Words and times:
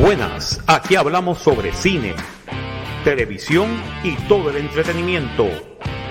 Buenas, 0.00 0.58
aquí 0.66 0.96
hablamos 0.96 1.40
sobre 1.40 1.74
cine, 1.74 2.14
televisión 3.04 3.82
y 4.02 4.14
todo 4.28 4.48
el 4.48 4.56
entretenimiento. 4.56 5.46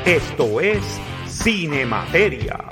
Esto 0.06 0.62
es 0.62 0.84
Cine 1.26 1.88
Materia. 1.88 2.70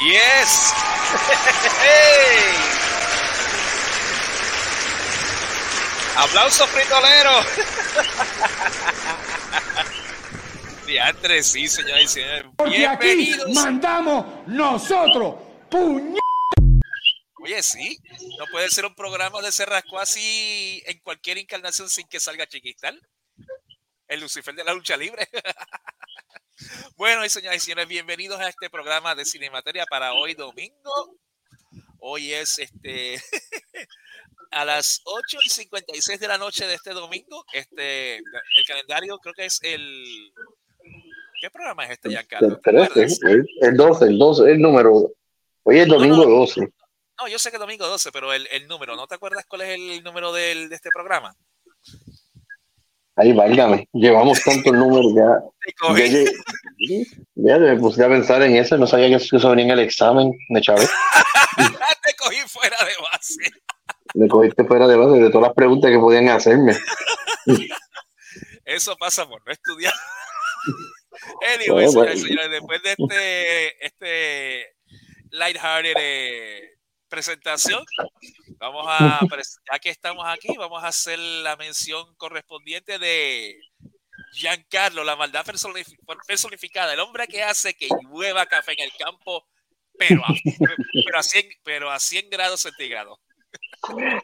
Yes. 0.00 0.74
Aplauso 6.20 6.66
fritolero. 6.66 7.30
Diantre, 10.86 11.42
sí, 11.42 11.66
señoras 11.66 12.02
y 12.02 12.08
señores. 12.08 12.44
Porque 12.56 12.86
aquí 12.86 13.34
mandamos 13.54 14.46
nosotros, 14.46 15.36
puñ... 15.70 16.18
Oye, 17.42 17.62
sí, 17.62 17.98
no 18.38 18.44
puede 18.52 18.68
ser 18.68 18.84
un 18.84 18.94
programa 18.94 19.40
de 19.40 19.50
Cerrasco 19.50 19.98
así 19.98 20.82
en 20.84 20.98
cualquier 20.98 21.38
encarnación 21.38 21.88
sin 21.88 22.06
que 22.06 22.20
salga 22.20 22.46
Chiquistal. 22.46 23.00
El 24.06 24.20
Lucifer 24.20 24.54
de 24.54 24.64
la 24.64 24.74
lucha 24.74 24.98
libre. 24.98 25.26
bueno, 26.96 27.24
y 27.24 27.30
señoras 27.30 27.56
y 27.56 27.60
señores, 27.60 27.88
bienvenidos 27.88 28.38
a 28.40 28.48
este 28.50 28.68
programa 28.68 29.14
de 29.14 29.24
Cinemateria 29.24 29.86
para 29.86 30.12
hoy 30.12 30.34
domingo. 30.34 31.16
Hoy 31.98 32.34
es 32.34 32.58
este 32.58 33.22
a 34.50 34.64
las 34.64 35.00
8 35.04 35.38
y 35.44 35.48
56 35.50 36.18
de 36.20 36.28
la 36.28 36.38
noche 36.38 36.66
de 36.66 36.74
este 36.74 36.90
domingo. 36.92 37.44
Este, 37.52 38.16
el 38.16 38.64
calendario 38.66 39.18
creo 39.18 39.34
que 39.34 39.46
es 39.46 39.58
el. 39.62 40.32
¿Qué 41.40 41.50
programa 41.50 41.84
es 41.86 41.92
este, 41.92 42.10
Giancarlo? 42.10 42.48
El 42.48 42.60
13, 42.60 42.80
¿Recuerdas? 42.82 43.18
el, 43.22 43.46
el 43.62 43.76
12, 43.76 44.04
el 44.06 44.18
12, 44.18 44.50
el 44.50 44.60
número. 44.60 45.10
Hoy 45.62 45.78
es 45.78 45.88
domingo 45.88 46.16
no. 46.16 46.24
12. 46.24 46.68
No, 47.20 47.28
yo 47.28 47.38
sé 47.38 47.50
que 47.50 47.58
domingo 47.58 47.86
12, 47.86 48.10
pero 48.12 48.32
el, 48.32 48.46
el 48.50 48.66
número, 48.66 48.96
¿no 48.96 49.06
te 49.06 49.14
acuerdas 49.14 49.44
cuál 49.46 49.62
es 49.62 49.68
el 49.78 50.02
número 50.02 50.32
del, 50.32 50.68
de 50.68 50.74
este 50.76 50.88
programa? 50.92 51.34
Ahí, 53.16 53.32
válgame. 53.32 53.86
Llevamos 53.92 54.42
tantos 54.42 54.72
números 54.72 55.12
ya. 55.14 55.94
Ya, 55.94 56.04
llegué- 56.06 56.32
ya 57.34 57.58
me 57.58 57.76
puse 57.76 58.02
a 58.04 58.08
pensar 58.08 58.42
en 58.42 58.56
eso. 58.56 58.78
No 58.78 58.86
sabía 58.86 59.08
que 59.08 59.16
eso 59.16 59.50
venía 59.50 59.66
en 59.66 59.70
el 59.72 59.80
examen 59.80 60.30
de 60.48 60.60
Chávez. 60.62 60.88
te 62.04 62.14
cogí 62.16 62.38
fuera 62.46 62.76
de 62.84 62.92
base. 63.12 63.34
Me 64.14 64.28
cogiste 64.28 64.64
fuera 64.64 64.86
de 64.86 64.96
base 64.96 65.18
de 65.20 65.28
todas 65.30 65.48
las 65.48 65.54
preguntas 65.54 65.90
que 65.90 65.98
podían 65.98 66.28
hacerme. 66.28 66.76
Eso 68.64 68.96
pasa 68.96 69.28
por 69.28 69.44
no 69.46 69.52
estudiar. 69.52 69.92
Bueno, 71.22 71.54
anyway, 71.54 71.86
y 71.90 71.94
bueno. 71.94 72.16
señores, 72.16 72.50
después 72.50 72.82
de 72.82 72.94
este, 72.96 73.86
este 73.86 74.76
lighthearted 75.30 75.94
eh, 75.98 76.70
presentación, 77.08 77.84
vamos 78.58 78.86
a, 78.88 79.20
ya 79.70 79.78
que 79.80 79.90
estamos 79.90 80.24
aquí, 80.26 80.56
vamos 80.56 80.82
a 80.82 80.88
hacer 80.88 81.18
la 81.18 81.56
mención 81.56 82.14
correspondiente 82.16 82.98
de 82.98 83.58
Giancarlo, 84.32 85.02
la 85.04 85.16
maldad 85.16 85.44
personif- 85.44 85.94
personificada, 86.26 86.94
el 86.94 87.00
hombre 87.00 87.26
que 87.26 87.42
hace 87.42 87.74
que 87.74 87.88
llueva 88.08 88.46
café 88.46 88.72
en 88.72 88.84
el 88.84 88.92
campo, 88.96 89.46
pero 89.98 90.22
a, 90.24 90.32
pero 91.04 91.18
a 91.18 91.22
100, 91.22 91.48
pero 91.64 91.90
a 91.90 91.98
100 91.98 92.30
grados 92.30 92.60
centígrados. 92.60 93.18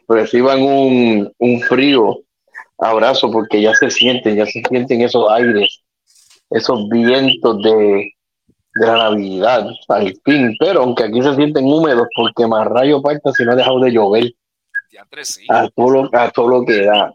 Reciban 0.07 0.61
un, 0.61 1.33
un 1.37 1.61
frío 1.61 2.19
abrazo 2.77 3.31
porque 3.31 3.61
ya 3.61 3.73
se 3.73 3.89
sienten, 3.89 4.35
ya 4.35 4.45
se 4.45 4.61
sienten 4.67 5.01
esos 5.01 5.29
aires, 5.31 5.81
esos 6.49 6.87
vientos 6.89 7.61
de, 7.63 8.13
de 8.75 8.87
la 8.87 9.09
Navidad, 9.09 9.67
al 9.87 10.13
fin. 10.23 10.55
Pero 10.59 10.83
aunque 10.83 11.03
aquí 11.03 11.21
se 11.21 11.35
sienten 11.35 11.65
húmedos 11.65 12.07
porque 12.15 12.47
más 12.47 12.67
rayo 12.67 13.01
falta 13.01 13.31
si 13.33 13.43
no 13.43 13.53
ha 13.53 13.55
dejado 13.55 13.79
de 13.79 13.91
llover. 13.91 14.33
Sí. 15.23 15.45
a 15.49 15.69
todo 15.69 15.89
lo, 15.89 16.09
a 16.11 16.31
todo 16.31 16.47
lo 16.47 16.65
que 16.65 16.81
da. 16.83 17.13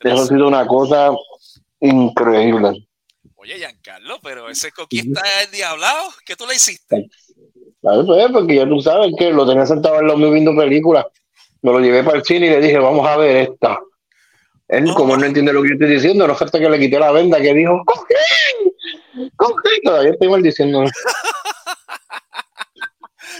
Eso 0.00 0.22
ha 0.22 0.26
sido 0.26 0.48
una 0.48 0.66
cosa 0.66 1.10
increíble. 1.80 2.88
Oye, 3.36 3.58
Giancarlo, 3.58 4.18
pero 4.22 4.48
ese 4.48 4.70
coquí 4.72 5.00
está 5.00 5.22
endiablado. 5.42 6.10
¿Qué 6.24 6.36
tú 6.36 6.46
le 6.46 6.54
hiciste? 6.54 7.08
¿Sabes? 7.82 8.06
Pues, 8.06 8.32
porque 8.32 8.56
ya 8.56 8.68
tú 8.68 8.80
sabes 8.80 9.12
que 9.18 9.30
lo 9.30 9.46
tenía 9.46 9.66
sentado 9.66 10.00
en 10.00 10.06
los 10.06 10.16
míos 10.18 10.32
viendo 10.32 10.56
películas. 10.56 11.06
Me 11.62 11.72
lo 11.72 11.80
llevé 11.80 12.02
para 12.04 12.18
el 12.18 12.24
cine 12.24 12.46
y 12.46 12.50
le 12.50 12.60
dije, 12.60 12.78
vamos 12.78 13.06
a 13.06 13.16
ver 13.16 13.36
esta. 13.50 13.78
Él, 14.68 14.86
Oh. 14.90 14.94
como 14.94 15.14
él 15.14 15.20
no 15.20 15.26
entiende 15.26 15.52
lo 15.52 15.62
que 15.62 15.68
yo 15.68 15.74
estoy 15.74 15.88
diciendo, 15.90 16.26
no 16.26 16.34
falta 16.34 16.58
que 16.58 16.68
le 16.68 16.78
quité 16.78 16.98
la 16.98 17.10
venda 17.12 17.40
que 17.40 17.54
dijo, 17.54 17.82
¡Coge! 17.86 18.14
¡Coge! 19.36 19.80
Todavía 19.82 20.10
estoy 20.12 20.28
maldiciendo. 20.28 20.84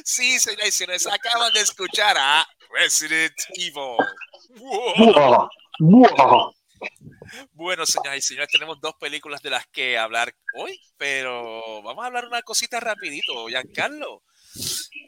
Sí, 0.04 0.38
señoras 0.38 0.68
y 0.68 0.72
señores, 0.72 1.06
acaban 1.06 1.52
de 1.52 1.60
escuchar 1.60 2.16
a 2.18 2.46
Resident 2.70 3.34
Evil. 3.56 3.96
Wow. 4.58 4.94
¡Buah! 4.96 5.48
¡Buah! 5.80 6.50
Bueno, 7.52 7.84
señoras 7.84 8.16
y 8.18 8.22
señores, 8.22 8.48
tenemos 8.50 8.80
dos 8.80 8.94
películas 8.98 9.42
de 9.42 9.50
las 9.50 9.66
que 9.66 9.98
hablar 9.98 10.32
hoy, 10.54 10.80
pero 10.96 11.82
vamos 11.82 12.02
a 12.02 12.06
hablar 12.06 12.24
una 12.26 12.40
cosita 12.42 12.80
rapidito, 12.80 13.48
Giancarlo. 13.48 14.22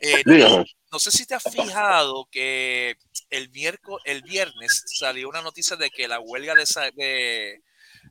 Eh, 0.00 0.22
no, 0.24 0.32
Dígame. 0.34 0.64
no 0.92 0.98
sé 0.98 1.10
si 1.10 1.26
te 1.26 1.34
has 1.34 1.42
fijado 1.42 2.26
que 2.30 2.96
el, 3.30 3.50
miércoles, 3.50 4.02
el 4.06 4.22
viernes 4.22 4.82
salió 4.86 5.28
una 5.28 5.42
noticia 5.42 5.76
de 5.76 5.90
que 5.90 6.08
la 6.08 6.20
huelga 6.20 6.54
de, 6.54 6.92
de, 6.96 7.60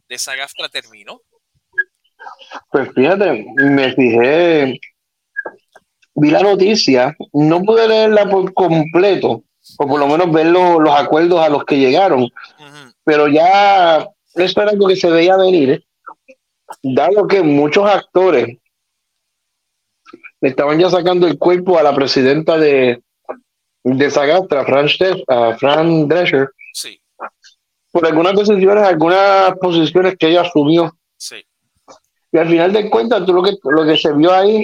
de 0.07 0.17
terminó. 0.69 1.21
Pues 2.71 2.89
fíjate, 2.93 3.45
me 3.55 3.93
fijé, 3.93 4.79
vi 6.15 6.29
la 6.31 6.41
noticia, 6.41 7.15
no 7.33 7.61
pude 7.63 7.87
leerla 7.87 8.29
por 8.29 8.53
completo, 8.53 9.43
o 9.77 9.87
por 9.87 9.99
lo 9.99 10.07
menos 10.07 10.31
ver 10.31 10.47
lo- 10.47 10.79
los 10.79 10.93
acuerdos 10.93 11.39
a 11.39 11.49
los 11.49 11.63
que 11.65 11.77
llegaron, 11.77 12.27
pero 13.03 13.27
ya 13.27 14.05
eso 14.35 14.61
era 14.61 14.71
algo 14.71 14.87
que 14.87 14.95
se 14.97 15.09
veía 15.09 15.37
venir, 15.37 15.69
¿eh? 15.71 15.85
dado 16.83 17.25
que 17.27 17.41
muchos 17.41 17.89
actores 17.89 18.57
le 20.41 20.49
estaban 20.49 20.79
ya 20.79 20.89
sacando 20.89 21.27
el 21.27 21.37
cuerpo 21.37 21.77
a 21.77 21.83
la 21.83 21.93
presidenta 21.93 22.57
de, 22.57 23.01
de 23.83 24.11
Sagastra, 24.11 24.65
Fran, 24.65 24.87
a 25.27 25.57
Fran 25.57 26.07
Drescher, 26.07 26.49
Sí, 26.73 27.01
por 27.91 28.05
algunas 28.05 28.35
decisiones, 28.35 28.83
algunas 28.83 29.53
posiciones 29.59 30.15
que 30.17 30.27
ella 30.27 30.41
asumió. 30.41 30.95
sí. 31.17 31.43
Y 32.31 32.37
al 32.37 32.47
final 32.47 32.71
de 32.71 32.91
cuentas, 32.91 33.25
tú 33.25 33.33
lo 33.33 33.41
que, 33.41 33.53
lo 33.63 33.83
que 33.85 33.97
se 33.97 34.13
vio 34.13 34.31
ahí 34.31 34.63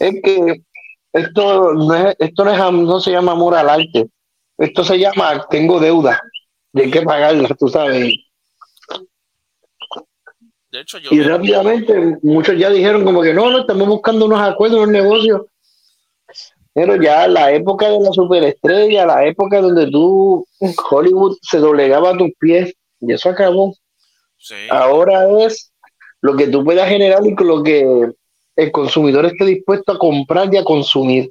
es 0.00 0.20
que 0.24 0.62
esto 1.12 1.72
no, 1.72 1.94
es, 1.94 2.16
esto 2.18 2.44
no, 2.44 2.50
es, 2.50 2.72
no 2.72 2.98
se 2.98 3.12
llama 3.12 3.30
amor 3.30 3.54
al 3.54 3.70
arte. 3.70 4.08
Esto 4.58 4.82
se 4.82 4.98
llama 4.98 5.46
tengo 5.48 5.78
deuda 5.78 6.20
y 6.72 6.80
hay 6.80 6.90
que 6.90 7.02
pagarla, 7.02 7.48
tú 7.56 7.68
sabes. 7.68 8.12
De 10.74 10.80
hecho, 10.80 10.98
yo 10.98 11.10
Y 11.12 11.22
rápidamente 11.22 12.18
muchos 12.22 12.58
ya 12.58 12.68
dijeron 12.68 13.04
como 13.04 13.22
que 13.22 13.32
no, 13.32 13.48
no, 13.48 13.60
estamos 13.60 13.86
buscando 13.86 14.26
unos 14.26 14.40
acuerdos, 14.40 14.80
unos 14.80 14.90
negocios. 14.90 15.42
Pero 16.72 17.00
ya 17.00 17.28
la 17.28 17.52
época 17.52 17.88
de 17.88 18.00
la 18.00 18.10
superestrella, 18.10 19.06
la 19.06 19.24
época 19.24 19.60
donde 19.60 19.88
tú, 19.88 20.44
Hollywood 20.90 21.36
se 21.42 21.58
doblegaba 21.58 22.10
a 22.10 22.16
tus 22.16 22.30
pies, 22.40 22.74
y 22.98 23.12
eso 23.12 23.28
acabó. 23.28 23.72
sí. 24.36 24.56
Ahora 24.68 25.46
es 25.46 25.72
lo 26.20 26.34
que 26.34 26.48
tú 26.48 26.64
puedas 26.64 26.88
generar 26.88 27.24
y 27.24 27.36
con 27.36 27.46
lo 27.46 27.62
que 27.62 28.10
el 28.56 28.72
consumidor 28.72 29.26
esté 29.26 29.44
dispuesto 29.44 29.92
a 29.92 29.98
comprar 29.98 30.52
y 30.52 30.56
a 30.56 30.64
consumir. 30.64 31.30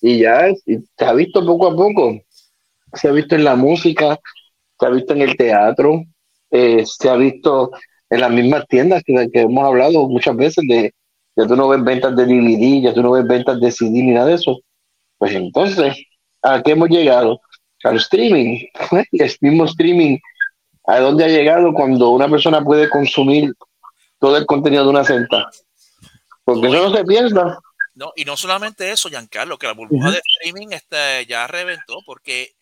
Y 0.00 0.20
ya 0.20 0.50
se 0.64 1.04
ha 1.04 1.12
visto 1.12 1.44
poco 1.44 1.66
a 1.66 1.76
poco. 1.76 2.18
Se 2.94 3.08
ha 3.08 3.12
visto 3.12 3.34
en 3.34 3.44
la 3.44 3.56
música, 3.56 4.18
se 4.80 4.86
ha 4.86 4.88
visto 4.88 5.12
en 5.12 5.20
el 5.20 5.36
teatro, 5.36 6.02
eh, 6.50 6.82
se 6.86 7.10
ha 7.10 7.16
visto 7.16 7.70
en 8.14 8.20
las 8.20 8.30
mismas 8.30 8.66
tiendas 8.68 9.02
que, 9.04 9.28
que 9.32 9.40
hemos 9.42 9.64
hablado 9.64 10.08
muchas 10.08 10.36
veces 10.36 10.64
de 10.68 10.92
ya 11.36 11.46
tú 11.46 11.56
no 11.56 11.68
ves 11.68 11.82
ventas 11.82 12.14
de 12.14 12.26
DVD, 12.26 12.82
ya 12.82 12.94
tú 12.94 13.02
no 13.02 13.10
ves 13.12 13.26
ventas 13.26 13.60
de 13.60 13.72
CD 13.72 14.02
ni 14.02 14.12
nada 14.12 14.26
de 14.26 14.34
eso. 14.34 14.60
Pues 15.18 15.34
entonces, 15.34 15.96
¿a 16.42 16.62
qué 16.62 16.72
hemos 16.72 16.88
llegado? 16.88 17.40
Al 17.82 17.96
streaming. 17.96 18.66
El 19.12 19.36
mismo 19.40 19.64
streaming 19.64 20.18
¿A 20.86 21.00
dónde 21.00 21.24
ha 21.24 21.28
llegado 21.28 21.72
cuando 21.72 22.10
una 22.10 22.28
persona 22.28 22.62
puede 22.62 22.90
consumir 22.90 23.54
todo 24.18 24.36
el 24.36 24.44
contenido 24.44 24.84
de 24.84 24.90
una 24.90 25.04
cinta? 25.04 25.48
Porque 26.44 26.68
eso 26.68 26.88
no 26.88 26.94
se 26.94 27.04
piensa. 27.04 27.58
No, 27.94 28.12
y 28.16 28.24
no 28.24 28.36
solamente 28.36 28.90
eso, 28.90 29.08
Giancarlo, 29.08 29.56
que 29.56 29.66
la 29.66 29.72
burbuja 29.72 30.10
de 30.10 30.18
streaming 30.18 30.68
este, 30.72 31.24
ya 31.26 31.46
reventó, 31.46 32.00
porque 32.04 32.54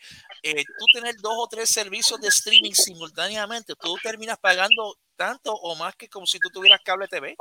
eh, 0.42 0.62
tú 0.62 0.84
tener 0.92 1.16
dos 1.16 1.32
o 1.36 1.48
tres 1.48 1.70
servicios 1.70 2.20
de 2.20 2.28
streaming 2.28 2.72
simultáneamente, 2.72 3.74
tú 3.80 3.96
terminas 4.02 4.38
pagando 4.38 4.94
tanto 5.22 5.54
o 5.54 5.76
más 5.76 5.94
que 5.94 6.08
como 6.08 6.26
si 6.26 6.40
tú 6.40 6.48
tuvieras 6.52 6.80
cable 6.84 7.06
TV. 7.06 7.36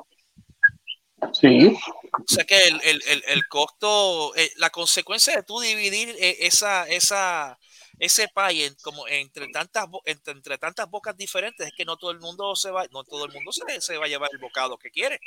Sí, 1.34 1.76
O 2.14 2.24
sea 2.28 2.44
que 2.44 2.68
el, 2.68 2.80
el, 2.84 3.02
el, 3.08 3.24
el 3.28 3.48
costo, 3.48 4.36
eh, 4.36 4.52
la 4.58 4.70
consecuencia 4.70 5.36
de 5.36 5.44
tú 5.44 5.60
dividir 5.60 6.10
eh, 6.20 6.38
esa, 6.42 6.88
esa, 6.88 7.58
ese 8.00 8.28
pay 8.28 8.64
en, 8.64 8.76
como 8.84 9.08
entre 9.08 9.48
tantas 9.50 9.86
entre, 10.06 10.34
entre, 10.34 10.58
tantas 10.58 10.90
bocas 10.90 11.16
diferentes 11.18 11.66
es 11.66 11.74
que 11.76 11.86
no 11.86 11.98
todo 11.98 12.12
el 12.12 12.20
mundo 12.20 12.56
se 12.56 12.70
va 12.72 12.86
no 12.92 13.04
todo 13.04 13.26
el 13.26 13.34
mundo 13.34 13.52
se, 13.52 13.82
se 13.82 13.98
va 13.98 14.06
a 14.06 14.10
llevar 14.10 14.30
el 14.32 14.40
bocado 14.40 14.78
que 14.78 14.92
quiere. 14.92 15.20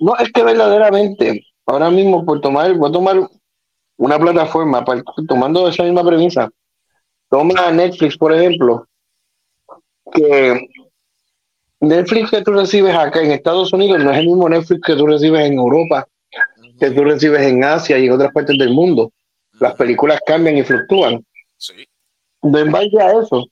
No 0.00 0.16
es 0.16 0.30
que 0.32 0.42
verdaderamente 0.42 1.46
ahora 1.66 1.90
mismo 1.90 2.24
por 2.24 2.40
tomar 2.40 2.72
voy 2.74 2.88
a 2.88 2.92
tomar 2.92 3.16
una 3.96 4.18
plataforma 4.18 4.84
para, 4.84 5.02
tomando 5.28 5.68
esa 5.68 5.82
misma 5.82 6.04
premisa. 6.04 6.50
Toma 7.28 7.70
Netflix 7.70 8.16
por 8.16 8.32
ejemplo 8.34 8.86
que 10.12 10.68
Netflix 11.80 12.30
que 12.30 12.42
tú 12.42 12.52
recibes 12.52 12.94
acá 12.94 13.22
en 13.22 13.32
Estados 13.32 13.72
Unidos 13.72 14.02
no 14.02 14.10
es 14.10 14.18
el 14.18 14.26
mismo 14.26 14.48
Netflix 14.48 14.80
que 14.84 14.96
tú 14.96 15.06
recibes 15.06 15.46
en 15.46 15.54
Europa 15.54 16.06
que 16.78 16.90
tú 16.90 17.04
recibes 17.04 17.42
en 17.42 17.64
Asia 17.64 17.98
y 17.98 18.06
en 18.06 18.12
otras 18.12 18.32
partes 18.32 18.56
del 18.58 18.70
mundo 18.70 19.12
las 19.58 19.74
películas 19.74 20.20
cambian 20.26 20.56
y 20.58 20.62
fluctúan 20.62 21.24
sí 21.56 21.86
en 22.42 22.72
base 22.72 23.00
a 23.00 23.20
eso, 23.20 23.46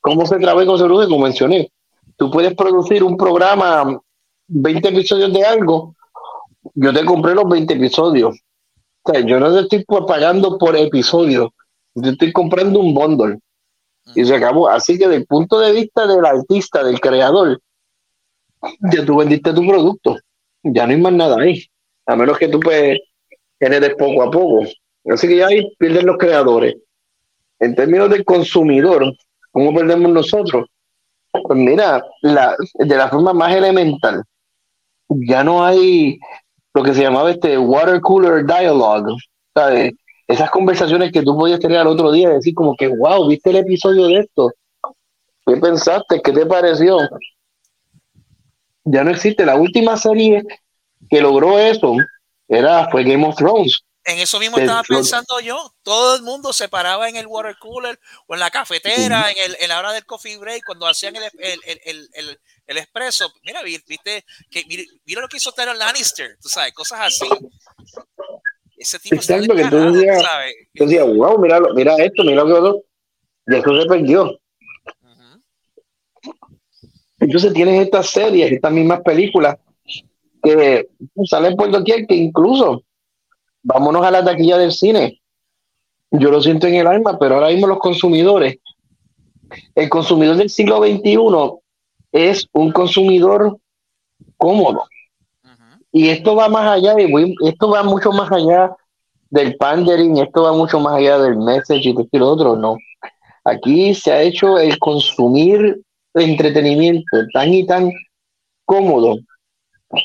¿cómo 0.00 0.26
se 0.26 0.38
trabaja 0.38 0.66
con 0.66 0.78
salud? 0.78 1.04
Como 1.04 1.24
mencioné, 1.24 1.70
tú 2.16 2.30
puedes 2.30 2.54
producir 2.54 3.02
un 3.04 3.16
programa, 3.16 4.00
20 4.48 4.88
episodios 4.88 5.32
de 5.32 5.44
algo, 5.44 5.94
yo 6.74 6.92
te 6.92 7.04
compré 7.04 7.34
los 7.34 7.48
20 7.48 7.74
episodios. 7.74 8.40
O 9.02 9.12
sea, 9.12 9.20
yo 9.20 9.40
no 9.40 9.52
te 9.52 9.60
estoy 9.60 9.84
pagando 10.06 10.58
por 10.58 10.76
episodio, 10.76 11.52
yo 11.94 12.10
estoy 12.10 12.32
comprando 12.32 12.80
un 12.80 12.94
bundle. 12.94 13.38
Y 14.14 14.24
se 14.24 14.34
acabó. 14.34 14.68
Así 14.68 14.98
que, 14.98 15.06
desde 15.06 15.20
el 15.20 15.26
punto 15.26 15.58
de 15.60 15.72
vista 15.72 16.06
del 16.06 16.24
artista, 16.24 16.82
del 16.82 17.00
creador, 17.00 17.60
ya 18.92 19.04
tú 19.04 19.16
vendiste 19.16 19.52
tu 19.52 19.66
producto. 19.66 20.16
Ya 20.62 20.86
no 20.86 20.92
hay 20.92 21.00
más 21.00 21.12
nada 21.12 21.40
ahí. 21.40 21.64
A 22.06 22.16
menos 22.16 22.38
que 22.38 22.48
tú 22.48 22.60
puedes 22.60 22.98
generes 23.58 23.94
poco 23.96 24.22
a 24.22 24.30
poco. 24.30 24.66
Así 25.10 25.28
que 25.28 25.36
ya 25.36 25.46
ahí 25.46 25.74
pierden 25.78 26.06
los 26.06 26.18
creadores 26.18 26.76
en 27.60 27.74
términos 27.74 28.10
de 28.10 28.24
consumidor, 28.24 29.14
¿cómo 29.52 29.72
perdemos 29.74 30.10
nosotros? 30.10 30.66
Pues 31.30 31.58
mira, 31.58 32.04
la, 32.22 32.56
de 32.74 32.96
la 32.96 33.08
forma 33.08 33.32
más 33.32 33.54
elemental, 33.54 34.24
ya 35.08 35.44
no 35.44 35.64
hay 35.64 36.18
lo 36.74 36.82
que 36.82 36.94
se 36.94 37.02
llamaba 37.02 37.30
este 37.30 37.58
water 37.58 38.00
cooler 38.00 38.44
dialogue, 38.44 39.14
¿sabes? 39.54 39.92
Esas 40.30 40.50
conversaciones 40.50 41.10
que 41.10 41.22
tú 41.22 41.36
podías 41.36 41.58
tener 41.58 41.78
al 41.78 41.88
otro 41.88 42.12
día 42.12 42.28
decir 42.30 42.54
como 42.54 42.76
que, 42.76 42.86
wow, 42.86 43.26
¿viste 43.26 43.50
el 43.50 43.56
episodio 43.56 44.06
de 44.06 44.20
esto? 44.20 44.52
¿Qué 45.44 45.56
pensaste? 45.56 46.22
¿Qué 46.22 46.30
te 46.32 46.46
pareció? 46.46 46.98
Ya 48.84 49.02
no 49.02 49.10
existe. 49.10 49.44
La 49.44 49.56
última 49.56 49.96
serie 49.96 50.44
que 51.08 51.20
logró 51.20 51.58
eso 51.58 51.96
era, 52.46 52.88
fue 52.90 53.02
Game 53.02 53.26
of 53.26 53.34
Thrones. 53.34 53.80
En 54.04 54.18
eso 54.18 54.38
mismo 54.38 54.58
estaba 54.58 54.82
pensando 54.84 55.40
yo. 55.40 55.74
Todo 55.82 56.16
el 56.16 56.22
mundo 56.22 56.52
se 56.52 56.68
paraba 56.68 57.08
en 57.08 57.16
el 57.16 57.26
water 57.26 57.56
cooler 57.58 57.98
o 58.26 58.34
en 58.34 58.40
la 58.40 58.50
cafetera, 58.50 59.30
en, 59.30 59.36
el, 59.50 59.56
en 59.60 59.68
la 59.68 59.78
hora 59.78 59.92
del 59.92 60.06
coffee 60.06 60.38
break, 60.38 60.64
cuando 60.64 60.86
hacían 60.86 61.16
el, 61.16 61.24
el, 61.24 61.60
el, 61.84 62.08
el, 62.14 62.40
el 62.66 62.78
expreso. 62.78 63.32
Mira, 63.42 63.62
viste, 63.62 64.24
que, 64.50 64.64
mira, 65.04 65.20
lo 65.20 65.28
que 65.28 65.36
hizo 65.36 65.52
Tyler 65.52 65.76
Lannister, 65.76 66.38
tú 66.40 66.48
sabes, 66.48 66.72
cosas 66.72 67.00
así. 67.02 67.28
Ese 68.80 68.98
tipo 68.98 69.16
Exacto, 69.16 69.54
que 69.54 69.64
tú 69.66 69.76
decías, 69.92 70.24
tú 70.74 70.84
decías, 70.86 71.06
wow, 71.06 71.38
mira, 71.38 71.60
mira 71.74 71.96
esto, 71.96 72.24
mira 72.24 72.42
lo 72.42 72.46
que 72.46 72.52
otro. 72.54 72.82
Y 73.46 73.54
eso 73.54 73.78
se 73.78 73.86
perdió. 73.86 74.40
Entonces 77.18 77.52
tienes 77.52 77.82
estas 77.82 78.08
series, 78.08 78.52
estas 78.52 78.72
mismas 78.72 79.02
películas 79.02 79.58
que 80.42 80.88
salen 81.26 81.56
por 81.56 81.70
doquier 81.70 82.06
que 82.06 82.14
incluso 82.14 82.82
vámonos 83.62 84.02
a 84.02 84.10
la 84.10 84.24
taquilla 84.24 84.56
del 84.56 84.72
cine. 84.72 85.20
Yo 86.10 86.30
lo 86.30 86.40
siento 86.40 86.66
en 86.66 86.76
el 86.76 86.86
alma, 86.86 87.18
pero 87.18 87.34
ahora 87.34 87.48
mismo 87.48 87.66
los 87.66 87.80
consumidores, 87.80 88.56
el 89.74 89.90
consumidor 89.90 90.36
del 90.36 90.48
siglo 90.48 90.78
XXI 90.78 91.18
es 92.12 92.48
un 92.52 92.72
consumidor 92.72 93.58
cómodo. 94.38 94.88
Y 95.92 96.08
esto 96.08 96.36
va 96.36 96.48
más 96.48 96.66
allá, 96.66 96.94
de, 96.94 97.34
esto 97.44 97.70
va 97.70 97.82
mucho 97.82 98.12
más 98.12 98.30
allá 98.30 98.74
del 99.30 99.56
pandering, 99.56 100.18
esto 100.18 100.42
va 100.42 100.52
mucho 100.52 100.78
más 100.80 100.94
allá 100.94 101.18
del 101.18 101.36
message 101.36 101.88
y 101.88 102.18
lo 102.18 102.28
otro, 102.28 102.56
no. 102.56 102.76
Aquí 103.44 103.94
se 103.94 104.12
ha 104.12 104.22
hecho 104.22 104.58
el 104.58 104.78
consumir 104.78 105.82
entretenimiento 106.14 107.16
tan 107.32 107.52
y 107.52 107.66
tan 107.66 107.90
cómodo 108.64 109.16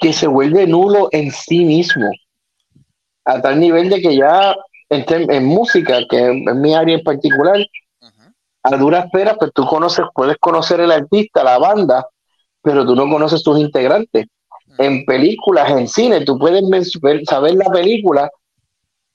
que 0.01 0.13
se 0.13 0.27
vuelve 0.27 0.65
nulo 0.65 1.09
en 1.11 1.31
sí 1.31 1.65
mismo 1.65 2.09
a 3.25 3.41
tal 3.41 3.59
nivel 3.59 3.89
de 3.89 4.01
que 4.01 4.15
ya 4.15 4.55
en, 4.89 5.45
música, 5.45 5.99
que 6.09 6.29
es 6.29 6.55
mi 6.55 6.75
área 6.75 6.97
en 6.97 7.03
particular, 7.03 7.57
a 8.63 8.77
duras 8.77 9.07
penas, 9.11 9.35
pues 9.37 9.51
tú 9.53 9.65
conoces, 9.65 10.05
puedes 10.13 10.37
conocer 10.37 10.79
el 10.79 10.91
artista, 10.91 11.43
la 11.43 11.57
banda, 11.57 12.07
pero 12.61 12.85
tú 12.85 12.95
no 12.95 13.09
conoces 13.09 13.41
sus 13.41 13.59
integrantes. 13.59 14.27
En 14.77 15.06
películas, 15.06 15.69
en 15.72 15.88
cine, 15.88 16.25
tú 16.25 16.38
puedes 16.38 16.63
saber 17.27 17.56
la 17.56 17.72
película, 17.72 18.30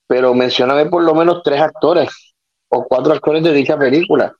pero 0.06 0.34
mencioname 0.34 0.86
por 0.86 1.02
lo 1.02 1.14
menos 1.14 1.42
tres 1.44 1.60
actores 1.60 2.08
o 2.68 2.84
cuatro 2.84 3.12
actores 3.12 3.42
de 3.42 3.52
dicha 3.52 3.78
película. 3.78 4.34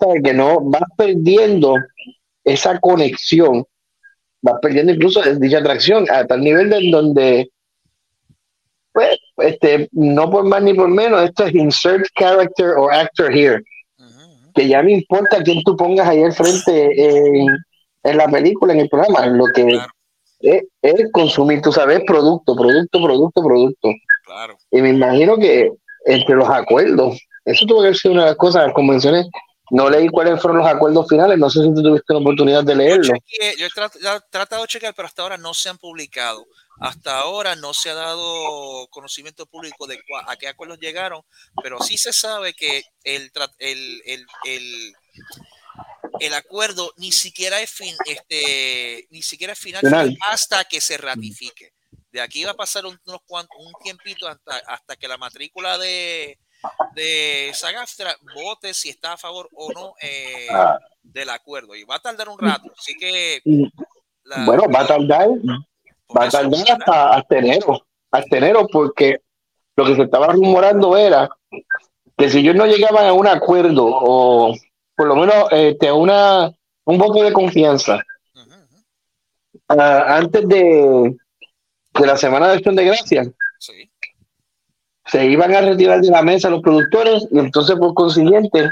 sabes 0.00 0.22
que 0.22 0.32
no 0.32 0.60
vas 0.60 0.82
perdiendo 0.96 1.74
esa 2.44 2.78
conexión, 2.80 3.64
vas 4.42 4.56
perdiendo 4.62 4.92
incluso 4.92 5.20
dicha 5.38 5.58
atracción 5.58 6.06
a 6.10 6.24
tal 6.24 6.40
nivel 6.40 6.70
de 6.70 6.90
donde 6.90 7.50
pues, 8.92 9.18
este, 9.36 9.90
no 9.92 10.30
por 10.30 10.44
más 10.44 10.62
ni 10.62 10.72
por 10.72 10.88
menos, 10.88 11.22
esto 11.22 11.44
es 11.44 11.54
insert 11.54 12.06
character 12.14 12.70
or 12.78 12.92
actor 12.94 13.30
here. 13.30 13.62
Que 14.54 14.68
ya 14.68 14.82
no 14.82 14.88
importa 14.88 15.42
quién 15.42 15.62
tú 15.64 15.76
pongas 15.76 16.08
ahí 16.08 16.22
al 16.22 16.32
frente 16.32 17.08
en, 17.08 17.46
en 18.02 18.16
la 18.16 18.26
película, 18.26 18.72
en 18.72 18.80
el 18.80 18.88
programa, 18.88 19.26
lo 19.26 19.44
que 19.54 19.78
es, 20.82 21.10
consumir, 21.12 21.60
tú 21.60 21.72
sabes, 21.72 22.00
producto, 22.06 22.54
producto, 22.54 23.02
producto, 23.02 23.42
producto. 23.42 23.88
Claro. 24.24 24.56
Y 24.70 24.80
me 24.80 24.90
imagino 24.90 25.36
que 25.36 25.70
entre 26.06 26.34
los 26.36 26.48
acuerdos, 26.48 27.18
eso 27.44 27.66
tuvo 27.66 27.82
que 27.82 27.94
ser 27.94 28.12
una 28.12 28.22
de 28.22 28.30
las 28.30 28.36
cosas, 28.36 28.66
las 28.66 28.74
convenciones 28.74 29.26
no 29.70 29.90
leí 29.90 30.08
cuáles 30.08 30.40
fueron 30.40 30.58
los 30.58 30.68
acuerdos 30.68 31.08
finales, 31.08 31.38
no 31.38 31.50
sé 31.50 31.60
si 31.62 31.74
tú 31.74 31.82
tuviste 31.82 32.12
la 32.12 32.20
oportunidad 32.20 32.62
de 32.62 32.76
leerlo. 32.76 33.14
Yo, 33.58 33.66
he 33.66 34.20
tratado 34.30 34.62
de 34.62 34.68
checar, 34.68 34.94
pero 34.94 35.06
hasta 35.06 35.22
ahora 35.22 35.36
no 35.36 35.54
se 35.54 35.68
han 35.68 35.78
publicado. 35.78 36.46
Hasta 36.78 37.18
ahora 37.18 37.56
no 37.56 37.72
se 37.72 37.90
ha 37.90 37.94
dado 37.94 38.86
conocimiento 38.90 39.46
público 39.46 39.86
de 39.86 39.98
a 40.26 40.36
qué 40.36 40.46
acuerdos 40.46 40.78
llegaron, 40.78 41.22
pero 41.62 41.80
sí 41.80 41.96
se 41.96 42.12
sabe 42.12 42.52
que 42.52 42.82
el, 43.02 43.30
el, 43.58 44.02
el, 44.04 44.26
el, 44.44 44.94
acuerdo 46.34 46.92
ni 46.96 47.12
siquiera 47.12 47.60
es, 47.60 47.70
fin, 47.70 47.94
este, 48.06 49.06
ni 49.10 49.22
siquiera 49.22 49.52
es 49.52 49.58
final, 49.58 49.82
hasta 50.30 50.64
que 50.64 50.80
se 50.80 50.96
ratifique. 50.96 51.72
De 52.10 52.20
aquí 52.20 52.44
va 52.44 52.52
a 52.52 52.54
pasar 52.54 52.86
un, 52.86 52.98
unos 53.06 53.20
un 53.28 53.72
tiempito 53.82 54.26
hasta, 54.26 54.56
hasta 54.66 54.96
que 54.96 55.08
la 55.08 55.18
matrícula 55.18 55.76
de, 55.76 56.38
de 56.94 57.50
Sagaftra 57.54 58.16
vote 58.34 58.72
si 58.72 58.88
está 58.88 59.12
a 59.12 59.18
favor 59.18 59.48
o 59.54 59.72
no 59.72 59.94
eh, 60.00 60.48
ah. 60.50 60.78
del 61.02 61.28
acuerdo. 61.30 61.74
Y 61.74 61.84
va 61.84 61.96
a 61.96 62.00
tardar 62.00 62.28
un 62.28 62.38
rato. 62.38 62.72
Así 62.78 62.96
que. 62.96 63.42
bueno, 64.46 64.64
va 64.70 64.80
a 64.80 64.86
tardar 64.86 65.28
va 66.16 66.24
a 66.24 66.28
tardar 66.28 66.70
hasta, 66.70 67.10
hasta 67.10 67.38
enero, 67.38 67.86
hasta 68.10 68.36
enero, 68.36 68.66
porque 68.70 69.20
lo 69.76 69.84
que 69.84 69.96
se 69.96 70.02
estaba 70.02 70.28
rumorando 70.28 70.96
era 70.96 71.28
que 72.16 72.30
si 72.30 72.38
ellos 72.38 72.54
no 72.54 72.66
llegaban 72.66 73.06
a 73.06 73.12
un 73.12 73.26
acuerdo 73.26 73.84
o 73.86 74.54
por 74.96 75.06
lo 75.08 75.16
menos 75.16 75.46
este, 75.50 75.92
una, 75.92 76.50
un 76.84 76.98
voto 76.98 77.22
de 77.22 77.32
confianza 77.32 78.02
ah, 79.68 80.16
antes 80.16 80.48
de, 80.48 81.14
de, 81.94 82.06
la 82.06 82.16
semana 82.16 82.48
de 82.48 82.54
acción 82.54 82.74
de 82.74 82.84
gracias, 82.84 83.28
se 85.04 85.26
iban 85.26 85.54
a 85.54 85.60
retirar 85.60 86.00
de 86.00 86.10
la 86.10 86.22
mesa 86.22 86.50
los 86.50 86.62
productores 86.62 87.28
y 87.30 87.38
entonces 87.38 87.76
por 87.76 87.94
consiguiente 87.94 88.70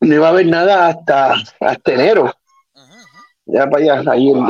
no 0.00 0.14
iba 0.14 0.26
a 0.26 0.30
haber 0.30 0.46
nada 0.46 0.88
hasta, 0.88 1.34
hasta 1.60 1.92
enero. 1.92 2.32
Ya 3.46 3.68
para 3.68 3.96
allá, 3.96 4.12
ahí 4.12 4.30
el, 4.30 4.42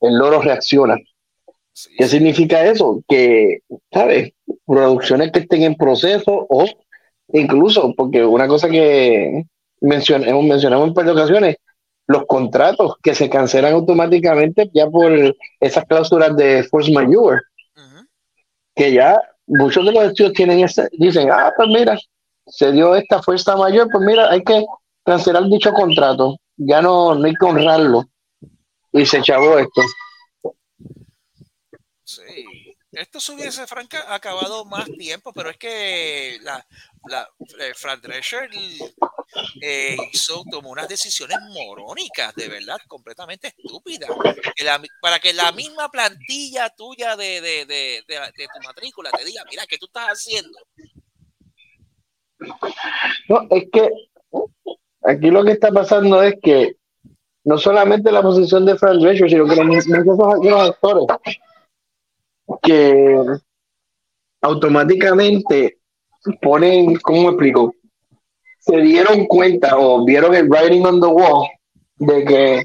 el 0.00 0.18
loro 0.18 0.40
reacciona. 0.40 0.96
¿Qué 1.98 2.06
significa 2.06 2.64
eso? 2.64 3.02
Que, 3.08 3.60
¿sabes? 3.92 4.32
Producciones 4.64 5.32
que 5.32 5.40
estén 5.40 5.62
en 5.62 5.74
proceso 5.74 6.46
o 6.48 6.64
incluso, 7.32 7.92
porque 7.96 8.24
una 8.24 8.46
cosa 8.46 8.68
que 8.68 9.44
mencionamos, 9.80 10.44
mencionamos 10.44 10.88
en 10.88 10.94
par 10.94 11.04
de 11.04 11.12
ocasiones, 11.12 11.56
los 12.06 12.26
contratos 12.26 12.96
que 13.02 13.14
se 13.14 13.30
cancelan 13.30 13.72
automáticamente 13.72 14.70
ya 14.74 14.86
por 14.88 15.12
esas 15.60 15.84
cláusulas 15.86 16.36
de 16.36 16.64
force 16.64 16.92
majeure, 16.92 17.40
que 18.74 18.92
ya 18.92 19.18
muchos 19.46 19.84
de 19.84 19.92
los 19.92 20.04
estudios 20.04 20.32
tienen 20.32 20.60
ese, 20.60 20.88
dicen, 20.92 21.30
ah, 21.30 21.52
pues 21.56 21.68
mira, 21.68 21.98
se 22.46 22.72
dio 22.72 22.94
esta 22.94 23.22
fuerza 23.22 23.56
mayor, 23.56 23.88
pues 23.90 24.04
mira, 24.04 24.30
hay 24.30 24.42
que 24.42 24.64
cancelar 25.04 25.44
dicho 25.44 25.72
contrato, 25.72 26.36
ya 26.56 26.82
no, 26.82 27.14
no 27.14 27.24
hay 27.24 27.34
que 27.34 27.46
honrarlo 27.46 28.04
y 28.92 29.06
se 29.06 29.18
echabó 29.18 29.58
esto. 29.58 29.80
Sí. 32.04 32.76
esto 32.92 33.18
se 33.18 33.32
hubiese 33.32 33.66
franca 33.66 34.14
acabado 34.14 34.64
más 34.66 34.84
tiempo, 34.84 35.32
pero 35.32 35.50
es 35.50 35.56
que 35.56 36.38
la, 36.42 36.64
la 37.08 37.28
eh, 37.58 37.72
Frank 37.74 38.02
Drescher 38.02 38.48
eh, 39.60 39.96
hizo, 40.12 40.42
tomó 40.50 40.70
unas 40.70 40.88
decisiones 40.88 41.38
morónicas, 41.52 42.34
de 42.34 42.48
verdad, 42.48 42.78
completamente 42.86 43.48
estúpidas. 43.56 44.10
para 45.00 45.18
que 45.18 45.32
la 45.32 45.52
misma 45.52 45.88
plantilla 45.90 46.70
tuya 46.70 47.16
de, 47.16 47.40
de, 47.40 47.66
de, 47.66 48.02
de, 48.06 48.46
tu 48.52 48.66
matrícula 48.66 49.10
te 49.10 49.24
diga, 49.24 49.42
mira, 49.50 49.64
¿qué 49.66 49.78
tú 49.78 49.86
estás 49.86 50.08
haciendo? 50.08 50.58
No, 53.28 53.46
es 53.50 53.64
que 53.72 53.88
aquí 55.04 55.30
lo 55.30 55.44
que 55.44 55.52
está 55.52 55.70
pasando 55.70 56.22
es 56.22 56.34
que 56.42 56.76
no 57.44 57.58
solamente 57.58 58.10
la 58.10 58.22
posición 58.22 58.64
de 58.64 58.76
Frank 58.76 59.00
Drescher, 59.00 59.28
sino 59.28 59.46
que 59.46 59.56
los, 59.56 59.86
los 59.86 60.70
actores 60.70 61.06
que 62.62 63.16
automáticamente 64.40 65.78
ponen, 66.40 66.96
¿cómo 66.96 67.30
explico? 67.30 67.74
Se 68.66 68.76
dieron 68.78 69.26
cuenta 69.26 69.76
o 69.78 70.04
vieron 70.04 70.34
el 70.34 70.48
writing 70.48 70.84
on 70.86 71.00
the 71.00 71.06
wall 71.06 71.48
de 71.96 72.24
que 72.24 72.62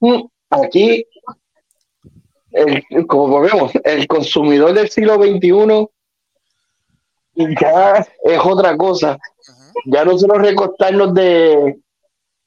mm, 0.00 0.22
aquí, 0.50 1.06
como 3.06 3.40
vemos, 3.40 3.72
el 3.84 4.06
consumidor 4.06 4.74
del 4.74 4.90
siglo 4.90 5.14
XXI 5.14 5.88
ya 7.60 8.06
es 8.24 8.40
otra 8.44 8.76
cosa. 8.76 9.18
Ya 9.86 10.04
no 10.04 10.18
solo 10.18 10.34
recostarnos 10.34 11.14
de, 11.14 11.78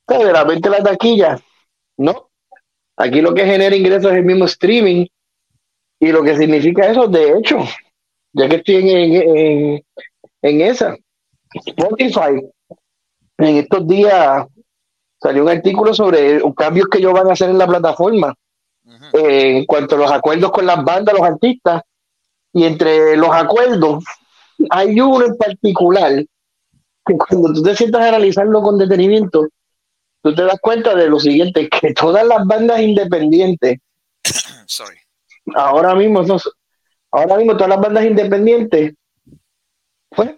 de 0.08 0.34
la 0.34 0.46
mente 0.46 0.70
la 0.70 0.84
taquilla, 0.84 1.40
¿no? 1.98 2.30
Aquí 2.98 3.22
lo 3.22 3.34
que 3.34 3.46
genera 3.46 3.76
ingresos 3.76 4.12
es 4.12 4.18
el 4.18 4.26
mismo 4.26 4.46
streaming 4.46 5.06
y 6.00 6.12
lo 6.12 6.24
que 6.24 6.36
significa 6.36 6.90
eso, 6.90 7.08
de 7.08 7.38
hecho, 7.38 7.60
ya 8.34 8.50
que 8.50 8.56
estoy 8.58 8.76
en, 8.76 9.84
en, 10.42 10.62
esa, 10.62 10.98
Spotify, 11.66 12.42
en 13.48 13.58
estos 13.58 13.88
días 13.88 14.46
salió 15.22 15.44
un 15.44 15.50
artículo 15.50 15.94
sobre 15.94 16.40
los 16.40 16.54
cambios 16.56 16.88
que 16.88 17.00
ellos 17.00 17.14
van 17.14 17.30
a 17.30 17.34
hacer 17.34 17.50
en 17.50 17.58
la 17.58 17.68
plataforma 17.68 18.34
eh, 19.14 19.58
en 19.58 19.66
cuanto 19.66 19.96
a 19.96 20.00
los 20.00 20.12
acuerdos 20.12 20.52
con 20.52 20.66
las 20.66 20.84
bandas, 20.84 21.16
los 21.16 21.28
artistas, 21.28 21.84
y 22.54 22.66
entre 22.66 23.16
los 23.18 23.30
acuerdos 23.32 24.04
hay 24.70 25.00
uno 25.00 25.26
en 25.26 25.38
particular 25.38 26.12
que 27.06 27.18
cuando 27.18 27.54
tú 27.54 27.64
te 27.64 27.76
sientas 27.76 28.02
a 28.02 28.10
analizarlo 28.10 28.62
con 28.62 28.78
detenimiento, 28.78 29.48
tú 30.22 30.36
te 30.36 30.44
das 30.44 30.60
cuenta 30.62 30.94
de 30.96 31.08
lo 31.08 31.20
siguiente, 31.20 31.68
que 31.70 31.94
todas 31.94 32.26
las 32.26 32.46
bandas 32.46 32.80
independientes 32.82 33.80
Sorry. 34.68 34.98
ahora 35.56 35.96
mismo, 35.96 36.24
ahora 37.12 37.38
mismo 37.38 37.54
todas 37.54 37.70
las 37.70 37.82
bandas 37.82 38.06
independientes, 38.06 38.94
pues, 40.10 40.32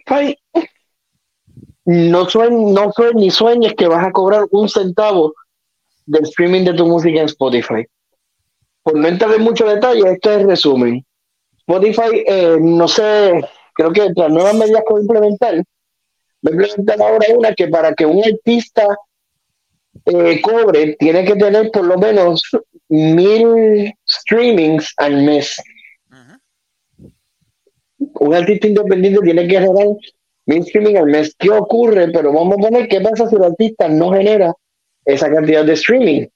no 1.85 2.29
sueñes, 2.29 2.73
no 2.73 2.91
ni 3.15 3.29
sueñes 3.29 3.73
que 3.75 3.87
vas 3.87 4.05
a 4.05 4.11
cobrar 4.11 4.45
un 4.51 4.69
centavo 4.69 5.33
del 6.05 6.23
streaming 6.23 6.65
de 6.65 6.73
tu 6.73 6.85
música 6.85 7.19
en 7.19 7.25
Spotify. 7.25 7.85
Por 8.83 8.97
no 8.97 9.07
entrar 9.07 9.33
en 9.33 9.41
mucho 9.41 9.65
detalle, 9.65 10.11
esto 10.11 10.31
es 10.31 10.37
el 10.39 10.47
resumen. 10.47 11.05
Spotify, 11.59 12.23
eh, 12.27 12.57
no 12.59 12.87
sé, 12.87 13.41
creo 13.73 13.91
que 13.91 14.11
las 14.15 14.29
nuevas 14.29 14.55
medidas 14.55 14.83
que 14.85 14.93
voy 14.93 14.99
a 14.99 15.03
implementar, 15.03 15.63
voy 16.41 16.53
a 16.53 16.55
implementar 16.55 17.01
ahora 17.01 17.27
una 17.35 17.53
que 17.53 17.67
para 17.67 17.93
que 17.93 18.05
un 18.05 18.23
artista 18.23 18.85
eh, 20.05 20.41
cobre, 20.41 20.95
tiene 20.99 21.23
que 21.23 21.35
tener 21.35 21.71
por 21.71 21.85
lo 21.85 21.97
menos 21.97 22.43
mil 22.89 23.93
streamings 24.07 24.93
al 24.97 25.23
mes. 25.23 25.55
Un 28.15 28.33
artista 28.33 28.67
independiente 28.67 29.21
tiene 29.23 29.47
que 29.47 29.59
generar 29.59 29.87
mil 30.45 30.63
streamings 30.63 30.99
al 30.99 31.05
mes. 31.05 31.35
¿Qué 31.37 31.49
ocurre? 31.49 32.09
Pero 32.11 32.33
vamos 32.33 32.57
a 32.57 32.61
poner 32.61 32.87
qué 32.87 33.01
pasa 33.01 33.27
si 33.27 33.35
el 33.35 33.43
artista 33.43 33.87
no 33.87 34.11
genera 34.11 34.53
esa 35.05 35.31
cantidad 35.31 35.65
de 35.65 35.73
streaming. 35.73 36.27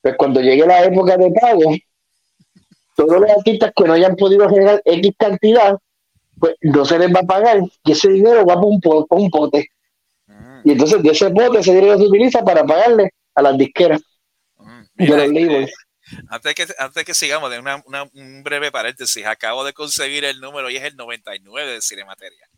Pues 0.00 0.16
cuando 0.16 0.40
llegue 0.40 0.66
la 0.66 0.84
época 0.84 1.16
de 1.16 1.30
pago, 1.30 1.74
todos 2.96 3.20
los 3.20 3.30
artistas 3.30 3.72
que 3.74 3.84
no 3.84 3.92
hayan 3.94 4.16
podido 4.16 4.48
generar 4.48 4.82
X 4.84 5.12
cantidad, 5.18 5.78
pues 6.38 6.56
no 6.60 6.84
se 6.84 6.98
les 6.98 7.14
va 7.14 7.20
a 7.20 7.26
pagar 7.26 7.60
y 7.84 7.92
ese 7.92 8.10
dinero 8.10 8.44
va 8.44 8.54
para 8.54 8.66
un, 8.66 8.80
un 9.08 9.30
pote. 9.30 9.68
Y 10.64 10.72
entonces 10.72 11.02
de 11.02 11.10
ese 11.10 11.30
pote 11.30 11.60
ese 11.60 11.74
dinero 11.74 11.98
se 11.98 12.04
utiliza 12.04 12.44
para 12.44 12.64
pagarle 12.64 13.10
a 13.34 13.42
las 13.42 13.56
disqueras 13.56 14.02
de 14.96 15.68
Antes 16.28 16.54
que, 16.54 16.66
antes 16.78 17.04
que 17.04 17.14
sigamos, 17.14 17.50
de 17.50 17.58
una, 17.58 17.82
un 18.12 18.42
breve 18.42 18.70
paréntesis, 18.70 19.24
acabo 19.24 19.64
de 19.64 19.72
conseguir 19.72 20.24
el 20.24 20.40
número 20.40 20.68
y 20.68 20.76
es 20.76 20.84
el 20.84 20.96
99 20.96 21.72
de 21.72 21.80
Cinemateria. 21.80 22.48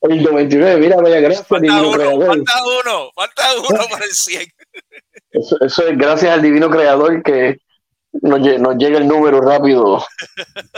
El 0.00 0.22
99, 0.22 0.78
mira, 0.78 0.96
vaya 0.96 1.20
gracias. 1.20 1.46
Falta 1.46 1.82
uno, 1.82 2.26
falta 2.26 2.52
uno, 2.64 3.10
falta 3.14 3.42
uno 3.68 3.80
para 3.90 4.04
el 4.04 4.12
100. 4.12 4.42
Eso, 5.32 5.56
eso, 5.60 5.88
es 5.88 5.98
gracias 5.98 6.32
al 6.32 6.42
divino 6.42 6.70
creador 6.70 7.22
que 7.22 7.58
nos, 8.22 8.40
nos 8.40 8.76
llega 8.76 8.98
el 8.98 9.08
número 9.08 9.40
rápido 9.40 10.04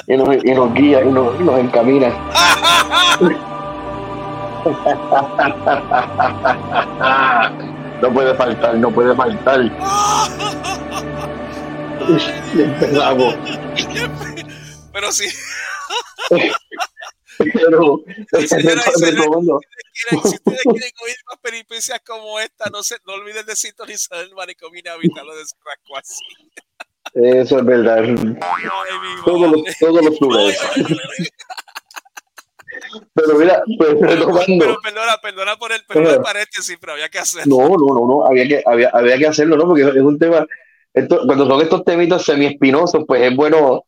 y 0.07 0.17
nos, 0.17 0.43
y 0.43 0.55
nos 0.55 0.73
guía 0.75 1.03
y 1.03 1.11
nos, 1.11 1.39
y 1.39 1.45
nos 1.45 1.61
encamina. 1.61 2.09
no 8.03 8.13
puede 8.13 8.35
faltar, 8.35 8.75
no 8.77 8.91
puede 8.91 9.15
faltar. 9.15 9.61
Empezamos. 12.55 13.35
Pero 14.93 15.13
sí. 15.13 15.29
Pero, 17.53 18.03
si, 18.39 18.45
ustedes 18.45 18.85
quieren 20.63 20.93
oír 21.03 21.17
más 21.27 21.39
peripecias 21.43 22.01
como 22.07 22.39
esta, 22.41 22.69
no, 22.71 22.83
se, 22.83 22.97
no 23.07 23.15
olviden 23.15 23.47
de 23.47 23.57
sintonizar 23.57 24.19
el 24.25 24.35
manicomio 24.35 24.83
lo 24.97 25.37
de 25.37 25.43
así. 25.43 26.25
Eso 27.15 27.59
es 27.59 27.65
verdad. 27.65 28.05
todos 29.25 29.51
los, 29.51 29.79
todos 29.79 30.05
los 30.05 30.21
lugares. 30.21 30.61
Pero 33.15 33.39
mira, 33.39 33.63
pues 33.79 33.97
Pero 34.01 34.77
perdona, 34.83 35.19
perdona 35.23 35.57
por 35.57 35.73
el, 35.73 35.85
perdona 35.87 36.23
paréntesis, 36.23 36.77
pero 36.81 36.93
había 36.93 37.09
que 37.09 37.19
hacerlo. 37.19 37.57
No, 37.57 37.69
no, 37.69 37.95
no, 37.95 38.07
no, 38.07 38.27
había 38.27 38.47
que, 38.47 38.63
había, 38.65 38.91
había 38.93 39.19
que 39.19 39.27
hacerlo, 39.27 39.57
¿no? 39.57 39.67
Porque 39.67 39.83
es 39.83 39.97
un 39.97 40.19
tema, 40.19 40.47
esto, 40.95 41.23
cuando 41.27 41.47
son 41.47 41.61
estos 41.63 41.85
temitos 41.85 42.25
semi-espinosos, 42.25 43.05
pues 43.07 43.23
es 43.23 43.37
bueno, 43.37 43.85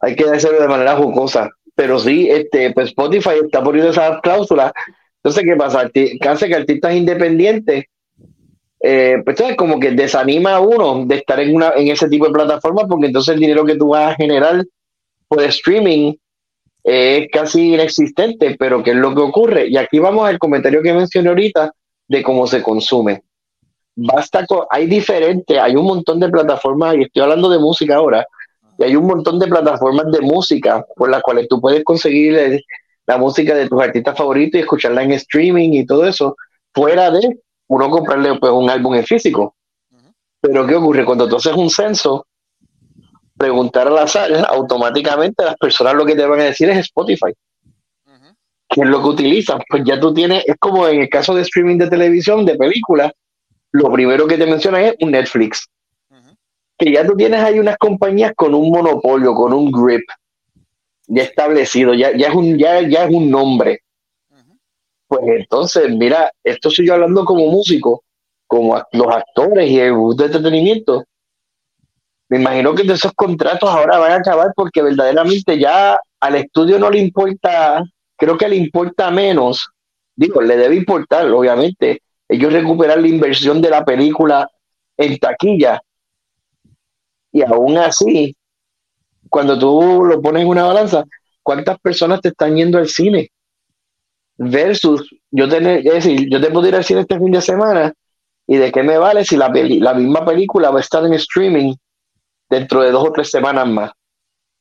hay 0.00 0.16
que 0.16 0.24
hacerlo 0.24 0.60
de 0.60 0.68
manera 0.68 0.96
jugosa. 0.96 1.50
Pero 1.74 1.98
sí, 1.98 2.28
este, 2.28 2.72
pues 2.72 2.88
Spotify 2.88 3.40
está 3.44 3.62
poniendo 3.62 3.90
esas 3.90 4.20
cláusulas. 4.20 4.72
Entonces, 5.16 5.44
¿qué 5.44 5.56
pasa? 5.56 5.90
Hace 6.28 6.48
que 6.48 6.54
artistas 6.54 6.94
independientes, 6.94 7.84
eh, 8.80 9.22
pues 9.24 9.38
es 9.40 9.56
como 9.56 9.78
que 9.78 9.92
desanima 9.92 10.56
a 10.56 10.60
uno 10.60 11.06
de 11.06 11.16
estar 11.16 11.38
en, 11.40 11.54
una, 11.54 11.72
en 11.76 11.88
ese 11.88 12.08
tipo 12.08 12.26
de 12.26 12.32
plataformas, 12.32 12.86
porque 12.88 13.06
entonces 13.06 13.34
el 13.34 13.40
dinero 13.40 13.64
que 13.64 13.76
tú 13.76 13.88
vas 13.88 14.12
a 14.12 14.16
generar 14.16 14.64
por 15.28 15.42
streaming 15.44 16.14
es 16.84 17.28
casi 17.30 17.74
inexistente, 17.74 18.56
pero 18.58 18.82
¿qué 18.82 18.90
es 18.90 18.96
lo 18.96 19.14
que 19.14 19.20
ocurre? 19.20 19.68
Y 19.68 19.76
aquí 19.76 19.98
vamos 19.98 20.28
al 20.28 20.38
comentario 20.38 20.82
que 20.82 20.92
mencioné 20.92 21.28
ahorita 21.28 21.72
de 22.08 22.22
cómo 22.22 22.46
se 22.46 22.62
consume. 22.62 23.22
Basta 23.94 24.44
con, 24.46 24.66
hay 24.70 24.86
diferentes, 24.86 25.56
hay 25.56 25.76
un 25.76 25.84
montón 25.84 26.18
de 26.18 26.28
plataformas, 26.28 26.96
y 26.96 27.02
estoy 27.02 27.22
hablando 27.22 27.48
de 27.48 27.58
música 27.58 27.96
ahora, 27.96 28.26
hay 28.84 28.96
un 28.96 29.06
montón 29.06 29.38
de 29.38 29.46
plataformas 29.46 30.06
de 30.10 30.20
música 30.20 30.84
por 30.96 31.10
las 31.10 31.22
cuales 31.22 31.48
tú 31.48 31.60
puedes 31.60 31.84
conseguir 31.84 32.62
la 33.06 33.18
música 33.18 33.54
de 33.54 33.68
tus 33.68 33.82
artistas 33.82 34.16
favoritos 34.16 34.58
y 34.58 34.62
escucharla 34.62 35.02
en 35.02 35.12
streaming 35.12 35.70
y 35.72 35.86
todo 35.86 36.06
eso, 36.06 36.36
fuera 36.72 37.10
de 37.10 37.40
uno 37.68 37.90
comprarle 37.90 38.38
pues, 38.38 38.52
un 38.52 38.68
álbum 38.70 38.94
en 38.94 39.04
físico. 39.04 39.56
Pero 40.40 40.66
¿qué 40.66 40.74
ocurre? 40.74 41.04
Cuando 41.04 41.28
tú 41.28 41.36
haces 41.36 41.54
un 41.54 41.70
censo, 41.70 42.26
preguntar 43.36 43.88
al 43.88 43.98
azar, 43.98 44.30
automáticamente 44.48 45.44
las 45.44 45.56
personas 45.56 45.94
lo 45.94 46.04
que 46.04 46.14
te 46.14 46.26
van 46.26 46.40
a 46.40 46.44
decir 46.44 46.68
es 46.70 46.78
Spotify. 46.78 47.32
¿Qué 48.68 48.80
es 48.80 48.86
lo 48.86 49.02
que 49.02 49.08
utilizan? 49.08 49.60
Pues 49.68 49.82
ya 49.84 50.00
tú 50.00 50.14
tienes, 50.14 50.44
es 50.46 50.56
como 50.58 50.88
en 50.88 51.02
el 51.02 51.08
caso 51.08 51.34
de 51.34 51.42
streaming 51.42 51.76
de 51.76 51.88
televisión, 51.88 52.46
de 52.46 52.56
películas, 52.56 53.12
lo 53.72 53.90
primero 53.92 54.26
que 54.26 54.38
te 54.38 54.46
mencionan 54.46 54.82
es 54.82 54.94
un 55.00 55.10
Netflix. 55.10 55.68
Que 56.78 56.92
ya 56.92 57.06
tú 57.06 57.14
tienes 57.16 57.40
ahí 57.40 57.58
unas 57.58 57.76
compañías 57.76 58.32
con 58.34 58.54
un 58.54 58.70
monopolio, 58.70 59.34
con 59.34 59.52
un 59.52 59.70
grip 59.70 60.02
ya 61.06 61.22
establecido, 61.24 61.94
ya, 61.94 62.16
ya, 62.16 62.28
es, 62.28 62.34
un, 62.34 62.58
ya, 62.58 62.80
ya 62.88 63.04
es 63.04 63.14
un 63.14 63.30
nombre. 63.30 63.80
Pues 65.06 65.22
entonces, 65.26 65.90
mira, 65.90 66.32
esto 66.42 66.68
estoy 66.68 66.86
yo 66.86 66.94
hablando 66.94 67.24
como 67.24 67.46
músico, 67.48 68.02
como 68.46 68.82
los 68.92 69.06
actores 69.08 69.70
y 69.70 69.78
el 69.78 69.94
de 70.16 70.24
entretenimiento, 70.24 71.04
me 72.30 72.38
imagino 72.38 72.74
que 72.74 72.84
de 72.84 72.94
esos 72.94 73.12
contratos 73.12 73.68
ahora 73.68 73.98
van 73.98 74.12
a 74.12 74.16
acabar 74.16 74.52
porque 74.56 74.80
verdaderamente 74.80 75.58
ya 75.58 75.98
al 76.18 76.34
estudio 76.36 76.78
no 76.78 76.88
le 76.88 76.98
importa, 76.98 77.84
creo 78.16 78.38
que 78.38 78.48
le 78.48 78.56
importa 78.56 79.10
menos, 79.10 79.68
digo, 80.16 80.40
le 80.40 80.56
debe 80.56 80.76
importar, 80.76 81.30
obviamente, 81.30 82.00
ellos 82.26 82.54
recuperar 82.54 83.02
la 83.02 83.08
inversión 83.08 83.60
de 83.60 83.68
la 83.68 83.84
película 83.84 84.48
en 84.96 85.18
taquilla. 85.18 85.82
Y 87.32 87.42
aún 87.42 87.78
así, 87.78 88.36
cuando 89.28 89.58
tú 89.58 90.04
lo 90.04 90.20
pones 90.20 90.42
en 90.42 90.48
una 90.48 90.64
balanza, 90.64 91.04
¿cuántas 91.42 91.78
personas 91.80 92.20
te 92.20 92.28
están 92.28 92.54
yendo 92.54 92.78
al 92.78 92.88
cine? 92.88 93.30
Versus, 94.36 95.08
yo 95.30 95.48
tener, 95.48 95.78
es 95.86 95.94
decir, 95.94 96.28
yo 96.30 96.40
te 96.40 96.50
puedo 96.50 96.68
ir 96.68 96.74
al 96.74 96.84
cine 96.84 97.00
este 97.00 97.18
fin 97.18 97.32
de 97.32 97.40
semana 97.40 97.92
y 98.46 98.56
de 98.56 98.70
qué 98.70 98.82
me 98.82 98.98
vale 98.98 99.24
si 99.24 99.36
la, 99.36 99.48
la 99.48 99.94
misma 99.94 100.24
película 100.26 100.70
va 100.70 100.78
a 100.78 100.82
estar 100.82 101.04
en 101.04 101.14
streaming 101.14 101.74
dentro 102.50 102.82
de 102.82 102.90
dos 102.90 103.08
o 103.08 103.12
tres 103.12 103.30
semanas 103.30 103.66
más. 103.66 103.92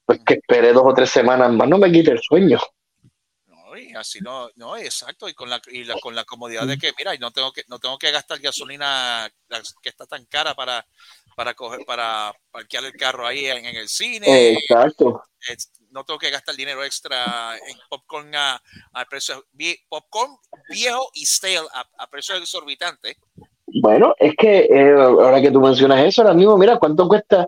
Pues 0.06 0.20
que 0.25 0.36
espere 0.36 0.72
dos 0.72 0.84
o 0.86 0.94
tres 0.94 1.10
semanas 1.10 1.51
más, 1.51 1.68
no 1.68 1.78
me 1.78 1.92
quite 1.92 2.12
el 2.12 2.22
sueño. 2.22 2.60
No, 3.48 3.78
y 3.78 3.94
así 3.94 4.20
no, 4.22 4.50
no, 4.56 4.78
exacto, 4.78 5.28
y 5.28 5.34
con 5.34 5.50
la, 5.50 5.62
y 5.68 5.84
la, 5.84 5.96
con 6.00 6.16
la 6.16 6.24
comodidad 6.24 6.66
de 6.66 6.78
que, 6.78 6.92
mira, 6.98 7.16
no 7.18 7.32
tengo 7.32 7.51
que, 7.51 7.63
no 7.68 7.80
tengo 7.80 7.98
que 7.98 8.12
gastar 8.12 8.40
gasolina 8.40 9.30
que 9.82 9.90
está 9.90 10.06
tan 10.06 10.25
cara 10.25 10.54
para, 10.54 10.86
para 11.41 11.55
coger, 11.55 11.79
para 11.88 12.31
parquear 12.51 12.86
el 12.86 12.93
carro 12.93 13.25
ahí 13.25 13.45
en, 13.45 13.65
el 13.65 13.88
cine. 13.88 14.51
Exacto. 14.51 15.24
no 15.89 16.03
tengo 16.03 16.19
que 16.19 16.29
gastar 16.29 16.55
dinero 16.55 16.83
extra 16.83 17.57
en 17.57 17.75
popcorn 17.89 18.36
a, 18.36 18.62
a 18.93 19.05
precio 19.05 19.43
popcorn 19.89 20.38
viejo 20.69 21.10
y 21.15 21.25
stale 21.25 21.57
a, 21.74 21.83
a 21.98 22.07
precios 22.12 22.39
exorbitantes. 22.39 23.17
Bueno, 23.81 24.13
es 24.19 24.36
que 24.38 24.67
eh, 24.69 24.93
ahora 24.93 25.41
que 25.41 25.50
tú 25.50 25.60
mencionas 25.60 26.05
eso, 26.05 26.21
ahora 26.21 26.36
mismo, 26.36 26.60
mira 26.60 26.77
cuánto 26.77 27.07
cuesta. 27.07 27.48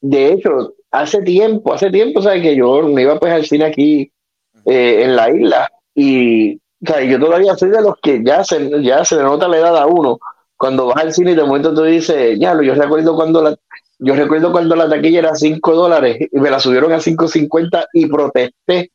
De 0.00 0.32
hecho, 0.32 0.76
hace 0.90 1.20
tiempo, 1.20 1.74
hace 1.74 1.90
tiempo, 1.90 2.22
¿sabes? 2.22 2.40
Que 2.40 2.56
yo 2.56 2.84
me 2.84 3.02
iba 3.02 3.20
pues 3.20 3.34
al 3.34 3.44
cine 3.44 3.66
aquí 3.66 4.10
eh, 4.64 5.02
en 5.02 5.14
la 5.14 5.30
isla 5.30 5.70
y 5.94 6.54
o 6.54 7.00
yo 7.00 7.20
todavía 7.20 7.54
soy 7.54 7.68
de 7.68 7.82
los 7.82 7.96
que 8.02 8.22
ya 8.24 8.42
se, 8.44 8.82
ya 8.82 9.04
se 9.04 9.16
le 9.16 9.24
nota 9.24 9.46
la 9.46 9.58
edad 9.58 9.76
a 9.76 9.86
uno. 9.86 10.18
Cuando 10.60 10.88
vas 10.88 10.98
al 10.98 11.14
cine 11.14 11.30
y 11.30 11.34
de 11.34 11.42
momento 11.42 11.72
tú 11.72 11.84
dices, 11.84 12.38
ya, 12.38 12.52
yo 12.62 12.74
recuerdo 12.74 13.14
cuando 13.14 13.42
la, 13.42 13.56
yo 13.98 14.14
recuerdo 14.14 14.52
cuando 14.52 14.76
la 14.76 14.90
taquilla 14.90 15.20
era 15.20 15.34
5 15.34 15.74
dólares 15.74 16.18
y 16.30 16.38
me 16.38 16.50
la 16.50 16.60
subieron 16.60 16.92
a 16.92 16.98
5.50 16.98 17.86
y 17.94 18.06
protesté. 18.08 18.90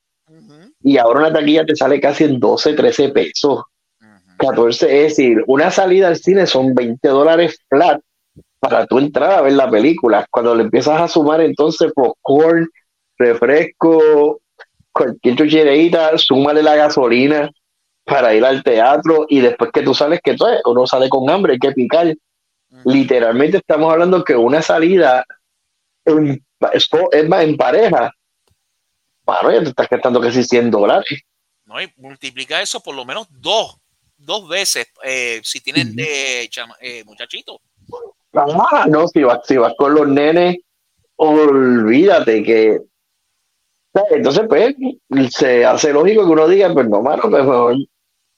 Y 0.84 0.98
ahora 1.00 1.22
una 1.22 1.34
taquilla 1.34 1.66
te 1.66 1.76
sale 1.76 2.00
casi 2.00 2.26
en 2.26 2.40
12, 2.40 2.74
13 2.74 3.10
pesos. 3.10 3.64
14, 4.38 5.06
es 5.06 5.18
decir, 5.18 5.44
una 5.48 5.72
salida 5.72 6.10
al 6.10 6.18
cine 6.18 6.46
son 6.46 6.76
20 6.76 7.08
dólares 7.08 7.58
flat 7.68 8.00
para 8.60 8.86
tú 8.86 9.00
entrar 9.00 9.32
a 9.32 9.42
ver 9.42 9.54
la 9.54 9.68
película. 9.68 10.24
Cuando 10.30 10.54
le 10.54 10.66
empiezas 10.66 11.02
a 11.02 11.08
sumar 11.08 11.42
entonces 11.42 11.92
popcorn, 11.96 12.70
refresco, 13.18 14.40
cualquier 14.92 15.36
chuchereita, 15.36 16.16
súmale 16.20 16.62
la 16.62 16.76
gasolina 16.76 17.50
para 18.06 18.34
ir 18.34 18.46
al 18.46 18.64
teatro 18.64 19.26
y 19.28 19.42
después 19.42 19.72
que 19.74 19.82
tú 19.82 19.94
sales, 19.94 20.20
que 20.24 20.36
tú, 20.36 20.46
uno 20.66 20.88
sale 20.88 21.10
con 21.10 21.30
hambre, 21.30 21.54
hay 21.54 21.60
que 21.60 21.72
picar. 21.72 22.16
Literalmente 22.84 23.58
estamos 23.58 23.92
hablando 23.92 24.24
que 24.24 24.36
una 24.36 24.62
salida 24.62 25.26
en, 26.06 26.46
es, 26.74 26.90
en 27.12 27.58
pareja, 27.58 28.12
bueno, 29.24 29.52
ya 29.52 29.64
te 29.64 29.70
estás 29.70 29.90
gastando 29.90 30.22
casi 30.22 30.44
100 30.44 30.72
dólares. 30.72 31.22
No, 31.66 31.82
y 31.82 31.92
multiplica 31.98 32.62
eso 32.62 32.80
por 32.80 32.96
lo 32.96 33.06
menos 33.06 33.28
dos 33.32 33.78
dos 34.18 34.48
veces 34.48 34.88
eh, 35.04 35.42
si 35.44 35.62
tienen 35.62 35.96
eh, 35.98 36.50
eh, 36.82 37.04
muchachitos. 37.06 37.58
Ah, 38.34 38.86
no, 38.90 39.08
si 39.08 39.24
vas, 39.24 39.40
si 39.46 39.58
vas 39.58 39.74
con 39.78 39.94
los 39.94 40.08
nenes, 40.08 40.58
olvídate 41.16 42.44
que. 42.44 42.80
Entonces, 44.12 44.44
pues, 44.50 44.76
se 45.32 45.64
hace 45.64 45.94
lógico 45.94 46.26
que 46.26 46.32
uno 46.32 46.48
diga, 46.50 46.74
pues 46.74 46.90
no, 46.90 47.02
mano, 47.02 47.24
pues, 47.24 47.46
mejor, 47.46 47.76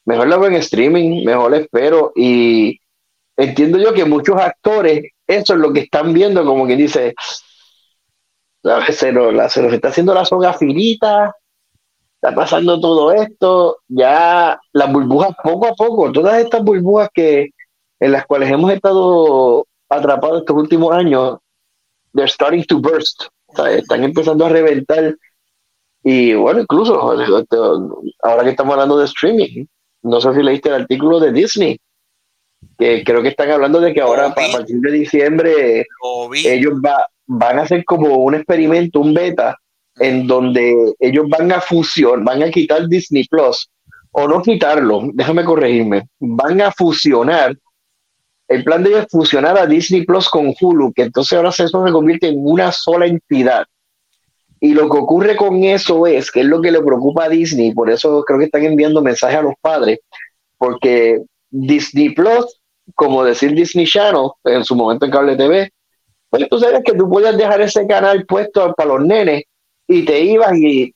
mejor 0.08 0.28
lo 0.28 0.40
veo 0.40 0.50
en 0.50 0.56
streaming, 0.56 1.26
mejor 1.26 1.54
espero. 1.54 2.14
Y 2.16 2.80
entiendo 3.36 3.78
yo 3.78 3.94
que 3.94 4.06
muchos 4.06 4.40
actores, 4.40 5.12
eso 5.28 5.54
es 5.54 5.60
lo 5.60 5.74
que 5.74 5.82
están 5.82 6.14
viendo, 6.14 6.46
como 6.46 6.66
quien 6.66 6.80
dice, 6.80 7.14
Se, 8.90 9.12
nos, 9.12 9.54
se 9.54 9.68
está 9.68 9.90
haciendo 9.90 10.14
la 10.14 10.26
soga 10.26 10.54
finita, 10.54 11.36
está 12.16 12.34
pasando 12.34 12.80
todo 12.80 13.12
esto, 13.12 13.80
ya 13.90 14.60
las 14.72 14.92
burbujas 14.92 15.36
poco 15.44 15.68
a 15.68 15.74
poco, 15.74 16.12
todas 16.12 16.40
estas 16.42 16.64
burbujas 16.64 17.10
que 17.14 17.50
en 18.00 18.12
las 18.12 18.25
cuales 18.25 18.50
hemos 18.50 18.72
estado 18.72 19.68
atrapados 19.90 20.40
estos 20.40 20.55
últimos 20.55 20.94
años, 20.94 21.38
they're 22.14 22.31
starting 22.31 22.64
to 22.64 22.79
burst, 22.79 23.24
están 23.70 24.03
empezando 24.05 24.46
a 24.46 24.50
reventar. 24.50 25.16
Y 26.03 26.34
bueno, 26.34 26.62
incluso 26.62 26.98
ahora 27.01 28.44
que 28.44 28.50
estamos 28.51 28.74
hablando 28.74 28.98
de 29.00 29.05
streaming, 29.05 29.66
no 30.07 30.22
sé 30.22 30.33
si 30.33 30.43
leíste 30.43 30.70
el 30.70 30.75
artículo 30.75 31.20
de 31.20 31.31
Disney, 31.31 31.79
que 32.77 33.03
creo 33.03 33.22
que 33.22 33.29
están 33.29 33.51
hablando 33.51 33.79
de 33.79 33.93
que 33.93 34.01
ahora 34.01 34.27
a 34.27 34.35
partir 34.35 34.79
de 34.79 34.91
diciembre 34.91 35.85
ellos 36.31 36.74
van 37.25 37.59
a 37.59 37.63
hacer 37.63 37.83
como 37.85 38.15
un 38.15 38.35
experimento, 38.35 39.00
un 39.00 39.13
beta, 39.13 39.57
en 40.00 40.27
donde 40.27 40.93
ellos 41.00 41.25
van 41.29 41.51
a 41.51 41.61
fusionar, 41.61 42.24
van 42.24 42.43
a 42.43 42.51
quitar 42.51 42.87
Disney 42.87 43.25
Plus, 43.27 43.70
o 44.11 44.27
no 44.27 44.41
quitarlo, 44.41 45.09
déjame 45.13 45.43
corregirme, 45.43 46.07
van 46.20 46.61
a 46.61 46.72
fusionar, 46.72 47.55
el 48.48 48.63
plan 48.63 48.81
de 48.81 48.89
ellos 48.89 49.01
es 49.01 49.11
fusionar 49.11 49.57
a 49.57 49.65
Disney 49.65 50.05
Plus 50.05 50.29
con 50.29 50.53
Hulu, 50.59 50.93
que 50.93 51.03
entonces 51.03 51.35
ahora 51.37 51.50
eso 51.50 51.67
se 51.67 51.91
convierte 51.91 52.29
en 52.29 52.35
una 52.37 52.72
sola 52.72 53.05
entidad. 53.05 53.65
Y 54.59 54.74
lo 54.74 54.89
que 54.89 54.98
ocurre 54.98 55.35
con 55.35 55.63
eso 55.63 56.07
es, 56.07 56.31
que 56.31 56.41
es 56.41 56.46
lo 56.46 56.61
que 56.61 56.72
le 56.72 56.81
preocupa 56.81 57.25
a 57.25 57.29
Disney, 57.29 57.74
por 57.74 57.89
eso 57.89 58.24
creo 58.24 58.39
que 58.39 58.46
están 58.46 58.63
enviando 58.63 59.01
mensajes 59.01 59.37
a 59.37 59.43
los 59.43 59.53
padres, 59.61 60.00
porque 60.57 61.22
Disney 61.50 62.09
Plus, 62.09 62.59
como 62.96 63.24
decir 63.24 63.53
Disney 63.53 63.85
Channel, 63.85 64.31
en 64.46 64.63
su 64.63 64.75
momento 64.75 65.05
en 65.05 65.11
cable 65.11 65.35
TV, 65.35 65.70
pues 66.29 66.50
tú 66.50 66.59
sabes 66.59 66.81
que 66.83 66.93
tú 66.93 67.09
puedes 67.09 67.37
dejar 67.37 67.61
ese 67.61 67.85
canal 67.87 68.25
puesto 68.25 68.74
para 68.74 68.89
los 68.89 69.05
nenes 69.05 69.43
y 69.87 70.03
te 70.03 70.20
ibas 70.20 70.57
y 70.57 70.93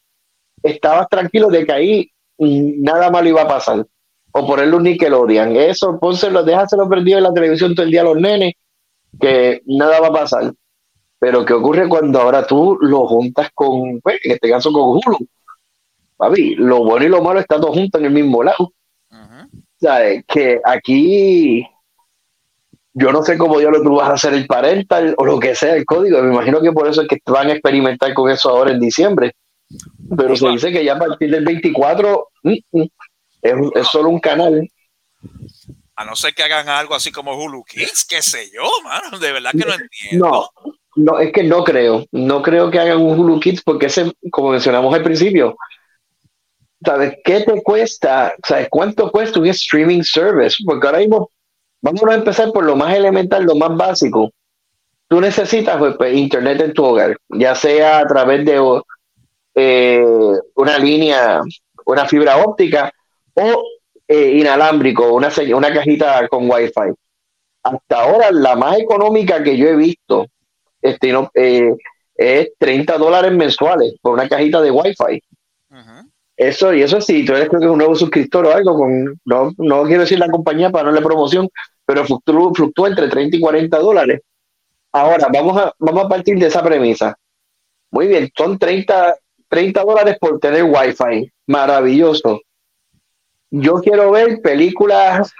estabas 0.63 1.07
tranquilo 1.09 1.47
de 1.47 1.65
que 1.65 1.71
ahí 1.71 2.11
nada 2.37 3.09
malo 3.09 3.29
iba 3.29 3.43
a 3.43 3.47
pasar. 3.47 3.85
O 4.33 4.47
ponerle 4.47 4.75
un 4.77 4.83
Nickelodeon. 4.83 5.55
Eso, 5.57 5.99
pónselo, 5.99 6.43
déjaselo 6.43 6.87
perdido 6.87 7.17
en 7.17 7.25
la 7.25 7.33
televisión 7.33 7.75
todo 7.75 7.85
el 7.85 7.91
día 7.91 8.01
a 8.01 8.05
los 8.05 8.17
nenes, 8.17 8.53
que 9.19 9.61
nada 9.65 9.99
va 9.99 10.07
a 10.07 10.13
pasar. 10.13 10.53
Pero 11.21 11.45
¿qué 11.45 11.53
ocurre 11.53 11.87
cuando 11.87 12.19
ahora 12.19 12.47
tú 12.47 12.79
lo 12.81 13.05
juntas 13.05 13.51
con, 13.53 14.01
pues, 14.01 14.19
en 14.23 14.31
este 14.31 14.49
caso 14.49 14.73
con 14.73 14.97
Hulu? 14.97 15.27
Papi, 16.17 16.55
lo 16.55 16.83
bueno 16.83 17.05
y 17.05 17.09
lo 17.09 17.21
malo 17.21 17.39
están 17.39 17.61
todos 17.61 17.75
juntos 17.75 18.01
en 18.01 18.07
el 18.07 18.11
mismo 18.11 18.41
lado. 18.41 18.73
¿Sabes? 19.79 20.23
Que 20.27 20.59
aquí 20.65 21.63
yo 22.95 23.11
no 23.11 23.21
sé 23.21 23.37
cómo 23.37 23.59
lo 23.59 23.83
tú 23.83 23.97
vas 23.97 24.09
a 24.09 24.13
hacer 24.13 24.33
el 24.33 24.47
parental 24.47 25.13
o 25.15 25.23
lo 25.23 25.39
que 25.39 25.53
sea 25.53 25.75
el 25.75 25.85
código. 25.85 26.23
Me 26.23 26.33
imagino 26.33 26.59
que 26.59 26.71
por 26.71 26.87
eso 26.87 27.03
es 27.03 27.07
que 27.07 27.19
van 27.27 27.49
a 27.49 27.53
experimentar 27.53 28.15
con 28.15 28.31
eso 28.31 28.49
ahora 28.49 28.71
en 28.71 28.79
diciembre. 28.79 29.35
Pero 30.17 30.35
se 30.35 30.49
dice 30.49 30.71
que 30.71 30.83
ya 30.83 30.95
a 30.95 30.99
partir 30.99 31.29
del 31.29 31.45
24 31.45 32.29
mm, 32.41 32.53
mm, 32.71 32.87
es, 33.43 33.87
solo 33.87 34.09
un 34.09 34.19
canal. 34.19 34.67
A 35.95 36.03
no 36.03 36.15
ser 36.15 36.33
que 36.33 36.41
hagan 36.41 36.67
algo 36.67 36.95
así 36.95 37.11
como 37.11 37.35
Hulu 37.35 37.63
Kids, 37.63 38.05
qué 38.09 38.23
sé 38.23 38.49
yo, 38.51 38.63
mano. 38.83 39.19
De 39.19 39.31
verdad 39.31 39.51
que 39.51 39.65
no 39.65 39.73
entiendo. 39.75 40.27
No, 40.27 40.80
no, 40.95 41.19
es 41.19 41.31
que 41.31 41.43
no 41.43 41.63
creo. 41.63 42.05
No 42.11 42.41
creo 42.41 42.69
que 42.69 42.79
hagan 42.79 43.01
un 43.01 43.19
Hulu 43.19 43.39
Kids 43.39 43.61
porque 43.63 43.87
ese, 43.87 44.11
como 44.31 44.51
mencionamos 44.51 44.93
al 44.93 45.03
principio, 45.03 45.55
¿sabes 46.83 47.17
qué 47.23 47.41
te 47.41 47.61
cuesta? 47.61 48.33
¿Sabes 48.45 48.67
cuánto 48.69 49.11
cuesta 49.11 49.39
un 49.39 49.47
streaming 49.47 50.03
service? 50.03 50.57
Porque 50.65 50.87
ahora 50.87 50.99
mismo 50.99 51.29
Vamos 51.81 52.03
a 52.03 52.13
empezar 52.13 52.51
por 52.51 52.63
lo 52.63 52.75
más 52.75 52.93
elemental, 52.93 53.43
lo 53.43 53.55
más 53.55 53.75
básico. 53.75 54.29
Tú 55.07 55.19
necesitas 55.19 55.77
pues, 55.77 55.95
pues, 55.97 56.15
internet 56.15 56.61
en 56.61 56.73
tu 56.73 56.85
hogar, 56.85 57.17
ya 57.29 57.55
sea 57.55 57.99
a 57.99 58.07
través 58.07 58.45
de 58.45 58.81
eh, 59.55 60.05
una 60.55 60.77
línea, 60.77 61.41
una 61.85 62.05
fibra 62.05 62.37
óptica 62.37 62.91
o 63.33 63.63
eh, 64.07 64.37
inalámbrico, 64.37 65.11
una, 65.11 65.29
una 65.55 65.73
cajita 65.73 66.27
con 66.27 66.49
Wi-Fi. 66.49 66.93
Hasta 67.63 67.99
ahora, 67.99 68.31
la 68.31 68.55
más 68.55 68.77
económica 68.77 69.43
que 69.43 69.57
yo 69.57 69.67
he 69.67 69.75
visto 69.75 70.27
este, 70.81 71.13
eh, 71.35 71.75
es 72.15 72.51
30 72.57 72.97
dólares 72.97 73.31
mensuales 73.31 73.95
por 74.01 74.13
una 74.13 74.27
cajita 74.27 74.61
de 74.61 74.71
Wi-Fi. 74.71 75.21
Eso, 76.37 76.73
y 76.73 76.81
eso 76.81 76.99
sí, 76.99 77.23
tú 77.23 77.33
eres 77.33 77.49
creo 77.49 77.61
que 77.61 77.67
un 77.67 77.77
nuevo 77.77 77.95
suscriptor 77.95 78.47
o 78.47 78.51
algo, 78.51 78.75
con, 78.75 79.19
no, 79.25 79.51
no 79.57 79.83
quiero 79.83 80.01
decir 80.01 80.17
la 80.17 80.29
compañía 80.29 80.71
para 80.71 80.85
no 80.85 80.91
darle 80.91 81.05
promoción, 81.05 81.47
pero 81.85 82.03
fluctúa, 82.03 82.89
entre 82.89 83.09
30 83.09 83.37
y 83.37 83.39
40 83.39 83.77
dólares. 83.77 84.21
Ahora, 84.91 85.27
vamos 85.31 85.57
a, 85.57 85.73
vamos 85.77 86.05
a 86.05 86.09
partir 86.09 86.39
de 86.39 86.47
esa 86.47 86.63
premisa. 86.63 87.15
Muy 87.91 88.07
bien, 88.07 88.29
son 88.35 88.57
30, 88.57 89.15
30 89.49 89.83
dólares 89.83 90.17
por 90.19 90.39
tener 90.39 90.63
Wi-Fi. 90.63 91.31
Maravilloso. 91.47 92.41
Yo 93.51 93.75
quiero 93.75 94.09
ver 94.11 94.41
películas, 94.41 95.31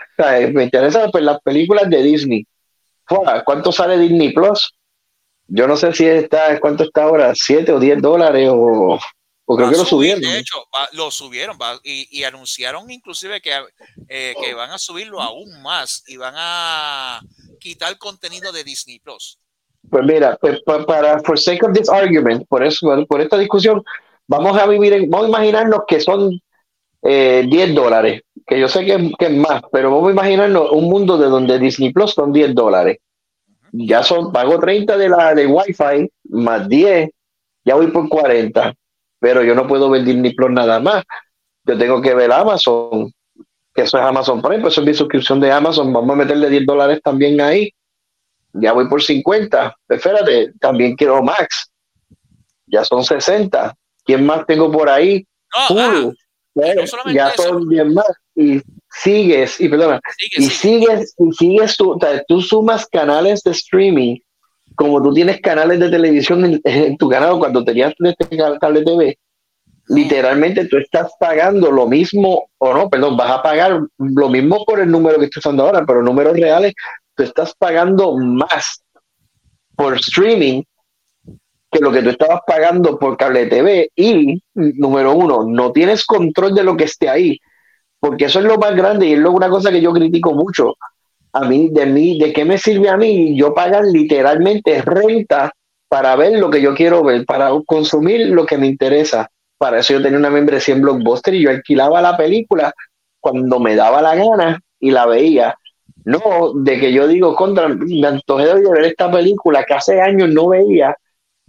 me 0.54 0.66
interesan 0.66 1.10
pues, 1.12 1.24
las 1.24 1.42
películas 1.42 1.90
de 1.90 2.04
Disney. 2.04 2.46
¿Cuánto 3.46 3.72
sale 3.72 3.98
Disney 3.98 4.34
Plus? 4.34 4.76
Yo 5.48 5.68
no 5.68 5.76
sé 5.76 5.94
si 5.94 6.06
está, 6.06 6.60
¿cuánto 6.60 6.84
está 6.84 7.04
ahora? 7.04 7.32
¿7 7.32 7.70
o 7.70 7.80
10 7.80 8.02
dólares? 8.02 8.50
O, 8.52 9.00
creo 9.58 9.70
que 9.70 9.78
lo 9.78 9.86
subieron. 9.86 10.22
De 10.22 10.40
hecho, 10.40 10.64
lo 10.94 11.12
subieron 11.12 11.58
y, 11.84 12.24
anunciaron 12.24 12.90
inclusive 12.90 13.42
que, 13.42 13.52
eh, 14.08 14.34
que 14.42 14.54
van 14.54 14.72
a 14.72 14.78
subirlo 14.78 15.22
aún 15.22 15.62
más 15.62 16.04
y 16.08 16.18
van 16.18 16.36
a 16.38 17.22
quitar 17.60 17.98
contenido 17.98 18.52
de 18.52 18.64
Disney 18.64 19.00
Plus. 19.00 19.38
Pues 19.90 20.04
mira, 20.06 20.38
pues 20.40 20.60
para, 20.88 21.20
for 21.22 21.40
sake 21.40 21.64
of 21.64 21.74
this 21.74 21.90
argument, 21.90 22.48
por 22.48 22.64
eso, 22.64 23.06
por 23.08 23.20
esta 23.20 23.38
discusión, 23.38 23.84
vamos 24.28 24.58
a 24.58 24.68
vivir, 24.68 24.94
en, 24.94 25.10
vamos 25.10 25.26
a 25.26 25.30
imaginarnos 25.30 25.82
que 25.88 26.00
son 26.00 26.40
eh, 27.02 27.46
10 27.50 27.76
dólares, 27.76 28.22
que 28.46 28.60
yo 28.60 28.68
sé 28.68 28.86
que, 28.86 29.12
que, 29.18 29.26
es 29.26 29.36
más, 29.36 29.62
pero 29.72 29.92
vamos 29.92 30.10
a 30.10 30.14
imaginarnos 30.14 30.72
un 30.72 30.86
mundo 30.86 31.18
de 31.18 31.28
donde 31.28 31.60
Disney 31.60 31.92
Plus 31.92 32.12
son 32.12 32.32
10 32.32 32.54
dólares. 32.54 33.00
Ya 33.72 34.04
son, 34.04 34.32
pago 34.32 34.60
30 34.60 34.98
de 34.98 35.10
la 35.10 35.34
de 35.34 35.48
Wi-Fi, 35.48 36.12
más 36.30 36.68
10, 36.68 37.10
ya 37.64 37.76
voy 37.76 37.88
por 37.88 38.10
40, 38.10 38.74
pero 39.20 39.44
yo 39.44 39.56
no 39.56 39.68
puedo 39.68 39.90
ver 39.90 40.04
Disney 40.04 40.34
Plus 40.34 40.52
nada 40.52 40.80
más. 40.80 41.04
Yo 41.64 41.78
tengo 41.78 42.02
que 42.02 42.14
ver 42.14 42.32
Amazon, 42.32 43.14
que 43.74 43.84
eso 43.84 43.98
es 43.98 44.04
Amazon 44.04 44.42
Prime, 44.42 44.60
pues 44.60 44.74
eso 44.74 44.82
es 44.82 44.88
mi 44.88 44.94
suscripción 44.94 45.40
de 45.40 45.52
Amazon, 45.52 45.94
vamos 45.94 46.12
a 46.12 46.18
meterle 46.18 46.50
10 46.50 46.66
dólares 46.66 47.00
también 47.04 47.40
ahí. 47.40 47.72
Ya 48.54 48.74
voy 48.74 48.90
por 48.90 49.02
50. 49.02 49.76
Espérate, 49.88 50.54
también 50.60 50.96
quiero 50.96 51.24
Max. 51.24 51.72
Ya 52.68 52.84
son 52.84 53.04
60. 53.04 53.74
¿Quién 54.04 54.26
más 54.26 54.46
tengo 54.46 54.72
por 54.72 54.90
ahí? 54.90 55.26
No, 55.70 56.14
ya 57.14 57.32
son 57.32 57.70
10 57.70 57.86
más 57.94 58.12
y 58.36 58.62
sigues 58.92 59.60
y 59.60 59.70
perdona 59.70 60.02
y 60.38 60.44
sigues 60.44 61.16
y 61.18 61.32
sigues 61.34 61.78
tú, 61.78 61.98
tú 62.28 62.42
sumas 62.42 62.86
canales 62.88 63.42
de 63.44 63.52
streaming 63.52 64.18
como 64.76 65.02
tú 65.02 65.14
tienes 65.14 65.40
canales 65.42 65.80
de 65.80 65.90
televisión 65.90 66.60
en, 66.64 66.98
tu 66.98 67.10
canal 67.10 67.40
cuando 67.40 67.64
tenías 67.64 67.94
este 67.98 68.38
cable 68.60 68.84
TV 68.84 69.18
literalmente 69.88 70.66
tú 70.66 70.78
estás 70.78 71.12
pagando 71.20 71.72
lo 71.72 71.88
mismo 71.88 72.50
o 72.58 72.74
no 72.74 72.90
perdón 72.90 73.18
vas 73.18 73.32
a 73.32 73.44
pagar 73.44 73.82
lo 73.98 74.30
mismo 74.30 74.64
por 74.66 74.80
el 74.80 74.92
número 74.92 75.20
que 75.20 75.26
estoy 75.26 75.40
usando 75.40 75.64
ahora 75.64 75.86
pero 75.86 76.04
números 76.04 76.34
reales 76.38 76.74
tú 77.16 77.24
estás 77.24 77.54
pagando 77.58 78.18
más 78.18 78.84
por 79.76 79.96
streaming 79.96 80.64
que 81.72 81.80
lo 81.80 81.92
que 81.92 82.04
tú 82.04 82.10
estabas 82.10 82.42
pagando 82.46 83.00
por 83.00 83.16
cable 83.16 83.46
TV 83.46 83.90
y, 83.96 84.44
número 84.54 85.14
uno, 85.14 85.46
no 85.48 85.72
tienes 85.72 86.06
control 86.06 86.54
de 86.54 86.64
lo 86.64 86.76
que 86.76 86.84
esté 86.84 87.08
ahí, 87.08 87.40
porque 88.02 88.26
eso 88.26 88.40
es 88.40 88.46
lo 88.46 88.58
más 88.58 88.76
grande 88.76 89.06
y 89.06 89.14
es 89.14 89.24
una 89.24 89.48
cosa 89.48 89.72
que 89.72 89.80
yo 89.80 89.94
critico 89.94 90.34
mucho. 90.34 90.76
A 91.32 91.46
mí, 91.46 91.70
de 91.72 91.86
mí, 91.86 92.20
¿de 92.20 92.34
qué 92.34 92.44
me 92.44 92.58
sirve 92.58 92.90
a 92.90 92.98
mí? 92.98 93.38
Yo 93.38 93.54
pagar 93.54 93.86
literalmente 93.86 94.82
renta 94.82 95.54
para 95.88 96.18
ver 96.18 96.38
lo 96.38 96.50
que 96.50 96.62
yo 96.62 96.76
quiero 96.76 97.04
ver, 97.04 97.26
para 97.26 97.52
consumir 97.66 98.28
lo 98.28 98.46
que 98.46 98.58
me 98.58 98.68
interesa. 98.68 99.30
Para 99.58 99.80
eso 99.80 99.94
yo 99.94 100.02
tenía 100.02 100.20
una 100.20 100.30
membresía 100.30 100.76
en 100.76 100.82
Blockbuster 100.82 101.34
y 101.34 101.44
yo 101.44 101.50
alquilaba 101.50 102.02
la 102.02 102.18
película 102.18 102.74
cuando 103.22 103.60
me 103.60 103.78
daba 103.78 104.02
la 104.02 104.16
gana 104.16 104.60
y 104.80 104.92
la 104.92 105.06
veía. 105.06 105.56
No, 106.04 106.20
de 106.56 106.80
que 106.80 106.92
yo 106.92 107.08
digo, 107.08 107.36
contra, 107.36 107.70
me 107.70 108.08
antojé 108.08 108.48
de 108.48 108.70
ver 108.70 108.84
esta 108.86 109.10
película 109.10 109.64
que 109.64 109.76
hace 109.76 110.02
años 110.02 110.30
no 110.30 110.50
veía 110.50 110.98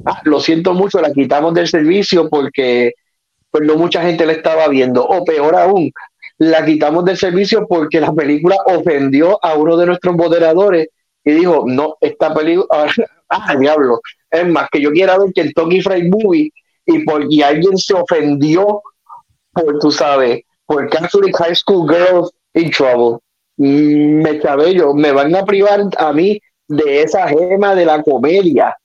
Ah, 0.05 0.21
lo 0.25 0.41
siento 0.41 0.75
mucho, 0.75 1.01
la 1.01 1.13
quitamos 1.13 1.55
del 1.55 1.69
servicio 1.69 2.29
porque 2.29 2.93
pues 3.51 3.65
no 3.65 3.77
mucha 3.77 4.03
gente 4.03 4.27
la 4.27 4.33
estaba 4.33 4.69
viendo. 4.69 5.05
O 5.05 5.25
peor 5.25 5.55
aún, 5.55 5.93
la 6.43 6.65
quitamos 6.65 7.05
del 7.05 7.17
servicio 7.17 7.67
porque 7.69 8.01
la 8.01 8.13
película 8.13 8.57
ofendió 8.67 9.39
a 9.45 9.55
uno 9.55 9.77
de 9.77 9.87
nuestros 9.87 10.17
moderadores 10.17 10.89
y 11.25 11.33
dijo, 11.33 11.65
no, 11.67 11.97
esta 12.01 12.35
película, 12.35 12.67
ah, 13.29 13.57
diablo, 13.57 14.01
es 14.29 14.49
más, 14.49 14.69
que 14.73 14.81
yo 14.81 14.91
quiera 14.91 15.19
ver 15.19 15.33
Kentucky 15.33 15.81
Fried 15.81 16.11
Movie 16.11 16.51
y, 16.85 17.05
por, 17.05 17.33
y 17.33 17.43
alguien 17.43 17.79
se 17.79 17.95
ofendió 17.95 18.83
por, 19.53 19.79
tú 19.79 19.93
sabes, 19.93 20.43
por 20.67 20.89
Catholic 20.91 21.37
High 21.37 21.55
School 21.55 21.89
Girls 21.89 22.33
in 22.55 22.71
Trouble. 22.71 23.19
Mm, 23.59 24.23
me 24.23 24.41
cabello, 24.41 24.95
me 24.95 25.13
van 25.13 25.35
a 25.37 25.45
privar 25.45 25.83
a 25.97 26.13
mí 26.13 26.41
de 26.67 27.03
esa 27.03 27.29
gema 27.29 27.75
de 27.77 27.85
la 27.85 28.03
comedia 28.03 28.77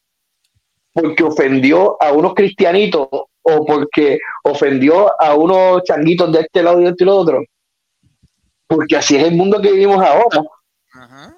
porque 0.94 1.24
ofendió 1.24 1.96
a 2.02 2.12
unos 2.12 2.34
cristianitos 2.34 3.08
o 3.50 3.66
porque 3.66 4.20
ofendió 4.44 5.10
a 5.22 5.34
unos 5.36 5.84
changuitos 5.84 6.32
de 6.34 6.42
este 6.42 6.64
lado 6.64 6.82
y 6.82 6.84
de 6.84 6.90
este 6.90 7.06
otro. 7.06 7.44
Porque 8.68 8.98
así 8.98 9.16
es 9.16 9.24
el 9.24 9.36
mundo 9.36 9.62
que 9.62 9.72
vivimos 9.72 10.04
ahora. 10.04 10.42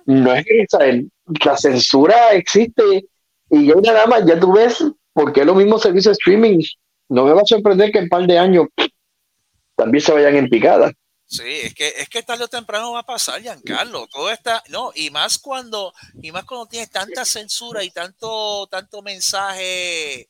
No 0.06 0.34
es 0.34 0.46
que 0.46 1.08
la 1.46 1.58
censura 1.58 2.32
existe 2.34 3.06
y 3.52 3.68
ya 3.68 3.76
nada 3.76 4.08
más, 4.08 4.26
ya 4.26 4.40
tú 4.40 4.54
ves, 4.54 4.84
porque 5.14 5.42
es 5.42 5.46
lo 5.46 5.54
mismo 5.54 5.78
servicio 5.78 6.10
de 6.10 6.14
streaming. 6.14 6.60
No 7.10 7.26
me 7.26 7.34
va 7.34 7.42
a 7.42 7.46
sorprender 7.46 7.92
que 7.92 8.00
en 8.00 8.06
un 8.06 8.10
par 8.10 8.26
de 8.26 8.40
años 8.40 8.68
también 9.76 10.02
se 10.02 10.12
vayan 10.12 10.36
en 10.36 10.50
picada. 10.50 10.92
Sí, 11.26 11.44
es 11.46 11.76
que, 11.76 11.90
es 11.90 12.10
que 12.10 12.24
tarde 12.24 12.46
o 12.46 12.48
temprano 12.48 12.94
va 12.94 13.02
a 13.02 13.06
pasar, 13.06 13.40
Giancarlo. 13.40 14.08
Todo 14.08 14.32
está, 14.32 14.64
no, 14.70 14.92
y 14.96 15.12
más 15.12 15.38
cuando, 15.38 15.94
y 16.24 16.32
más 16.32 16.44
cuando 16.46 16.66
tienes 16.66 16.90
tanta 16.90 17.24
censura 17.24 17.84
y 17.84 17.92
tanto, 17.92 18.66
tanto 18.66 19.04
mensaje 19.04 20.28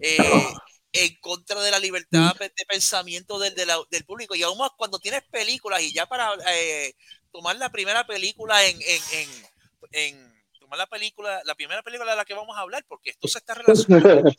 eh, 0.00 0.44
en 0.92 1.14
contra 1.20 1.60
de 1.60 1.70
la 1.70 1.78
libertad 1.78 2.34
de 2.38 2.66
pensamiento 2.66 3.38
del, 3.38 3.54
del 3.54 4.04
público. 4.04 4.34
Y 4.34 4.42
aún 4.42 4.58
más 4.58 4.70
cuando 4.76 4.98
tienes 4.98 5.22
películas 5.30 5.82
y 5.82 5.92
ya 5.92 6.06
para 6.06 6.32
eh, 6.52 6.94
tomar 7.30 7.56
la 7.56 7.70
primera 7.70 8.06
película 8.06 8.64
en, 8.64 8.76
en, 8.80 9.02
en, 9.12 9.30
en, 9.92 10.42
tomar 10.58 10.78
la 10.78 10.86
película, 10.86 11.42
la 11.44 11.54
primera 11.54 11.82
película 11.82 12.12
de 12.12 12.16
la 12.16 12.24
que 12.24 12.34
vamos 12.34 12.56
a 12.56 12.60
hablar, 12.60 12.84
porque 12.88 13.10
esto 13.10 13.28
se 13.28 13.38
está 13.38 13.54
relacionando. 13.54 14.30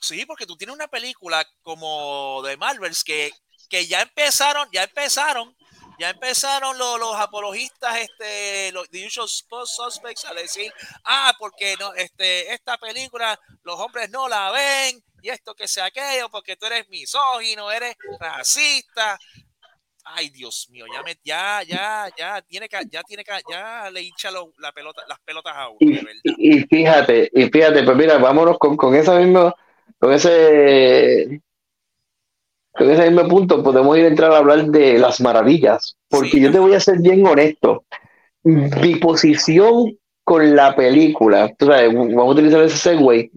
sí, 0.00 0.24
porque 0.26 0.46
tú 0.46 0.56
tienes 0.56 0.74
una 0.74 0.88
película 0.88 1.46
como 1.62 2.42
de 2.42 2.56
Marvels 2.56 3.04
que 3.04 3.32
que 3.68 3.86
ya 3.86 4.02
empezaron, 4.02 4.68
ya 4.72 4.84
empezaron, 4.84 5.55
ya 5.98 6.10
empezaron 6.10 6.76
los, 6.78 6.98
los 6.98 7.14
apologistas, 7.16 7.96
este, 7.98 8.72
los 8.72 8.88
the 8.90 9.06
usual 9.06 9.28
suspects 9.66 10.24
a 10.24 10.34
decir, 10.34 10.72
ah, 11.04 11.34
porque 11.38 11.76
no, 11.78 11.94
este, 11.94 12.52
esta 12.52 12.76
película 12.78 13.38
los 13.62 13.78
hombres 13.78 14.10
no 14.10 14.28
la 14.28 14.50
ven 14.50 15.02
y 15.22 15.28
esto 15.28 15.54
que 15.54 15.66
sea 15.66 15.86
aquello, 15.86 16.28
porque 16.30 16.56
tú 16.56 16.66
eres 16.66 16.88
misógino, 16.88 17.70
eres 17.70 17.96
racista. 18.20 19.18
Ay, 20.04 20.30
Dios 20.30 20.68
mío, 20.70 20.84
ya 20.92 21.02
me, 21.02 21.18
ya, 21.24 21.62
ya, 21.64 22.08
ya 22.16 22.40
tiene 22.42 22.68
que, 22.68 22.78
ya 22.88 23.02
tiene 23.02 23.24
que, 23.24 23.32
ya 23.50 23.90
le 23.90 24.02
hincha 24.02 24.30
la 24.30 24.70
pelota, 24.72 25.02
las 25.08 25.18
pelotas 25.20 25.52
a 25.56 25.68
uno, 25.68 25.78
y, 25.80 26.60
Y, 26.60 26.60
fíjate, 26.60 27.28
y 27.34 27.46
fíjate, 27.46 27.82
pues 27.82 27.96
mira, 27.96 28.16
vámonos 28.18 28.56
con, 28.58 28.76
con 28.76 28.94
esa 28.94 29.18
misma, 29.18 29.52
con 29.98 30.12
ese 30.12 31.42
en 32.78 32.90
ese 32.90 33.10
mismo 33.10 33.28
punto 33.28 33.62
podemos 33.62 33.96
ir 33.96 34.04
a 34.04 34.08
entrar 34.08 34.32
a 34.32 34.38
hablar 34.38 34.66
de 34.66 34.98
las 34.98 35.20
maravillas, 35.20 35.96
porque 36.08 36.40
yo 36.40 36.50
te 36.50 36.58
voy 36.58 36.74
a 36.74 36.80
ser 36.80 36.98
bien 37.00 37.26
honesto. 37.26 37.84
Mi 38.42 38.96
posición 38.96 39.98
con 40.24 40.54
la 40.54 40.74
película, 40.74 41.52
vamos 41.60 42.18
a 42.18 42.24
utilizar 42.24 42.62
ese 42.62 42.76
segue, 42.76 43.30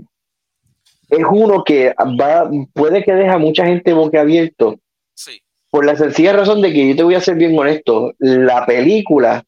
es 1.09 1.25
uno 1.31 1.63
que 1.63 1.93
va, 2.19 2.49
puede 2.73 3.03
que 3.03 3.13
deja 3.13 3.33
a 3.33 3.39
mucha 3.39 3.65
gente 3.65 3.93
boquiabierto. 3.93 4.79
Sí. 5.15 5.41
Por 5.71 5.85
la 5.85 5.95
sencilla 5.95 6.33
razón 6.33 6.61
de 6.61 6.71
que 6.71 6.89
yo 6.89 6.95
te 6.95 7.03
voy 7.03 7.15
a 7.15 7.21
ser 7.21 7.35
bien 7.35 7.57
honesto, 7.57 8.13
la 8.19 8.65
película, 8.65 9.43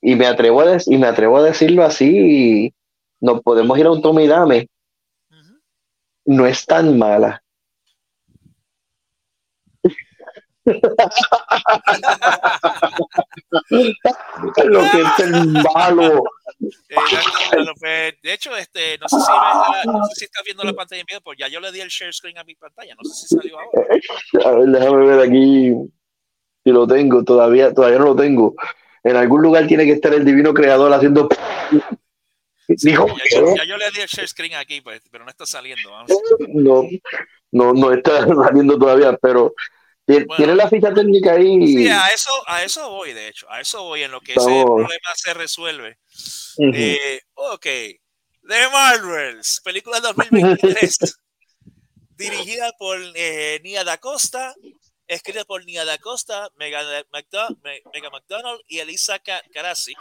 y 0.00 0.14
me 0.14 0.26
atrevo 0.26 0.60
a, 0.62 0.78
y 0.86 0.96
me 0.96 1.06
atrevo 1.06 1.38
a 1.38 1.42
decirlo 1.42 1.84
así, 1.84 2.72
nos 3.20 3.40
podemos 3.42 3.78
ir 3.78 3.86
a 3.86 3.92
un 3.92 4.02
tome 4.02 4.24
y 4.24 4.28
dame, 4.28 4.68
no 6.24 6.46
es 6.46 6.66
tan 6.66 6.98
mala 6.98 7.42
lo 14.64 14.80
que 14.80 15.00
es 15.00 15.18
el 15.20 15.46
malo. 15.74 16.22
Eh, 17.84 18.18
de 18.22 18.32
hecho, 18.32 18.56
este, 18.56 18.98
no 18.98 19.08
sé 19.08 19.16
si, 19.16 19.32
no 19.86 20.04
sé 20.06 20.14
si 20.14 20.24
estás 20.24 20.42
viendo 20.44 20.64
la 20.64 20.72
pantalla 20.72 21.00
en 21.00 21.06
video, 21.06 21.20
pues 21.20 21.38
ya 21.38 21.48
yo 21.48 21.60
le 21.60 21.72
di 21.72 21.80
el 21.80 21.88
share 21.88 22.12
screen 22.12 22.38
a 22.38 22.44
mi 22.44 22.54
pantalla. 22.54 22.94
No 22.94 23.04
sé 23.08 23.26
si 23.26 23.34
salió 23.34 23.58
ahora. 23.58 23.86
A 24.44 24.50
ver, 24.52 24.68
déjame 24.68 25.06
ver 25.06 25.20
aquí 25.28 25.72
si 26.64 26.70
lo 26.70 26.86
tengo. 26.86 27.24
Todavía, 27.24 27.72
todavía 27.72 27.98
no 27.98 28.06
lo 28.06 28.16
tengo. 28.16 28.54
En 29.04 29.16
algún 29.16 29.42
lugar 29.42 29.66
tiene 29.66 29.84
que 29.84 29.92
estar 29.92 30.12
el 30.12 30.24
divino 30.24 30.52
creador 30.52 30.92
haciendo. 30.92 31.28
Dijo, 32.68 33.06
ya, 33.06 33.40
yo, 33.40 33.56
ya, 33.56 33.64
yo, 33.64 33.76
le 33.78 33.90
di 33.90 34.00
el 34.00 34.08
share 34.08 34.28
screen 34.28 34.54
aquí, 34.54 34.82
pues, 34.82 35.00
pero 35.10 35.24
no 35.24 35.30
está 35.30 35.46
saliendo. 35.46 35.90
Vamos. 35.90 36.12
No, 36.48 36.82
no, 37.52 37.72
no 37.72 37.92
está 37.92 38.26
saliendo 38.46 38.78
todavía, 38.78 39.16
pero 39.16 39.54
tiene 40.36 40.54
la 40.54 40.68
ficha 40.68 40.92
técnica 40.92 41.32
ahí. 41.32 41.66
Sí, 41.66 41.88
a 41.88 42.08
eso, 42.08 42.30
a 42.46 42.62
eso 42.64 42.88
voy, 42.90 43.12
de 43.12 43.28
hecho. 43.28 43.50
A 43.50 43.60
eso 43.60 43.82
voy 43.84 44.02
en 44.02 44.10
lo 44.10 44.20
que 44.20 44.32
ese 44.32 44.64
problema 44.64 45.14
se 45.14 45.34
resuelve. 45.34 45.98
eh, 46.74 47.20
ok. 47.34 47.62
The 47.62 48.68
Marvels, 48.72 49.60
película 49.62 50.00
2023. 50.00 50.98
dirigida 52.16 52.72
por 52.78 52.98
eh, 53.14 53.60
Nia 53.62 53.84
Da 53.84 53.98
Costa, 53.98 54.54
escrita 55.06 55.44
por 55.44 55.64
Nia 55.64 55.84
Da 55.84 55.98
Costa, 55.98 56.48
Mega, 56.56 56.82
Mega 57.12 58.10
McDonald 58.10 58.60
y 58.66 58.78
Elisa 58.78 59.20
Karasik, 59.52 59.98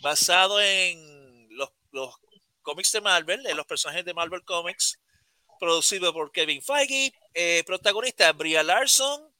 basado 0.00 0.60
en 0.60 1.48
los, 1.50 1.70
los 1.90 2.14
cómics 2.62 2.92
de 2.92 3.00
Marvel, 3.00 3.44
en 3.46 3.56
los 3.56 3.66
personajes 3.66 4.04
de 4.04 4.14
Marvel 4.14 4.44
Comics, 4.44 4.98
producido 5.58 6.12
por 6.12 6.30
Kevin 6.32 6.62
Feige, 6.62 7.12
eh, 7.34 7.62
protagonista 7.64 8.32
Bria 8.32 8.62
Larson, 8.62 9.32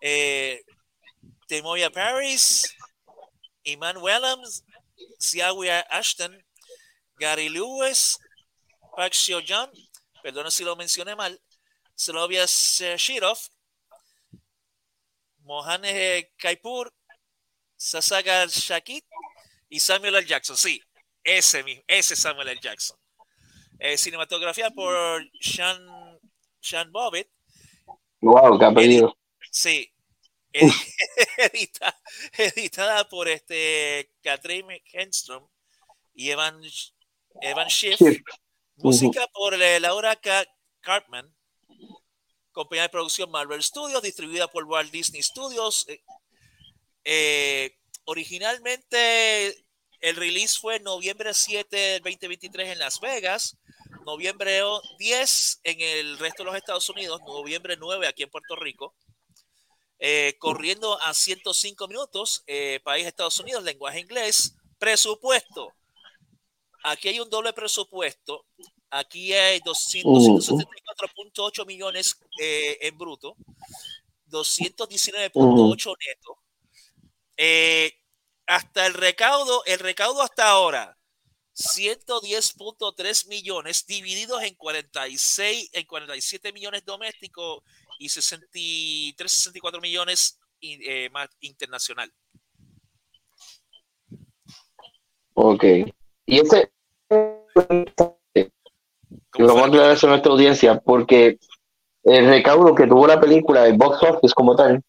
eh, 0.00 0.62
Temoya 1.46 1.90
Paris, 1.90 2.74
Iman 3.64 3.96
Wellams, 3.98 4.64
Siawia 5.18 5.80
Ashton, 5.90 6.44
Gary 7.18 7.48
Lewis, 7.48 8.18
Park 8.96 9.14
Joon, 9.14 9.70
perdón 10.22 10.50
si 10.50 10.64
lo 10.64 10.76
mencioné 10.76 11.14
mal, 11.14 11.40
Slovia 11.94 12.46
Shirov, 12.46 13.38
Mohane 15.40 16.30
Kaipur, 16.36 16.92
Sasaga 17.76 18.46
Shakit 18.46 19.04
y 19.68 19.80
Samuel 19.80 20.16
L. 20.16 20.26
Jackson. 20.26 20.56
Sí, 20.56 20.82
ese 21.24 21.62
mismo, 21.62 21.82
ese 21.86 22.14
Samuel 22.14 22.48
L. 22.48 22.60
Jackson. 22.60 22.96
Eh, 23.82 23.96
cinematografía 23.96 24.70
por 24.70 25.26
Sean, 25.40 25.82
Sean 26.60 26.92
Bobbitt. 26.92 27.28
Wow, 28.20 28.58
qué 28.58 28.64
apellido. 28.66 29.16
Sí. 29.50 29.90
editada, 32.36 33.08
por 33.08 33.28
este 33.28 34.12
Catherine 34.22 34.82
Henstrom 34.92 35.48
y 36.14 36.30
Evan, 36.30 36.60
Evan 37.40 37.70
Schiff. 37.70 37.98
Música 38.76 39.26
por 39.32 39.56
Laura 39.56 40.20
Cartman. 40.80 41.34
Compañía 42.52 42.82
de 42.82 42.88
producción 42.90 43.30
Marvel 43.30 43.62
Studios, 43.62 44.02
distribuida 44.02 44.48
por 44.48 44.64
Walt 44.64 44.90
Disney 44.90 45.22
Studios. 45.22 45.86
Eh, 45.88 46.02
eh, 47.04 47.78
originalmente 48.04 49.64
el 50.00 50.16
release 50.16 50.58
fue 50.58 50.80
noviembre 50.80 51.32
7 51.32 51.76
del 51.76 52.02
2023 52.02 52.70
en 52.70 52.78
Las 52.78 53.00
Vegas, 53.00 53.56
noviembre 54.06 54.62
10 54.98 55.60
en 55.64 55.80
el 55.80 56.18
resto 56.18 56.42
de 56.42 56.50
los 56.50 56.56
Estados 56.56 56.88
Unidos, 56.88 57.20
noviembre 57.26 57.76
9 57.78 58.06
aquí 58.06 58.22
en 58.22 58.30
Puerto 58.30 58.56
Rico. 58.56 58.94
Eh, 60.02 60.36
corriendo 60.38 60.98
a 61.02 61.12
105 61.12 61.86
minutos, 61.86 62.42
eh, 62.46 62.80
país 62.82 63.06
Estados 63.06 63.38
Unidos, 63.38 63.62
lenguaje 63.62 64.00
inglés, 64.00 64.56
presupuesto. 64.78 65.74
Aquí 66.82 67.08
hay 67.08 67.20
un 67.20 67.28
doble 67.28 67.52
presupuesto. 67.52 68.46
Aquí 68.88 69.34
hay 69.34 69.60
274.8 69.60 71.66
millones 71.66 72.18
eh, 72.40 72.78
en 72.80 72.96
bruto, 72.96 73.36
219.8 74.30 75.94
neto. 76.06 76.38
hasta 78.46 78.86
el 78.86 78.94
recaudo, 78.94 79.62
el 79.66 79.80
recaudo 79.80 80.22
hasta 80.22 80.48
ahora, 80.48 80.96
110.3 81.60 83.28
millones 83.28 83.86
divididos 83.86 84.42
en 84.42 84.54
46, 84.54 85.70
en 85.72 85.86
47 85.86 86.52
millones 86.52 86.84
domésticos 86.84 87.62
y 87.98 88.08
63, 88.08 89.30
64 89.30 89.80
millones 89.80 90.38
eh, 90.62 91.10
más 91.10 91.28
internacional. 91.40 92.10
Ok. 95.34 95.64
Y 96.26 96.40
ese 96.40 96.70
lo 99.38 99.46
vamos 99.46 99.62
a 99.62 99.66
aclarar 99.66 99.92
eso 99.92 100.06
a 100.06 100.10
nuestra 100.10 100.32
audiencia, 100.32 100.80
porque 100.80 101.38
el 102.04 102.26
recaudo 102.26 102.74
que 102.74 102.86
tuvo 102.86 103.06
la 103.06 103.20
película, 103.20 103.66
el 103.66 103.76
box 103.76 104.02
office 104.02 104.34
como 104.34 104.56
tal, 104.56 104.82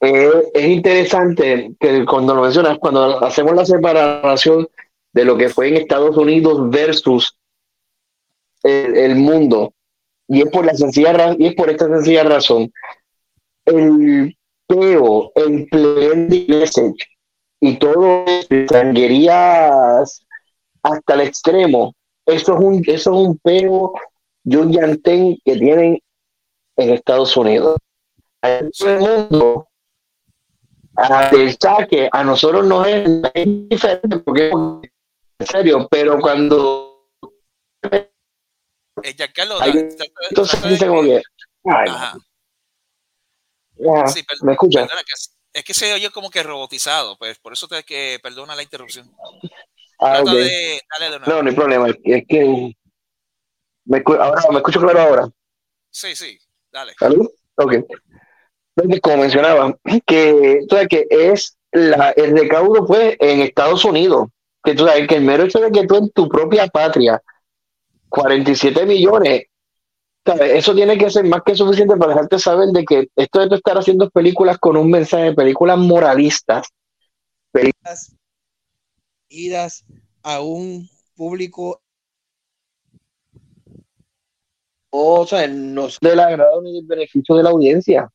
eh, 0.00 0.50
es 0.52 0.64
interesante 0.66 1.74
que 1.78 2.04
cuando 2.04 2.34
lo 2.34 2.42
mencionas, 2.42 2.78
cuando 2.78 3.24
hacemos 3.24 3.54
la 3.54 3.64
separación 3.64 4.68
de 5.14 5.24
lo 5.24 5.38
que 5.38 5.48
fue 5.48 5.68
en 5.68 5.76
Estados 5.76 6.16
Unidos 6.16 6.68
versus 6.70 7.38
el 8.62 9.16
mundo, 9.16 9.72
y 10.28 10.42
es 10.42 10.50
por 10.50 10.64
la 10.64 10.74
sencilla 10.74 11.34
y 11.38 11.46
es 11.46 11.54
por 11.54 11.70
esta 11.70 11.86
sencilla 11.86 12.24
razón. 12.24 12.72
El 13.64 14.36
peo, 14.66 15.32
el 15.34 15.68
message 16.48 17.06
y 17.60 17.76
todo 17.76 18.24
sanguerías 18.68 20.26
hasta 20.82 21.14
el 21.14 21.20
extremo, 21.20 21.94
eso 22.26 22.54
es 22.54 22.60
un, 22.60 22.82
eso 22.86 23.12
es 23.12 23.28
un 23.28 23.38
peo 23.38 23.92
y 24.44 24.56
un 24.56 24.72
que 24.72 25.56
tienen 25.56 25.98
en 26.76 26.90
Estados 26.90 27.36
Unidos. 27.36 27.76
mundo, 28.82 29.68
el 31.32 31.56
saque, 31.58 32.08
a 32.10 32.24
nosotros 32.24 32.66
no 32.66 32.84
es, 32.84 33.08
es 33.34 33.68
diferente 33.68 34.18
porque 34.18 34.50
en 34.50 34.93
serio, 35.40 35.88
pero 35.90 36.18
cuando 36.20 37.10
eh, 39.02 39.16
entonces 40.30 40.62
dice 40.68 40.86
como 40.86 41.02
que. 41.02 41.22
Ajá. 41.66 42.16
sí, 44.06 44.24
¿Me 44.42 44.52
escucha? 44.52 44.86
es 45.52 45.64
que 45.64 45.74
se 45.74 45.92
oye 45.94 46.10
como 46.10 46.30
que 46.30 46.42
robotizado, 46.42 47.16
pues 47.16 47.38
por 47.38 47.52
eso 47.52 47.68
te 47.68 47.84
que 47.84 48.18
perdona 48.22 48.56
la 48.56 48.62
interrupción. 48.62 49.10
Ah, 50.00 50.20
okay. 50.20 50.80
no, 51.26 51.42
no 51.42 51.48
hay 51.48 51.54
problema. 51.54 51.88
Es 52.02 52.24
que 52.28 52.74
me, 53.84 54.02
ahora 54.18 54.42
me 54.50 54.56
escucho 54.56 54.80
claro 54.80 55.00
ahora. 55.00 55.28
Sí, 55.90 56.16
sí, 56.16 56.38
dale. 56.72 56.94
¿Salud? 56.98 57.30
Ok. 57.56 57.74
Como 59.00 59.18
mencionaba, 59.18 59.78
que, 60.04 60.66
que 60.90 61.06
es 61.08 61.56
la, 61.70 62.10
el 62.10 62.36
recaudo 62.36 62.84
fue 62.86 63.16
en 63.20 63.40
Estados 63.40 63.84
Unidos. 63.84 64.28
Que 64.64 64.74
tú 64.74 64.86
sabes 64.86 65.06
que 65.06 65.16
el 65.16 65.24
mero 65.24 65.44
hecho 65.44 65.60
de 65.60 65.70
que 65.70 65.86
tú 65.86 65.96
en 65.96 66.10
tu 66.10 66.28
propia 66.28 66.66
patria 66.66 67.22
47 68.08 68.86
millones. 68.86 69.44
Eso 70.24 70.74
tiene 70.74 70.96
que 70.96 71.10
ser 71.10 71.24
más 71.24 71.42
que 71.44 71.54
suficiente 71.54 71.96
para 71.96 72.14
dejarte 72.14 72.38
saber 72.38 72.68
de 72.68 72.84
que 72.84 73.08
esto 73.14 73.46
de 73.46 73.56
estar 73.56 73.76
haciendo 73.76 74.08
películas 74.08 74.56
con 74.58 74.76
un 74.76 74.90
mensaje, 74.90 75.34
películas 75.34 75.76
moralistas, 75.76 76.68
películas 77.52 78.16
idas 79.28 79.84
a 80.22 80.40
un 80.40 80.88
público 81.14 81.82
o 84.96 85.26
sea, 85.26 85.48
no 85.48 85.86
es 85.86 85.98
del 86.00 86.20
agrado 86.20 86.62
ni 86.62 86.72
del 86.72 86.86
beneficio 86.86 87.34
de 87.34 87.42
la 87.42 87.50
audiencia. 87.50 88.08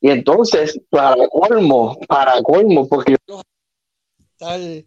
Y 0.00 0.10
entonces, 0.10 0.80
para 0.90 1.28
colmo, 1.28 1.96
para 2.08 2.42
colmo, 2.42 2.88
porque 2.88 3.16
tal 4.36 4.84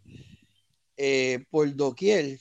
eh, 0.99 1.45
por 1.49 1.73
doquier 1.75 2.37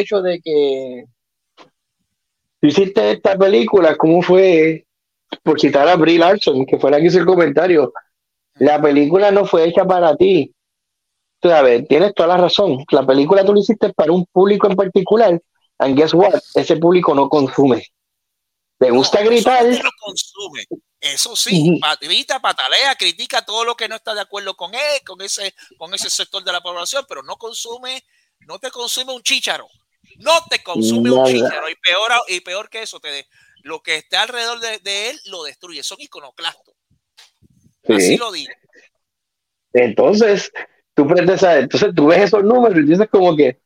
hecho 0.00 0.22
de 0.22 0.40
que 0.40 1.04
hiciste 2.62 3.12
esta 3.12 3.36
película, 3.36 3.96
¿cómo 3.96 4.22
fue? 4.22 4.86
Por 5.42 5.60
citar 5.60 5.86
a 5.88 5.96
Brie 5.96 6.18
Larson, 6.18 6.66
que 6.66 6.78
fue 6.78 6.90
la 6.90 6.98
que 6.98 7.06
hizo 7.06 7.18
el 7.18 7.26
comentario, 7.26 7.92
la 8.54 8.80
película 8.82 9.30
no 9.30 9.44
fue 9.44 9.68
hecha 9.68 9.84
para 9.84 10.16
ti. 10.16 10.52
ver, 11.42 11.86
tienes 11.86 12.14
toda 12.14 12.30
la 12.30 12.36
razón. 12.36 12.84
La 12.90 13.06
película 13.06 13.44
tú 13.44 13.54
la 13.54 13.60
hiciste 13.60 13.92
para 13.92 14.12
un 14.12 14.26
público 14.26 14.66
en 14.66 14.76
particular, 14.76 15.40
and 15.78 15.96
guess 15.96 16.12
what? 16.12 16.40
Ese 16.54 16.76
público 16.76 17.14
no 17.14 17.28
consume. 17.28 17.86
Le 18.80 18.90
gusta 18.90 19.22
gritar. 19.22 19.64
Eso 19.66 19.82
no 19.82 19.90
consume. 20.04 20.64
Eso 21.00 21.34
sí, 21.34 21.80
grita, 22.00 22.40
patalea, 22.40 22.94
critica 22.94 23.42
todo 23.42 23.64
lo 23.64 23.74
que 23.74 23.88
no 23.88 23.96
está 23.96 24.14
de 24.14 24.20
acuerdo 24.20 24.54
con 24.54 24.74
él, 24.74 25.00
con 25.06 25.20
ese, 25.22 25.54
con 25.78 25.94
ese 25.94 26.10
sector 26.10 26.44
de 26.44 26.52
la 26.52 26.60
población, 26.60 27.06
pero 27.08 27.22
no 27.22 27.36
consume, 27.36 28.04
no 28.40 28.58
te 28.58 28.70
consume 28.70 29.14
un 29.14 29.22
chícharo. 29.22 29.66
No 30.18 30.32
te 30.50 30.62
consume 30.62 31.10
un 31.10 31.24
chícharo. 31.24 31.70
Y 31.70 31.74
peor, 31.76 32.12
y 32.28 32.40
peor 32.40 32.68
que 32.68 32.82
eso, 32.82 33.00
te, 33.00 33.26
lo 33.62 33.82
que 33.82 33.96
está 33.96 34.22
alrededor 34.22 34.60
de, 34.60 35.10
él 35.10 35.18
lo 35.26 35.44
destruye, 35.44 35.82
son 35.82 36.00
iconoclastos. 36.00 36.74
Así 37.88 38.18
lo 38.18 38.30
digo. 38.30 38.52
Entonces, 39.72 40.52
tú 40.94 41.06
prendes 41.06 41.42
entonces 41.42 41.94
tú 41.94 42.08
ves 42.08 42.22
esos 42.22 42.44
números 42.44 42.78
y 42.78 42.82
dices 42.82 43.08
como 43.10 43.34
que, 43.36 43.60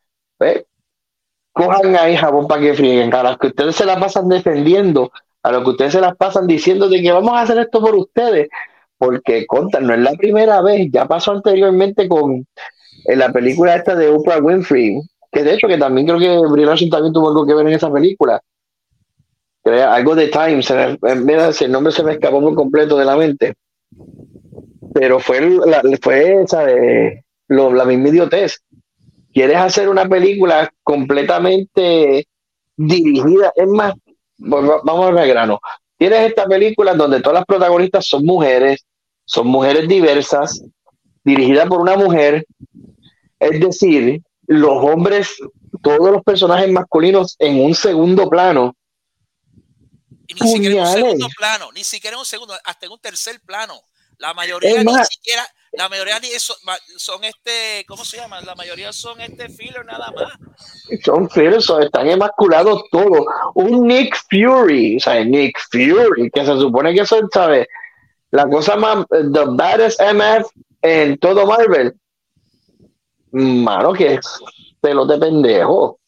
cojan 1.52 1.96
ahí 1.96 2.16
jabón 2.16 2.46
para 2.46 2.62
que 2.62 2.74
frieguen, 2.74 3.10
los 3.10 3.38
que 3.38 3.48
ustedes 3.48 3.76
se 3.76 3.84
la 3.84 3.98
pasan 3.98 4.28
defendiendo, 4.28 5.10
a 5.44 5.52
los 5.52 5.62
que 5.62 5.70
ustedes 5.70 5.92
se 5.92 6.00
las 6.00 6.16
pasan 6.16 6.46
diciendo 6.46 6.88
de 6.88 7.02
que 7.02 7.12
vamos 7.12 7.34
a 7.34 7.42
hacer 7.42 7.58
esto 7.58 7.80
por 7.80 7.94
ustedes, 7.94 8.48
porque 8.96 9.46
contan, 9.46 9.86
no 9.86 9.92
es 9.92 10.00
la 10.00 10.12
primera 10.12 10.62
vez, 10.62 10.88
ya 10.90 11.06
pasó 11.06 11.32
anteriormente 11.32 12.08
con 12.08 12.46
la 13.04 13.30
película 13.30 13.76
esta 13.76 13.94
de 13.94 14.08
Oprah 14.08 14.38
Winfrey, 14.38 15.02
que 15.30 15.42
de 15.42 15.52
hecho 15.52 15.68
que 15.68 15.76
también 15.76 16.06
creo 16.06 16.18
que 16.18 16.50
Brie 16.50 16.66
también 16.90 17.12
tuvo 17.12 17.28
algo 17.28 17.46
que 17.46 17.54
ver 17.54 17.66
en 17.66 17.74
esa 17.74 17.92
película. 17.92 18.40
Algo 19.64 20.14
de 20.14 20.28
Time, 20.28 20.62
se 20.62 20.98
mira, 21.16 21.50
el 21.58 21.72
nombre 21.72 21.92
se 21.92 22.02
me 22.02 22.12
escapó 22.12 22.40
por 22.40 22.54
completo 22.54 22.96
de 22.96 23.04
la 23.04 23.16
mente. 23.16 23.54
Pero 24.94 25.20
fue, 25.20 25.40
la, 25.40 25.82
fue 26.00 26.42
esa 26.42 26.64
de 26.64 27.24
lo, 27.48 27.72
la 27.72 27.84
misma 27.84 28.08
idiotez. 28.08 28.62
Quieres 29.32 29.56
hacer 29.56 29.90
una 29.90 30.08
película 30.08 30.72
completamente 30.82 32.26
dirigida, 32.76 33.52
es 33.56 33.66
más, 33.68 33.94
vamos 34.38 35.18
al 35.18 35.28
grano. 35.28 35.60
Tienes 35.96 36.28
esta 36.28 36.46
película 36.46 36.94
donde 36.94 37.20
todas 37.20 37.34
las 37.34 37.44
protagonistas 37.44 38.06
son 38.06 38.24
mujeres, 38.24 38.84
son 39.24 39.46
mujeres 39.46 39.88
diversas, 39.88 40.62
dirigida 41.22 41.66
por 41.66 41.80
una 41.80 41.96
mujer, 41.96 42.46
es 43.38 43.60
decir, 43.60 44.20
los 44.46 44.84
hombres, 44.84 45.30
todos 45.82 46.10
los 46.10 46.22
personajes 46.22 46.70
masculinos 46.70 47.36
en 47.38 47.64
un 47.64 47.74
segundo 47.74 48.28
plano. 48.28 48.76
ni 50.28 50.48
siquiera 50.48 50.74
en 50.74 50.80
un 50.80 50.92
segundo 50.92 51.28
plano, 51.36 51.72
ni 51.72 51.84
siquiera 51.84 52.14
en 52.14 52.20
un 52.20 52.26
segundo, 52.26 52.54
hasta 52.64 52.86
en 52.86 52.92
un 52.92 53.00
tercer 53.00 53.40
plano. 53.40 53.80
La 54.18 54.34
mayoría 54.34 54.82
ni 54.82 55.04
siquiera, 55.04 55.46
La 55.76 55.88
mayoría 55.88 56.20
ma- 56.64 56.78
son 56.96 57.24
este, 57.24 57.84
¿cómo 57.88 58.04
se 58.04 58.18
llama? 58.18 58.40
La 58.42 58.54
mayoría 58.54 58.92
son 58.92 59.20
este 59.20 59.48
filler 59.48 59.84
nada 59.84 60.10
más. 60.12 60.32
Son 61.04 61.28
fieles, 61.30 61.64
son- 61.64 61.82
están 61.82 62.08
emasculados 62.08 62.82
todos. 62.90 63.26
Un 63.54 63.86
Nick 63.88 64.16
Fury, 64.30 64.96
o 64.96 65.00
sea, 65.00 65.24
Nick 65.24 65.58
Fury, 65.70 66.30
que 66.30 66.44
se 66.46 66.56
supone 66.58 66.94
que 66.94 67.00
eso, 67.00 67.18
¿sabes? 67.32 67.66
La 68.30 68.46
cosa 68.48 68.76
más, 68.76 69.04
the 69.10 69.44
baddest 69.48 70.00
MF 70.00 70.46
en 70.82 71.18
todo 71.18 71.46
Marvel. 71.46 71.94
Mano, 73.32 73.92
que 73.92 74.14
es 74.14 74.40
pelo 74.80 75.06
de 75.06 75.18
pendejo. 75.18 75.98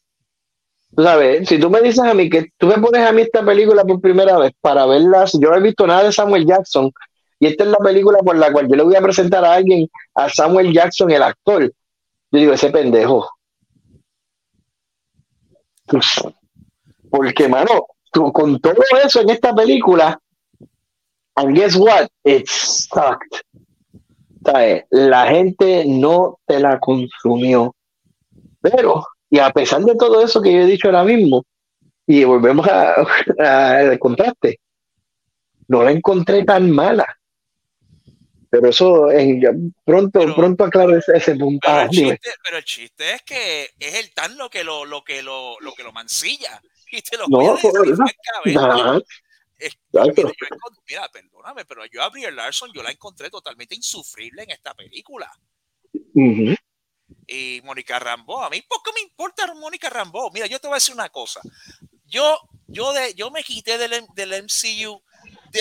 Tú 0.95 1.03
sabes, 1.03 1.49
si 1.49 1.59
tú 1.59 1.69
me 1.69 1.81
dices 1.83 2.05
a 2.05 2.15
mí 2.15 2.31
que 2.31 2.51
tú 2.57 2.69
me 2.69 2.79
pones 2.79 3.07
a 3.07 3.13
mí 3.13 3.23
esta 3.23 3.45
película 3.45 3.85
por 3.85 4.01
primera 4.01 4.39
vez 4.39 4.53
para 4.61 4.87
verla, 4.87 5.27
si 5.27 5.41
yo 5.41 5.51
no 5.51 5.57
he 5.57 5.61
visto 5.61 5.87
nada 5.87 6.05
de 6.05 6.13
Samuel 6.13 6.47
Jackson, 6.47 6.91
y 7.39 7.47
esta 7.47 7.65
es 7.65 7.71
la 7.71 7.79
película 7.79 8.19
por 8.19 8.37
la 8.37 8.51
cual 8.51 8.69
yo 8.69 8.77
le 8.77 8.83
voy 8.83 8.97
a 8.97 9.03
presentar 9.03 9.45
a 9.45 9.55
alguien, 9.55 9.89
a 10.15 10.29
Samuel 10.29 10.73
Jackson, 10.73 11.11
el 11.11 11.23
actor, 11.23 11.65
yo 12.31 12.39
digo, 12.39 12.53
ese 12.53 12.71
pendejo. 12.71 13.29
Porque, 17.11 17.49
mano, 17.49 17.87
con 18.11 18.59
todo 18.61 18.83
eso 19.05 19.21
en 19.21 19.31
esta 19.31 19.55
película, 19.55 20.19
and 21.37 21.55
guess 21.55 21.77
what? 21.77 22.09
It 22.25 22.47
sucked. 22.49 23.43
¿Sabes? 24.45 24.85
La 24.91 25.27
gente 25.27 25.85
no 25.87 26.39
te 26.47 26.59
la 26.59 26.79
consumió. 26.81 27.75
Pero, 28.61 29.05
y 29.29 29.39
a 29.39 29.51
pesar 29.51 29.83
de 29.83 29.95
todo 29.95 30.23
eso 30.23 30.41
que 30.41 30.53
yo 30.53 30.61
he 30.61 30.67
dicho 30.67 30.89
ahora 30.89 31.05
mismo, 31.05 31.45
y 32.07 32.25
volvemos 32.25 32.67
al 33.39 33.99
contraste, 33.99 34.61
no 35.69 35.83
la 35.83 35.91
encontré 35.91 36.45
tan 36.45 36.71
mala. 36.71 37.07
Pero 38.61 38.69
eso, 38.71 39.11
en- 39.11 39.75
pronto, 39.85 40.21
Pero- 40.21 40.35
pronto 40.35 40.65
aclaro 40.65 40.97
ese, 40.97 41.17
ese 41.17 41.35
punto. 41.37 41.67
Pero 41.67 41.79
Ah, 41.79 41.83
el, 41.85 41.91
chiste, 41.91 42.31
pero 42.45 42.57
el 42.59 42.65
chiste 42.65 43.13
es 43.15 43.23
que 43.23 43.71
es 43.79 43.95
el 43.95 44.13
tan 44.15 44.37
lo 44.37 44.49
que 44.51 44.65
lo, 44.65 44.85
lo 44.85 45.03
que 45.05 45.23
lo, 45.23 45.59
lo 45.61 45.73
que 45.73 45.83
lo 45.83 45.93
mancilla. 45.93 46.61
Y 46.93 47.03
te 47.03 47.17
lo 47.17 47.25
No, 47.29 47.55
Es- 47.57 47.65
exacto. 47.65 47.83
mira, 48.45 48.63
yo 50.15 50.47
encont- 50.57 50.81
mira, 50.89 51.09
perdóname, 51.09 51.65
pero 51.65 51.85
yo 51.87 52.03
a 52.03 52.09
Brie 52.11 52.31
Larson 52.31 52.71
yo 52.75 52.83
la 52.83 52.91
encontré 52.93 53.29
totalmente 53.31 53.75
insufrible 53.75 54.43
en 54.45 54.51
esta 54.53 54.73
película. 54.75 55.31
Y 57.29 57.61
Mónica 57.65 57.99
Rambo, 57.99 58.43
a 58.43 58.51
mí 58.51 58.63
poco 58.69 58.93
me 58.95 59.01
importa 59.01 59.53
Mónica 59.55 59.91
Rambo. 59.91 60.31
Mira, 60.33 60.47
yo 60.47 60.59
te 60.61 60.67
voy 60.69 60.75
a 60.75 60.77
decir 60.77 60.95
una 60.95 61.09
cosa. 61.09 61.41
Yo, 62.05 62.39
yo, 62.69 62.93
de, 62.93 63.15
yo 63.15 63.31
me 63.31 63.43
quité 63.43 63.79
del, 63.79 64.05
del 64.15 64.33
MCU 64.45 65.03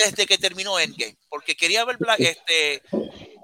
desde 0.04 0.26
que 0.26 0.38
terminó 0.38 0.78
Endgame, 0.78 1.16
porque 1.28 1.56
quería 1.56 1.84
ver 1.84 1.96
Black, 1.98 2.20
este, 2.20 2.82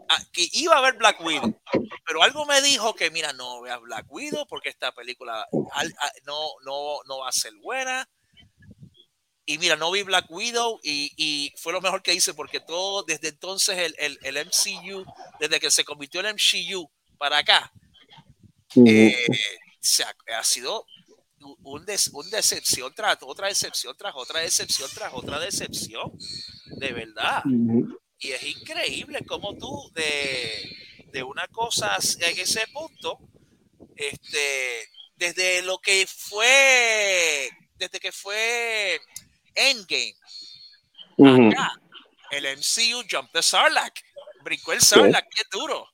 ah, 0.08 0.22
que 0.32 0.46
iba 0.52 0.76
a 0.76 0.80
ver 0.80 0.94
Black 0.94 1.20
Widow, 1.20 1.60
pero 2.06 2.22
algo 2.22 2.44
me 2.46 2.60
dijo 2.62 2.94
que 2.94 3.10
mira, 3.10 3.32
no 3.32 3.60
veas 3.62 3.80
Black 3.80 4.06
Widow 4.10 4.46
porque 4.46 4.68
esta 4.68 4.92
película 4.92 5.46
al- 5.72 5.94
a- 5.98 6.12
no, 6.26 6.50
no, 6.64 6.98
no 7.06 7.18
va 7.18 7.28
a 7.28 7.32
ser 7.32 7.54
buena. 7.56 8.08
Y 9.44 9.58
mira, 9.58 9.74
no 9.74 9.90
vi 9.90 10.02
Black 10.02 10.26
Widow 10.30 10.78
y, 10.84 11.12
y 11.16 11.52
fue 11.56 11.72
lo 11.72 11.80
mejor 11.80 12.00
que 12.00 12.14
hice 12.14 12.32
porque 12.32 12.60
todo, 12.60 13.02
desde 13.02 13.28
entonces 13.28 13.76
el, 13.76 13.94
el, 13.98 14.18
el 14.22 14.36
MCU, 14.46 15.04
desde 15.40 15.58
que 15.58 15.70
se 15.70 15.84
convirtió 15.84 16.20
en 16.20 16.36
MCU 16.36 16.88
para 17.18 17.38
acá, 17.38 17.72
eh, 18.86 19.26
se 19.80 20.04
ha, 20.04 20.14
ha 20.38 20.44
sido 20.44 20.86
un, 21.62 21.84
des- 21.84 22.08
un 22.12 22.28
decepción 22.30 22.92
tras 22.94 23.18
otra 23.22 23.48
decepción, 23.48 23.96
tras 23.96 24.14
otra 24.16 24.40
decepción, 24.40 24.88
tras 24.94 25.12
otra 25.14 25.38
decepción. 25.40 26.12
De 26.78 26.92
verdad. 26.92 27.42
Y 28.18 28.30
es 28.32 28.42
increíble 28.44 29.24
cómo 29.26 29.56
tú 29.56 29.90
de, 29.94 30.76
de 31.12 31.22
una 31.22 31.46
cosa 31.48 31.96
en 32.20 32.38
ese 32.38 32.66
punto, 32.72 33.18
este, 33.96 34.88
desde 35.16 35.62
lo 35.62 35.78
que 35.78 36.06
fue, 36.06 37.50
desde 37.76 37.98
que 38.00 38.12
fue 38.12 39.00
Endgame, 39.54 40.14
acá, 41.50 41.72
el 42.30 42.44
MCU 42.56 43.02
Jump 43.10 43.30
the 43.32 43.42
Sarlacc, 43.42 44.00
brincó 44.44 44.72
el 44.72 44.80
Sarlacc, 44.80 45.26
es 45.36 45.46
duro. 45.50 45.86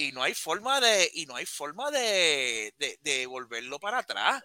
Y 0.00 0.12
no 0.12 0.22
hay 0.22 0.34
forma 0.34 0.80
de 0.80 1.10
y 1.14 1.26
no 1.26 1.36
hay 1.36 1.46
forma 1.46 1.90
de, 1.90 2.72
de, 2.78 2.98
de 3.02 3.26
volverlo 3.26 3.78
para 3.78 3.98
atrás 3.98 4.42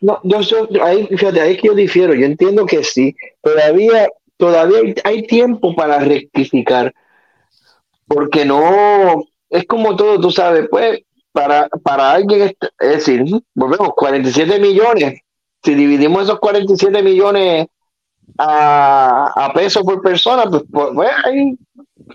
No, 0.00 0.20
yo, 0.24 0.40
yo- 0.40 0.84
ahí, 0.84 1.06
fíjate, 1.06 1.40
ahí 1.40 1.54
es 1.54 1.60
que 1.60 1.68
yo 1.68 1.74
difiero. 1.74 2.14
Yo 2.14 2.24
entiendo 2.26 2.64
que 2.66 2.82
sí. 2.82 3.14
Todavía, 3.42 4.08
todavía 4.36 4.94
hay, 5.04 5.26
tiempo 5.26 5.74
para 5.74 5.98
rectificar. 5.98 6.92
Porque 8.06 8.44
no, 8.44 9.24
es 9.50 9.64
como 9.66 9.94
todo, 9.96 10.20
tú 10.20 10.30
sabes, 10.30 10.66
pues, 10.70 11.00
para, 11.32 11.68
para 11.82 12.12
alguien, 12.12 12.42
es, 12.42 12.52
es 12.78 12.88
decir, 12.88 13.24
volvemos, 13.54 13.90
47 13.94 14.58
millones. 14.58 15.20
Si 15.62 15.74
dividimos 15.74 16.24
esos 16.24 16.38
47 16.40 17.02
millones 17.02 17.66
a, 18.38 19.32
a 19.36 19.52
pesos 19.52 19.82
por 19.82 20.00
persona, 20.02 20.44
pues, 20.48 20.62
pues, 20.72 20.88
pues, 20.94 21.10
hay 21.24 21.56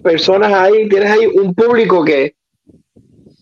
personas 0.02 0.52
ahí, 0.54 0.88
tienes 0.90 1.12
ahí 1.12 1.28
un 1.28 1.54
público 1.54 2.04
que 2.04 2.36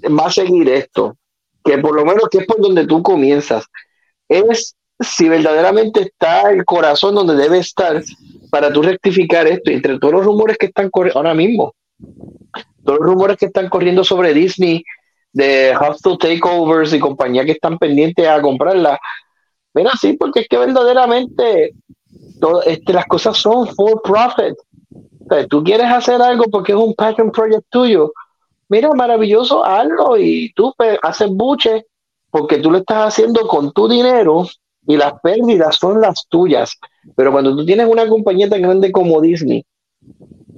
va 0.08 0.28
a 0.28 0.32
seguir 0.32 0.70
esto. 0.70 1.16
Que 1.64 1.78
por 1.78 1.96
lo 1.96 2.06
menos 2.06 2.24
que 2.32 2.40
es 2.40 2.46
por 2.46 2.62
donde 2.62 2.88
tú 2.88 3.04
comienzas 3.04 3.66
es 4.28 4.76
si 5.00 5.30
verdaderamente 5.30 6.02
está 6.02 6.52
el 6.52 6.66
corazón 6.66 7.16
donde 7.16 7.36
debe 7.36 7.60
estar 7.60 8.04
para 8.50 8.72
tú 8.72 8.82
rectificar 8.82 9.48
esto. 9.48 9.72
Entre 9.72 9.98
todos 10.00 10.14
los 10.14 10.26
rumores 10.26 10.58
que 10.58 10.68
están 10.68 10.90
corriendo 10.90 11.20
ahora 11.20 11.34
mismo, 11.34 11.74
todos 12.84 13.00
los 13.00 13.08
rumores 13.08 13.38
que 13.38 13.48
están 13.48 13.70
corriendo 13.70 14.04
sobre 14.04 14.34
Disney, 14.34 14.84
de 15.32 15.76
hostile 15.78 16.18
takeovers 16.18 16.94
y 16.94 17.00
compañía 17.00 17.46
que 17.46 17.52
están 17.52 17.78
pendientes 17.78 18.28
a 18.28 18.42
comprarla, 18.42 19.00
mira, 19.74 19.92
sí, 20.00 20.14
porque 20.14 20.42
es 20.42 20.48
que 20.48 20.58
verdaderamente 20.58 21.74
todo, 22.40 22.64
este, 22.64 22.94
las 22.94 23.06
cosas 23.06 23.38
son 23.38 23.68
for 23.76 24.02
profit. 24.02 24.56
O 24.92 25.34
sea, 25.34 25.48
tú 25.48 25.64
quieres 25.64 25.88
hacer 25.88 26.22
algo 26.22 26.46
porque 26.46 26.72
es 26.72 26.78
un 26.78 26.94
passion 26.96 27.32
project 27.32 27.66
tuyo. 27.70 28.12
Mira, 28.70 28.90
maravilloso, 28.94 29.66
hazlo 29.66 30.18
y 30.18 30.54
tú 30.54 30.74
pues, 30.78 30.98
haces 31.02 31.30
buche 31.30 31.88
porque 32.30 32.60
tú 32.60 32.70
lo 32.70 32.78
estás 32.78 33.08
haciendo 33.08 33.48
con 33.48 33.72
tu 33.72 33.88
dinero 33.88 34.48
y 34.86 34.96
las 34.96 35.14
pérdidas 35.22 35.76
son 35.76 36.00
las 36.00 36.28
tuyas. 36.30 36.78
Pero 37.16 37.32
cuando 37.32 37.56
tú 37.56 37.66
tienes 37.66 37.88
una 37.88 38.08
compañía 38.08 38.48
tan 38.48 38.62
grande 38.62 38.92
como 38.92 39.20
Disney, 39.22 39.66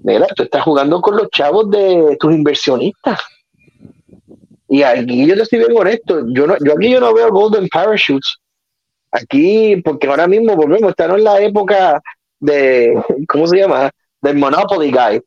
mira, 0.04 0.28
tú 0.36 0.44
estás 0.44 0.62
jugando 0.64 1.02
con 1.02 1.16
los 1.16 1.30
chavos 1.30 1.70
de 1.70 2.18
tus 2.20 2.34
inversionistas. 2.34 3.20
Y 4.68 4.84
aquí 4.84 5.26
yo 5.26 5.36
te 5.36 5.44
estoy 5.44 5.60
bien 5.60 5.72
honesto, 5.76 6.26
yo, 6.30 6.48
no, 6.48 6.56
yo 6.64 6.74
aquí 6.74 6.92
yo 6.92 7.00
no 7.00 7.14
veo 7.14 7.30
Golden 7.32 7.68
Parachutes. 7.68 8.38
Aquí, 9.12 9.76
porque 9.84 10.08
ahora 10.08 10.28
mismo 10.28 10.56
volvemos, 10.56 10.92
estamos 10.92 11.18
en 11.18 11.26
la 11.26 11.42
época 11.42 12.02
de, 12.40 13.02
¿cómo 13.28 13.48
se 13.48 13.58
llama? 13.58 13.92
Del 14.22 14.38
Monopoly 14.38 14.92
Guy. 14.92 15.22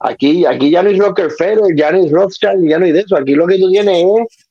Aquí, 0.00 0.46
aquí 0.46 0.70
ya 0.70 0.82
no 0.82 0.90
es 0.90 0.98
Rockefeller, 0.98 1.76
ya 1.76 1.92
no 1.92 1.98
es 2.04 2.10
Rothschild, 2.10 2.68
ya 2.68 2.78
no 2.78 2.86
hay 2.86 2.92
de 2.92 3.00
eso. 3.00 3.16
Aquí 3.16 3.34
lo 3.34 3.46
que 3.46 3.58
tú 3.58 3.70
tienes 3.70 4.02
es 4.02 4.48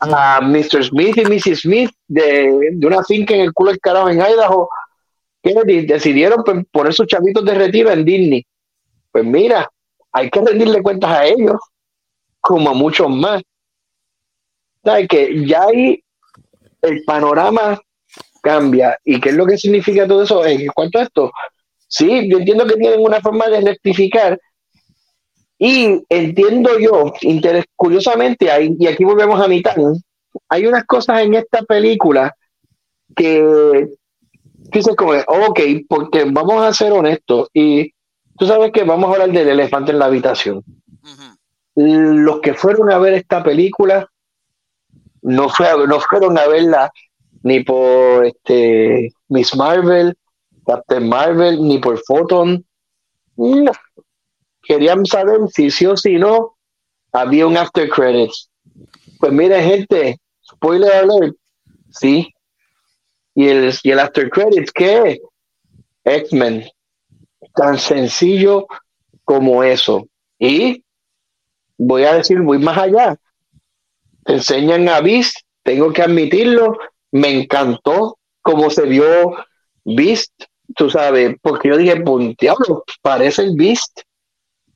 a 0.00 0.40
Mr. 0.40 0.84
Smith 0.84 1.16
y 1.18 1.24
Mrs. 1.24 1.60
Smith 1.60 1.90
de, 2.08 2.70
de 2.72 2.86
una 2.86 3.02
finca 3.04 3.34
en 3.34 3.40
el 3.42 3.52
culo 3.52 3.72
del 3.72 3.80
en 4.10 4.20
Idaho 4.20 4.68
que 5.42 5.54
de- 5.64 5.82
decidieron 5.82 6.42
pues, 6.44 6.64
poner 6.70 6.92
sus 6.94 7.06
chavitos 7.06 7.44
de 7.44 7.54
retiro 7.54 7.90
en 7.90 8.04
Disney. 8.04 8.46
Pues 9.12 9.24
mira, 9.24 9.68
hay 10.12 10.30
que 10.30 10.40
rendirle 10.40 10.82
cuentas 10.82 11.10
a 11.10 11.26
ellos, 11.26 11.56
como 12.40 12.70
a 12.70 12.74
muchos 12.74 13.08
más. 13.10 13.42
¿Sabes? 14.84 15.08
Que 15.08 15.46
ya 15.46 15.62
ahí 15.64 16.02
el 16.82 17.04
panorama 17.04 17.78
cambia. 18.42 18.98
¿Y 19.04 19.20
qué 19.20 19.30
es 19.30 19.34
lo 19.34 19.46
que 19.46 19.58
significa 19.58 20.06
todo 20.06 20.22
eso? 20.22 20.44
En 20.46 20.66
cuanto 20.68 20.98
a 20.98 21.02
esto, 21.02 21.30
sí, 21.88 22.28
yo 22.30 22.38
entiendo 22.38 22.66
que 22.66 22.76
tienen 22.76 23.00
una 23.00 23.20
forma 23.20 23.46
de 23.48 23.60
rectificar, 23.60 24.38
y 25.58 26.04
entiendo 26.08 26.78
yo, 26.78 27.12
curiosamente, 27.76 28.50
hay, 28.50 28.76
y 28.78 28.86
aquí 28.86 29.04
volvemos 29.04 29.40
a 29.40 29.48
mitad, 29.48 29.74
hay 30.48 30.66
unas 30.66 30.84
cosas 30.84 31.22
en 31.22 31.34
esta 31.34 31.62
película 31.62 32.34
que 33.14 33.88
dices 34.70 34.94
como, 34.96 35.12
ok, 35.12 35.60
porque 35.88 36.24
vamos 36.30 36.62
a 36.62 36.72
ser 36.74 36.92
honestos, 36.92 37.48
y 37.54 37.90
tú 38.38 38.46
sabes 38.46 38.72
que 38.72 38.84
vamos 38.84 39.08
a 39.08 39.12
hablar 39.14 39.32
del 39.32 39.48
elefante 39.48 39.92
en 39.92 39.98
la 39.98 40.06
habitación. 40.06 40.62
Los 41.74 42.40
que 42.40 42.54
fueron 42.54 42.90
a 42.90 42.98
ver 42.98 43.14
esta 43.14 43.42
película 43.42 44.08
no, 45.22 45.48
fue 45.48 45.68
a- 45.68 45.76
no 45.76 46.00
fueron 46.00 46.38
a 46.38 46.46
verla 46.46 46.90
ni 47.42 47.62
por 47.62 48.26
este 48.26 49.12
Miss 49.28 49.54
Marvel, 49.56 50.14
Captain 50.66 51.08
Marvel, 51.08 51.62
ni 51.62 51.78
por 51.78 51.98
Photon. 52.06 52.64
No. 53.36 53.72
Querían 54.66 55.06
saber 55.06 55.40
si 55.52 55.70
sí 55.70 55.86
o 55.86 55.96
si 55.96 56.16
no 56.16 56.56
había 57.12 57.46
un 57.46 57.56
after 57.56 57.88
credits. 57.88 58.50
Pues 59.18 59.32
mire, 59.32 59.62
gente, 59.62 60.18
spoiler 60.44 60.92
alert, 60.92 61.36
sí. 61.90 62.28
Y 63.34 63.48
el, 63.48 63.74
y 63.82 63.90
el 63.90 63.98
after 64.00 64.28
credits, 64.30 64.72
¿qué 64.72 65.10
es? 65.10 65.20
X-Men. 66.04 66.64
Tan 67.54 67.78
sencillo 67.78 68.66
como 69.24 69.62
eso. 69.62 70.06
Y 70.38 70.82
voy 71.78 72.04
a 72.04 72.14
decir, 72.14 72.40
voy 72.40 72.58
más 72.58 72.78
allá. 72.78 73.16
Te 74.24 74.34
enseñan 74.34 74.88
a 74.88 75.00
Beast, 75.00 75.36
tengo 75.62 75.92
que 75.92 76.02
admitirlo, 76.02 76.76
me 77.12 77.30
encantó 77.30 78.18
cómo 78.42 78.70
se 78.70 78.82
vio 78.82 79.36
Beast, 79.84 80.32
tú 80.74 80.90
sabes, 80.90 81.36
porque 81.40 81.68
yo 81.68 81.76
dije, 81.76 82.02
diablo, 82.38 82.84
parece 83.02 83.42
el 83.42 83.56
Beast 83.56 84.00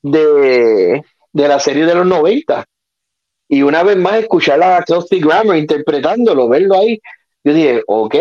de, 0.03 1.03
de 1.33 1.49
la 1.49 1.61
serie 1.61 1.87
de 1.87 1.95
los 1.95 2.07
90. 2.07 2.65
Y 3.49 3.63
una 3.63 3.83
vez 3.83 3.97
más 3.97 4.15
escuchar 4.15 4.63
a 4.63 4.83
Kelsey 4.85 5.21
Grammer 5.21 5.59
interpretándolo, 5.59 6.49
verlo 6.49 6.77
ahí, 6.77 7.01
yo 7.43 7.53
dije, 7.53 7.83
ok. 7.87 8.15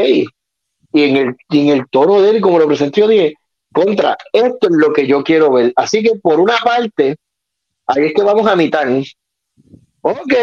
Y 0.91 1.03
en 1.03 1.15
el, 1.17 1.35
y 1.49 1.69
en 1.69 1.77
el 1.77 1.89
tono 1.89 2.21
de 2.21 2.31
él, 2.31 2.41
como 2.41 2.57
lo 2.57 2.67
presenté, 2.67 3.01
yo 3.01 3.07
dije, 3.07 3.35
contra, 3.71 4.17
esto 4.33 4.67
es 4.67 4.75
lo 4.75 4.91
que 4.91 5.05
yo 5.05 5.23
quiero 5.23 5.51
ver. 5.51 5.71
Así 5.75 6.01
que 6.01 6.15
por 6.15 6.39
una 6.39 6.57
parte, 6.63 7.17
ahí 7.85 8.05
es 8.05 8.13
que 8.13 8.23
vamos 8.23 8.47
a 8.47 8.55
mitad. 8.55 8.87
Ok, 10.01 10.33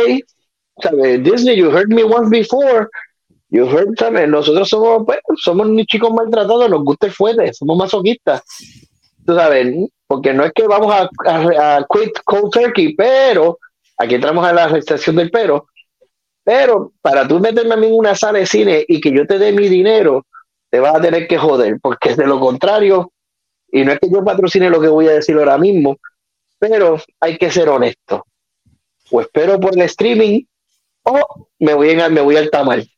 ¿sabes? 0.81 1.23
Disney, 1.23 1.57
you 1.57 1.71
heard 1.71 1.89
me 1.89 2.05
once 2.05 2.31
before. 2.31 2.87
You 3.49 3.67
heard, 3.67 3.99
¿sabes? 3.99 4.29
Nosotros 4.29 4.69
somos, 4.69 5.05
pues, 5.05 5.19
somos 5.43 5.69
chicos 5.87 6.13
maltratados, 6.13 6.71
nos 6.71 6.85
gusta 6.85 7.07
el 7.07 7.13
fuerte, 7.13 7.53
somos 7.55 7.77
masoquistas. 7.77 8.43
Tú 9.25 9.35
sabes, 9.35 9.75
porque 10.07 10.33
no 10.33 10.45
es 10.45 10.53
que 10.53 10.67
vamos 10.67 10.95
a, 10.95 11.87
quit 11.91 12.19
cold 12.25 12.53
turkey, 12.53 12.95
pero 12.95 13.59
aquí 13.99 14.15
entramos 14.15 14.47
a 14.47 14.53
la 14.53 14.69
restricción 14.69 15.17
del 15.17 15.31
pero. 15.31 15.67
Pero 16.45 16.93
para 17.01 17.27
tú 17.27 17.41
meterme 17.41 17.75
a 17.75 17.77
mí 17.77 17.89
en 17.89 17.95
una 17.95 18.15
sala 18.15 18.39
de 18.39 18.47
cine 18.47 18.85
y 18.87 19.01
que 19.01 19.11
yo 19.11 19.27
te 19.27 19.39
dé 19.39 19.53
mi 19.53 19.69
dinero, 19.69 20.27
te 20.71 20.79
vas 20.79 20.95
a 20.95 21.01
tener 21.01 21.27
que 21.27 21.39
joder, 21.39 21.79
porque 21.81 22.15
de 22.15 22.27
lo 22.27 22.39
contrario, 22.39 23.13
y 23.69 23.85
no 23.85 23.93
es 23.93 23.99
que 23.99 24.11
yo 24.11 24.25
patrocine 24.25 24.71
lo 24.71 24.81
que 24.81 24.89
voy 24.89 25.09
a 25.09 25.13
decir 25.13 25.37
ahora 25.37 25.59
mismo, 25.59 25.97
pero 26.59 27.01
hay 27.21 27.37
que 27.37 27.51
ser 27.51 27.69
honesto. 27.69 28.25
O 29.11 29.21
espero 29.21 29.59
por 29.59 29.75
el 29.75 29.83
streaming 29.83 30.43
o 31.03 31.49
me 31.59 31.75
voy, 31.75 31.91
en, 31.91 32.13
me 32.13 32.21
voy 32.21 32.37
al 32.37 32.51
tamal. 32.51 32.89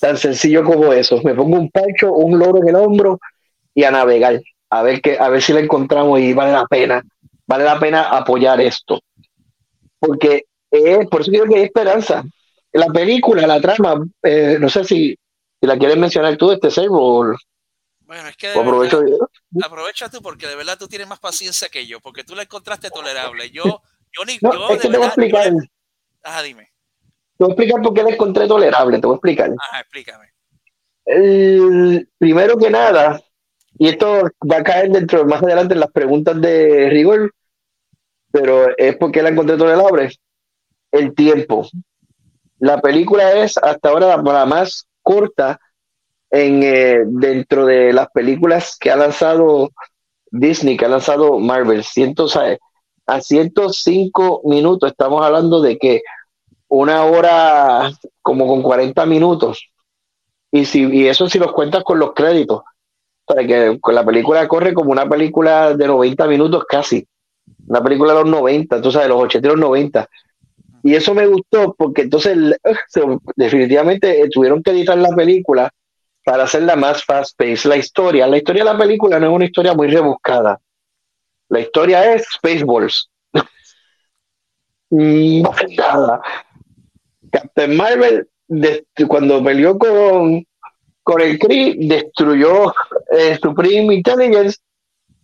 Tan 0.00 0.16
sencillo 0.16 0.64
como 0.64 0.92
eso. 0.92 1.20
Me 1.22 1.34
pongo 1.34 1.56
un 1.56 1.70
pancho, 1.70 2.12
un 2.12 2.38
loro 2.38 2.58
en 2.58 2.68
el 2.68 2.76
hombro 2.76 3.20
y 3.74 3.84
a 3.84 3.90
navegar. 3.90 4.40
A 4.74 4.82
ver, 4.82 5.00
que, 5.00 5.16
a 5.16 5.28
ver 5.28 5.40
si 5.40 5.52
la 5.52 5.60
encontramos 5.60 6.18
y 6.18 6.32
vale 6.32 6.50
la 6.50 6.66
pena. 6.66 7.00
Vale 7.46 7.62
la 7.62 7.78
pena 7.78 8.08
apoyar 8.08 8.60
esto. 8.60 9.00
Porque 10.00 10.46
eh, 10.68 11.06
por 11.08 11.20
eso 11.20 11.30
digo 11.30 11.44
que 11.44 11.56
hay 11.56 11.62
esperanza. 11.62 12.24
La 12.72 12.86
película, 12.86 13.46
la 13.46 13.60
trama, 13.60 14.04
eh, 14.24 14.56
no 14.58 14.68
sé 14.68 14.82
si, 14.82 15.16
si, 15.60 15.66
la 15.66 15.78
quieres 15.78 15.96
mencionar 15.96 16.36
tú, 16.36 16.50
este 16.50 16.72
servo. 16.72 17.36
Bueno, 18.00 18.28
es 18.28 18.36
que 18.36 18.48
aprovecho, 18.48 19.00
verdad, 19.00 19.18
aprovecha 19.62 20.08
tú 20.10 20.20
porque 20.20 20.48
de 20.48 20.56
verdad 20.56 20.76
tú 20.76 20.88
tienes 20.88 21.06
más 21.06 21.20
paciencia 21.20 21.68
que 21.68 21.86
yo, 21.86 22.00
porque 22.00 22.24
tú 22.24 22.34
la 22.34 22.42
encontraste 22.42 22.90
tolerable. 22.90 23.50
Yo, 23.50 23.62
yo 23.62 24.24
ni 24.26 24.38
no, 24.42 24.52
yo, 24.52 24.68
es 24.70 24.82
que 24.82 24.88
te 24.88 24.96
voy 24.96 25.04
a 25.04 25.08
explicar. 25.08 25.52
Yo, 25.52 25.58
ajá, 26.24 26.42
dime. 26.42 26.64
Te 27.38 27.44
voy 27.44 27.50
a 27.50 27.52
explicar 27.52 27.80
por 27.80 27.94
qué 27.94 28.02
la 28.02 28.10
encontré 28.10 28.48
tolerable, 28.48 28.98
te 28.98 29.06
voy 29.06 29.14
a 29.14 29.18
explicar. 29.18 29.50
Ajá, 29.70 29.80
explícame. 29.80 30.32
El, 31.04 32.08
primero 32.18 32.58
que 32.58 32.70
nada, 32.70 33.22
y 33.78 33.88
esto 33.88 34.22
va 34.50 34.58
a 34.58 34.64
caer 34.64 34.90
dentro 34.90 35.24
más 35.26 35.42
adelante 35.42 35.74
en 35.74 35.80
las 35.80 35.90
preguntas 35.90 36.40
de 36.40 36.88
rigor, 36.90 37.32
pero 38.30 38.76
es 38.76 38.96
porque 38.96 39.22
la 39.22 39.30
encontré 39.30 39.56
tolerable. 39.56 40.10
El 40.92 41.14
tiempo. 41.14 41.66
La 42.58 42.80
película 42.80 43.32
es 43.32 43.58
hasta 43.58 43.88
ahora 43.88 44.16
la 44.22 44.46
más 44.46 44.86
corta 45.02 45.58
en, 46.30 46.62
eh, 46.62 47.02
dentro 47.06 47.66
de 47.66 47.92
las 47.92 48.08
películas 48.10 48.76
que 48.78 48.90
ha 48.90 48.96
lanzado 48.96 49.70
Disney, 50.30 50.76
que 50.76 50.84
ha 50.84 50.88
lanzado 50.88 51.38
Marvel. 51.38 51.82
Ciento, 51.84 52.26
a 53.06 53.20
105 53.20 54.42
minutos 54.44 54.90
estamos 54.90 55.24
hablando 55.24 55.60
de 55.60 55.78
que 55.78 56.02
una 56.68 57.04
hora 57.04 57.92
como 58.22 58.46
con 58.46 58.62
40 58.62 59.04
minutos. 59.06 59.70
Y, 60.50 60.64
si, 60.64 60.84
y 60.86 61.08
eso 61.08 61.28
si 61.28 61.38
los 61.38 61.52
cuentas 61.52 61.82
con 61.84 61.98
los 61.98 62.14
créditos. 62.14 62.62
Para 63.26 63.46
que 63.46 63.78
la 63.92 64.04
película 64.04 64.46
corre 64.48 64.74
como 64.74 64.92
una 64.92 65.08
película 65.08 65.74
de 65.74 65.86
90 65.86 66.26
minutos 66.26 66.64
casi. 66.68 67.06
Una 67.66 67.82
película 67.82 68.12
de 68.12 68.20
los 68.20 68.30
90, 68.30 68.80
tú 68.82 68.90
sabes, 68.90 69.08
los 69.08 69.22
80 69.22 69.46
y 69.46 69.50
los 69.50 69.60
90. 69.60 70.08
Y 70.82 70.94
eso 70.94 71.14
me 71.14 71.26
gustó 71.26 71.74
porque 71.78 72.02
entonces 72.02 72.36
definitivamente 73.36 74.28
tuvieron 74.30 74.62
que 74.62 74.72
editar 74.72 74.98
la 74.98 75.08
película 75.16 75.70
para 76.24 76.44
hacerla 76.44 76.76
más 76.76 77.04
fast 77.04 77.36
paced. 77.38 77.68
La 77.68 77.76
historia, 77.76 78.26
la 78.26 78.36
historia 78.36 78.64
de 78.64 78.72
la 78.72 78.78
película 78.78 79.18
no 79.18 79.28
es 79.28 79.32
una 79.32 79.44
historia 79.46 79.74
muy 79.74 79.88
rebuscada. 79.88 80.60
La 81.48 81.60
historia 81.60 82.14
es 82.14 82.26
Spaceballs. 82.34 83.10
nada. 84.90 86.20
Captain 87.30 87.76
Marvel, 87.76 88.28
cuando 89.08 89.42
peleó 89.42 89.78
con, 89.78 90.44
con 91.04 91.20
el 91.20 91.38
Kree, 91.38 91.76
destruyó 91.78 92.74
eh, 93.10 93.38
Supreme 93.40 93.94
Intelligence 93.94 94.58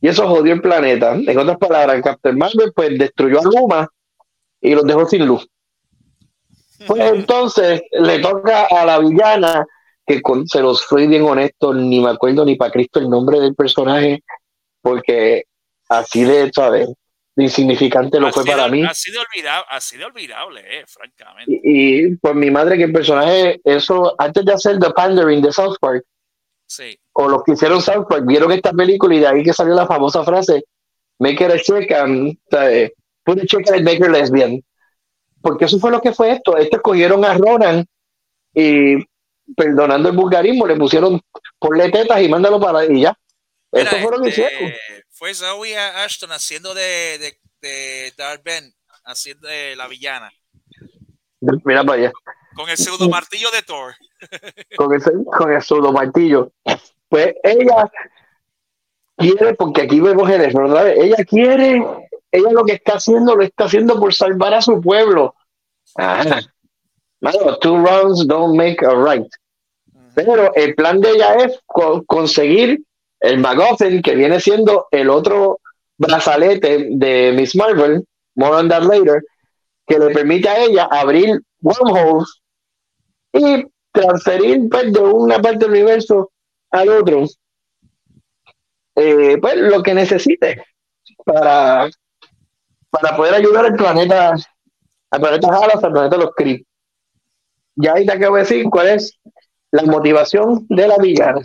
y 0.01 0.09
eso 0.09 0.29
jodió 0.29 0.53
el 0.53 0.61
planeta. 0.61 1.15
En 1.15 1.39
otras 1.39 1.59
palabras, 1.59 2.03
Captain 2.03 2.39
Marvel 2.39 2.73
pues 2.75 2.97
destruyó 2.99 3.41
a 3.41 3.45
Luma 3.45 3.89
y 4.61 4.75
los 4.75 4.85
dejó 4.85 5.07
sin 5.07 5.27
luz. 5.27 5.49
Pues 6.87 7.01
entonces 7.13 7.83
le 7.93 8.19
toca 8.21 8.67
a 8.67 8.85
la 8.85 8.99
villana, 8.99 9.67
que 10.07 10.21
con, 10.21 10.47
se 10.47 10.61
los 10.61 10.85
fui 10.85 11.07
bien 11.07 11.23
honesto, 11.23 11.73
ni 11.75 12.01
me 12.01 12.11
acuerdo 12.11 12.45
ni 12.45 12.57
para 12.57 12.71
Cristo 12.71 13.01
el 13.01 13.09
nombre 13.09 13.41
del 13.41 13.55
personaje, 13.55 14.23
porque 14.83 15.45
así 15.89 16.25
de, 16.25 16.51
¿sabes? 16.55 16.89
De 17.41 17.45
insignificante 17.45 18.21
lo 18.21 18.31
fue 18.33 18.43
Así 18.43 18.51
para 18.51 18.65
de- 18.65 18.71
mí. 18.71 18.85
Así 18.85 19.11
de 19.11 19.19
olvidable, 19.19 19.67
así 19.71 19.97
de 19.97 20.05
olvidable, 20.05 20.61
eh, 20.81 20.85
francamente. 20.87 21.51
Y, 21.65 22.05
y 22.05 22.17
por 22.17 22.35
mi 22.35 22.51
madre 22.51 22.77
que 22.77 22.85
el 22.85 22.93
personaje, 22.93 23.61
eso, 23.65 24.15
antes 24.19 24.45
de 24.45 24.53
hacer 24.53 24.79
The 24.79 24.91
Pandering 24.91 25.41
de 25.41 25.51
South 25.53 25.77
Park, 25.81 26.05
Sí. 26.67 26.99
o 27.15 27.29
los 27.29 27.43
que 27.43 27.53
hicieron 27.53 27.81
South 27.81 28.07
Park, 28.09 28.25
vieron 28.27 28.53
esta 28.53 28.73
película 28.73 29.15
y 29.15 29.21
de 29.21 29.27
ahí 29.27 29.43
que 29.43 29.55
salió 29.55 29.75
la 29.75 29.87
famosa 29.87 30.23
frase, 30.23 30.65
make 31.19 31.43
her 31.43 31.51
a 31.53 31.59
chick 31.59 31.91
and, 31.93 32.37
¿sabes? 32.51 32.93
put 33.25 33.39
a 33.41 33.47
chick 33.47 33.71
and 33.71 33.85
make 33.85 33.97
her 34.05 34.11
lesbian. 34.11 34.61
Porque 35.41 35.65
eso 35.65 35.79
fue 35.79 35.91
lo 35.91 36.01
que 36.03 36.13
fue 36.13 36.33
esto. 36.33 36.59
Estos 36.59 36.81
cogieron 36.83 37.25
a 37.25 37.33
Ronan 37.33 37.87
y, 38.55 38.97
perdonando 39.57 40.11
el 40.11 40.17
vulgarismo, 40.17 40.67
le 40.67 40.77
pusieron 40.77 41.19
ponle 41.59 41.91
tetas 41.91 42.21
y 42.21 42.29
mándalo 42.29 42.61
para 42.61 42.85
y 42.85 43.01
ya. 43.01 43.17
Mira, 43.73 43.89
Eso 43.91 43.97
fue 44.01 44.17
lo 44.19 44.23
que 44.23 44.29
hicieron. 44.29 44.73
Fue 45.21 45.35
Zoe 45.35 45.77
Ashton 45.77 46.33
haciendo 46.33 46.73
de, 46.73 47.19
de, 47.19 47.39
de 47.61 48.11
Darth 48.17 48.43
Ben, 48.43 48.73
haciendo 49.05 49.47
de 49.49 49.77
la 49.77 49.87
villana, 49.87 50.31
Mira 51.41 51.85
para 51.85 51.99
allá. 52.01 52.13
con 52.55 52.71
el 52.71 52.77
pseudo 52.79 53.07
martillo 53.11 53.51
de 53.51 53.61
Thor. 53.61 53.95
con 54.79 54.95
ese, 54.95 55.11
con 55.37 55.53
el 55.53 55.61
pseudo 55.63 55.93
martillo. 55.93 56.53
Pues 57.11 57.35
ella 57.43 57.91
quiere, 59.19 59.55
porque 59.57 59.83
aquí 59.83 60.01
vemos 60.01 60.29
el 60.31 60.41
error, 60.41 60.71
¿verdad? 60.71 60.89
ella 60.89 61.23
quiere, 61.29 61.85
ella 62.33 62.51
lo 62.53 62.65
que 62.65 62.73
está 62.73 62.95
haciendo, 62.95 63.37
lo 63.37 63.43
está 63.45 63.65
haciendo 63.65 64.01
por 64.01 64.15
salvar 64.15 64.55
a 64.55 64.63
su 64.63 64.81
pueblo. 64.81 65.35
Ah, 65.99 66.41
mano, 67.21 67.59
two 67.59 67.75
wrongs 67.77 68.27
don't 68.27 68.57
make 68.57 68.83
a 68.87 68.95
right. 68.95 69.27
Pero 70.15 70.55
el 70.55 70.75
plan 70.75 70.99
de 71.03 71.11
ella 71.11 71.35
es 71.45 71.61
co- 71.67 72.03
conseguir 72.07 72.83
el 73.21 73.39
MacGuffin, 73.39 74.03
que 74.03 74.15
viene 74.15 74.41
siendo 74.41 74.87
el 74.91 75.11
otro 75.11 75.61
brazalete 75.99 76.89
de 76.91 77.33
Miss 77.33 77.55
Marvel, 77.55 78.05
more 78.35 78.57
on 78.57 78.69
that 78.69 78.83
later, 78.83 79.23
que 79.87 79.99
le 79.99 80.11
permite 80.11 80.49
a 80.49 80.65
ella 80.65 80.89
abrir 80.91 81.41
wormholes 81.61 82.41
y 83.33 83.67
transferir 83.93 84.69
pues, 84.71 84.93
de 84.93 85.01
una 85.01 85.41
parte 85.41 85.59
del 85.59 85.71
universo 85.71 86.31
al 86.71 86.89
otro 86.89 87.25
eh, 88.97 89.39
pues 89.41 89.57
lo 89.57 89.83
que 89.83 89.95
necesite 89.95 90.63
para, 91.25 91.89
para 92.91 93.17
poder 93.17 93.35
ayudar 93.35 93.67
al 93.67 93.75
planeta 93.75 94.35
al 95.11 95.21
planeta 95.21 95.49
Halas, 95.49 95.83
al 95.83 95.93
planeta 95.93 96.17
Los 96.17 96.35
Kree. 96.37 96.65
Ya 97.77 97.95
ahí 97.95 98.07
te 98.07 98.13
acabo 98.13 98.37
de 98.37 98.43
decir 98.43 98.65
cuál 98.71 98.89
es 98.89 99.19
la 99.73 99.83
motivación 99.83 100.67
de 100.69 100.87
la 100.87 100.97
villana. 100.99 101.41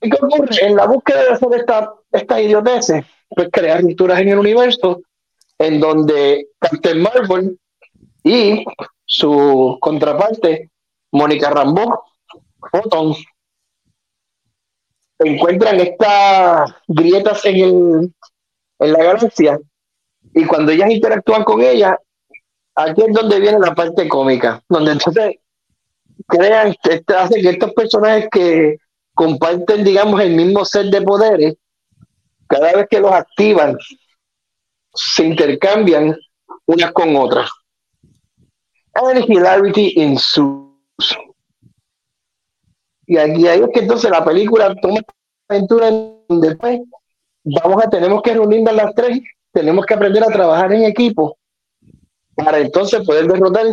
¿Y 0.00 0.10
qué 0.10 0.16
ocurre? 0.20 0.56
En 0.60 0.76
la 0.76 0.86
búsqueda 0.86 1.22
de 1.22 1.30
hacer 1.30 1.48
esta, 1.54 1.94
esta 2.12 2.40
idioteces, 2.40 3.04
pues 3.28 3.48
crear 3.52 3.82
rupturas 3.82 4.20
en 4.20 4.28
el 4.28 4.38
universo 4.38 5.00
en 5.58 5.80
donde 5.80 6.48
Captain 6.58 7.00
Marvel 7.00 7.58
y 8.22 8.64
su 9.04 9.78
contraparte, 9.80 10.70
Mónica 11.12 11.50
Rambeau, 11.50 12.00
Photon, 12.70 13.14
encuentran 15.18 15.80
estas 15.80 16.74
grietas 16.88 17.44
en, 17.46 17.56
el, 17.56 18.14
en 18.80 18.92
la 18.92 19.02
galaxia 19.02 19.58
y 20.34 20.44
cuando 20.44 20.72
ellas 20.72 20.90
interactúan 20.90 21.44
con 21.44 21.62
ella, 21.62 21.98
aquí 22.74 23.02
es 23.02 23.14
donde 23.14 23.40
viene 23.40 23.58
la 23.58 23.74
parte 23.74 24.06
cómica, 24.08 24.62
donde 24.68 24.92
entonces 24.92 25.36
crean, 26.26 26.74
este, 26.82 27.14
hace 27.14 27.40
que 27.40 27.50
estos 27.50 27.72
personajes 27.72 28.28
que 28.30 28.76
comparten, 29.16 29.82
digamos, 29.82 30.20
el 30.20 30.36
mismo 30.36 30.64
set 30.64 30.86
de 30.88 31.00
poderes, 31.00 31.56
cada 32.46 32.72
vez 32.74 32.86
que 32.88 33.00
los 33.00 33.10
activan 33.10 33.76
se 34.94 35.24
intercambian 35.24 36.16
unas 36.66 36.92
con 36.92 37.16
otras. 37.16 37.50
And 38.94 39.24
hilarity 39.28 39.94
ensues. 39.96 40.66
Y 43.06 43.16
aquí 43.16 43.48
ahí 43.48 43.60
es 43.60 43.68
que 43.72 43.80
entonces 43.80 44.10
la 44.10 44.24
película 44.24 44.74
toma 44.80 45.00
aventura 45.48 45.90
pues, 46.58 46.80
vamos 47.44 47.84
a, 47.84 47.88
tenemos 47.88 48.22
que 48.22 48.34
reunirnos 48.34 48.74
las 48.74 48.94
tres, 48.94 49.20
tenemos 49.52 49.86
que 49.86 49.94
aprender 49.94 50.24
a 50.24 50.28
trabajar 50.28 50.72
en 50.72 50.84
equipo 50.84 51.38
para 52.34 52.58
entonces 52.58 53.04
poder 53.06 53.26
derrotar 53.26 53.66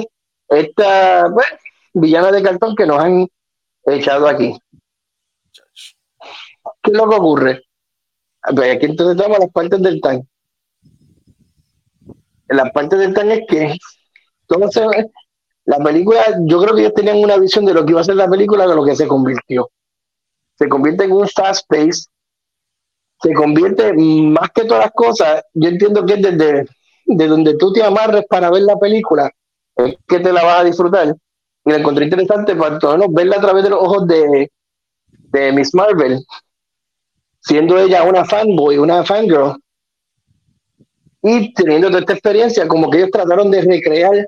esta 0.50 1.26
pues, 1.34 1.48
villana 1.94 2.32
de 2.32 2.44
cartón 2.44 2.76
que 2.76 2.86
nos 2.86 3.00
han 3.00 3.28
echado 3.86 4.28
aquí. 4.28 4.58
¿Qué 6.84 6.92
es 6.92 6.98
lo 6.98 7.10
que 7.10 7.16
ocurre? 7.16 7.64
Pues 8.56 8.76
aquí 8.76 8.86
entonces 8.86 9.16
estamos 9.16 9.40
las 9.40 9.52
partes 9.52 9.82
del 9.82 10.02
tanque. 10.02 10.28
La 12.50 12.72
parte 12.72 12.98
del 12.98 13.14
tanque 13.14 13.34
es 13.34 13.42
que 13.48 13.78
entonces 14.42 14.86
la 15.66 15.78
película, 15.78 16.22
yo 16.42 16.62
creo 16.62 16.76
que 16.76 16.82
ellos 16.82 16.94
tenían 16.94 17.18
una 17.18 17.38
visión 17.38 17.66
de 17.66 17.74
lo 17.74 17.86
que 17.86 17.92
iba 17.92 18.02
a 18.02 18.04
ser 18.04 18.16
la 18.16 18.30
película 18.30 18.68
de 18.68 18.76
lo 18.76 18.84
que 18.84 18.96
se 18.96 19.08
convirtió. 19.08 19.70
Se 20.58 20.68
convierte 20.68 21.06
en 21.06 21.14
un 21.14 21.28
fast 21.28 21.66
pace, 21.70 22.06
se 23.22 23.34
convierte 23.34 23.94
más 23.94 24.50
que 24.54 24.66
todas 24.66 24.84
las 24.84 24.92
cosas, 24.94 25.44
yo 25.54 25.70
entiendo 25.70 26.06
que 26.06 26.14
es 26.14 26.22
desde 26.22 26.68
de 27.06 27.28
donde 27.28 27.56
tú 27.56 27.72
te 27.74 27.84
amarres 27.84 28.26
para 28.30 28.50
ver 28.50 28.64
la 28.64 28.78
película, 28.78 29.32
es 29.76 29.96
que 30.08 30.20
te 30.20 30.32
la 30.32 30.44
vas 30.44 30.62
a 30.62 30.64
disfrutar. 30.64 31.16
Y 31.66 31.72
la 31.72 31.78
encontré 31.78 32.06
interesante 32.06 32.56
para 32.56 32.78
todos 32.78 33.06
verla 33.12 33.38
a 33.38 33.42
través 33.42 33.64
de 33.64 33.70
los 33.70 33.80
ojos 33.80 34.08
de, 34.08 34.52
de 35.08 35.52
Miss 35.54 35.74
Marvel, 35.74 36.26
siendo 37.44 37.78
ella 37.78 38.04
una 38.04 38.26
fanboy, 38.26 38.78
una 38.78 39.04
fangirl, 39.04 39.58
y 41.22 41.54
teniendo 41.54 41.88
toda 41.88 42.02
esta 42.02 42.14
experiencia, 42.14 42.68
como 42.68 42.90
que 42.90 42.98
ellos 42.98 43.12
trataron 43.12 43.50
de 43.52 43.62
recrear 43.62 44.28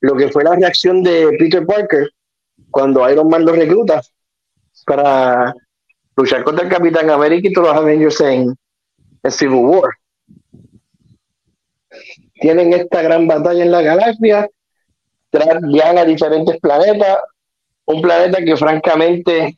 lo 0.00 0.14
que 0.16 0.28
fue 0.28 0.44
la 0.44 0.54
reacción 0.54 1.02
de 1.02 1.34
Peter 1.38 1.64
Parker 1.64 2.10
cuando 2.70 3.08
Iron 3.10 3.28
Man 3.28 3.44
lo 3.44 3.52
recluta 3.52 4.02
para 4.86 5.54
luchar 6.16 6.44
contra 6.44 6.64
el 6.64 6.70
Capitán 6.70 7.08
América 7.10 7.48
y 7.48 7.52
todos 7.52 7.68
los 7.68 7.76
Avengers 7.76 8.20
en, 8.20 8.54
Civil 9.28 9.64
War. 9.64 9.90
Tienen 12.34 12.72
esta 12.74 13.02
gran 13.02 13.26
batalla 13.26 13.64
en 13.64 13.72
la 13.72 13.82
galaxia, 13.82 14.48
viajan 15.62 15.98
a 15.98 16.04
diferentes 16.04 16.60
planetas, 16.60 17.18
un 17.86 18.02
planeta 18.02 18.44
que 18.44 18.56
francamente 18.56 19.56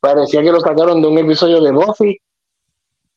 parecía 0.00 0.42
que 0.42 0.52
lo 0.52 0.60
sacaron 0.60 1.02
de 1.02 1.08
un 1.08 1.18
episodio 1.18 1.60
de 1.60 1.72
Buffy, 1.72 2.18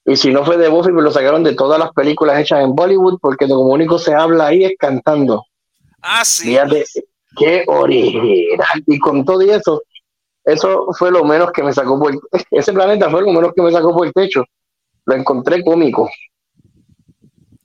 y 0.06 0.16
si 0.16 0.32
no 0.32 0.44
fue 0.44 0.58
de 0.58 0.68
Buffy, 0.68 0.92
pues 0.92 1.04
lo 1.04 1.12
sacaron 1.12 1.44
de 1.44 1.54
todas 1.54 1.80
las 1.80 1.92
películas 1.92 2.40
hechas 2.40 2.64
en 2.64 2.76
Bollywood, 2.76 3.20
porque 3.22 3.48
lo 3.48 3.60
único 3.60 4.00
se 4.00 4.14
habla 4.14 4.48
ahí 4.48 4.64
es 4.64 4.74
cantando. 4.78 5.46
Ah, 6.02 6.26
sí. 6.26 6.50
Fíjate, 6.50 6.86
qué 7.38 7.64
original. 7.68 8.84
Y 8.88 8.98
con 8.98 9.24
todo 9.24 9.42
eso, 9.42 9.84
eso 10.44 10.88
fue 10.98 11.12
lo 11.12 11.24
menos 11.24 11.52
que 11.52 11.64
me 11.64 11.72
sacó 11.72 12.00
por 12.00 12.14
ese 12.52 12.74
planeta 12.74 13.10
fue 13.10 13.22
lo 13.22 13.32
menos 13.32 13.54
que 13.56 13.62
me 13.62 13.72
sacó 13.72 13.94
por 13.94 14.08
el 14.08 14.14
techo. 14.14 14.44
Lo 15.06 15.16
encontré 15.16 15.64
cómico. 15.64 16.10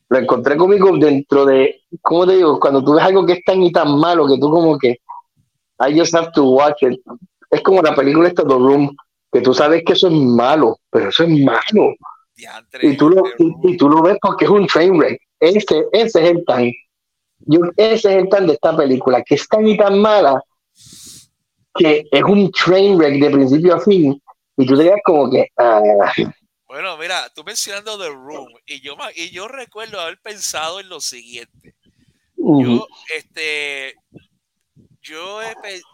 Lo 0.09 0.19
encontré 0.19 0.57
cómico 0.57 0.97
dentro 0.99 1.47
de, 1.47 1.83
¿cómo 2.03 2.27
te 2.27 2.37
digo? 2.37 2.61
Cuando 2.61 2.85
tú 2.85 2.95
ves 2.95 3.05
algo 3.05 3.25
que 3.25 3.33
es 3.35 3.45
tan 3.45 3.62
y 3.62 3.73
tan 3.73 3.99
malo 3.99 4.27
que 4.27 4.39
tú 4.39 4.51
como 4.51 4.79
que 4.79 5.01
I 5.81 5.99
just 5.99 6.14
have 6.14 6.31
to 6.33 6.45
watch 6.45 6.83
it. 6.83 7.01
Es 7.51 7.62
como 7.62 7.83
la 7.83 7.95
película 7.95 8.29
esta 8.29 8.43
The 8.43 8.55
Room, 8.55 8.95
que 9.37 9.43
tú 9.43 9.53
sabes 9.53 9.82
que 9.84 9.93
eso 9.93 10.09
es 10.09 10.14
malo, 10.14 10.78
pero 10.91 11.11
eso 11.11 11.24
es 11.24 11.30
malo. 11.30 11.95
y, 12.80 12.97
tú 12.97 13.11
lo, 13.11 13.22
y, 13.39 13.76
tú 13.76 13.89
lo 13.89 14.03
ves 14.03 14.16
porque 14.20 14.47
es 14.47 14.51
un 14.51 14.66
train 14.66 14.97
wreck. 14.97 15.20
Ese, 15.39 15.84
ese 15.93 16.24
es 16.24 16.30
el 16.30 16.45
time 16.47 16.74
ese 17.76 17.95
es 17.95 18.22
el 18.22 18.28
tan 18.28 18.47
de 18.47 18.55
esta 18.55 18.74
película, 18.74 19.22
que 19.22 19.34
es 19.34 19.47
tan 19.47 19.66
y 19.66 19.76
tan 19.76 20.01
mala 20.01 20.43
que 21.74 22.07
es 22.11 22.22
un 22.22 22.51
train 22.51 22.97
wreck 22.97 23.20
de 23.20 23.30
principio 23.30 23.74
a 23.74 23.80
fin. 23.80 24.22
Y 24.57 24.66
tú 24.66 24.74
dirías 24.74 24.99
como 25.05 25.30
que. 25.30 25.49
Ah. 25.59 25.82
Bueno, 26.66 26.97
mira, 26.97 27.28
tú 27.34 27.45
mencionando 27.45 27.99
The 27.99 28.09
Room, 28.09 28.49
y 28.64 28.80
yo, 28.80 28.97
y 29.14 29.30
yo 29.30 29.49
recuerdo 29.49 30.01
haber 30.01 30.18
pensado 30.18 30.80
en 30.80 30.89
lo 30.89 31.01
siguiente. 31.01 31.74
Yo, 32.37 32.89
este. 33.14 33.95
Yo, 35.03 35.41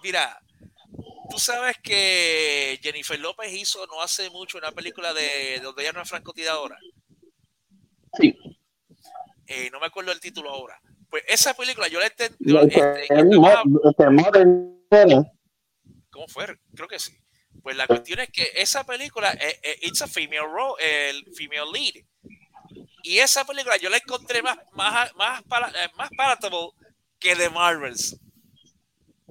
mira, 0.05 0.41
tú 1.33 1.39
sabes 1.39 1.77
que 1.83 2.79
Jennifer 2.83 3.19
López 3.19 3.53
hizo 3.53 3.87
no 3.87 4.03
hace 4.03 4.29
mucho 4.31 4.59
una 4.59 4.73
película 4.73 5.15
de 5.15 5.61
donde 5.63 5.83
ella 5.83 5.93
no 5.93 6.03
es 6.03 6.09
francotiradora. 6.09 6.79
Sí. 8.19 8.37
Eh, 9.47 9.71
no 9.73 9.81
me 9.81 9.87
acuerdo 9.87 10.13
el 10.13 10.21
título 10.21 10.51
ahora. 10.51 10.79
Pues 11.09 11.25
esa 11.27 11.55
película 11.55 11.89
yo 11.89 12.01
la 12.01 12.07
entendí. 12.07 12.57
Este, 12.57 13.07
¿Cómo 16.11 16.29
fue? 16.29 16.59
Creo 16.75 16.89
que 16.89 16.99
sí. 16.99 17.17
Pues 17.63 17.77
la 17.77 17.87
cuestión 17.87 18.21
es 18.21 18.31
que 18.31 18.51
esa 18.57 18.85
película, 18.85 19.33
eh, 19.33 19.59
eh, 19.63 19.79
it's 19.83 20.03
a 20.03 20.07
female 20.07 20.47
role, 20.47 20.75
el 20.81 21.25
female 21.35 21.71
lead. 21.73 22.05
Y 23.03 23.19
esa 23.19 23.45
película 23.45 23.77
yo 23.79 23.89
la 23.89 23.97
encontré 23.97 24.43
más, 24.43 24.59
más, 24.73 25.15
más, 25.17 25.43
para, 25.45 25.69
eh, 25.69 25.91
más 25.97 26.11
palatable 26.17 26.71
que 27.19 27.35
The 27.37 27.51
Marvels. 27.51 28.19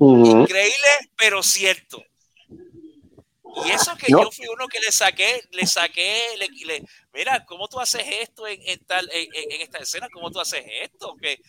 Increíble, 0.01 0.91
pero 1.15 1.43
cierto. 1.43 2.03
Y 3.65 3.69
eso 3.71 3.91
que 3.97 4.07
yo 4.09 4.31
fui 4.31 4.47
uno 4.47 4.65
que 4.67 4.79
le 4.79 4.91
saqué, 4.91 5.41
le 5.51 5.65
saqué, 5.67 6.15
le, 6.39 6.83
mira, 7.13 7.45
¿cómo 7.45 7.67
tú 7.67 7.79
haces 7.79 8.03
esto 8.21 8.47
en, 8.47 8.79
tal, 8.85 9.09
en, 9.11 9.61
esta 9.61 9.79
escena? 9.79 10.07
¿Cómo 10.11 10.31
tú 10.31 10.39
haces 10.39 10.63
esto? 10.81 11.15
Que, 11.21 11.41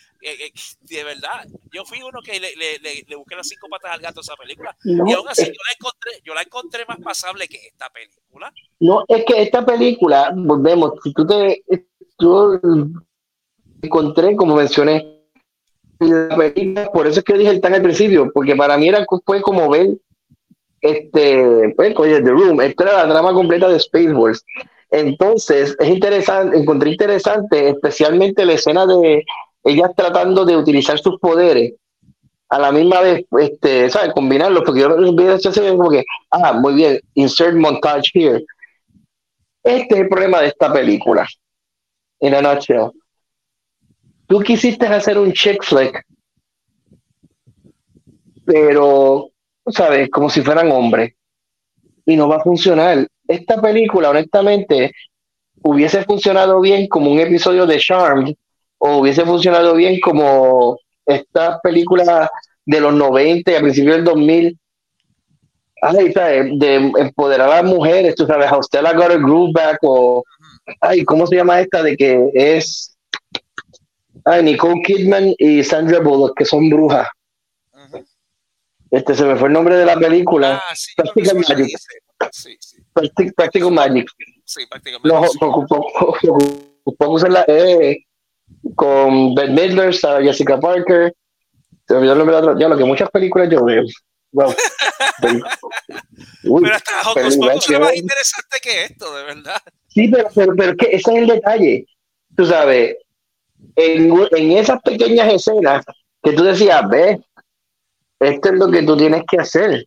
de 0.80 1.05
verdad, 1.05 1.46
yo 1.72 1.84
fui 1.84 2.03
uno 2.03 2.20
que 2.20 2.40
le, 2.40 2.55
le, 2.57 3.16
busqué 3.16 3.36
las 3.36 3.48
cinco 3.48 3.68
patas 3.70 3.92
al 3.92 4.00
gato 4.00 4.20
a 4.20 4.22
esa 4.22 4.34
película. 4.34 4.76
y 4.84 5.12
aún 5.12 5.28
así 5.28 5.46
yo 5.46 5.53
la, 5.53 5.72
encontré, 5.78 6.12
yo 6.24 6.34
la 6.34 6.42
encontré 6.42 6.84
más 6.86 6.98
pasable 6.98 7.46
que 7.46 7.68
esta 7.68 7.88
película. 7.90 8.53
No, 8.80 9.05
es 9.07 9.24
que 9.24 9.40
esta 9.40 9.64
película, 9.64 10.32
volvemos, 10.34 10.94
si 11.05 11.12
tú 11.12 11.24
te, 11.24 11.62
yo 12.18 12.61
encontré, 13.80 14.34
como 14.34 14.57
mencioné, 14.57 15.21
la 16.11 16.36
película, 16.36 16.90
por 16.92 17.07
eso 17.07 17.20
es 17.20 17.24
que 17.24 17.38
dije 17.38 17.50
el 17.50 17.61
tan 17.61 17.74
al 17.74 17.82
principio, 17.82 18.30
porque 18.32 18.57
para 18.57 18.76
mí 18.76 18.88
era 18.88 19.05
fue 19.24 19.40
como 19.42 19.68
ver 19.70 19.88
este, 20.82 21.72
pues, 21.76 21.94
oye, 21.96 22.20
The 22.20 22.30
Room, 22.30 22.61
esta 22.61 22.84
era 22.84 23.07
la 23.07 23.12
trama 23.12 23.32
completa 23.32 23.68
de 23.68 23.78
Spaceballs. 23.78 24.44
Entonces, 24.90 25.74
es 25.78 25.88
interesante, 25.88 26.59
encontré 26.59 26.90
interesante, 26.90 27.70
especialmente 27.70 28.44
la 28.44 28.55
escena 28.55 28.84
de 28.84 29.24
ellas 29.64 29.90
tratando 29.96 30.44
de 30.44 30.57
utilizar 30.57 30.98
sus 30.98 31.18
poderes 31.18 31.74
a 32.48 32.59
la 32.59 32.72
misma 32.72 33.00
vez, 33.00 33.24
este, 33.38 33.88
¿sabes? 33.88 34.12
Combinarlos, 34.12 34.64
porque 34.66 34.80
yo 34.80 35.14
vi 35.14 35.24
ese 35.24 35.74
como 35.74 35.88
que, 35.88 36.05
ah, 36.30 36.53
muy 36.53 36.74
bien, 36.74 37.00
insert 37.14 37.55
montage 37.55 38.11
here. 38.12 38.44
Este 39.62 39.94
es 39.94 40.00
el 40.00 40.09
problema 40.09 40.40
de 40.40 40.48
esta 40.48 40.70
película, 40.70 41.26
en 42.20 42.34
a 42.34 42.42
nutshell. 42.42 42.90
Tú 44.26 44.40
quisiste 44.40 44.86
hacer 44.86 45.18
un 45.18 45.32
chick 45.32 45.62
flick, 45.62 46.04
pero 48.44 49.32
¿sabes? 49.70 50.10
Como 50.10 50.28
si 50.28 50.42
fueran 50.42 50.70
hombres. 50.72 51.14
Y 52.04 52.16
no 52.16 52.28
va 52.28 52.36
a 52.36 52.42
funcionar. 52.42 53.06
Esta 53.28 53.60
película, 53.60 54.10
honestamente, 54.10 54.92
hubiese 55.62 56.04
funcionado 56.04 56.60
bien 56.60 56.88
como 56.88 57.12
un 57.12 57.20
episodio 57.20 57.66
de 57.66 57.78
Charmed, 57.78 58.34
o 58.78 58.98
hubiese 58.98 59.24
funcionado 59.24 59.74
bien 59.74 60.00
como 60.00 60.76
esta 61.06 61.60
película 61.60 62.30
de 62.66 62.80
los 62.80 62.92
90 62.94 63.52
y 63.52 63.54
a 63.54 63.60
principios 63.60 63.96
del 63.96 64.04
2000. 64.04 64.58
Ay, 65.80 66.12
¿sabes? 66.12 66.58
De 66.58 66.74
empoderar 66.74 67.48
a 67.48 67.62
las 67.62 67.64
mujeres, 67.64 68.14
tú 68.14 68.26
sabes, 68.26 68.50
Hostella 68.50 68.92
Got 68.92 69.12
a 69.12 69.16
Groove 69.16 69.52
Back, 69.52 69.78
o. 69.82 70.24
Ay, 70.80 71.04
¿cómo 71.04 71.26
se 71.26 71.36
llama 71.36 71.60
esta? 71.60 71.82
De 71.82 71.96
que 71.96 72.30
es. 72.34 72.91
Ay, 74.24 74.42
Nicole 74.42 74.82
Kidman 74.82 75.34
y 75.38 75.64
Sandra 75.64 76.00
Bullock, 76.00 76.36
que 76.36 76.44
son 76.44 76.68
brujas. 76.70 77.08
Este 78.90 79.14
se 79.14 79.24
me 79.24 79.36
fue 79.36 79.48
el 79.48 79.54
nombre 79.54 79.76
de 79.76 79.86
la 79.86 79.96
película. 79.96 80.62
Ah, 80.62 80.74
sí, 80.74 80.92
Practical 80.94 81.36
Magic. 81.36 81.78
Sí, 82.30 82.56
sí. 82.60 82.82
Practical 83.34 83.72
Magic. 83.72 84.06
Sí, 84.44 84.66
Practical 84.66 85.00
Magic. 85.02 85.40
No, 85.40 86.96
poco 86.98 87.12
usarla 87.12 87.44
eh, 87.48 88.04
con 88.74 89.34
Ben 89.34 89.54
Midler, 89.54 89.94
Jessica 89.94 90.60
Parker. 90.60 91.14
Se 91.88 91.94
me 91.94 92.00
olvidó 92.00 92.12
el 92.12 92.18
nombre 92.18 92.36
de 92.36 92.42
otro. 92.42 92.58
Ya, 92.58 92.68
lo 92.68 92.76
que 92.76 92.84
muchas 92.84 93.10
películas 93.10 93.48
yo 93.50 93.64
veo. 93.64 93.82
Wow. 94.32 94.54
pero 96.42 96.74
hasta 96.74 97.10
Hocus 97.10 97.36
Pocus 97.36 97.70
era 97.70 97.78
más 97.80 97.96
interesante 97.96 98.60
que 98.62 98.84
esto, 98.84 99.14
de 99.14 99.24
verdad. 99.24 99.62
Sí, 99.88 100.08
pero, 100.08 100.28
pero, 100.34 100.54
pero 100.56 100.76
que 100.76 100.86
ese 100.86 101.12
es 101.12 101.18
el 101.18 101.26
detalle. 101.26 101.86
Tú 102.36 102.46
sabes, 102.46 102.96
en, 103.76 104.12
en 104.30 104.52
esas 104.52 104.80
pequeñas 104.82 105.32
escenas 105.32 105.84
que 106.22 106.32
tú 106.32 106.44
decías, 106.44 106.88
ves, 106.88 107.18
esto 108.20 108.48
es 108.50 108.54
lo 108.54 108.70
que 108.70 108.82
tú 108.82 108.96
tienes 108.96 109.22
que 109.28 109.38
hacer. 109.38 109.86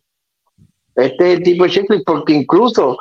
Este 0.94 1.32
es 1.32 1.38
el 1.38 1.42
tipo 1.42 1.64
de 1.64 1.70
checklist, 1.70 2.04
porque 2.04 2.34
incluso 2.34 2.96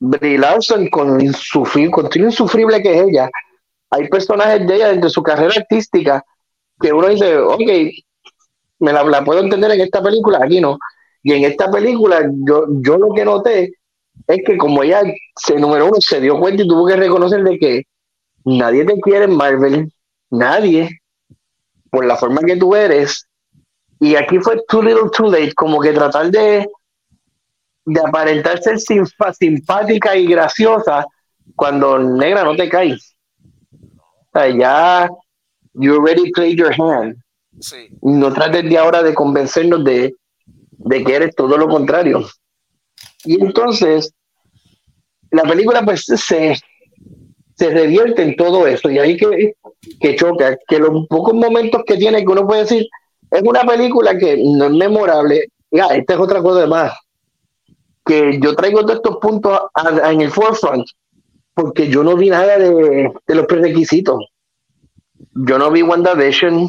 Brie 0.00 0.38
Larson, 0.38 0.88
con, 0.88 1.20
insufrible, 1.20 1.90
con 1.90 2.10
lo 2.12 2.26
insufrible 2.26 2.82
que 2.82 2.94
es 2.94 3.08
ella, 3.08 3.28
hay 3.90 4.08
personajes 4.08 4.66
de 4.66 4.76
ella 4.76 4.88
dentro 4.88 5.08
de 5.08 5.14
su 5.14 5.22
carrera 5.22 5.54
artística 5.56 6.22
que 6.80 6.92
uno 6.92 7.08
dice, 7.08 7.38
ok, 7.38 7.70
me 8.80 8.92
la, 8.92 9.04
la 9.04 9.24
puedo 9.24 9.40
entender 9.40 9.70
en 9.70 9.80
esta 9.80 10.02
película, 10.02 10.40
aquí 10.42 10.60
no. 10.60 10.78
Y 11.22 11.32
en 11.32 11.44
esta 11.44 11.70
película, 11.70 12.20
yo, 12.46 12.66
yo 12.82 12.98
lo 12.98 13.14
que 13.14 13.24
noté 13.24 13.72
es 14.26 14.42
que 14.44 14.56
como 14.56 14.82
ella, 14.82 15.02
se, 15.36 15.58
número 15.58 15.86
uno, 15.86 15.96
se 16.00 16.20
dio 16.20 16.38
cuenta 16.38 16.62
y 16.62 16.68
tuvo 16.68 16.86
que 16.86 16.96
reconocer 16.96 17.42
de 17.42 17.58
que 17.58 17.82
nadie 18.44 18.84
te 18.84 19.00
quiere 19.00 19.24
en 19.24 19.36
Marvel, 19.36 19.92
nadie, 20.30 21.00
por 21.90 22.04
la 22.04 22.16
forma 22.16 22.42
que 22.42 22.56
tú 22.56 22.74
eres. 22.74 23.26
Y 24.00 24.16
aquí 24.16 24.38
fue 24.38 24.62
too 24.68 24.82
little 24.82 25.10
too 25.16 25.30
late, 25.30 25.54
como 25.54 25.80
que 25.80 25.92
tratar 25.92 26.30
de, 26.30 26.68
de 27.86 28.00
aparentar 28.00 28.60
ser 28.60 28.78
simpática 28.78 30.16
y 30.16 30.26
graciosa 30.26 31.06
cuando 31.54 31.98
negra 31.98 32.44
no 32.44 32.56
te 32.56 32.68
caes. 32.68 33.16
O 33.72 34.38
sea, 34.38 34.48
ya 34.48 35.08
you 35.74 35.94
already 35.94 36.30
played 36.32 36.58
your 36.58 36.72
hand. 36.72 37.16
Sí. 37.60 37.88
No 38.02 38.32
trates 38.32 38.68
de 38.68 38.76
ahora 38.76 39.02
de 39.02 39.14
convencernos 39.14 39.84
de, 39.84 40.14
de 40.70 41.04
que 41.04 41.14
eres 41.14 41.34
todo 41.36 41.56
lo 41.56 41.68
contrario. 41.68 42.26
Y 43.24 43.40
entonces, 43.40 44.12
la 45.30 45.42
película 45.42 45.84
pues 45.84 46.04
se, 46.04 46.56
se 47.56 47.70
revierte 47.70 48.22
en 48.22 48.36
todo 48.36 48.66
eso 48.66 48.90
y 48.90 48.98
ahí 48.98 49.16
que, 49.16 49.54
que 50.00 50.16
choca, 50.16 50.56
que 50.66 50.78
los 50.78 51.06
pocos 51.08 51.34
momentos 51.34 51.82
que 51.86 51.96
tiene 51.96 52.24
que 52.24 52.32
uno 52.32 52.46
puede 52.46 52.62
decir, 52.62 52.86
es 53.30 53.42
una 53.42 53.62
película 53.64 54.16
que 54.18 54.36
no 54.44 54.66
es 54.66 54.70
memorable. 54.72 55.48
Ya, 55.70 55.86
esta 55.86 56.14
es 56.14 56.20
otra 56.20 56.40
cosa 56.42 56.66
más, 56.66 56.92
que 58.04 58.38
yo 58.40 58.54
traigo 58.54 58.80
todos 58.82 58.96
estos 58.96 59.16
puntos 59.18 59.58
a- 59.74 59.88
a- 60.06 60.12
en 60.12 60.20
el 60.20 60.30
forefront, 60.30 60.84
porque 61.54 61.88
yo 61.88 62.02
no 62.04 62.16
vi 62.16 62.30
nada 62.30 62.58
de, 62.58 63.10
de 63.26 63.34
los 63.34 63.46
prerequisitos. 63.46 64.18
Yo 65.34 65.58
no 65.58 65.70
vi 65.70 65.82
WandaVision, 65.82 66.68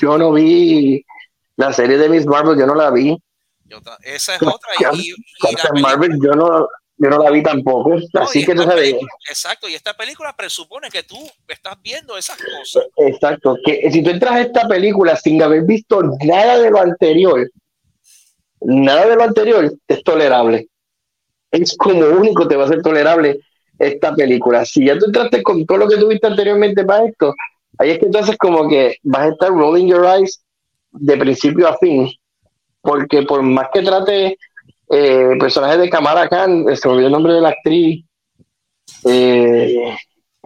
yo 0.00 0.18
no 0.18 0.32
vi 0.32 1.04
la 1.56 1.72
serie 1.72 1.98
de 1.98 2.08
Miss 2.08 2.26
Marvel, 2.26 2.58
yo 2.58 2.66
no 2.66 2.74
la 2.74 2.90
vi. 2.90 3.16
Yo 3.66 3.78
esa 4.02 4.36
es 4.36 4.42
otra. 4.42 4.70
Y, 4.94 5.10
y- 5.10 5.14
Marvel, 5.82 6.18
yo 6.22 6.32
no, 6.32 6.68
yo 6.96 7.10
no 7.10 7.18
la 7.18 7.30
vi 7.30 7.42
tampoco. 7.42 7.96
no, 8.12 8.20
Así 8.22 8.44
que 8.44 8.56
sabes, 8.56 8.74
película- 8.74 9.10
exacto, 9.28 9.68
y 9.68 9.74
esta 9.74 9.94
película 9.94 10.34
presupone 10.36 10.88
que 10.90 11.02
tú 11.02 11.16
estás 11.48 11.74
viendo 11.82 12.16
esas 12.16 12.36
cosas. 12.38 12.84
exacto, 12.96 13.56
que 13.64 13.90
si 13.90 14.02
tú 14.02 14.10
entras 14.10 14.32
a 14.32 14.40
esta 14.42 14.68
película 14.68 15.16
sin 15.16 15.42
haber 15.42 15.62
visto 15.62 16.00
nada 16.22 16.58
de 16.58 16.70
lo 16.70 16.80
anterior, 16.80 17.50
nada 18.60 19.06
de 19.06 19.16
lo 19.16 19.22
anterior 19.24 19.72
es 19.88 20.02
tolerable. 20.04 20.68
Es 21.50 21.76
como 21.76 22.00
único 22.06 22.48
te 22.48 22.56
va 22.56 22.64
a 22.64 22.68
ser 22.68 22.82
tolerable 22.82 23.40
esta 23.78 24.14
película. 24.14 24.64
Si 24.64 24.86
ya 24.86 24.98
tú 24.98 25.06
entraste 25.06 25.42
con 25.42 25.64
todo 25.66 25.78
lo 25.78 25.88
que 25.88 25.96
tuviste 25.96 26.26
anteriormente 26.26 26.84
para 26.84 27.06
esto, 27.06 27.34
ahí 27.78 27.90
es 27.90 27.98
que 27.98 28.06
entonces 28.06 28.36
como 28.38 28.68
que 28.68 28.96
vas 29.02 29.22
a 29.22 29.28
estar 29.30 29.50
rolling 29.50 29.86
your 29.88 30.04
eyes 30.06 30.42
de 30.92 31.16
principio 31.16 31.68
a 31.68 31.76
fin. 31.78 32.08
Porque 32.80 33.22
por 33.22 33.42
más 33.42 33.68
que 33.72 33.82
trate 33.82 34.38
eh, 34.90 35.30
personajes 35.38 35.78
de 35.78 35.90
Kamala 35.90 36.28
Khan, 36.28 36.68
eh, 36.68 36.76
se 36.76 36.88
me 36.88 36.94
olvidó 36.94 37.06
el 37.08 37.12
nombre 37.12 37.32
de 37.34 37.40
la 37.40 37.48
actriz. 37.50 38.04
eh, 39.04 39.96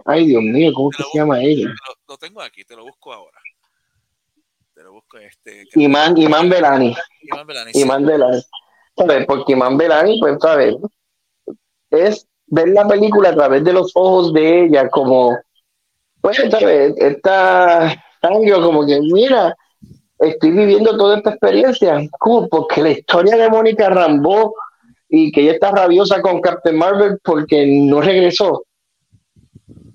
ay, 0.05 0.27
Dios 0.27 0.41
mío, 0.43 0.71
¿cómo 0.73 0.89
que 0.89 1.03
se 1.03 1.17
llama 1.17 1.41
ella? 1.41 1.67
Lo, 1.67 1.95
lo 2.07 2.17
tengo 2.17 2.41
aquí, 2.41 2.63
te 2.63 2.75
lo 2.75 2.83
busco 2.83 3.13
ahora. 3.13 3.37
Te 4.73 4.83
lo 4.83 4.93
busco 4.93 5.17
este. 5.17 5.65
Iman, 5.75 6.17
Iman 6.17 6.49
Belani. 6.49 6.95
Iván 7.21 7.45
Belani, 7.47 7.73
sí. 7.73 7.81
Iman 7.81 8.05
Belani. 8.05 8.41
¿Sabes? 8.95 9.25
Porque 9.25 9.53
Iman 9.53 9.77
Belani, 9.77 10.19
pues, 10.19 10.37
¿sabes? 10.41 10.75
Es 11.91 12.27
ver 12.47 12.69
la 12.69 12.87
película 12.87 13.29
a 13.29 13.35
través 13.35 13.63
de 13.63 13.73
los 13.73 13.91
ojos 13.95 14.33
de 14.33 14.65
ella, 14.65 14.89
como, 14.89 15.37
pues, 16.21 16.37
¿sabes? 16.49 16.93
Esta 16.97 17.93
sangre, 18.21 18.51
como 18.53 18.85
que, 18.85 18.99
mira, 19.01 19.55
estoy 20.19 20.51
viviendo 20.51 20.97
toda 20.97 21.17
esta 21.17 21.31
experiencia. 21.31 22.01
Porque 22.49 22.83
la 22.83 22.91
historia 22.91 23.37
de 23.37 23.49
Mónica 23.49 23.89
Rambeau 23.89 24.53
y 25.09 25.31
que 25.31 25.41
ella 25.41 25.53
está 25.53 25.71
rabiosa 25.71 26.21
con 26.21 26.39
Captain 26.39 26.77
Marvel 26.77 27.19
porque 27.23 27.65
no 27.65 27.99
regresó. 27.99 28.63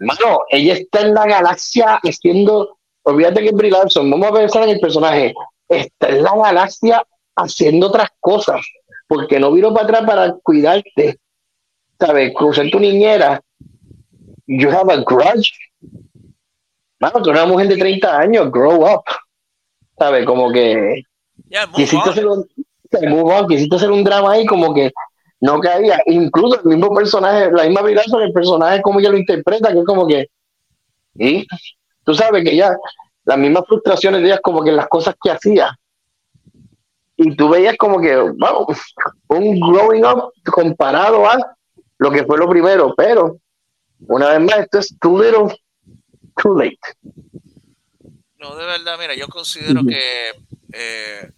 Mano, 0.00 0.40
ella 0.50 0.74
está 0.74 1.02
en 1.02 1.14
la 1.14 1.24
galaxia 1.24 2.00
haciendo, 2.02 2.78
olvídate 3.02 3.40
que 3.40 3.46
es 3.48 3.54
Brie 3.54 3.70
Larson, 3.70 4.10
vamos 4.10 4.28
a 4.28 4.34
pensar 4.34 4.64
en 4.64 4.70
el 4.70 4.80
personaje, 4.80 5.32
está 5.68 6.08
en 6.08 6.22
la 6.24 6.36
galaxia 6.36 7.06
haciendo 7.36 7.86
otras 7.86 8.08
cosas, 8.18 8.60
porque 9.06 9.38
no 9.38 9.52
vino 9.52 9.72
para 9.72 9.84
atrás 9.84 10.02
para 10.04 10.36
cuidarte, 10.42 11.18
¿sabes? 11.98 12.34
Cruzar 12.34 12.68
tu 12.70 12.80
niñera, 12.80 13.40
you 14.46 14.68
have 14.68 14.92
a 14.92 14.96
grudge. 14.96 15.52
Mano, 16.98 17.22
tú 17.22 17.30
eres 17.30 17.42
una 17.42 17.52
mujer 17.52 17.68
de 17.68 17.76
30 17.76 18.18
años, 18.18 18.50
grow 18.50 18.84
up, 18.84 19.04
¿sabes? 19.98 20.26
Como 20.26 20.50
que 20.50 21.02
move 21.36 21.72
quisiste 21.74 22.10
hacer 22.10 22.26
un, 22.26 22.46
quisiste 23.48 23.76
hacer 23.76 23.90
un 23.90 24.04
drama 24.04 24.32
ahí 24.32 24.46
como 24.46 24.74
que 24.74 24.92
no 25.40 25.60
caía. 25.60 26.00
Incluso 26.06 26.60
el 26.60 26.66
mismo 26.66 26.94
personaje, 26.94 27.50
la 27.52 27.64
misma 27.64 27.82
Larson, 27.82 28.22
el 28.22 28.32
personaje 28.32 28.82
como 28.82 29.00
ella 29.00 29.10
lo 29.10 29.18
interpreta, 29.18 29.72
que 29.72 29.80
es 29.80 29.84
como 29.84 30.06
que, 30.06 30.28
y 31.16 31.46
tú 32.04 32.14
sabes 32.14 32.44
que 32.44 32.56
ya 32.56 32.76
las 33.24 33.38
mismas 33.38 33.64
frustraciones 33.66 34.20
de 34.22 34.28
ella 34.28 34.40
como 34.40 34.62
que 34.62 34.72
las 34.72 34.88
cosas 34.88 35.14
que 35.22 35.30
hacía. 35.30 35.78
Y 37.16 37.36
tú 37.36 37.48
veías 37.48 37.76
como 37.76 38.00
que, 38.00 38.16
wow, 38.16 38.66
un 39.28 39.60
growing 39.60 40.04
up 40.04 40.32
comparado 40.52 41.28
a 41.28 41.38
lo 41.98 42.10
que 42.10 42.24
fue 42.24 42.38
lo 42.38 42.48
primero, 42.48 42.92
pero 42.96 43.38
una 44.08 44.30
vez 44.30 44.40
más, 44.40 44.58
esto 44.60 44.78
es 44.78 44.98
too 44.98 45.22
little, 45.22 45.56
too 46.42 46.58
late. 46.58 46.78
No, 48.44 48.56
de 48.56 48.66
verdad, 48.66 48.98
mira, 48.98 49.14
yo 49.14 49.26
considero 49.28 49.82
que, 49.86 50.32
eh, 50.74 51.30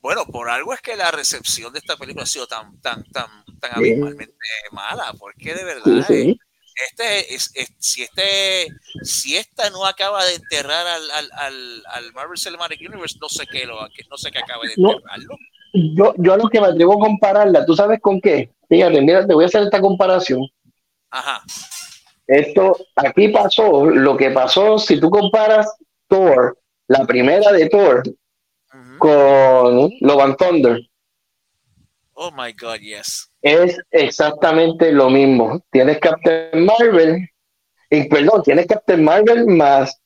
bueno, 0.00 0.24
por 0.24 0.48
algo 0.48 0.72
es 0.72 0.80
que 0.80 0.96
la 0.96 1.10
recepción 1.10 1.70
de 1.72 1.80
esta 1.80 1.98
película 1.98 2.22
ha 2.24 2.26
sido 2.26 2.46
tan, 2.46 2.80
tan, 2.80 3.04
tan, 3.12 3.28
tan 3.60 3.72
abismalmente 3.72 4.34
mala, 4.72 5.12
porque 5.18 5.54
de 5.54 5.64
verdad, 5.64 6.06
Sí, 6.06 6.14
sí. 6.14 6.30
eh, 6.30 6.36
este 6.90 7.34
es, 7.34 7.50
es- 7.54 7.74
si 7.78 8.02
este, 8.04 8.68
si 9.02 9.36
esta 9.36 9.68
no 9.68 9.84
acaba 9.84 10.24
de 10.24 10.36
enterrar 10.36 10.86
al, 10.86 11.10
al, 11.10 11.30
al, 11.36 11.82
al 11.92 12.12
Marvel 12.14 12.38
Cinematic 12.38 12.80
Universe, 12.80 13.18
no 13.20 13.28
sé 13.28 13.46
qué 13.46 13.66
lo, 13.66 13.76
no 14.10 14.16
sé 14.16 14.30
qué 14.30 14.38
acaba 14.38 14.64
de 14.66 14.76
No. 14.78 14.92
enterrarlo. 14.92 15.36
Yo, 15.74 16.14
yo 16.16 16.32
a 16.32 16.38
lo 16.38 16.48
que 16.48 16.60
me 16.60 16.68
atrevo 16.68 16.94
a 16.94 17.06
compararla, 17.06 17.66
¿tú 17.66 17.76
sabes 17.76 18.00
con 18.00 18.18
qué? 18.20 18.50
Fíjate, 18.68 19.02
mira, 19.02 19.26
te 19.26 19.34
voy 19.34 19.44
a 19.44 19.46
hacer 19.48 19.62
esta 19.64 19.80
comparación. 19.80 20.48
Ajá, 21.10 21.42
Esto, 22.26 22.76
aquí 22.96 23.28
pasó 23.28 23.84
lo 23.86 24.16
que 24.16 24.30
pasó 24.30 24.78
si 24.78 25.00
tú 25.00 25.10
comparas 25.10 25.68
Thor, 26.10 26.58
la 26.88 27.06
primera 27.06 27.52
de 27.52 27.68
Thor, 27.70 28.02
ujú. 28.06 28.98
con 28.98 29.90
Love 30.00 30.20
and 30.20 30.36
Thunder. 30.36 30.80
Oh 32.12 32.30
my 32.30 32.52
God, 32.52 32.80
yes. 32.80 33.30
Es 33.40 33.78
exactamente 33.90 34.92
lo 34.92 35.08
mismo. 35.08 35.62
Tienes 35.70 35.98
Captain 36.00 36.66
Marvel, 36.66 37.26
y, 37.88 38.08
perdón, 38.08 38.42
tienes 38.42 38.66
Captain 38.66 39.02
Marvel 39.02 39.46
más 39.46 39.98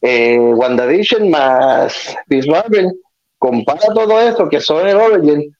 eh, 0.00 0.38
WandaVision 0.38 1.30
más 1.30 2.16
Miss 2.28 2.46
Marvel. 2.46 2.92
Compara 3.38 3.92
todo 3.94 4.20
esto 4.20 4.48
que 4.48 4.60
son 4.60 4.86
el 4.86 4.96
Origin 4.96 5.54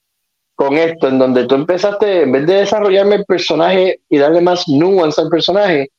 con 0.55 0.76
esto, 0.76 1.09
en 1.09 1.18
donde 1.20 1.47
tú 1.47 1.55
empezaste, 1.55 2.22
en 2.22 2.33
vez 2.33 2.47
de 2.47 2.55
desarrollarme 2.55 3.16
el 3.16 3.24
personaje 3.24 4.01
y 4.09 4.18
darle 4.18 4.41
más 4.41 4.66
nuance 4.66 5.20
al 5.20 5.29
personaje, 5.29 5.91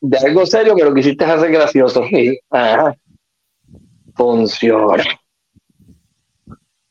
de 0.00 0.18
algo 0.18 0.46
serio 0.46 0.74
que 0.74 0.84
lo 0.84 0.96
es 0.96 1.20
hacer 1.20 1.50
gracioso. 1.50 2.02
Y, 2.04 2.38
ajá, 2.50 2.94
funciona. 4.14 5.04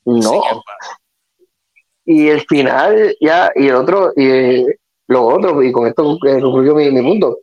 No. 0.06 0.42
Sí. 0.42 1.46
Y 2.06 2.28
el 2.30 2.42
final, 2.42 3.16
ya, 3.22 3.52
y 3.56 3.68
el 3.68 3.76
otro, 3.76 4.12
y 4.16 4.26
eh, 4.26 4.80
lo 5.08 5.28
otro, 5.28 5.62
y 5.62 5.72
con 5.72 5.88
esto 5.88 6.18
eh, 6.26 6.42
concluyo 6.42 6.74
mi, 6.74 6.90
mi 6.90 7.04
punto, 7.04 7.38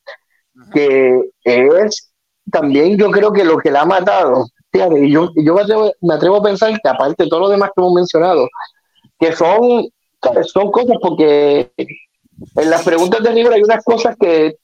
que 0.72 1.20
es 1.44 2.12
también 2.50 2.96
yo 2.96 3.10
creo 3.10 3.32
que 3.32 3.44
lo 3.44 3.58
que 3.58 3.70
la 3.70 3.82
ha 3.82 3.86
matado, 3.86 4.46
fíjate, 4.72 5.06
y 5.06 5.12
yo, 5.12 5.30
yo 5.36 5.54
me, 5.54 5.62
atrevo, 5.62 5.92
me 6.00 6.14
atrevo 6.14 6.36
a 6.36 6.42
pensar 6.42 6.80
que 6.80 6.88
aparte 6.88 7.24
de 7.24 7.30
todo 7.30 7.40
lo 7.40 7.48
demás 7.48 7.70
que 7.74 7.80
hemos 7.80 7.92
mencionado, 7.92 8.48
que 9.18 9.32
son, 9.32 9.88
son 10.44 10.70
cosas 10.70 10.96
porque 11.00 11.70
en 11.78 12.70
las 12.70 12.82
preguntas 12.82 13.22
de 13.22 13.30
River 13.30 13.52
hay 13.52 13.62
unas 13.62 13.84
cosas 13.84 14.16
que 14.18 14.56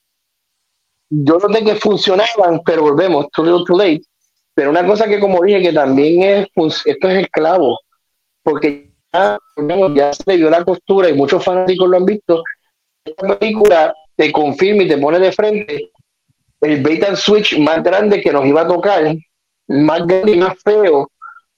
yo 1.15 1.37
no 1.37 1.53
sé 1.53 1.63
que 1.63 1.75
funcionaban, 1.75 2.61
pero 2.65 2.83
volvemos, 2.83 3.27
too 3.31 3.43
little 3.43 3.63
too 3.65 3.77
late. 3.77 4.01
Pero 4.55 4.69
una 4.69 4.85
cosa 4.85 5.07
que 5.07 5.19
como 5.19 5.43
dije 5.43 5.61
que 5.61 5.73
también 5.73 6.23
es, 6.23 6.47
esto 6.85 7.09
es 7.09 7.17
el 7.17 7.29
clavo, 7.29 7.79
porque 8.41 8.91
ya, 9.11 9.37
ya 9.95 10.13
se 10.13 10.23
le 10.25 10.37
dio 10.37 10.49
la 10.49 10.63
costura 10.63 11.09
y 11.09 11.13
muchos 11.13 11.43
fanáticos 11.43 11.87
lo 11.87 11.97
han 11.97 12.05
visto. 12.05 12.43
Esta 13.05 13.37
película 13.37 13.93
te 14.15 14.31
confirma 14.31 14.83
y 14.83 14.87
te 14.87 14.97
pone 14.97 15.19
de 15.19 15.31
frente 15.31 15.91
el 16.61 16.81
bait 16.81 17.03
and 17.03 17.17
switch 17.17 17.57
más 17.59 17.83
grande 17.83 18.21
que 18.21 18.31
nos 18.31 18.45
iba 18.45 18.61
a 18.61 18.67
tocar, 18.67 19.15
más 19.67 20.07
grande 20.07 20.31
y 20.31 20.37
más 20.37 20.57
feo 20.63 21.09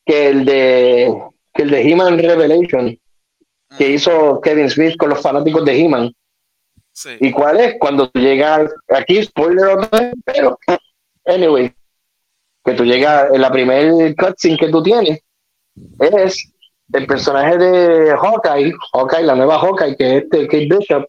que 0.05 0.29
el 0.29 0.45
de 0.45 1.13
que 1.53 1.63
el 1.63 1.69
de 1.69 1.81
He-Man 1.81 2.17
Revelation 2.17 2.97
que 3.77 3.89
hizo 3.89 4.41
Kevin 4.41 4.69
Smith 4.69 4.97
con 4.97 5.09
los 5.09 5.21
fanáticos 5.21 5.63
de 5.65 5.79
He-Man. 5.79 6.11
Sí. 6.95 7.17
¿Y 7.19 7.31
cuál 7.31 7.59
es? 7.59 7.75
Cuando 7.77 8.09
tú 8.09 8.21
llegas 8.21 8.71
aquí, 8.87 9.21
spoiler 9.21 9.65
otra 9.67 9.99
vez, 9.99 10.13
pero 10.23 10.57
anyway, 11.25 11.73
que 12.63 12.73
tú 12.73 12.85
llegas 12.85 13.33
en 13.33 13.41
la 13.41 13.51
primer 13.51 14.15
cutscene 14.15 14.57
que 14.57 14.69
tú 14.69 14.81
tienes, 14.81 15.19
es 15.99 16.53
el 16.93 17.05
personaje 17.05 17.57
de 17.57 18.15
Hawkeye, 18.15 18.73
Hawkeye, 18.93 19.23
la 19.23 19.35
nueva 19.35 19.59
Hawkeye, 19.59 19.97
que 19.97 20.17
es 20.17 20.23
este 20.23 20.47
Kate 20.47 20.69
Bishop, 20.69 21.05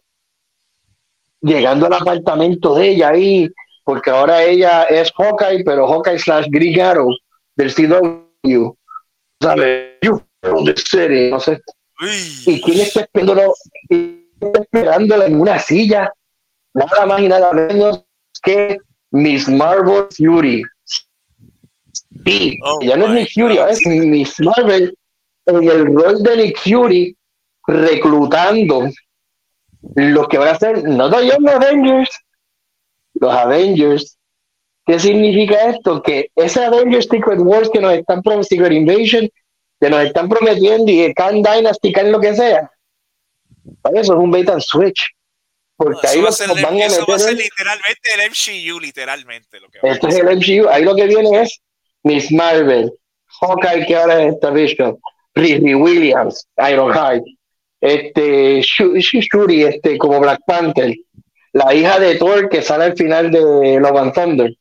llegando 1.39 1.85
al 1.85 1.93
apartamento 1.93 2.75
de 2.75 2.89
ella 2.89 3.09
ahí, 3.09 3.49
porque 3.85 4.09
ahora 4.09 4.43
ella 4.43 4.83
es 4.83 5.09
Hawkeye, 5.13 5.63
pero 5.63 5.87
Hawkeye 5.87 6.19
slash 6.19 6.47
Green 6.49 6.81
Arrow 6.81 7.09
del 7.55 7.73
CW, 7.73 8.75
¿sabes? 9.41 9.93
You 10.01 10.21
from 10.41 10.65
the 10.65 10.75
city, 10.75 11.31
no 11.31 11.39
sé. 11.39 11.61
¿Y 12.45 12.61
quién 12.61 12.81
está 12.81 13.07
quién 13.07 13.29
está 13.29 14.26
esperándola 14.39 15.25
en 15.25 15.39
una 15.39 15.59
silla? 15.59 16.11
Nada 16.73 17.05
más 17.05 17.21
y 17.21 17.27
nada 17.27 17.51
menos 17.53 18.03
que 18.43 18.77
Miss 19.11 19.47
Marvel 19.49 20.05
Fury. 20.15 20.63
Sí, 22.25 22.57
Oh 22.63 22.79
ya 22.81 22.95
no 22.97 23.05
es 23.07 23.11
Nick 23.11 23.29
Fury, 23.33 23.57
es 23.57 23.79
Miss 23.85 24.35
Marvel 24.39 24.95
en 25.45 25.63
el 25.63 25.85
rol 25.95 26.21
de 26.23 26.37
Nick 26.37 26.57
Fury 26.59 27.15
reclutando 27.65 28.89
los 29.95 30.27
que 30.27 30.37
van 30.37 30.49
a 30.49 30.59
ser, 30.59 30.83
no 30.83 31.07
los 31.09 31.21
Young 31.23 31.47
Avengers, 31.49 32.09
los 33.15 33.33
Avengers. 33.33 34.17
¿Qué 34.85 34.99
significa 34.99 35.69
esto? 35.69 36.01
Que 36.01 36.29
ese 36.35 36.63
Avengers 36.63 37.07
Secret 37.09 37.39
Wars 37.39 37.69
que 37.71 37.81
nos 37.81 37.93
están 37.93 38.21
pro- 38.21 38.41
Secret 38.43 38.71
Invasion, 38.71 39.29
que 39.79 39.89
nos 39.89 40.01
están 40.03 40.29
prometiendo 40.29 40.89
y 40.91 41.13
Khan 41.13 41.41
Dynasty, 41.43 41.91
Khan 41.91 42.11
lo 42.11 42.19
que 42.19 42.33
sea, 42.35 42.71
para 43.81 44.01
eso 44.01 44.13
es 44.13 44.19
un 44.19 44.31
bait 44.31 44.49
and 44.49 44.61
switch. 44.61 45.07
Porque 45.75 46.07
ahí 46.07 46.19
eso 46.19 46.21
va 46.23 46.27
a 46.27 46.31
lo 46.31 46.35
ser, 46.35 46.47
que 46.47 46.53
nos 46.53 46.61
van 46.63 46.81
a 46.81 46.85
eso 46.85 47.05
va 47.05 47.13
a 47.13 47.17
meter 47.17 47.19
ser 47.19 47.37
literalmente 47.37 48.09
el 48.15 48.29
MCU, 48.31 48.79
literalmente. 48.79 49.59
Lo 49.59 49.69
que 49.69 49.79
Este 49.83 50.07
es 50.07 50.15
el 50.15 50.25
MCU. 50.37 50.69
Ahí 50.69 50.83
lo 50.83 50.95
que 50.95 51.05
viene 51.05 51.41
es 51.41 51.61
Miss 52.03 52.31
Marvel, 52.31 52.91
Hawkeye, 53.41 53.85
que 53.85 53.95
ahora 53.95 54.23
es 54.23 54.33
esta 54.33 54.49
Bishop, 54.49 54.99
Riri 55.35 55.75
Williams, 55.75 56.47
Ironhide, 56.57 57.21
este, 57.79 58.61
Shu- 58.61 58.93
Shu- 58.95 59.21
Shuri, 59.21 59.63
este, 59.65 59.97
como 59.99 60.19
Black 60.19 60.39
Panther, 60.47 60.95
la 61.53 61.73
hija 61.75 61.99
de 61.99 62.15
Thor 62.15 62.49
que 62.49 62.61
sale 62.63 62.85
al 62.85 62.95
final 62.97 63.29
de 63.29 63.79
Love 63.79 63.97
and 63.97 64.13
Thunder, 64.13 64.53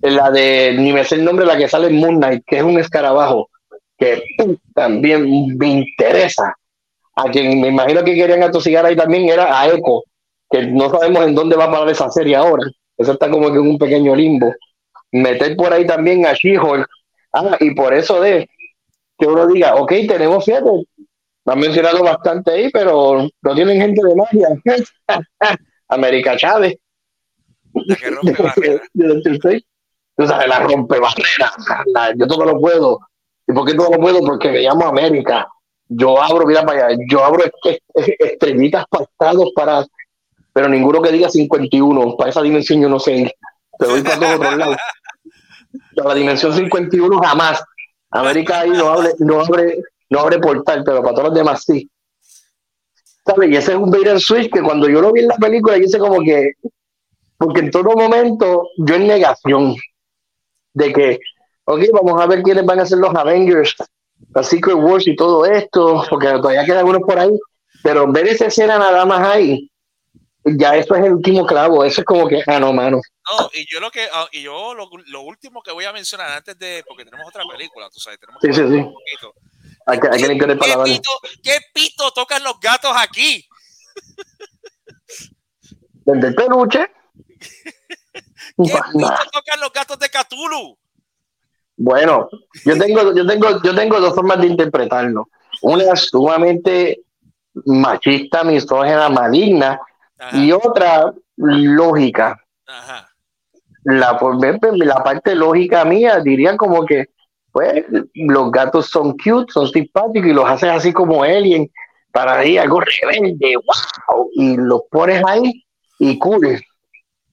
la 0.00 0.30
de, 0.30 0.74
ni 0.78 0.92
me 0.92 1.04
sé 1.04 1.16
el 1.16 1.24
nombre, 1.24 1.44
la 1.44 1.58
que 1.58 1.68
sale 1.68 1.88
en 1.88 1.96
Moon 1.96 2.16
Knight, 2.16 2.44
que 2.46 2.56
es 2.58 2.62
un 2.62 2.78
escarabajo, 2.78 3.50
que 3.98 4.22
también 4.74 5.56
me 5.58 5.66
interesa. 5.68 6.54
A 7.18 7.30
quien 7.30 7.60
me 7.60 7.68
imagino 7.68 8.04
que 8.04 8.14
querían 8.14 8.42
atosigar 8.44 8.86
ahí 8.86 8.94
también 8.96 9.28
era 9.28 9.60
a 9.60 9.66
Echo, 9.68 10.04
que 10.50 10.66
no 10.68 10.88
sabemos 10.88 11.24
en 11.26 11.34
dónde 11.34 11.56
va 11.56 11.64
a 11.64 11.70
parar 11.70 11.88
esa 11.88 12.10
serie 12.10 12.36
ahora. 12.36 12.64
Eso 12.96 13.12
está 13.12 13.28
como 13.30 13.48
que 13.50 13.58
en 13.58 13.68
un 13.68 13.78
pequeño 13.78 14.14
limbo. 14.14 14.52
Meter 15.12 15.56
por 15.56 15.72
ahí 15.72 15.86
también 15.86 16.26
a 16.26 16.32
She-Hulk. 16.34 16.86
Ah, 17.32 17.56
y 17.60 17.74
por 17.74 17.92
eso 17.92 18.20
de 18.20 18.48
que 19.18 19.26
uno 19.26 19.46
diga, 19.48 19.74
ok, 19.76 19.92
tenemos 20.08 20.44
siete. 20.44 20.70
Han 21.46 21.58
mencionado 21.58 22.04
bastante 22.04 22.52
ahí, 22.52 22.70
pero 22.70 23.28
no 23.42 23.54
tienen 23.54 23.80
gente 23.80 24.00
de 24.06 24.14
magia. 24.14 24.48
América 25.88 26.36
Chávez. 26.36 26.76
La 27.74 27.96
que 27.96 28.10
rompe 28.10 28.42
barreras. 28.42 28.82
sabes, 30.26 30.48
la 30.48 30.60
rompe 30.60 30.98
barrera. 31.00 31.52
La- 31.94 32.14
yo 32.16 32.26
todo 32.26 32.44
lo 32.44 32.60
puedo. 32.60 33.00
¿Y 33.46 33.52
por 33.52 33.66
qué 33.66 33.74
todo 33.74 33.90
lo 33.90 33.98
puedo? 34.00 34.20
Porque 34.20 34.50
me 34.50 34.60
llamo 34.60 34.86
América. 34.86 35.48
Yo 35.88 36.20
abro, 36.22 36.46
mira 36.46 36.64
para 36.64 36.86
allá, 36.86 36.98
yo 37.10 37.24
abro 37.24 37.44
est- 37.44 37.80
est- 37.94 38.20
estrellitas 38.20 38.84
pastados 38.90 39.50
para, 39.54 39.86
pero 40.52 40.68
ninguno 40.68 41.00
que 41.00 41.10
diga 41.12 41.28
51. 41.30 42.16
Para 42.16 42.30
esa 42.30 42.42
dimensión 42.42 42.82
yo 42.82 42.88
no 42.88 42.98
sé. 43.00 43.34
Te 43.78 43.86
doy 43.86 44.02
para 44.02 44.18
todos 44.18 44.34
otros 44.36 44.56
lados. 44.56 44.76
Para 45.96 46.08
la 46.10 46.14
dimensión 46.14 46.54
51 46.54 47.18
jamás. 47.20 47.62
América 48.10 48.60
ahí 48.60 48.70
no 48.70 48.88
abre, 48.88 49.10
no 49.18 49.40
abre, 49.40 49.78
no 50.10 50.20
abre 50.20 50.38
portal, 50.38 50.82
pero 50.84 51.02
para 51.02 51.14
todos 51.14 51.28
los 51.28 51.34
demás 51.34 51.62
sí. 51.64 51.90
¿Sabes? 53.26 53.50
Y 53.50 53.56
ese 53.56 53.72
es 53.72 53.78
un 53.78 53.94
and 53.94 54.18
switch 54.20 54.50
que 54.50 54.62
cuando 54.62 54.88
yo 54.88 55.00
lo 55.00 55.12
vi 55.12 55.20
en 55.20 55.28
la 55.28 55.36
película, 55.36 55.76
yo 55.76 55.84
hice 55.84 55.98
como 55.98 56.20
que, 56.22 56.52
porque 57.36 57.60
en 57.60 57.70
todo 57.70 57.94
momento 57.94 58.70
yo 58.78 58.94
en 58.94 59.06
negación 59.06 59.76
de 60.72 60.92
que, 60.92 61.18
ok, 61.64 61.80
vamos 61.92 62.20
a 62.22 62.26
ver 62.26 62.42
quiénes 62.42 62.64
van 62.64 62.80
a 62.80 62.86
ser 62.86 62.98
los 62.98 63.14
Avengers, 63.14 63.76
los 64.38 64.48
Secret 64.48 64.76
Wars 64.76 65.06
y 65.06 65.16
todo 65.16 65.44
esto, 65.46 66.04
porque 66.08 66.26
todavía 66.28 66.64
quedan 66.64 66.86
unos 66.86 67.02
por 67.02 67.18
ahí, 67.18 67.30
pero 67.82 68.10
ver 68.10 68.28
esa 68.28 68.46
escena 68.46 68.78
nada 68.78 69.04
más 69.04 69.26
ahí, 69.26 69.70
ya 70.44 70.76
eso 70.76 70.94
es 70.94 71.04
el 71.04 71.14
último 71.14 71.44
clavo, 71.44 71.84
eso 71.84 72.00
es 72.00 72.04
como 72.04 72.28
que, 72.28 72.42
ah, 72.46 72.58
no, 72.60 72.72
mano. 72.72 73.00
No, 73.30 73.50
y 73.52 73.66
yo 73.70 73.80
lo 73.80 73.90
que 73.90 74.08
ah, 74.12 74.26
y 74.32 74.42
yo 74.42 74.74
lo, 74.74 74.88
lo 75.06 75.20
último 75.22 75.62
que 75.62 75.72
voy 75.72 75.84
a 75.84 75.92
mencionar 75.92 76.30
antes 76.30 76.58
de 76.58 76.82
porque 76.86 77.04
tenemos 77.04 77.26
otra 77.28 77.42
película, 77.50 77.90
tú 77.90 78.00
sabes, 78.00 78.18
tenemos 78.18 78.40
Sí, 78.40 78.48
que 78.48 78.54
sí, 78.54 78.60
hablar 78.60 78.78
sí. 78.78 78.86
un 78.86 78.94
poquito. 78.94 79.34
Hay 79.86 80.00
que, 80.00 80.08
hay 80.08 80.38
¿Qué 80.38 80.46
pito, 80.84 81.10
¿Qué 81.42 81.58
pito 81.74 82.10
tocan 82.12 82.42
los 82.42 82.60
gatos 82.60 82.92
aquí? 82.96 83.46
Desde 86.04 86.28
el 86.28 86.34
peluche. 86.34 86.90
¿Qué 88.56 88.80
pito 88.92 89.30
tocan 89.32 89.60
los 89.60 89.72
gatos 89.72 89.98
de 89.98 90.08
Cthulhu? 90.08 90.77
Bueno, 91.78 92.28
yo 92.64 92.76
tengo, 92.76 93.14
yo 93.14 93.24
tengo, 93.24 93.62
yo 93.62 93.74
tengo 93.74 94.00
dos 94.00 94.14
formas 94.14 94.40
de 94.40 94.48
interpretarlo. 94.48 95.28
Una 95.62 95.84
es 95.92 96.08
sumamente 96.10 97.00
machista, 97.66 98.42
misógena, 98.44 99.08
maligna, 99.08 99.80
Ajá, 100.18 100.36
y 100.36 100.50
otra 100.52 101.12
lógica. 101.36 102.36
ajá. 102.66 103.08
La, 103.84 104.18
por- 104.18 104.36
la 104.76 105.02
parte 105.04 105.34
lógica 105.36 105.84
mía 105.84 106.18
diría 106.18 106.56
como 106.56 106.84
que, 106.84 107.06
pues, 107.52 107.84
los 108.14 108.50
gatos 108.50 108.86
son 108.90 109.16
cute, 109.16 109.52
son 109.52 109.68
simpáticos 109.68 110.28
y 110.28 110.34
los 110.34 110.44
haces 110.50 110.70
así 110.70 110.92
como 110.92 111.22
alien 111.22 111.70
para 112.12 112.44
ir 112.44 112.58
algo 112.58 112.80
rebelde, 112.80 113.54
wow, 113.56 114.28
y 114.34 114.56
los 114.56 114.82
pones 114.90 115.22
ahí 115.24 115.64
y 116.00 116.18
cool. 116.18 116.60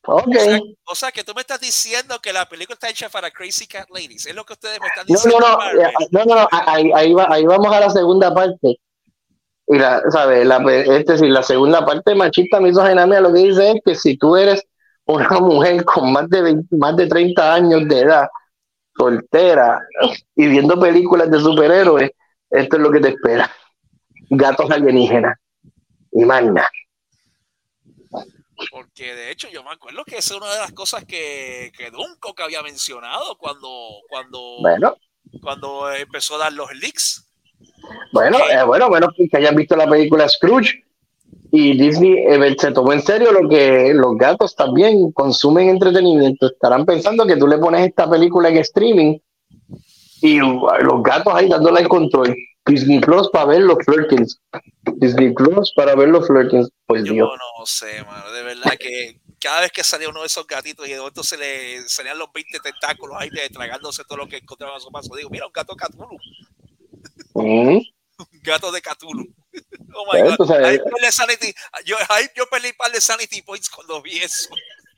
Ok. 0.07 0.27
O 0.27 0.39
sea, 0.39 0.59
o 0.87 0.95
sea, 0.95 1.11
que 1.11 1.23
tú 1.23 1.33
me 1.35 1.41
estás 1.41 1.59
diciendo 1.59 2.19
que 2.21 2.31
la 2.33 2.47
película 2.47 2.73
está 2.75 2.89
hecha 2.89 3.09
para 3.09 3.31
Crazy 3.31 3.67
Cat 3.67 3.89
Ladies. 3.89 4.25
Es 4.25 4.35
lo 4.35 4.45
que 4.45 4.53
ustedes 4.53 4.79
me 4.79 4.87
están 4.87 5.05
No, 5.07 5.15
diciendo. 5.15 5.39
no, 5.39 5.49
no, 5.51 5.57
Marvel. 5.57 5.81
eh, 5.85 5.93
no, 6.11 6.25
no, 6.25 6.35
no, 6.35 6.47
ahí, 6.51 6.91
ahí, 6.95 7.13
va- 7.13 7.27
ahí 7.29 7.45
vamos 7.45 7.73
a 7.75 7.79
la 7.79 7.89
segunda 7.89 8.33
parte. 8.33 8.79
Y 9.67 9.77
la, 9.79 10.01
¿sabes? 10.11 10.45
La, 10.45 10.57
es 10.57 11.05
decir, 11.05 11.29
la 11.29 11.41
segunda 11.41 11.83
parte 11.85 12.13
machista 12.13 12.59
misógina 12.59 13.07
mía 13.07 13.19
lo 13.21 13.33
que 13.33 13.39
dice 13.39 13.71
es 13.71 13.75
que 13.83 13.95
si 13.95 14.15
tú 14.17 14.35
eres 14.37 14.63
una 15.05 15.39
mujer 15.39 15.83
con 15.85 16.11
más 16.13 16.29
de 16.29 16.41
20 16.41 16.75
más 16.77 16.95
de 16.95 17.07
30 17.07 17.53
años 17.55 17.87
de 17.87 17.99
edad, 18.01 18.27
soltera 18.97 19.79
y 20.35 20.47
viendo 20.47 20.79
películas 20.79 21.29
de 21.31 21.39
superhéroes, 21.39 22.11
esto 22.49 22.75
es 22.75 22.81
lo 22.81 22.91
que 22.91 22.99
te 22.99 23.09
espera. 23.09 23.51
Gatos 24.29 24.69
alienígenas. 24.71 25.37
Y 26.11 26.23
nada. 26.25 26.69
Porque 28.71 29.13
de 29.13 29.31
hecho 29.31 29.47
yo 29.49 29.63
me 29.63 29.71
acuerdo 29.71 30.03
que 30.05 30.17
esa 30.17 30.33
es 30.35 30.41
una 30.41 30.51
de 30.51 30.59
las 30.59 30.71
cosas 30.71 31.05
que, 31.05 31.71
que 31.77 31.91
Dunco 31.91 32.33
que 32.33 32.43
había 32.43 32.61
mencionado 32.61 33.37
cuando, 33.37 33.69
cuando, 34.09 34.57
Bueno, 34.61 34.95
cuando 35.41 35.91
empezó 35.91 36.35
a 36.35 36.39
dar 36.39 36.53
los 36.53 36.73
leaks. 36.75 37.27
bueno, 38.11 38.37
eh, 38.51 38.63
bueno, 38.63 38.89
bueno, 38.89 39.07
que 39.15 39.37
hayan 39.37 39.55
visto 39.55 39.75
la 39.75 39.89
película 39.89 40.27
Scrooge 40.29 40.85
y 41.51 41.77
Disney 41.77 42.13
eh, 42.27 42.55
se 42.57 42.71
tomó 42.71 42.93
en 42.93 43.01
serio 43.01 43.31
lo 43.31 43.47
que 43.47 43.93
los 43.93 44.17
gatos 44.17 44.55
también 44.55 45.11
consumen 45.11 45.69
entretenimiento. 45.69 46.47
Estarán 46.47 46.85
pensando 46.85 47.25
que 47.25 47.37
tú 47.37 47.47
le 47.47 47.57
pones 47.57 47.87
esta 47.87 48.09
película 48.09 48.49
en 48.49 48.57
streaming 48.57 49.17
y 50.21 50.39
los 50.39 51.03
gatos 51.03 51.33
ahí 51.33 51.47
dándole 51.47 51.81
el 51.81 51.87
control. 51.87 52.35
Disney 52.65 52.99
Plus 52.99 53.29
para 53.29 53.45
ver 53.45 53.61
los 53.61 53.77
flirtings. 53.85 54.41
Disney 54.95 55.33
Plus 55.33 55.71
para 55.75 55.95
ver 55.95 56.09
los 56.09 56.27
flirtings. 56.27 56.69
Pues 56.87 57.03
Yo 57.03 57.13
Dios. 57.13 57.29
no 57.59 57.65
sé, 57.65 58.03
mano, 58.03 58.31
de 58.31 58.43
verdad 58.43 58.73
que 58.79 59.19
cada 59.39 59.61
vez 59.61 59.71
que 59.71 59.83
salía 59.83 60.09
uno 60.09 60.21
de 60.21 60.27
esos 60.27 60.45
gatitos 60.45 60.87
y 60.87 60.91
de 60.91 60.97
momento 60.99 61.23
se 61.23 61.37
le 61.37 61.87
salían 61.89 62.17
los 62.17 62.31
20 62.33 62.59
tentáculos 62.59 63.17
ahí 63.19 63.29
de- 63.29 63.49
tragándose 63.49 64.03
todo 64.05 64.19
lo 64.19 64.27
que 64.27 64.37
encontraba 64.37 64.77
a 64.77 64.79
su 64.79 64.91
paso, 64.91 65.15
digo, 65.15 65.29
mira, 65.29 65.47
un 65.47 65.51
gato 65.53 65.75
Cthulhu, 65.75 66.17
Mm. 67.33 67.77
un 68.19 68.41
gato 68.43 68.71
de 68.71 68.81
Cthulhu. 68.81 69.25
Oh 69.97 70.03
my 70.11 70.19
Pero, 70.21 70.35
God. 70.37 70.47
sabes, 70.47 70.81
sanity- 71.15 71.55
yo, 71.85 71.95
ahí 72.09 72.25
yo 72.35 72.45
perdí 72.47 72.67
un 72.67 72.73
par 72.77 72.91
de 72.91 72.99
sanity 72.99 73.41
points 73.41 73.69
cuando 73.69 74.01
vi 74.01 74.17
eso. 74.17 74.49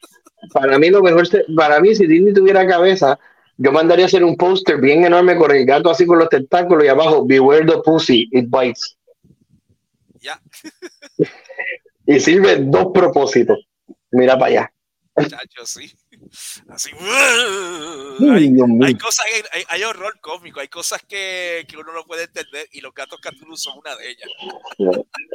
Para 0.54 0.80
mí 0.80 0.90
lo 0.90 1.02
mejor, 1.04 1.28
para 1.56 1.80
mí 1.80 1.94
si 1.96 2.08
Disney 2.08 2.34
tuviera 2.34 2.66
cabeza, 2.68 3.20
yo 3.58 3.72
mandaría 3.72 4.06
a 4.06 4.08
hacer 4.08 4.24
un 4.24 4.36
póster 4.36 4.78
bien 4.82 5.04
enorme 5.06 5.36
con 5.38 5.52
el 5.52 5.66
gato 5.66 5.90
así 5.92 6.06
con 6.08 6.18
los 6.20 6.30
tentáculos 6.30 6.84
y 6.84 6.88
abajo, 6.88 7.26
Beware 7.28 7.66
the 7.66 7.78
pussy, 7.84 8.28
it 8.32 8.46
bites. 8.50 8.97
Ya, 10.28 10.42
Y 12.06 12.20
sirve 12.20 12.58
dos 12.58 12.88
propósitos. 12.94 13.58
Mira 14.12 14.38
para 14.38 14.46
allá. 14.48 14.74
chacho, 15.16 15.66
sí. 15.66 15.90
Así. 16.68 16.92
Ay, 17.00 18.54
Hay, 18.84 18.98
cosas, 18.98 19.26
hay, 19.54 19.64
hay 19.70 19.84
horror 19.84 20.20
cómico, 20.20 20.60
hay 20.60 20.68
cosas 20.68 21.02
que, 21.08 21.66
que 21.70 21.78
uno 21.78 21.94
no 21.94 22.04
puede 22.04 22.24
entender 22.24 22.68
y 22.74 22.82
los 22.82 22.94
gatos 22.94 23.22
Cthulhu 23.22 23.56
son 23.56 23.78
una 23.78 23.96
de 23.96 24.10
ellas. 24.10 24.30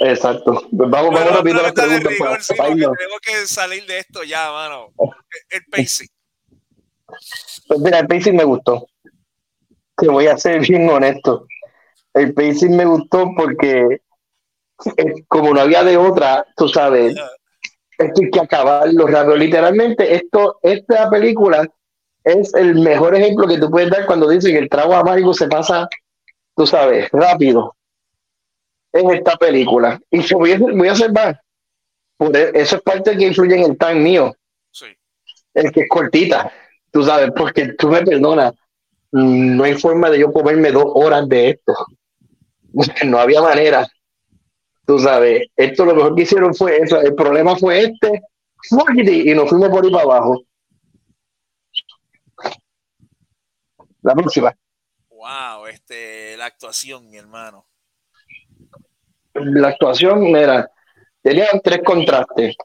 Exacto. 0.00 0.68
Pues 0.76 0.90
vamos, 0.90 1.14
vamos 1.14 1.36
rápido 1.36 1.60
a 1.60 1.62
las 1.62 1.72
preguntas. 1.72 2.12
rigor, 2.12 2.42
sí, 2.42 2.54
tenemos 2.54 3.20
que 3.22 3.46
salir 3.46 3.86
de 3.86 3.98
esto 3.98 4.22
ya, 4.24 4.50
mano. 4.50 4.92
El 5.50 5.64
pacing. 5.70 6.08
Pues 7.66 7.80
mira, 7.80 7.98
el 7.98 8.06
pacing 8.06 8.36
me 8.36 8.44
gustó. 8.44 8.86
Te 9.96 10.08
voy 10.08 10.26
a 10.26 10.36
ser 10.36 10.60
bien 10.60 10.88
honesto. 10.88 11.46
El 12.14 12.34
pacing 12.34 12.76
me 12.76 12.84
gustó 12.84 13.30
porque 13.36 14.02
como 15.28 15.52
no 15.54 15.60
había 15.60 15.84
de 15.84 15.96
otra, 15.96 16.44
tú 16.56 16.68
sabes, 16.68 17.14
esto 17.98 18.20
hay 18.22 18.30
que 18.30 18.40
acabarlo 18.40 19.06
rápido. 19.06 19.36
Literalmente, 19.36 20.14
esto, 20.14 20.58
esta 20.62 21.08
película 21.10 21.68
es 22.24 22.54
el 22.54 22.76
mejor 22.76 23.14
ejemplo 23.14 23.46
que 23.46 23.58
tú 23.58 23.70
puedes 23.70 23.90
dar 23.90 24.06
cuando 24.06 24.28
dicen 24.28 24.52
que 24.52 24.58
el 24.58 24.68
trago 24.68 24.94
amargo 24.94 25.32
se 25.34 25.46
pasa, 25.48 25.88
tú 26.56 26.66
sabes, 26.66 27.08
rápido. 27.12 27.76
En 28.92 29.10
esta 29.10 29.36
película. 29.36 30.00
Y 30.10 30.20
te 30.20 30.34
voy 30.34 30.52
a, 30.52 30.58
voy 30.58 30.88
a 30.88 30.92
hacer 30.92 31.12
más. 31.12 31.36
Por 32.16 32.36
e- 32.36 32.50
eso 32.54 32.76
es 32.76 32.82
parte 32.82 33.16
que 33.16 33.26
influye 33.26 33.56
en 33.56 33.70
el 33.70 33.78
time 33.78 33.94
mío 33.94 34.32
Sí. 34.70 34.86
el 35.54 35.72
que 35.72 35.80
es 35.82 35.88
cortita, 35.88 36.52
tú 36.90 37.02
sabes, 37.02 37.30
porque 37.36 37.72
tú 37.78 37.88
me 37.88 38.02
perdonas, 38.02 38.52
mm, 39.12 39.56
no 39.56 39.64
hay 39.64 39.74
forma 39.74 40.10
de 40.10 40.18
yo 40.20 40.32
comerme 40.32 40.70
dos 40.72 40.86
horas 40.94 41.28
de 41.28 41.50
esto. 41.50 41.74
No 43.06 43.18
había 43.18 43.42
manera. 43.42 43.86
Tú 44.84 44.98
sabes, 44.98 45.48
esto 45.56 45.84
lo 45.84 45.94
mejor 45.94 46.14
que 46.14 46.22
hicieron 46.22 46.54
fue 46.54 46.78
eso. 46.78 47.00
El 47.00 47.14
problema 47.14 47.56
fue 47.56 47.82
este, 47.82 48.22
y 48.70 49.34
nos 49.34 49.48
fuimos 49.48 49.68
por 49.68 49.84
ahí 49.84 49.90
para 49.90 50.04
abajo. 50.04 50.42
La 54.02 54.14
próxima. 54.14 54.54
Wow, 55.08 55.66
este, 55.66 56.36
la 56.36 56.46
actuación, 56.46 57.08
mi 57.08 57.16
hermano. 57.16 57.66
La 59.34 59.68
actuación, 59.68 60.20
mira, 60.24 60.68
tenían 61.22 61.60
tres 61.62 61.80
contrastes. 61.84 62.56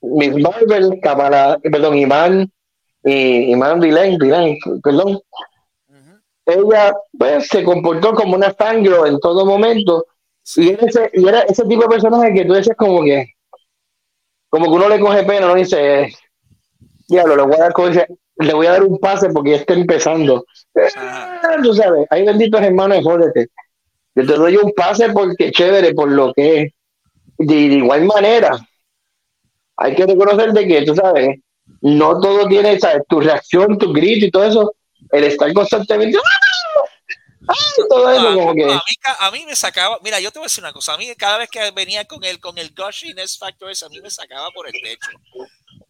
Miss 0.00 0.34
Marvel, 0.36 1.00
Kamala, 1.02 1.58
perdón, 1.62 1.98
Iman 1.98 2.52
y 3.02 3.52
Iman 3.52 3.80
Villain, 3.80 4.18
Villain, 4.18 4.58
perdón, 4.82 5.20
ella 6.46 6.94
pues 7.18 7.48
se 7.48 7.64
comportó 7.64 8.14
como 8.14 8.34
una 8.34 8.52
fangirl 8.52 9.06
en 9.06 9.18
todo 9.18 9.46
momento 9.46 10.06
y 10.56 10.68
era, 10.68 10.86
ese, 10.86 11.10
y 11.14 11.26
era 11.26 11.40
ese 11.40 11.64
tipo 11.64 11.82
de 11.82 11.88
personaje 11.88 12.34
que 12.34 12.44
tú 12.44 12.52
decías 12.52 12.76
como 12.76 13.02
que 13.02 13.26
como 14.48 14.66
que 14.66 14.72
uno 14.72 14.88
le 14.88 15.00
coge 15.00 15.24
pena 15.24 15.48
no 15.48 15.54
dice 15.54 16.12
diablo 17.08 17.36
le 17.36 17.42
voy 17.42 17.54
a 17.56 17.60
dar 17.60 17.72
como 17.72 17.88
dice, 17.88 18.06
le 18.36 18.52
voy 18.52 18.66
a 18.66 18.72
dar 18.72 18.84
un 18.84 18.98
pase 18.98 19.30
porque 19.30 19.50
ya 19.50 19.56
está 19.56 19.74
empezando. 19.74 20.44
Ah, 20.96 21.56
tú 21.62 21.72
sabes 21.74 22.06
hay 22.10 22.24
benditos 22.26 22.60
hermanos 22.60 23.02
jódete 23.02 23.48
yo 24.14 24.26
te 24.26 24.34
doy 24.34 24.56
un 24.56 24.72
pase 24.72 25.10
porque 25.10 25.50
chévere 25.50 25.94
por 25.94 26.10
lo 26.10 26.32
que 26.34 26.62
es 26.62 26.72
de, 27.38 27.54
de 27.54 27.74
igual 27.76 28.04
manera 28.04 28.58
hay 29.76 29.94
que 29.94 30.06
reconocer 30.06 30.52
de 30.52 30.66
que 30.66 30.82
tú 30.82 30.94
sabes 30.94 31.38
no 31.80 32.20
todo 32.20 32.46
tiene 32.46 32.78
¿sabes? 32.78 33.02
tu 33.08 33.20
reacción 33.20 33.78
tu 33.78 33.92
grito 33.92 34.26
y 34.26 34.30
todo 34.30 34.44
eso 34.44 34.74
el 35.10 35.24
estar 35.24 35.52
constantemente 35.52 36.18
Todo 37.88 38.10
eso 38.10 38.28
a, 38.28 38.34
como 38.34 38.54
que 38.54 38.64
a 38.64 38.76
mí, 38.76 38.96
ca- 39.00 39.16
a 39.20 39.30
mí 39.30 39.44
me 39.46 39.54
sacaba, 39.56 39.98
mira, 40.02 40.20
yo 40.20 40.30
te 40.30 40.38
voy 40.38 40.44
a 40.44 40.48
decir 40.48 40.62
una 40.64 40.72
cosa, 40.72 40.94
a 40.94 40.98
mí 40.98 41.12
cada 41.16 41.38
vez 41.38 41.48
que 41.50 41.70
venía 41.72 42.04
con 42.06 42.22
el, 42.24 42.40
con 42.40 42.56
el 42.58 42.72
gushiness 42.74 43.38
factor, 43.38 43.70
ese, 43.70 43.84
a 43.84 43.88
mí 43.88 44.00
me 44.00 44.10
sacaba 44.10 44.50
por 44.50 44.66
el 44.66 44.72
techo. 44.82 45.10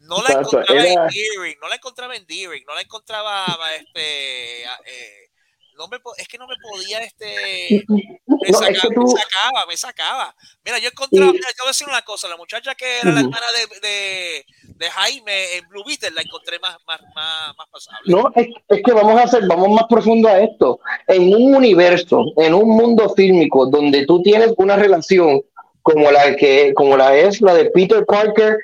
No 0.00 0.16
la 0.22 0.30
Exacto, 0.30 0.48
encontraba 0.60 0.80
era- 0.82 1.04
endearing, 1.06 1.58
no 1.60 1.68
la 1.68 1.74
encontraba 1.76 2.16
endearing, 2.16 2.64
no 2.66 2.74
la 2.74 2.80
encontraba, 2.82 3.46
este, 3.78 4.62
eh, 4.64 5.30
no 5.76 5.88
me, 5.88 5.98
es 6.18 6.28
que 6.28 6.38
no 6.38 6.46
me 6.46 6.54
podía, 6.62 6.98
este, 7.00 7.84
me, 7.88 8.04
No, 8.26 8.58
sacaba, 8.58 8.70
es 8.70 8.80
que 8.82 8.88
me 8.90 9.06
sacaba, 9.08 9.66
me 9.66 9.76
sacaba. 9.76 10.36
Mira, 10.64 10.78
yo 10.78 10.88
encontraba, 10.88 11.30
Y- 11.30 11.32
mira, 11.34 11.48
te 11.48 11.54
voy 11.62 11.68
a 11.68 11.70
decir 11.70 11.88
una 11.88 12.02
cosa, 12.02 12.28
la 12.28 12.36
muchacha 12.36 12.74
que 12.74 12.98
era 13.00 13.10
la 13.12 13.20
hermana 13.20 13.46
de, 13.52 13.80
de, 13.88 14.46
de 14.76 14.86
Jaime 14.90 15.56
en 15.56 15.68
Blue 15.68 15.84
Beetle, 15.86 16.10
la 16.10 16.22
encontré 16.22 16.58
más, 16.58 16.76
más, 16.86 17.00
más, 17.14 17.56
más 17.56 17.68
pasable. 17.70 18.12
No, 18.12 18.30
es, 18.34 18.48
es 18.68 18.82
que 18.82 18.92
vamos 18.92 19.20
a 19.20 19.24
hacer, 19.24 19.46
vamos 19.46 19.68
más 19.70 19.84
profundo 19.88 20.28
a 20.28 20.40
esto. 20.40 20.80
En 21.06 21.34
un 21.34 21.54
universo, 21.54 22.24
en 22.36 22.54
un 22.54 22.68
mundo 22.70 23.08
fílmico 23.14 23.66
donde 23.66 24.04
tú 24.06 24.22
tienes 24.22 24.52
una 24.56 24.76
relación 24.76 25.42
como 25.82 26.10
la 26.10 26.34
que, 26.36 26.72
como 26.74 26.96
la 26.96 27.14
es 27.16 27.40
la 27.40 27.54
de 27.54 27.66
Peter 27.66 28.04
Parker 28.06 28.58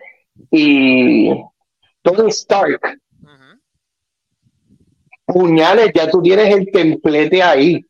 y 0.50 1.30
Tony 2.02 2.28
Stark, 2.30 2.98
puñales, 5.26 5.92
ya 5.94 6.10
tú 6.10 6.22
tienes 6.22 6.52
el 6.54 6.70
templete 6.72 7.42
ahí. 7.42 7.84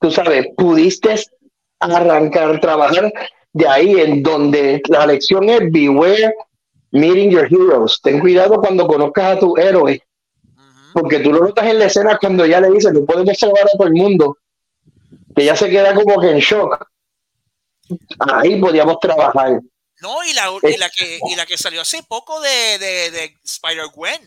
Tú 0.00 0.10
sabes, 0.10 0.46
pudiste 0.56 1.14
arrancar, 1.78 2.60
trabajar 2.60 3.12
de 3.52 3.68
ahí 3.68 4.00
en 4.00 4.22
donde 4.22 4.80
la 4.88 5.06
lección 5.06 5.48
es 5.48 5.70
beware 5.70 6.34
meeting 6.92 7.30
your 7.30 7.46
heroes. 7.46 8.00
Ten 8.02 8.20
cuidado 8.20 8.60
cuando 8.60 8.86
conozcas 8.86 9.36
a 9.36 9.38
tu 9.40 9.56
héroe. 9.56 10.00
Porque 10.92 11.20
tú 11.20 11.32
lo 11.32 11.40
notas 11.40 11.66
en 11.66 11.78
la 11.78 11.86
escena 11.86 12.18
cuando 12.18 12.44
ya 12.44 12.60
le 12.60 12.70
dice 12.70 12.92
no 12.92 13.04
podemos 13.06 13.36
salvar 13.38 13.64
a 13.64 13.76
todo 13.76 13.88
el 13.88 13.94
mundo 13.94 14.36
que 15.34 15.44
ya 15.46 15.56
se 15.56 15.70
queda 15.70 15.94
como 15.94 16.20
que 16.20 16.30
en 16.30 16.38
shock 16.38 16.86
ahí 18.18 18.60
podíamos 18.60 18.98
trabajar 19.00 19.60
No, 20.00 20.22
y 20.22 20.34
la, 20.34 20.50
y 20.62 20.76
la 20.76 20.90
que 20.90 21.18
y 21.30 21.34
la 21.34 21.46
que 21.46 21.56
salió 21.56 21.80
hace 21.80 22.02
poco 22.02 22.40
de, 22.42 22.78
de, 22.78 23.10
de 23.10 23.36
Spider-Gwen. 23.42 24.20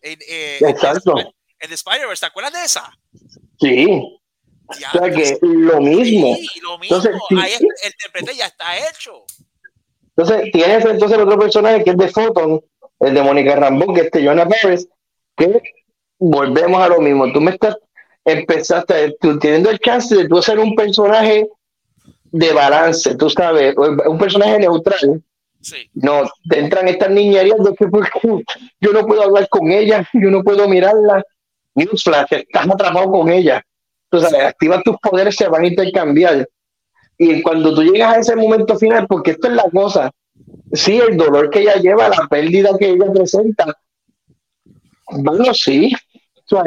En, 0.00 0.18
eh, 0.26 0.58
Exacto. 0.60 1.18
En, 1.58 1.72
Spider-Verse, 1.72 2.20
¿te 2.20 2.26
acuerdas 2.26 2.52
de 2.54 2.64
esa? 2.64 2.90
sí 3.60 4.18
Ya, 4.78 4.90
o 4.94 4.98
sea 4.98 5.10
que 5.10 5.38
lo 5.42 5.80
mismo 5.82 6.34
sí, 6.34 6.60
lo 6.60 6.78
mismo. 6.78 6.96
Entonces, 6.96 7.20
sí. 7.28 7.36
Ahí 7.38 7.52
el, 7.52 7.66
el 7.82 7.94
templete 8.02 8.34
ya 8.34 8.46
está 8.46 8.88
hecho. 8.88 9.25
Entonces 10.16 10.50
tienes 10.52 10.84
entonces 10.84 11.18
el 11.18 11.24
otro 11.24 11.38
personaje 11.38 11.84
que 11.84 11.90
es 11.90 11.96
de 11.96 12.08
Photon 12.08 12.60
el 13.00 13.14
de 13.14 13.22
Mónica 13.22 13.56
Rambeau 13.56 13.92
que 13.94 14.02
es 14.02 14.10
de 14.10 14.24
Jonah 14.24 14.48
Paris 14.48 14.88
que 15.36 15.62
volvemos 16.18 16.80
a 16.80 16.88
lo 16.88 17.00
mismo 17.00 17.32
tú 17.32 17.40
me 17.40 17.52
estás 17.52 17.76
empezaste 18.24 19.16
tú 19.20 19.38
teniendo 19.38 19.70
el 19.70 19.78
chance 19.78 20.14
de 20.14 20.28
tú 20.28 20.38
hacer 20.38 20.58
un 20.58 20.74
personaje 20.74 21.48
de 22.24 22.52
balance 22.52 23.14
tú 23.16 23.30
sabes 23.30 23.74
un 23.76 24.18
personaje 24.18 24.58
neutral 24.58 25.22
Sí. 25.66 25.90
No, 25.94 26.30
te 26.48 26.60
entran 26.60 26.86
estas 26.86 27.10
niñerías 27.10 27.58
de 27.58 27.74
que 27.74 27.86
yo 28.80 28.92
no 28.92 29.04
puedo 29.04 29.22
hablar 29.22 29.48
con 29.48 29.68
ella, 29.72 30.08
yo 30.12 30.30
no 30.30 30.44
puedo 30.44 30.68
mirarla. 30.68 31.24
Newsflash, 31.74 32.28
estás 32.30 32.70
atrapado 32.70 33.10
con 33.10 33.28
ella. 33.28 33.62
Tú 34.08 34.20
sabes, 34.20 34.46
activas 34.46 34.84
tus 34.84 34.96
poderes, 34.98 35.34
se 35.34 35.48
van 35.48 35.64
a 35.64 35.66
intercambiar. 35.66 36.48
Y 37.18 37.42
cuando 37.42 37.74
tú 37.74 37.82
llegas 37.82 38.16
a 38.16 38.20
ese 38.20 38.36
momento 38.36 38.76
final, 38.76 39.06
porque 39.06 39.32
esto 39.32 39.48
es 39.48 39.54
la 39.54 39.70
cosa, 39.70 40.10
sí, 40.72 40.98
el 40.98 41.16
dolor 41.16 41.50
que 41.50 41.60
ella 41.60 41.76
lleva, 41.76 42.08
la 42.08 42.26
pérdida 42.28 42.76
que 42.78 42.90
ella 42.90 43.10
presenta, 43.12 43.74
bueno, 45.08 45.54
sí, 45.54 45.92
o 46.52 46.62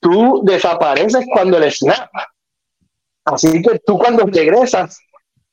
tú 0.00 0.42
desapareces 0.44 1.24
cuando 1.32 1.58
el 1.58 1.70
snap. 1.70 2.10
Así 3.24 3.62
que 3.62 3.78
tú 3.86 3.98
cuando 3.98 4.26
regresas, 4.26 4.98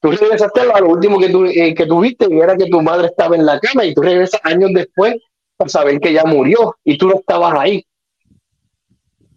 tú 0.01 0.11
regresaste 0.11 0.61
a 0.61 0.79
lo 0.79 0.89
último 0.89 1.19
que, 1.19 1.29
tú, 1.29 1.45
eh, 1.45 1.75
que 1.75 1.85
tuviste 1.85 2.27
y 2.29 2.39
era 2.39 2.57
que 2.57 2.65
tu 2.65 2.81
madre 2.81 3.07
estaba 3.07 3.35
en 3.35 3.45
la 3.45 3.59
cama 3.59 3.85
y 3.85 3.93
tú 3.93 4.01
regresas 4.01 4.41
años 4.43 4.71
después 4.73 5.15
para 5.55 5.69
saber 5.69 5.99
que 5.99 6.09
ella 6.09 6.23
murió 6.25 6.75
y 6.83 6.97
tú 6.97 7.09
no 7.09 7.15
estabas 7.15 7.53
ahí. 7.59 7.85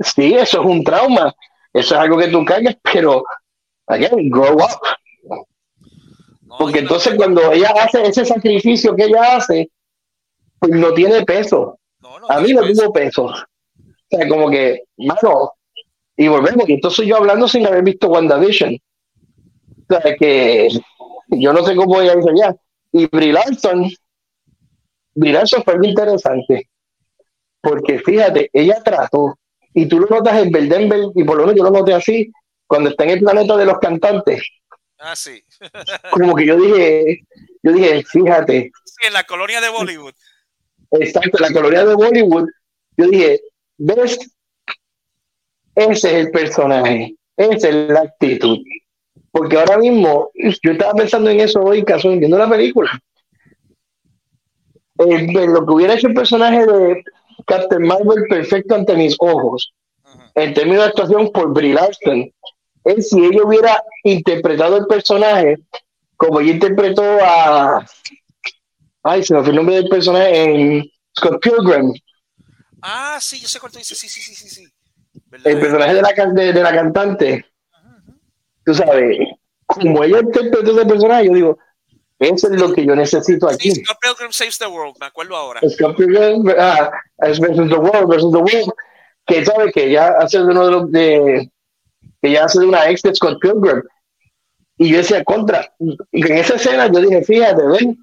Sí, 0.01 0.35
eso 0.35 0.63
es 0.63 0.67
un 0.67 0.83
trauma, 0.83 1.35
eso 1.73 1.95
es 1.95 2.01
algo 2.01 2.17
que 2.17 2.29
tú 2.29 2.45
cargas, 2.45 2.77
pero 2.83 3.23
again, 3.87 4.31
grow 4.31 4.55
up. 4.55 5.47
Porque 6.59 6.81
entonces 6.81 7.15
cuando 7.17 7.53
ella 7.53 7.73
hace 7.81 8.03
ese 8.03 8.25
sacrificio 8.25 8.95
que 8.95 9.05
ella 9.05 9.37
hace, 9.37 9.71
pues 10.59 10.73
no 10.73 10.93
tiene 10.93 11.25
peso. 11.25 11.79
no, 12.01 12.21
no, 12.21 12.27
A 12.29 12.41
mí 12.41 12.53
no 12.53 12.63
tuvo 12.63 12.93
peso. 12.93 13.25
O 13.25 13.35
sea, 14.11 14.29
como 14.29 14.51
que, 14.51 14.83
mano, 14.99 15.53
y 16.17 16.29
volvemos, 16.29 16.69
y 16.69 16.75
entonces 16.75 17.07
yo 17.07 17.17
hablando 17.17 17.49
sin 17.49 17.67
haber 17.67 17.83
visto 17.83 18.09
WandaVision. 18.09 18.79
O 19.89 20.01
sea, 20.01 20.15
que 20.17 20.69
yo 21.29 21.53
no 21.53 21.65
sé 21.65 21.75
cómo 21.75 22.01
ella 22.01 22.19
hizo 22.19 22.29
ya. 22.35 22.55
Y 22.93 23.07
Brie 23.07 23.33
Larson, 23.33 23.91
Brie 25.15 25.33
Larson 25.33 25.63
fue 25.65 25.79
muy 25.79 25.89
interesante. 25.89 26.69
Porque 27.63 27.99
fíjate, 28.01 28.51
ella 28.53 28.83
trató, 28.85 29.39
y 29.73 29.87
tú 29.87 30.01
lo 30.01 30.07
notas 30.07 30.43
en 30.43 30.51
Denver, 30.51 31.01
y 31.15 31.25
por 31.25 31.37
lo 31.37 31.43
menos 31.43 31.57
yo 31.57 31.65
lo 31.65 31.71
noté 31.71 31.95
así, 31.95 32.31
cuando 32.73 32.89
está 32.89 33.05
en 33.05 33.11
el 33.11 33.21
planeta 33.21 33.55
de 33.55 33.67
los 33.67 33.79
cantantes, 33.79 34.43
Ah, 34.99 35.15
sí. 35.15 35.45
como 36.11 36.35
que 36.35 36.47
yo 36.47 36.57
dije, 36.57 37.27
yo 37.63 37.73
dije, 37.73 38.03
fíjate, 38.05 38.71
Sí, 38.87 39.07
en 39.09 39.13
la 39.13 39.25
colonia 39.25 39.61
de 39.61 39.69
Bollywood. 39.69 40.15
Exacto, 40.93 41.37
la 41.39 41.53
colonia 41.53 41.85
de 41.85 41.95
Bollywood. 41.95 42.49
Yo 42.97 43.09
dije, 43.09 43.43
¿ves? 43.77 44.19
Ese 45.75 46.09
es 46.09 46.15
el 46.15 46.31
personaje, 46.31 47.15
esa 47.37 47.69
es 47.69 47.89
la 47.91 48.01
actitud. 48.01 48.59
Porque 49.31 49.59
ahora 49.59 49.77
mismo, 49.77 50.31
yo 50.35 50.73
estaba 50.73 50.95
pensando 50.95 51.29
en 51.29 51.41
eso 51.41 51.61
hoy, 51.61 51.85
caso 51.85 52.09
viendo 52.09 52.39
la 52.39 52.49
película. 52.49 52.99
Eh, 54.99 55.27
de 55.27 55.47
lo 55.47 55.67
que 55.67 55.73
hubiera 55.75 55.95
hecho 55.95 56.07
el 56.07 56.15
personaje 56.15 56.65
de 56.65 57.05
Captain 57.47 57.83
Marvel 57.83 58.25
perfecto 58.31 58.77
ante 58.77 58.97
mis 58.97 59.15
ojos, 59.19 59.75
en 60.37 60.55
términos 60.55 60.85
de 60.85 60.89
actuación 60.89 61.31
por 61.33 61.53
Brie 61.53 61.75
Larson, 61.75 62.33
es 62.85 63.09
si 63.09 63.25
ella 63.25 63.45
hubiera 63.45 63.83
interpretado 64.05 64.77
el 64.77 64.87
personaje 64.87 65.59
como 66.17 66.41
ella 66.41 66.53
interpretó 66.53 67.03
a. 67.03 67.85
Ay, 69.03 69.25
se 69.25 69.35
me 69.35 69.41
fue 69.41 69.51
el 69.51 69.57
nombre 69.57 69.77
del 69.77 69.89
personaje 69.89 70.45
en 70.45 70.91
Scott 71.19 71.43
Pilgrim, 71.43 71.93
Ah, 72.83 73.19
sí, 73.21 73.39
yo 73.41 73.47
sé 73.49 73.61
cuál 73.61 73.73
tú 73.73 73.79
dices. 73.79 73.97
Sí, 73.97 74.09
sí, 74.09 74.21
sí, 74.21 74.35
sí. 74.35 74.49
sí. 74.49 74.69
El 75.45 75.61
personaje 75.61 75.95
de 75.95 76.03
la, 76.03 76.13
de, 76.13 76.53
de 76.53 76.63
la 76.63 76.73
cantante. 76.75 77.47
Tú 78.65 78.75
sabes, 78.75 79.19
como 79.67 80.05
ella 80.05 80.21
interpretó 80.21 80.73
ese 80.73 80.87
personaje, 80.87 81.27
yo 81.27 81.33
digo, 81.33 81.59
eso 82.19 82.53
es 82.53 82.61
lo 82.61 82.73
que 82.73 82.85
yo 82.85 82.95
necesito 82.95 83.49
Sí, 83.49 83.55
aquí. 83.55 83.71
Scott 83.85 83.99
Pilgrim 84.01 84.33
Saves 84.33 84.59
the 84.59 84.67
World, 84.67 84.97
me 85.01 85.07
acuerdo 85.07 85.37
ahora. 85.37 85.61
Scott 85.69 85.97
Pilgrim 85.97 86.45
ah, 86.59 86.91
es 87.19 87.41
versus 87.41 87.69
the 87.69 87.77
world, 87.77 88.09
versus 88.09 88.33
the 88.33 88.39
world, 88.39 88.73
que 89.27 89.45
sabe 89.45 89.73
que 89.73 89.85
ella 89.87 90.15
hace 90.19 90.41
uno 90.41 90.67
de 90.67 90.71
los 90.73 90.93
de 90.93 91.52
que 92.23 92.29
ella 92.29 92.45
hace 92.45 92.61
de 92.61 92.67
una 92.67 92.89
ex 92.89 93.03
de 93.03 93.15
Scott 93.15 93.41
Pilgrim. 93.41 93.83
Y 94.79 94.91
yo 94.91 94.99
decía 94.99 95.23
contra. 95.25 95.71
Y 95.79 96.27
en 96.27 96.39
esa 96.39 96.55
escena 96.55 96.87
yo 96.87 97.01
dije, 97.01 97.23
fíjate, 97.23 97.63
ven, 97.67 97.99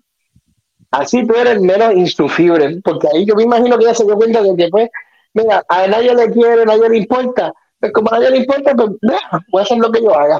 así 0.91 1.25
tú 1.25 1.33
eres 1.35 1.59
menos 1.61 1.93
insufrible, 1.95 2.79
porque 2.83 3.07
ahí 3.13 3.25
yo 3.25 3.35
me 3.35 3.43
imagino 3.43 3.77
que 3.77 3.85
ella 3.85 3.95
se 3.95 4.05
dio 4.05 4.15
cuenta 4.15 4.43
de 4.43 4.55
que 4.55 4.67
pues, 4.67 4.89
mira, 5.33 5.63
a 5.67 5.87
nadie 5.87 6.13
le 6.13 6.31
quiere, 6.31 6.61
a 6.61 6.65
nadie 6.65 6.89
le 6.89 6.97
importa. 6.97 7.53
Pues 7.79 7.93
como 7.93 8.09
a 8.11 8.19
nadie 8.19 8.31
le 8.31 8.37
importa, 8.37 8.75
pues 8.75 8.89
nada, 9.01 9.45
voy 9.51 9.61
a 9.61 9.63
hacer 9.63 9.77
lo 9.77 9.91
que 9.91 10.01
yo 10.01 10.13
haga. 10.13 10.39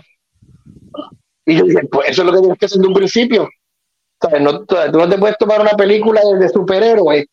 Y 1.46 1.58
yo 1.58 1.64
dije, 1.64 1.88
pues 1.90 2.10
eso 2.10 2.22
es 2.22 2.26
lo 2.28 2.34
que 2.34 2.40
tienes 2.40 2.60
que 2.60 2.66
hacer 2.66 2.82
de 2.82 2.88
un 2.88 2.94
principio. 2.94 3.50
¿Sabes? 4.22 4.42
No, 4.42 4.66
tú 4.66 4.76
no 4.76 5.10
te 5.10 5.18
puedes 5.18 5.38
tomar 5.38 5.62
una 5.62 5.72
película 5.72 6.22
de, 6.22 6.38
de 6.38 7.28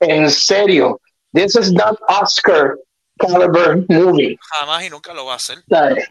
en 0.00 0.30
serio. 0.30 1.00
This 1.32 1.56
is 1.56 1.72
not 1.72 1.98
Oscar 2.08 2.78
caliber 3.18 3.84
movie. 3.88 4.38
Jamás 4.40 4.84
y 4.84 4.90
nunca 4.90 5.12
lo 5.12 5.26
va 5.26 5.34
a 5.34 5.36
hacer. 5.36 5.58
¿sabes? 5.68 6.08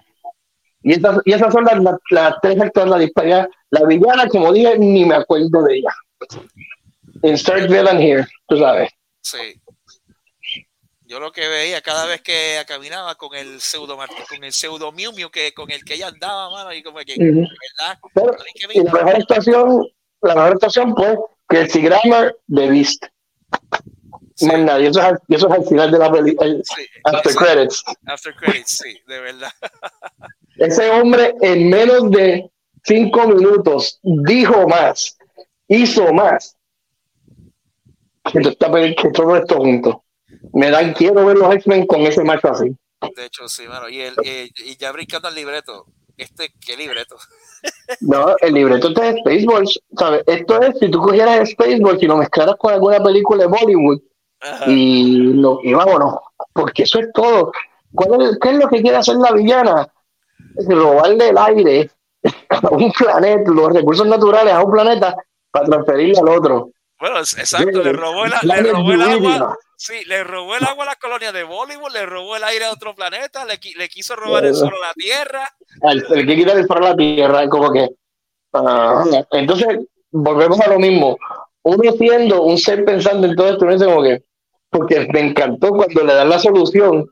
Y 0.83 0.93
esas, 0.93 1.19
y 1.25 1.33
esas 1.33 1.51
son 1.51 1.65
las, 1.65 1.81
las, 1.81 1.95
las 2.11 2.35
tres 2.41 2.59
actores, 2.61 2.89
la 2.89 2.99
disparidad. 2.99 3.49
La 3.71 3.85
villana, 3.85 4.27
como 4.27 4.53
dije, 4.53 4.77
ni 4.77 5.05
me 5.05 5.15
acuerdo 5.15 5.63
de 5.63 5.77
ella. 5.77 5.93
Insert 7.23 7.69
villain 7.69 7.99
here, 7.99 8.25
tú 8.47 8.57
sabes. 8.57 8.89
Sí. 9.21 9.59
Yo 11.07 11.19
lo 11.19 11.31
que 11.31 11.47
veía 11.47 11.81
cada 11.81 12.05
vez 12.05 12.21
que 12.21 12.61
caminaba 12.67 13.15
con 13.15 13.33
el 13.33 13.61
pseudo 13.61 13.97
con 13.97 14.43
el 14.43 14.51
pseudo 14.51 14.91
Miu 14.91 15.13
Miu 15.13 15.29
que 15.29 15.53
con 15.53 15.71
el 15.71 15.85
que 15.85 15.93
ella 15.93 16.07
andaba, 16.07 16.49
mano, 16.49 16.73
y 16.73 16.83
como 16.83 16.99
que, 16.99 17.15
me 17.17 17.47
y 18.73 18.83
la 18.83 18.91
mejor 18.91 19.15
actuación, 19.15 19.87
la 20.21 20.35
mejor 20.35 20.51
actuación 20.51 20.95
fue 20.95 21.17
que 21.47 21.61
el 21.61 21.81
Grammer 21.81 22.37
de 22.47 22.69
Beast. 22.69 23.05
Sí. 24.37 24.45
Más 24.45 24.59
nada, 24.59 24.79
y 24.79 24.85
eso 24.85 24.99
es, 24.99 25.05
al- 25.05 25.19
y 25.27 25.35
eso 25.35 25.47
es 25.47 25.53
al 25.55 25.65
final 25.65 25.91
de 25.91 25.97
la 25.97 26.11
película, 26.11 26.49
Sí, 26.63 26.85
after 27.05 27.31
sí, 27.31 27.37
credits. 27.37 27.83
after 28.05 28.35
credits, 28.35 28.77
sí, 28.83 28.99
de 29.07 29.19
verdad. 29.19 29.49
Ese 30.57 30.89
hombre 30.91 31.33
en 31.41 31.69
menos 31.69 32.09
de 32.11 32.49
cinco 32.83 33.27
minutos 33.27 33.99
dijo 34.03 34.67
más, 34.67 35.17
hizo 35.67 36.13
más 36.13 36.55
que, 38.31 38.39
esta 38.39 38.71
todo 39.13 39.35
esto 39.37 39.55
junto. 39.57 40.03
Me 40.53 40.69
dan, 40.69 40.93
quiero 40.93 41.25
ver 41.25 41.37
los 41.37 41.53
X-Men 41.55 41.87
con 41.87 42.01
ese 42.01 42.23
macho 42.23 42.49
así. 42.49 42.75
De 43.15 43.25
hecho, 43.25 43.47
sí, 43.47 43.67
mano. 43.67 43.89
Y, 43.89 44.01
el, 44.01 44.15
y 44.23 44.75
ya 44.77 44.91
brincando 44.91 45.27
al 45.27 45.35
libreto. 45.35 45.85
Este, 46.15 46.51
¿qué 46.65 46.75
libreto? 46.77 47.15
No, 48.01 48.35
el 48.41 48.53
libreto 48.53 48.89
este 48.89 49.01
de 49.01 49.19
Spaceballs, 49.19 49.79
¿sabes? 49.97 50.21
Esto 50.27 50.61
es, 50.61 50.77
si 50.79 50.91
tú 50.91 50.99
cogieras 50.99 51.49
Spaceballs 51.49 52.03
y 52.03 52.05
lo 52.05 52.17
mezclaras 52.17 52.55
con 52.57 52.73
alguna 52.73 53.01
película 53.01 53.43
de 53.43 53.49
Bollywood. 53.49 53.99
Y, 54.67 55.33
lo, 55.33 55.59
y 55.63 55.73
vámonos, 55.73 56.15
porque 56.53 56.83
eso 56.83 56.99
es 56.99 57.11
todo. 57.13 57.51
¿Cuál 57.93 58.21
es, 58.21 58.37
¿Qué 58.39 58.49
es 58.49 58.55
lo 58.57 58.67
que 58.67 58.81
quiere 58.81 58.97
hacer 58.97 59.15
la 59.15 59.31
villana? 59.31 59.87
Es 60.55 60.67
robarle 60.67 61.29
el 61.29 61.37
aire 61.37 61.91
a 62.49 62.69
un 62.69 62.91
planeta, 62.91 63.51
los 63.51 63.73
recursos 63.73 64.07
naturales 64.07 64.53
a 64.53 64.63
un 64.63 64.71
planeta 64.71 65.15
para 65.51 65.65
transferirle 65.65 66.19
al 66.19 66.29
otro. 66.29 66.69
Bueno, 66.99 67.19
exacto, 67.19 67.83
le 67.83 67.93
robó 67.93 68.25
el, 68.25 68.33
le 68.43 68.71
robó 68.71 68.91
el 68.91 69.01
agua. 69.01 69.57
Sí, 69.75 70.03
le 70.05 70.23
robó 70.23 70.55
el 70.55 70.63
agua 70.63 70.85
a 70.85 70.87
la 70.87 70.95
colonia 70.95 71.31
de 71.31 71.43
Bollywood, 71.43 71.91
le 71.91 72.07
robó 72.07 72.35
el 72.35 72.43
aire 72.43 72.65
a 72.65 72.71
otro 72.71 72.95
planeta, 72.95 73.45
le, 73.45 73.59
le 73.75 73.87
quiso 73.87 74.15
robar 74.15 74.45
el 74.45 74.55
suelo 74.55 74.75
a 74.77 74.87
la 74.87 74.93
Tierra. 74.95 75.47
El, 75.83 76.03
el 76.09 76.25
que 76.25 76.35
quiere 76.35 76.57
disparar 76.57 76.83
a 76.83 76.89
la 76.89 76.95
tierra, 76.95 77.47
como 77.47 77.71
que. 77.71 77.87
ah, 78.53 79.05
entonces, 79.31 79.67
volvemos 80.09 80.59
a 80.59 80.69
lo 80.69 80.79
mismo. 80.79 81.17
Uno 81.61 81.91
siendo 81.91 82.41
un 82.41 82.57
ser 82.57 82.83
pensando 82.83 83.27
en 83.27 83.35
todo 83.35 83.49
esto, 83.49 83.65
uno 83.65 83.73
dice 83.73 83.85
como 83.85 84.01
que. 84.01 84.23
Porque 84.77 85.07
me 85.11 85.19
encantó 85.21 85.69
cuando 85.69 86.03
le 86.03 86.13
dan 86.13 86.29
la 86.29 86.39
solución. 86.39 87.09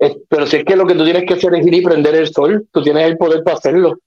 eh, 0.00 0.16
pero 0.28 0.46
si 0.46 0.56
es 0.56 0.64
que 0.64 0.76
lo 0.76 0.86
que 0.86 0.94
tú 0.94 1.04
tienes 1.04 1.24
que 1.24 1.34
hacer 1.34 1.54
es 1.54 1.66
ir 1.66 1.74
y 1.74 1.82
prender 1.82 2.14
el 2.14 2.28
sol, 2.28 2.68
tú 2.72 2.82
tienes 2.82 3.04
el 3.06 3.18
poder 3.18 3.42
para 3.42 3.56
hacerlo. 3.56 3.98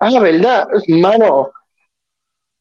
Ah, 0.00 0.20
¿verdad? 0.20 0.68
Mano, 0.88 1.50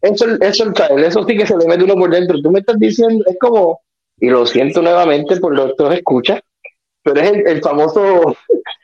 eso, 0.02 0.26
eso, 0.42 0.74
eso 0.98 1.24
sí 1.26 1.38
que 1.38 1.46
se 1.46 1.58
le 1.58 1.68
mete 1.68 1.84
uno 1.84 1.96
por 1.96 2.10
dentro. 2.10 2.40
Tú 2.42 2.52
me 2.52 2.60
estás 2.60 2.80
diciendo, 2.80 3.24
es 3.28 3.38
como, 3.40 3.82
y 4.20 4.30
lo 4.30 4.46
siento 4.46 4.82
nuevamente 4.82 5.38
por 5.40 5.56
lo 5.56 5.76
que 5.76 5.84
os 5.84 5.94
escucha, 5.94 6.40
pero 7.04 7.20
es 7.20 7.32
el, 7.32 7.48
el 7.48 7.62
famoso 7.62 8.36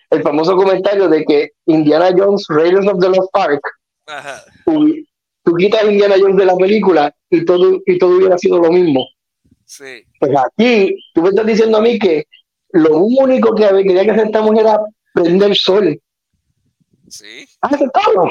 el 0.10 0.22
famoso 0.22 0.56
comentario 0.56 1.08
de 1.10 1.26
que 1.26 1.52
Indiana 1.66 2.12
Jones, 2.16 2.46
Raiders 2.50 2.88
of 2.88 3.00
the 3.00 3.10
Lost 3.10 3.30
Ark, 3.34 3.62
Ajá. 4.06 4.44
tú, 4.64 4.94
tú 5.44 5.54
quitas 5.56 5.84
a 5.84 5.92
Indiana 5.92 6.16
Jones 6.20 6.38
de 6.38 6.46
la 6.46 6.56
película 6.56 7.16
y 7.32 7.44
todo, 7.46 7.80
y 7.86 7.98
todo 7.98 8.18
hubiera 8.18 8.38
sido 8.38 8.60
lo 8.60 8.72
mismo. 8.72 9.08
Sí, 9.76 10.04
Pues 10.20 10.32
aquí, 10.38 10.96
tú 11.16 11.22
me 11.24 11.30
estás 11.30 11.46
diciendo 11.48 11.78
a 11.80 11.82
mí 11.82 11.98
que 11.98 12.26
lo 12.74 12.98
único 13.00 13.56
que 13.56 13.66
quería 13.84 14.04
que 14.06 14.12
hacer 14.12 14.26
esta 14.28 14.42
mujer 14.42 14.62
era 14.66 14.80
prender 15.14 15.56
sol. 15.56 16.00
sí. 17.10 17.46
Hace 17.62 17.88
todo. 17.90 18.30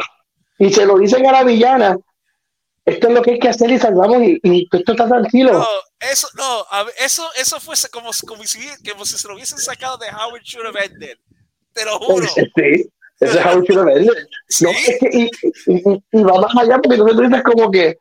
Y 0.58 0.72
se 0.72 0.86
lo 0.86 0.98
dicen 0.98 1.26
a 1.26 1.32
la 1.32 1.44
villana. 1.44 1.96
Esto 2.84 3.08
es 3.08 3.14
lo 3.14 3.22
que 3.22 3.32
hay 3.32 3.38
que 3.38 3.48
hacer 3.48 3.70
y 3.70 3.78
salvamos 3.78 4.22
y, 4.22 4.38
y 4.42 4.68
esto 4.72 4.92
está 4.92 5.08
tranquilo. 5.08 5.52
No, 5.52 5.66
eso, 6.00 6.28
no, 6.34 6.64
eso, 6.98 7.24
eso 7.40 7.58
fue 7.60 7.74
como, 7.92 8.10
como, 8.26 8.44
si, 8.44 8.58
como 8.88 9.04
si 9.04 9.16
se 9.18 9.26
lo 9.28 9.34
hubiesen 9.34 9.58
sacado 9.58 9.98
de 9.98 10.06
How 10.08 10.36
It 10.36 10.42
Should 10.44 10.66
Have 10.66 10.84
Ended. 10.84 11.18
Te 11.72 11.84
lo 11.84 11.98
juro. 11.98 12.26
Sí, 12.28 12.88
eso 13.20 13.38
es 13.38 13.46
how 13.46 13.60
it 13.62 13.68
should 13.68 13.80
have 13.88 13.92
ended. 13.96 14.14
Sí. 14.48 14.64
No, 14.64 14.70
es 14.70 14.98
que, 15.00 15.08
y, 15.12 15.30
y- 15.66 16.02
y- 16.12 16.22
va 16.22 16.40
más 16.40 16.56
allá 16.56 16.78
porque 16.80 16.98
tú 16.98 17.04
dices 17.22 17.42
como 17.44 17.70
que, 17.70 17.96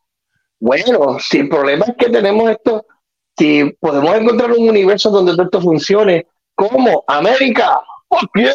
bueno, 0.59 1.17
si 1.19 1.39
el 1.39 1.49
problema 1.49 1.85
es 1.87 1.95
que 1.97 2.09
tenemos 2.11 2.49
esto, 2.51 2.85
si 3.41 3.75
podemos 3.79 4.15
encontrar 4.15 4.51
un 4.51 4.69
universo 4.69 5.09
donde 5.09 5.31
todo 5.31 5.43
esto 5.45 5.61
funcione, 5.61 6.27
¿cómo? 6.55 7.03
América, 7.07 7.81
¡fuck 8.07 8.29
yeah! 8.35 8.53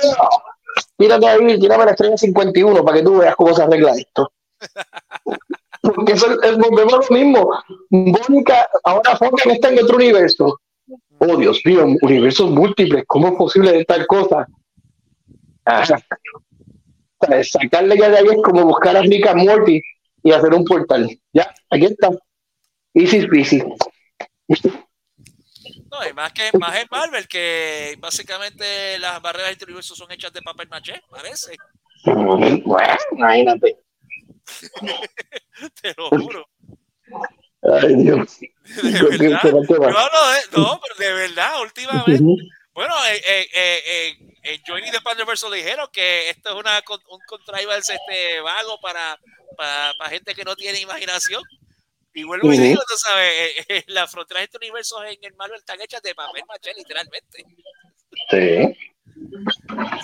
Tírate 0.97 1.27
ahí, 1.27 1.59
tírame 1.59 1.87
la 1.87 1.91
estrella 1.91 2.17
51 2.17 2.85
para 2.85 2.99
que 2.99 3.03
tú 3.03 3.17
veas 3.19 3.35
cómo 3.35 3.53
se 3.53 3.63
arregla 3.65 3.93
esto. 3.97 4.31
Porque 5.83 6.13
eso 6.13 6.31
es, 6.31 6.39
es- 6.51 6.59
volvemos 6.59 6.95
a 6.95 6.99
lo 6.99 7.19
mismo. 7.19 7.51
Mónica, 7.91 8.69
ahora 8.85 9.17
Foca 9.17 9.51
está 9.51 9.71
en 9.71 9.83
otro 9.83 9.97
universo. 9.97 10.61
Oh, 11.19 11.37
Dios 11.37 11.61
mío, 11.65 11.85
universos 12.03 12.51
múltiples, 12.51 13.03
¿cómo 13.09 13.29
es 13.29 13.35
posible 13.35 13.73
de 13.73 13.85
tal 13.85 14.07
cosa? 14.07 14.47
¿Sabes? 17.21 17.51
Sacarle 17.51 17.99
ya 17.99 18.09
de 18.11 18.19
ahí 18.19 18.27
es 18.31 18.43
como 18.45 18.65
buscar 18.65 18.97
a 18.97 19.01
Rick 19.03 19.27
and 19.27 19.45
Morty 19.49 19.81
y 20.23 20.33
hacer 20.33 20.55
un 20.55 20.65
portal. 20.65 21.09
Ya, 21.33 21.53
aquí 21.71 21.87
está. 21.87 22.11
Easy 22.95 23.27
peasy. 23.27 23.63
No, 24.49 26.09
y 26.09 26.13
más 26.13 26.33
que 26.33 26.51
más 26.59 26.77
en 26.77 26.87
Marvel, 26.91 27.27
que 27.27 27.97
básicamente 27.99 28.99
las 28.99 29.21
barreras 29.21 29.59
del 29.59 29.69
universo 29.69 29.95
son 29.95 30.11
hechas 30.13 30.33
de 30.33 30.43
papel 30.43 30.69
maché, 30.69 31.01
parece. 31.11 31.57
Bueno, 32.05 32.97
imagínate. 33.13 33.79
Te 35.83 35.95
lo 35.97 36.09
juro. 36.11 36.49
Ay, 37.63 37.95
Dios. 37.97 38.39
De 38.39 39.19
verdad. 39.19 39.43
No, 39.45 39.61
va. 39.81 39.91
no, 39.91 40.35
eh, 40.35 40.43
no, 40.57 40.81
pero 40.81 40.95
de 40.99 41.13
verdad, 41.15 41.63
últimamente. 41.63 42.23
Bueno, 42.77 42.95
eh, 43.07 43.23
eh, 43.27 43.49
eh, 43.55 43.83
eh, 43.87 44.35
en 44.43 44.61
Johnny 44.67 44.91
the 44.91 45.01
Panderverse 45.01 45.47
dijeron 45.51 45.89
que 45.91 46.29
esto 46.29 46.51
es 46.51 46.55
una, 46.57 46.83
un 47.09 47.19
contrivance 47.27 47.95
este, 47.95 48.41
vago 48.41 48.79
para, 48.83 49.19
para, 49.57 49.95
para 49.97 50.11
gente 50.11 50.35
que 50.35 50.45
no 50.45 50.55
tiene 50.55 50.81
imaginación. 50.81 51.43
Y 52.17 52.25
vuelvo 52.25 52.51
y 52.51 52.57
digo, 52.57 52.81
tú 52.89 52.97
sabes, 52.97 53.31
eh, 53.59 53.65
eh, 53.69 53.85
las 53.89 54.11
fronteras 54.11 54.45
entre 54.45 54.59
universos 54.59 55.03
en 55.07 55.19
el 55.23 55.35
Marvel 55.35 55.59
están 55.59 55.79
hechas 55.83 56.01
de 56.01 56.15
papel 56.15 56.43
maché, 56.49 56.73
literalmente. 56.75 57.45
Sí. 58.31 58.79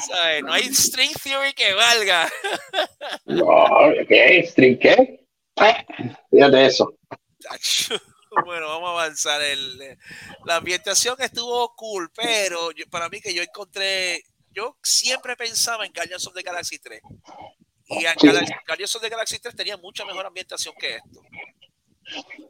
¿Sabes? 0.09 0.43
No 0.43 0.53
hay 0.53 0.65
string 0.75 1.13
theory 1.23 1.55
que 1.55 1.73
valga. 1.75 2.31
No, 3.25 3.67
¿qué? 4.09 4.45
¿String 4.47 4.79
qué? 4.79 5.25
Ah, 5.57 5.85
Fíjate 6.31 6.67
eso. 6.67 6.95
Bueno, 8.45 8.69
vamos 8.69 8.89
a 8.91 8.93
avanzar. 9.05 9.41
El, 9.43 9.81
eh, 9.81 9.97
la 10.45 10.57
ambientación 10.57 11.17
estuvo 11.21 11.75
cool, 11.75 12.11
pero 12.15 12.73
yo- 12.73 12.85
para 12.91 13.09
mí 13.09 13.21
que 13.21 13.33
yo 13.35 13.43
encontré, 13.43 14.23
yo 14.51 14.77
siempre 14.83 15.35
pensaba 15.37 15.87
en 15.87 15.93
Guardians 15.93 16.27
of 16.27 16.35
the 16.35 16.43
Galaxy 16.43 16.79
3. 16.79 17.01
Y 17.87 18.01
Sí. 18.01 18.29
Guardians 18.67 18.97
of 18.97 19.03
the 19.03 19.09
Galaxy 19.09 19.39
3 19.39 19.55
tenía 19.57 19.77
mucha 19.79 20.05
mejor 20.05 20.27
ambientación 20.27 20.75
que 20.79 20.97
esto. 20.97 21.21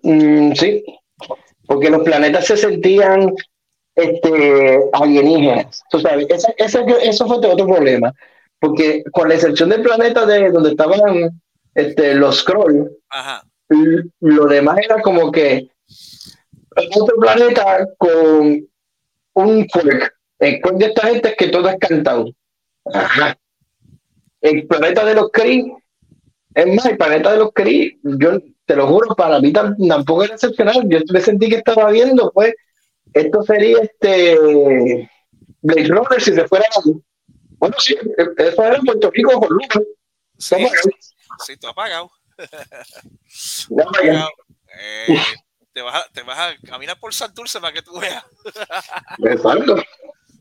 Mm, 0.02 0.52
sí, 0.54 0.84
porque 1.66 1.90
los 1.90 2.02
planetas 2.02 2.46
se 2.46 2.56
sentían 2.56 3.32
este, 3.94 4.80
alienígenas. 4.92 5.82
Tú 5.90 6.00
sabes, 6.00 6.26
ese, 6.30 6.54
ese- 6.56 6.84
eso 7.08 7.26
fue 7.26 7.36
otro 7.36 7.66
problema. 7.66 8.12
porque 8.58 9.02
con 9.12 9.28
la 9.28 9.34
excepción 9.34 9.70
del 9.70 9.82
planeta 9.82 10.24
de 10.24 10.48
donde 10.50 10.70
estaban 10.70 11.40
este, 11.74 12.14
los 12.14 12.38
scrolls, 12.38 12.90
Ajá. 13.10 13.42
lo 14.20 14.46
demás 14.46 14.78
era 14.84 15.02
como 15.02 15.32
que 15.32 15.68
otro 16.96 17.16
planeta 17.20 17.88
con 17.98 18.68
un 19.34 19.64
quirk. 19.66 20.14
El 20.38 20.60
quirk 20.62 20.76
de 20.76 20.86
esta 20.86 21.06
gente 21.08 21.28
es 21.30 21.36
que 21.36 21.48
todo 21.48 21.68
es 21.68 21.76
cantado. 21.80 22.26
Ajá. 22.92 23.36
El 24.40 24.64
planeta 24.68 25.04
de 25.04 25.14
los 25.14 25.30
Kree, 25.32 25.64
es 26.54 26.66
más, 26.68 26.86
el 26.86 26.96
planeta 26.96 27.32
de 27.32 27.38
los 27.38 27.52
Kree, 27.52 27.98
yo 28.04 28.38
te 28.72 28.76
lo 28.76 28.86
juro, 28.86 29.14
para 29.14 29.38
mí 29.38 29.52
tam- 29.52 29.76
tampoco 29.86 30.24
era 30.24 30.34
excepcional. 30.34 30.82
Yo 30.88 30.98
me 31.12 31.20
sentí 31.20 31.48
que 31.50 31.56
estaba 31.56 31.90
viendo, 31.90 32.32
pues, 32.32 32.54
esto 33.12 33.42
sería 33.42 33.78
este 33.82 35.08
Blade 35.60 35.88
Runner 35.88 36.22
si 36.22 36.32
se 36.34 36.48
fuera. 36.48 36.64
Bueno, 37.58 37.76
sí, 37.78 37.94
eso 38.38 38.64
era 38.64 38.76
en 38.76 38.84
Puerto 38.84 39.10
Rico 39.10 39.38
con 39.38 39.50
Lucas. 39.50 39.82
Sí, 40.38 40.56
tú 41.60 41.68
apagado. 41.68 42.10
apagado. 43.86 44.30
Eh, 44.80 45.18
te, 45.74 45.82
vas 45.82 45.96
a, 45.96 46.08
te 46.10 46.22
vas 46.22 46.38
a 46.38 46.66
caminar 46.66 46.98
por 46.98 47.12
Santurce 47.12 47.60
para 47.60 47.74
que 47.74 47.82
tú 47.82 48.00
veas. 48.00 48.24
Exacto. 49.22 49.76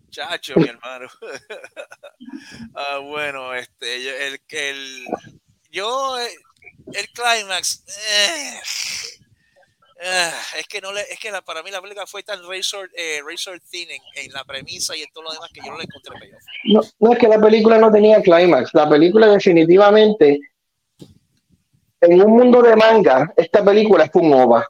Chacho, 0.10 0.54
mi 0.56 0.70
hermano. 0.70 1.10
ah, 2.76 3.00
bueno, 3.00 3.54
este, 3.54 4.28
el, 4.28 4.42
el, 4.48 5.06
yo, 5.70 6.18
eh, 6.18 6.30
el 6.94 7.10
clímax, 7.10 7.84
eh, 7.88 8.60
ah, 10.06 10.32
es 10.60 10.68
que 10.68 10.82
no 10.82 10.92
le, 10.92 11.02
es 11.02 11.20
que 11.20 11.32
para 11.46 11.64
mí 11.64 11.72
la 11.72 11.82
película 11.82 12.06
fue 12.08 12.24
tan 12.24 12.40
razor, 12.48 12.90
eh, 12.96 13.22
thin 13.70 13.90
en, 14.16 14.32
la 14.34 14.44
premisa 14.44 14.96
y 14.96 15.02
en 15.02 15.12
todo 15.14 15.26
lo 15.26 15.32
demás 15.32 15.50
que 15.54 15.62
yo 15.64 15.72
no 15.72 15.78
le 15.78 15.84
encontré 15.84 16.14
payoff. 16.20 16.94
No, 17.00 17.14
es 17.14 17.20
que 17.20 17.28
la 17.28 17.40
película 17.40 17.78
no 17.78 17.92
tenía 17.92 18.22
clímax. 18.22 18.74
La 18.74 18.90
película 18.90 19.28
definitivamente, 19.28 20.40
en 22.02 22.22
un 22.22 22.32
mundo 22.36 22.62
de 22.62 22.76
manga, 22.76 23.32
esta 23.36 23.64
película 23.64 24.06
es 24.06 24.12
un 24.14 24.34
ova. 24.34 24.68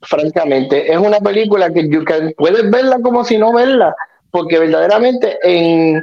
Francamente, 0.00 0.92
es 0.92 0.96
una 0.96 1.18
película 1.18 1.72
que, 1.72 1.88
you 1.88 2.04
puedes 2.36 2.70
verla 2.70 3.00
como 3.02 3.24
si 3.24 3.36
no 3.36 3.52
verla, 3.52 3.94
porque 4.30 4.58
verdaderamente 4.58 5.38
en 5.42 6.00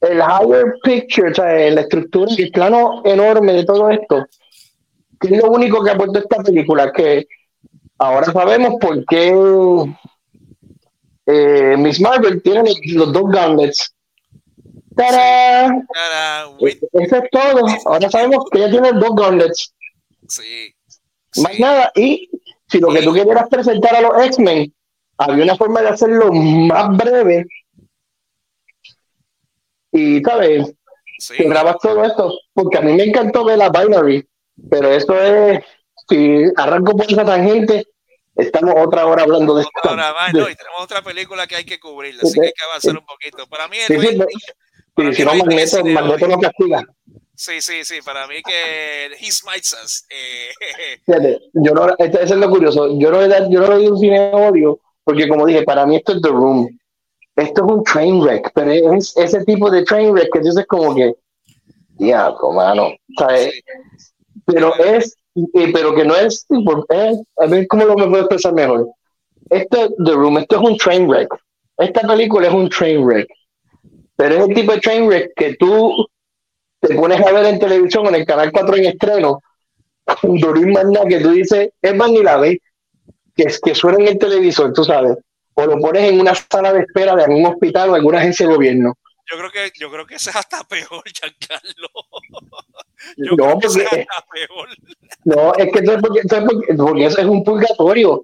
el 0.00 0.18
higher 0.18 0.74
picture, 0.82 1.30
o 1.30 1.34
sea, 1.34 1.70
la 1.70 1.82
estructura 1.82 2.32
el 2.36 2.50
plano 2.50 3.02
enorme 3.04 3.52
de 3.52 3.64
todo 3.64 3.90
esto, 3.90 4.26
que 5.20 5.34
es 5.34 5.42
lo 5.42 5.50
único 5.50 5.84
que 5.84 5.90
aporta 5.90 6.20
esta 6.20 6.42
película, 6.42 6.92
que 6.92 7.26
ahora 7.98 8.32
sabemos 8.32 8.74
por 8.80 9.04
qué 9.06 9.32
eh, 11.26 11.76
Miss 11.78 12.00
Marvel 12.00 12.42
tiene 12.42 12.72
los, 12.86 13.12
dos 13.12 13.30
gauntlets. 13.30 13.94
¡Tarán! 14.96 15.86
Eso 16.58 17.16
es 17.16 17.30
todo. 17.30 17.64
Ahora 17.86 18.10
sabemos 18.10 18.44
que 18.50 18.58
ella 18.58 18.70
tiene 18.70 18.92
dos 18.92 19.14
gauntlets. 19.14 19.74
sí, 20.26 20.74
Más 21.36 21.52
sí, 21.52 21.62
nada. 21.62 21.92
Y 21.94 22.30
si 22.68 22.78
lo 22.78 22.88
que 22.88 23.02
tú 23.02 23.12
quieras 23.12 23.48
presentar 23.48 23.94
a 23.94 24.00
los 24.00 24.26
X-Men, 24.26 24.72
había 25.18 25.44
una 25.44 25.56
forma 25.56 25.82
de 25.82 25.88
hacerlo 25.88 26.32
más 26.32 26.96
breve. 26.96 27.46
Y, 29.92 30.20
¿sabes? 30.22 30.72
sí. 31.18 31.34
Que 31.36 31.48
grabas 31.48 31.76
todo 31.82 32.04
esto. 32.04 32.32
Porque 32.52 32.78
a 32.78 32.80
mí 32.80 32.94
me 32.94 33.04
encantó 33.04 33.44
ver 33.44 33.58
la 33.58 33.70
Binary. 33.70 34.26
Pero 34.70 34.88
eso 34.92 35.14
es. 35.20 35.64
Si 36.08 36.42
arranco 36.56 36.96
por 36.96 37.10
esa 37.10 37.24
tangente, 37.24 37.86
estamos 38.34 38.74
otra 38.76 39.06
hora 39.06 39.22
hablando 39.22 39.54
de 39.54 39.62
esto. 39.62 39.72
Otra 39.78 39.92
hora 39.92 40.12
más, 40.12 40.32
no, 40.34 40.48
y 40.50 40.54
tenemos 40.56 40.80
otra 40.82 41.02
película 41.02 41.46
que 41.46 41.56
hay 41.56 41.64
que 41.64 41.78
cubrir, 41.78 42.16
así 42.20 42.34
que 42.34 42.46
hay 42.46 42.52
que 42.52 42.64
avanzar 42.64 42.96
un 42.98 43.06
poquito. 43.06 43.46
Para 43.46 43.68
mí, 43.68 43.76
el 43.78 43.86
Sí, 43.86 44.08
sí, 44.08 45.14
si 45.14 45.24
no, 45.24 45.34
Magneto, 45.34 45.84
Magneto 45.84 46.26
no 46.26 46.38
castiga. 46.40 46.84
Sí, 47.34 47.60
sí, 47.62 47.84
sí, 47.84 48.02
para 48.04 48.26
mí 48.26 48.42
que 48.42 49.06
He 49.18 49.32
Smites 49.32 49.74
Us. 49.82 50.04
Eh, 50.10 50.98
Fíjate, 51.06 51.40
yo 51.54 51.72
no, 51.72 51.88
este- 51.96 52.22
eso 52.24 52.34
es 52.34 52.40
lo 52.40 52.50
curioso. 52.50 52.98
Yo 52.98 53.10
no, 53.10 53.22
yo 53.48 53.60
no 53.60 53.66
le 53.68 53.74
doy 53.76 53.86
un 53.88 53.98
cine 53.98 54.30
odio, 54.34 54.78
porque 55.04 55.26
como 55.26 55.46
dije, 55.46 55.62
para 55.62 55.86
mí 55.86 55.96
esto 55.96 56.12
es 56.12 56.20
The 56.20 56.28
Room. 56.28 56.68
Esto 57.40 57.64
es 57.66 57.72
un 57.72 57.84
train 57.84 58.20
wreck, 58.20 58.50
pero 58.54 58.70
es 58.94 59.16
ese 59.16 59.44
tipo 59.44 59.70
de 59.70 59.82
train 59.84 60.12
wreck 60.12 60.30
que 60.32 60.40
dices 60.40 60.66
como 60.66 60.94
que, 60.94 61.14
diablo, 61.98 62.52
mano. 62.52 62.90
¿sabes? 63.18 63.62
Pero 64.46 64.74
es, 64.76 65.16
pero 65.72 65.94
que 65.94 66.04
no 66.04 66.16
es, 66.16 66.46
es- 66.50 67.22
a 67.38 67.46
ver 67.46 67.66
cómo 67.68 67.84
lo 67.86 67.96
me 67.96 68.08
puedo 68.08 68.24
expresar 68.24 68.54
mejor. 68.54 68.88
Esto 69.50 69.84
es 69.84 69.90
The 70.04 70.12
Room, 70.12 70.38
esto 70.38 70.56
es 70.56 70.62
un 70.70 70.76
train 70.78 71.08
wreck. 71.08 71.28
Esta 71.78 72.02
película 72.06 72.48
es 72.48 72.54
un 72.54 72.68
train 72.70 73.04
wreck. 73.04 73.28
Pero 74.16 74.34
es 74.36 74.48
el 74.48 74.54
tipo 74.54 74.72
de 74.72 74.80
train 74.80 75.06
wreck 75.08 75.32
que 75.36 75.56
tú 75.56 76.06
te 76.80 76.94
pones 76.94 77.20
a 77.26 77.32
ver 77.32 77.46
en 77.46 77.58
televisión 77.58 78.06
en 78.06 78.16
el 78.16 78.26
canal 78.26 78.52
4 78.52 78.76
en 78.76 78.86
estreno 78.86 79.40
Magna 80.22 81.00
que 81.08 81.20
tú 81.20 81.30
dices, 81.32 81.70
es 81.82 81.96
más 81.96 82.10
ni 82.10 82.22
la 82.22 82.38
ves, 82.38 82.58
que, 83.34 83.44
es, 83.44 83.60
que 83.60 83.74
suena 83.74 83.98
en 84.00 84.08
el 84.08 84.18
televisor, 84.18 84.72
tú 84.72 84.84
sabes, 84.84 85.16
o 85.62 85.66
lo 85.66 85.78
pones 85.78 86.10
en 86.10 86.20
una 86.20 86.34
sala 86.34 86.72
de 86.72 86.80
espera 86.80 87.14
de 87.16 87.24
algún 87.24 87.46
hospital 87.46 87.90
o 87.90 87.94
alguna 87.94 88.18
agencia 88.18 88.46
de 88.46 88.54
gobierno. 88.54 88.94
yo 89.30 89.38
creo 89.38 89.50
que 89.50 89.72
yo 89.78 89.90
creo 89.90 90.06
que 90.06 90.14
es 90.16 90.28
hasta 90.34 90.64
peor, 90.64 91.02
Giancarlo. 91.20 91.88
Yo 93.16 93.32
No, 93.36 93.58
creo 93.58 93.58
que 93.60 93.66
es 93.66 93.72
porque, 93.72 94.06
hasta 94.08 94.24
peor. 94.32 94.68
no, 95.24 95.54
es 95.54 95.72
que 95.72 95.82
porque, 95.82 96.20
eso 96.20 96.36
es 96.36 96.44
porque, 96.44 96.74
porque 96.76 97.04
eso 97.06 97.20
es 97.20 97.26
un 97.26 97.44
purgatorio, 97.44 98.22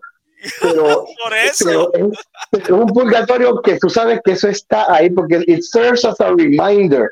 pero, 0.60 1.04
Por 1.24 1.34
eso. 1.34 1.90
pero 1.92 2.10
es, 2.52 2.60
es 2.62 2.70
un 2.70 2.86
purgatorio 2.88 3.60
que 3.62 3.78
tú 3.78 3.88
sabes 3.88 4.20
que 4.24 4.32
eso 4.32 4.48
está 4.48 4.92
ahí, 4.94 5.10
porque 5.10 5.42
it 5.46 5.62
serves 5.62 6.04
as 6.04 6.20
a 6.20 6.28
reminder. 6.30 7.08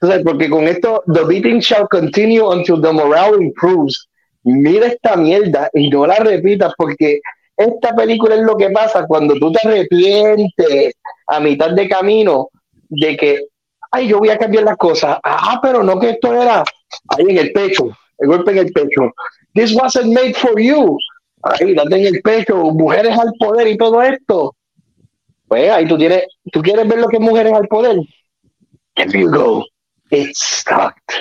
Tú 0.00 0.08
sabes, 0.08 0.24
porque 0.24 0.50
con 0.50 0.64
esto, 0.68 1.02
the 1.14 1.24
beating 1.24 1.60
shall 1.60 1.86
continue 1.88 2.42
until 2.46 2.80
the 2.82 2.92
morale 2.92 3.42
improves. 3.42 4.08
Mira 4.42 4.86
esta 4.88 5.16
mierda 5.16 5.70
y 5.74 5.88
no 5.88 6.06
la 6.06 6.16
repitas, 6.16 6.72
porque 6.76 7.20
esta 7.56 7.94
película 7.94 8.34
es 8.34 8.42
lo 8.42 8.56
que 8.56 8.70
pasa 8.70 9.06
cuando 9.06 9.34
tú 9.34 9.50
te 9.52 9.66
arrepientes 9.66 10.94
a 11.26 11.40
mitad 11.40 11.70
de 11.70 11.88
camino 11.88 12.50
de 12.88 13.16
que, 13.16 13.46
ay, 13.90 14.08
yo 14.08 14.18
voy 14.18 14.30
a 14.30 14.38
cambiar 14.38 14.64
las 14.64 14.76
cosas. 14.76 15.18
Ah, 15.22 15.58
pero 15.62 15.82
no 15.82 15.98
que 15.98 16.10
esto 16.10 16.32
era 16.32 16.62
ahí 17.08 17.24
en 17.28 17.38
el 17.38 17.52
pecho, 17.52 17.96
el 18.18 18.28
golpe 18.28 18.52
en 18.52 18.58
el 18.58 18.72
pecho. 18.72 19.12
This 19.54 19.74
wasn't 19.74 20.12
made 20.12 20.34
for 20.34 20.60
you. 20.60 20.98
Ahí, 21.42 21.74
date 21.74 21.96
en 21.96 22.14
el 22.14 22.22
pecho, 22.22 22.56
mujeres 22.56 23.16
al 23.18 23.32
poder 23.38 23.68
y 23.68 23.76
todo 23.76 24.02
esto. 24.02 24.54
Pues 25.48 25.70
ahí 25.70 25.86
tú 25.86 25.96
tienes, 25.96 26.24
tú 26.52 26.60
quieres 26.60 26.86
ver 26.88 26.98
lo 26.98 27.08
que 27.08 27.16
es 27.16 27.22
mujeres 27.22 27.52
al 27.52 27.68
poder. 27.68 27.96
There 28.94 29.18
you 29.18 29.30
go. 29.30 29.64
It's 30.10 30.64
sucked. 30.64 31.14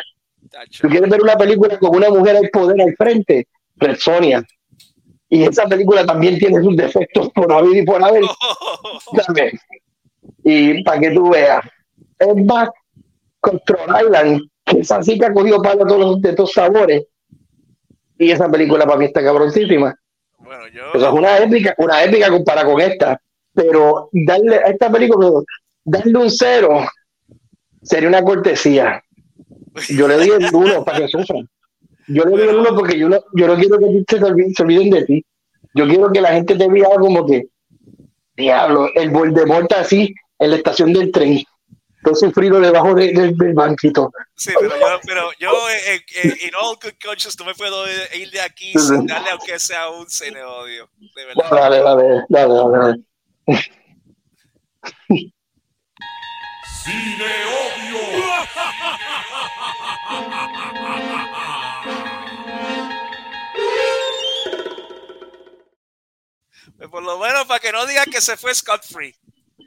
Tú 0.82 0.88
quieres 0.88 1.10
ver 1.10 1.22
una 1.22 1.36
película 1.36 1.78
con 1.78 1.96
una 1.96 2.10
mujer 2.10 2.38
al 2.38 2.50
poder 2.50 2.82
al 2.82 2.96
frente, 2.96 3.48
Red 3.76 3.98
Sonia. 3.98 4.44
Y 5.36 5.44
esa 5.44 5.66
película 5.66 6.06
también 6.06 6.38
tiene 6.38 6.64
sus 6.64 6.78
defectos 6.78 7.30
por 7.32 7.52
haber 7.52 7.76
y 7.76 7.84
por 7.84 8.02
haber. 8.02 8.24
también. 9.26 9.52
Y 10.46 10.82
para 10.82 11.02
que 11.02 11.12
tú 11.12 11.30
veas, 11.30 11.66
es 12.18 12.46
más 12.46 12.70
Control 13.42 14.02
Island, 14.02 14.42
que 14.64 14.80
esa 14.80 15.04
sí 15.04 15.20
que 15.20 15.26
ha 15.26 15.34
cogido 15.34 15.62
para 15.62 15.78
todos 15.80 16.00
los 16.00 16.22
de 16.22 16.30
estos 16.30 16.54
sabores. 16.54 17.04
Y 18.18 18.32
esa 18.32 18.50
película 18.50 18.86
para 18.86 18.98
mí 18.98 19.06
está 19.06 19.22
cabroncísima. 19.22 19.94
Bueno, 20.38 20.68
yo 20.70 20.94
Eso 20.94 21.06
es 21.06 21.14
una 21.14 21.38
épica, 21.40 21.76
una 21.80 22.02
épica 22.02 22.30
comparada 22.30 22.72
con 22.72 22.80
esta. 22.80 23.20
Pero 23.54 24.08
darle 24.14 24.56
a 24.56 24.68
esta 24.68 24.90
película, 24.90 25.42
darle 25.84 26.18
un 26.18 26.30
cero 26.30 26.86
sería 27.82 28.08
una 28.08 28.24
cortesía. 28.24 29.04
Yo 29.90 30.08
le 30.08 30.16
doy 30.16 30.30
el 30.30 30.56
uno 30.56 30.86
para 30.86 31.00
que 31.00 31.10
sufran. 31.10 31.50
Yo 32.08 32.24
le 32.24 32.32
doy 32.32 32.48
el 32.50 32.56
uno 32.56 32.76
porque 32.76 32.98
yo 33.00 33.10
no, 33.10 33.20
yo 33.34 33.48
no 33.48 33.56
quiero 33.56 33.78
que 33.80 34.04
se 34.56 34.64
olviden 34.64 34.90
de 34.92 35.06
ti. 35.06 35.26
Yo 35.74 35.88
quiero 35.88 36.12
que 36.12 36.22
la 36.22 36.34
gente 36.34 36.56
te 36.56 36.68
vea 36.70 36.88
como 37.00 37.26
que, 37.26 37.48
diablo, 38.36 38.90
el 38.96 39.10
Voldemort 39.10 39.72
así 39.74 40.14
en 40.40 40.50
la 40.52 40.58
estación 40.58 40.94
del 40.94 41.12
tren. 41.12 41.44
Todo 42.04 42.14
sufrido 42.16 42.60
debajo 42.60 42.94
de- 42.94 43.12
del- 43.14 43.36
del 43.36 43.54
banquito. 43.54 44.12
Sí, 44.36 44.52
pero 44.60 44.78
yo, 44.80 45.00
pero 45.08 45.32
yo 45.40 45.50
eh, 45.70 45.96
eh, 46.24 46.34
in 46.48 46.52
all 46.62 46.76
good 46.82 46.94
conscience 47.04 47.36
no 47.40 47.46
me 47.46 47.56
puedo 47.56 47.86
ir 48.14 48.30
de 48.30 48.42
aquí 48.42 48.74
sin 48.78 49.08
darle 49.08 49.32
aunque 49.32 49.58
sea 49.58 49.90
un 49.90 50.08
cine 50.08 50.44
odio, 50.44 50.88
de 51.16 51.26
verdad. 51.26 51.50
Dale, 51.50 51.80
dale, 51.82 52.04
dale, 52.30 52.54
dale, 52.54 52.78
dale. 52.78 53.04
Cine 56.84 57.32
Odio. 57.58 58.00
Por 66.90 67.04
lo 67.04 67.18
menos 67.20 67.46
para 67.46 67.60
que 67.60 67.72
no 67.72 67.86
digan 67.86 68.06
que 68.12 68.22
se 68.22 68.38
fue 68.38 68.54
Scott 68.54 68.84
Free. 68.86 69.16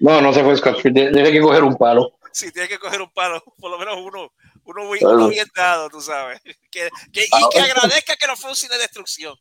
No, 0.00 0.20
no 0.20 0.32
se 0.32 0.42
fue 0.44 0.56
Scott 0.56 0.80
Free, 0.80 0.92
tiene 0.92 1.30
que 1.32 1.40
coger 1.40 1.62
un 1.64 1.76
palo. 1.76 2.18
Si 2.32 2.52
tiene 2.52 2.68
que 2.68 2.78
coger 2.78 3.00
un 3.02 3.10
palo, 3.12 3.42
por 3.58 3.70
lo 3.70 3.78
menos 3.78 3.96
uno, 3.98 4.32
uno, 4.64 4.82
uno 4.84 4.90
Claro. 4.98 5.28
bien 5.28 5.46
dado, 5.56 5.88
tú 5.88 6.00
sabes. 6.00 6.40
Que, 6.70 6.88
que- 7.12 7.24
y 7.24 7.48
que 7.52 7.60
agradezca 7.60 8.14
que 8.16 8.26
no 8.26 8.36
fue 8.36 8.50
un 8.50 8.56
cine 8.56 8.74
de 8.76 8.82
destrucción. 8.82 9.34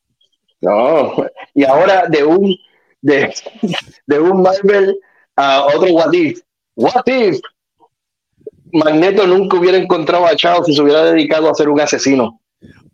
No, 0.62 1.16
y 1.54 1.64
ahora 1.66 2.06
de 2.08 2.24
un 2.24 2.56
de, 3.02 3.34
de 4.08 4.20
un 4.20 4.42
Marvel 4.42 4.98
a 5.36 5.66
otro 5.66 5.92
What 5.94 6.14
If. 6.14 6.40
What 6.76 7.04
If. 7.06 7.40
Magneto 8.74 9.26
nunca 9.28 9.58
hubiera 9.58 9.78
encontrado 9.78 10.26
a 10.26 10.36
Chao 10.36 10.64
si 10.64 10.74
se 10.76 10.82
hubiera 10.82 11.04
dedicado 11.04 11.50
a 11.50 11.54
ser 11.56 11.70
un 11.70 11.80
asesino. 11.80 12.42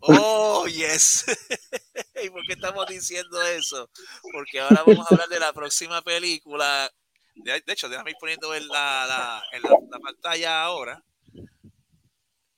Oh, 0.00 0.66
yes. 0.66 1.24
¿Y 2.22 2.30
por 2.30 2.42
qué 2.46 2.52
estamos 2.54 2.86
diciendo 2.86 3.42
eso? 3.42 3.90
Porque 4.32 4.60
ahora 4.60 4.82
vamos 4.86 5.06
a 5.10 5.14
hablar 5.14 5.28
de 5.28 5.40
la 5.40 5.52
próxima 5.52 6.02
película. 6.02 6.90
De, 7.34 7.60
de 7.60 7.72
hecho, 7.72 7.88
déjame 7.88 8.10
ir 8.10 8.16
poniendo 8.20 8.54
en 8.54 8.66
la, 8.68 9.06
la, 9.06 9.42
en 9.52 9.62
la, 9.62 9.70
la 9.90 9.98
pantalla 9.98 10.62
ahora. 10.62 11.02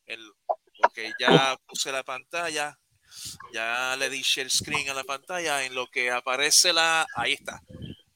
El, 0.07 0.21
porque 0.81 1.13
ya 1.19 1.57
puse 1.67 1.91
la 1.93 2.03
pantalla. 2.03 2.79
Ya 3.53 3.97
le 3.97 4.11
di 4.11 4.21
share 4.23 4.51
screen 4.51 4.91
a 4.91 4.95
la 4.95 5.05
pantalla. 5.05 5.65
En 5.65 5.75
lo 5.75 5.87
que 5.87 6.11
aparece 6.11 6.73
la. 6.73 7.07
Ahí 7.15 7.33
está. 7.33 7.61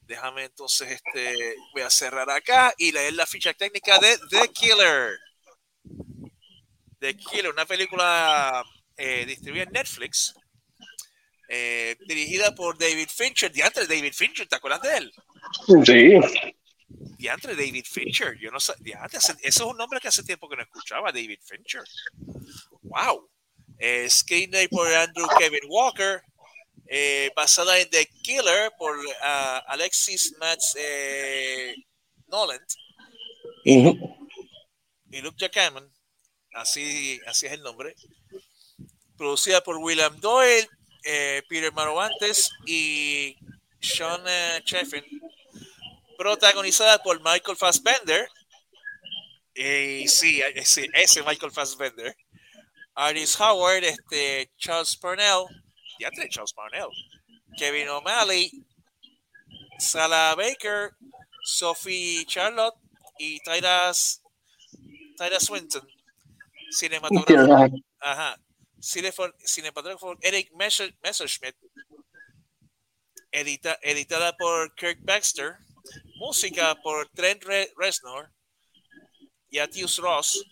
Déjame 0.02 0.44
entonces, 0.44 0.90
este, 0.90 1.54
voy 1.72 1.82
a 1.82 1.90
cerrar 1.90 2.28
acá 2.30 2.74
y 2.76 2.90
leer 2.90 3.12
la 3.12 3.26
ficha 3.26 3.54
técnica 3.54 3.96
de 4.00 4.18
The 4.28 4.48
Killer. 4.48 5.16
The 6.98 7.16
Killer, 7.16 7.52
una 7.52 7.64
película 7.64 8.64
eh, 8.96 9.24
distribuida 9.24 9.62
en 9.62 9.70
Netflix, 9.70 10.34
eh, 11.52 11.96
dirigida 12.06 12.54
por 12.54 12.78
David 12.78 13.08
Fincher. 13.08 13.50
Diantre 13.52 13.86
David 13.86 14.12
Fincher, 14.14 14.46
¿te 14.48 14.56
acuerdas 14.56 14.82
de 14.82 14.96
él? 14.96 15.12
Sí. 15.84 16.54
Diantre 17.18 17.54
David 17.56 17.84
Fincher. 17.88 18.38
Yo 18.38 18.50
no 18.50 18.60
sé. 18.60 18.72
Diantre, 18.78 19.18
eso 19.18 19.34
es 19.42 19.60
un 19.60 19.76
nombre 19.76 19.98
que 20.00 20.08
hace 20.08 20.22
tiempo 20.22 20.48
que 20.48 20.56
no 20.56 20.62
escuchaba, 20.62 21.10
David 21.12 21.40
Fincher. 21.42 21.82
Wow. 22.82 23.28
Eh, 23.78 24.08
screenplay 24.08 24.68
por 24.68 24.86
Andrew 24.92 25.26
Kevin 25.38 25.64
Walker. 25.68 26.22
eh, 26.92 27.30
basada 27.36 27.78
en 27.78 27.88
The 27.88 28.06
Killer 28.22 28.72
por 28.78 28.96
ah, 29.22 29.64
Alexis 29.68 30.34
Max 30.40 30.74
eh, 30.76 31.74
Noland 32.26 32.66
Ujú. 33.64 33.96
y 35.10 35.20
Luke 35.20 35.36
Jackman. 35.38 35.88
Así, 36.52 37.20
así 37.26 37.46
es 37.46 37.52
el 37.52 37.62
nombre. 37.62 37.94
Producida 39.16 39.62
por 39.62 39.76
William 39.76 40.18
Doyle, 40.20 40.68
eh, 41.04 41.42
Peter 41.48 41.72
Manovantes 41.72 42.50
y 42.66 43.36
Sean 43.80 44.22
eh. 44.26 44.62
Protagonizada 46.16 47.02
por 47.02 47.18
Michael 47.22 47.56
Fassbender. 47.56 48.28
Eh, 49.54 50.04
sí, 50.06 50.40
eh, 50.40 50.64
sí, 50.64 50.86
ese 50.94 51.22
Michael 51.22 51.52
Fassbender. 51.52 52.14
Artis 52.94 53.40
Howard, 53.40 53.84
este, 53.84 54.50
Charles 54.58 54.96
Parnell. 54.96 55.46
Ya 55.98 56.10
tiene 56.10 56.28
Charles 56.28 56.52
Parnell. 56.52 56.88
Kevin 57.56 57.88
O'Malley. 57.88 58.50
Sala 59.78 60.34
Baker. 60.36 60.92
Sophie 61.44 62.24
Charlotte. 62.26 62.74
Y 63.18 63.38
Tyra, 63.40 63.92
Swinton. 65.40 65.86
Cinematógrafo. 66.70 67.76
Ajá. 68.00 68.36
Ajá. 68.80 68.82
Cinefo- 68.82 69.34
Cinematógrafo 69.44 70.16
Eric 70.22 70.50
Messer- 70.52 70.94
Messerschmidt. 71.02 71.56
Edita- 73.32 73.78
editada 73.82 74.36
por 74.36 74.74
Kirk 74.74 74.98
Baxter. 75.02 75.56
Música 76.16 76.74
por 76.82 77.08
Trent 77.10 77.42
Re- 77.44 77.72
Reznor 77.76 78.30
y 79.50 79.58
Atius 79.58 79.96
Ross. 79.98 80.44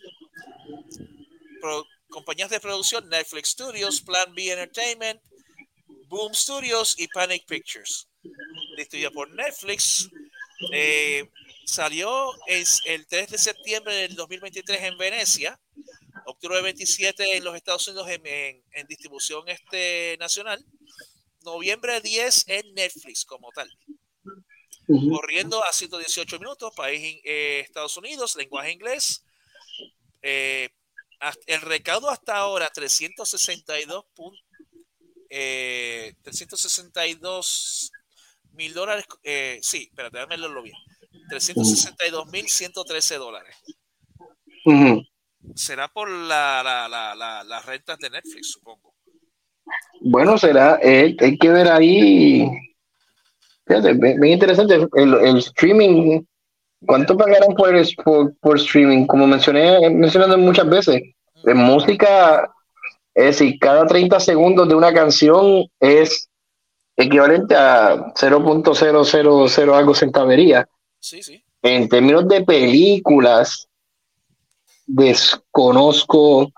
Compañías 2.09 2.49
de 2.49 2.59
producción 2.59 3.07
Netflix 3.09 3.49
Studios, 3.49 4.01
Plan 4.01 4.33
B 4.33 4.49
Entertainment, 4.51 5.21
Boom 6.07 6.33
Studios 6.33 6.95
y 6.97 7.07
Panic 7.07 7.45
Pictures. 7.45 8.07
Distribuida 8.77 9.11
por 9.11 9.29
Netflix. 9.29 10.09
Eh, 10.73 11.29
salió 11.65 12.33
es 12.47 12.81
el 12.85 13.05
3 13.05 13.29
de 13.29 13.37
septiembre 13.37 13.93
del 13.93 14.15
2023 14.15 14.81
en 14.83 14.97
Venecia 14.97 15.59
octubre 16.29 16.61
27 16.61 17.37
en 17.37 17.43
los 17.43 17.55
Estados 17.55 17.87
Unidos 17.87 18.09
en, 18.09 18.25
en- 18.25 18.63
en 18.73 18.87
distribución 18.87 19.47
este, 19.49 20.17
nacional, 20.19 20.63
noviembre 21.43 22.01
10 22.01 22.47
en 22.47 22.73
Netflix 22.73 23.25
como 23.25 23.49
tal, 23.51 23.69
corriendo 25.11 25.63
a 25.63 25.71
118 25.71 26.39
minutos, 26.39 26.73
país 26.75 27.19
eh, 27.23 27.61
Estados 27.65 27.95
Unidos, 27.97 28.35
lenguaje 28.35 28.71
inglés. 28.71 29.23
Eh, 30.21 30.69
el 31.47 31.61
recaudo 31.61 32.09
hasta 32.09 32.37
ahora 32.37 32.69
362 32.73 34.05
pun- 34.15 34.37
eh, 35.29 36.13
362 36.23 37.91
mil 38.53 38.73
dólares, 38.73 39.05
eh, 39.23 39.59
sí, 39.61 39.87
espérate, 39.89 40.17
déjame 40.17 40.37
leerlo 40.37 40.61
bien, 40.63 40.75
362 41.29 42.27
mil 42.27 42.49
113 42.49 43.15
dólares. 43.15 43.55
Ujú. 44.65 45.03
Será 45.55 45.87
por 45.87 46.09
la, 46.09 46.61
la, 46.63 46.87
la, 46.87 47.15
la- 47.15 47.43
las 47.43 47.65
rentas 47.65 47.97
de 47.99 48.09
Netflix, 48.09 48.51
supongo. 48.51 48.93
Bueno, 50.01 50.37
será, 50.37 50.79
eh, 50.81 51.15
hay 51.19 51.37
que 51.37 51.49
ver 51.49 51.67
ahí. 51.69 52.47
Fíjate, 53.67 53.93
bien, 53.93 54.19
bien 54.19 54.33
interesante 54.33 54.75
el, 54.95 55.13
el 55.13 55.37
streaming. 55.37 56.21
¿Cuánto 56.85 57.17
pagarán 57.17 57.53
por, 57.55 57.75
por, 58.03 58.33
por 58.39 58.57
streaming? 58.57 59.05
Como 59.05 59.27
mencioné, 59.27 59.85
he 59.85 59.89
mencionado 59.89 60.37
muchas 60.37 60.67
veces, 60.69 61.01
en 61.43 61.57
música, 61.57 62.49
es 63.13 63.25
decir, 63.37 63.59
cada 63.59 63.85
30 63.85 64.19
segundos 64.19 64.67
de 64.69 64.75
una 64.75 64.93
canción 64.93 65.65
es 65.79 66.29
equivalente 66.95 67.55
a 67.55 68.13
0.000 68.15 69.73
algo 69.73 69.93
centavería. 69.93 70.67
Sí, 70.99 71.21
sí. 71.21 71.43
En 71.61 71.89
términos 71.89 72.27
de 72.27 72.43
películas, 72.43 73.67
desconozco, 74.89 76.51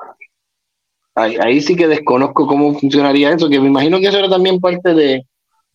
ahí, 1.16 1.36
ahí 1.42 1.62
sí 1.62 1.76
que 1.76 1.88
desconozco 1.88 2.48
cómo 2.48 2.78
funcionaría 2.80 3.32
eso, 3.34 3.50
que 3.50 3.60
me 3.60 3.68
imagino 3.68 4.00
que 4.00 4.08
eso 4.08 4.18
era 4.18 4.30
también 4.30 4.60
parte 4.60 4.94
de, 4.94 5.22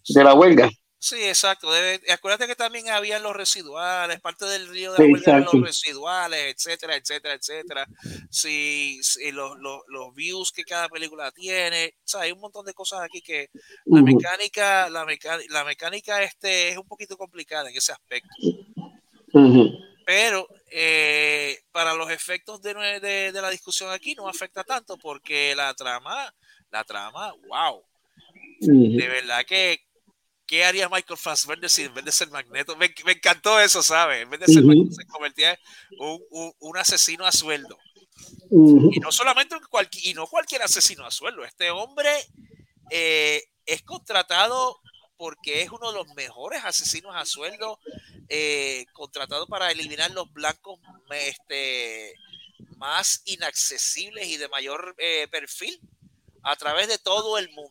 de 0.09 0.25
la 0.25 0.35
huelga. 0.35 0.71
Sí, 0.99 1.23
exacto. 1.23 1.71
Debe- 1.71 2.01
acuérdate 2.11 2.47
que 2.47 2.57
también 2.57 2.89
habían 2.89 3.23
los 3.23 3.37
residuales, 3.37 4.19
parte 4.21 4.47
del 4.47 4.67
río 4.67 4.93
de 4.95 4.99
la 4.99 5.13
huelga 5.13 5.39
los 5.41 5.61
residuales, 5.61 6.55
etcétera, 6.55 6.97
etcétera, 6.97 7.35
etcétera. 7.35 7.87
Si, 8.31 8.99
si 9.03 9.31
los, 9.31 9.59
los, 9.59 9.83
los 9.89 10.15
views 10.15 10.51
que 10.51 10.65
cada 10.65 10.89
película 10.89 11.31
tiene, 11.33 11.93
o 11.99 12.09
sea, 12.09 12.23
hay 12.23 12.33
un 12.33 12.41
montón 12.41 12.65
de 12.65 12.73
cosas 12.73 13.03
aquí 13.03 13.21
que 13.21 13.51
la 13.85 14.01
mecánica, 14.01 14.89
la 14.89 15.05
mecánica, 15.05 15.53
la 15.53 15.65
mecánica 15.65 16.23
este 16.23 16.71
es 16.71 16.79
un 16.79 16.89
poquito 16.89 17.17
complicada 17.19 17.69
en 17.69 17.77
ese 17.77 17.93
aspecto. 17.93 18.35
Pero 20.07 20.47
eh, 20.71 21.59
para 21.73 21.93
los 21.95 22.09
efectos 22.11 22.63
de, 22.63 22.73
de, 23.01 23.33
de 23.33 23.43
la 23.43 23.51
discusión 23.51 23.91
aquí 23.91 24.15
no 24.15 24.29
afecta 24.29 24.63
tanto 24.65 24.97
porque 24.97 25.53
la 25.57 25.75
trama, 25.75 26.33
la 26.71 26.85
trama, 26.85 27.33
wow, 27.49 27.83
de 28.97 29.09
verdad 29.09 29.45
que 29.45 29.81
¿qué 30.47 30.65
haría 30.65 30.89
Michael 30.89 31.19
Fassbender 31.19 31.69
si 31.69 31.83
en 31.83 31.93
vez 31.95 32.05
de 32.05 32.13
ser 32.13 32.31
Magneto? 32.31 32.77
Me, 32.77 32.95
me 33.05 33.13
encantó 33.13 33.59
eso, 33.59 33.83
¿sabes? 33.83 34.23
En 34.23 34.31
vez 34.31 34.39
de 34.39 34.47
ser. 34.47 34.63
Magneto 34.69 34.95
se 34.95 35.05
convertía 35.07 35.53
en 35.53 35.59
un, 35.99 36.23
un- 36.31 36.53
un 36.61 36.77
asesino 36.79 37.27
a 37.27 37.33
sueldo. 37.33 37.77
Y 38.95 39.01
no 39.01 39.11
solamente 39.11 39.57
un 39.57 39.63
cualqui- 39.63 40.03
y 40.05 40.15
no 40.15 40.29
cualquier 40.29 40.63
asesino 40.63 41.05
a 41.05 41.11
sueldo, 41.11 41.45
este 41.45 41.71
hombre 41.73 42.11
eh, 42.91 43.43
es 43.67 43.83
contratado 43.83 44.79
porque 45.17 45.63
es 45.63 45.71
uno 45.71 45.91
de 45.93 45.99
los 45.99 46.09
mejores 46.15 46.65
asesinos 46.65 47.15
a 47.15 47.25
sueldo 47.25 47.79
eh, 48.29 48.87
contratado 48.93 49.47
para 49.47 49.71
eliminar 49.71 50.11
los 50.11 50.33
blancos 50.33 50.79
este, 51.11 52.15
más 52.77 53.23
inaccesibles 53.25 54.27
y 54.29 54.37
de 54.37 54.49
mayor 54.49 54.95
eh, 54.99 55.29
perfil 55.31 55.81
a 56.43 56.57
través 56.57 56.89
de 56.89 56.99
todo 56.99 57.39
el 57.39 57.49
mundo. 57.51 57.71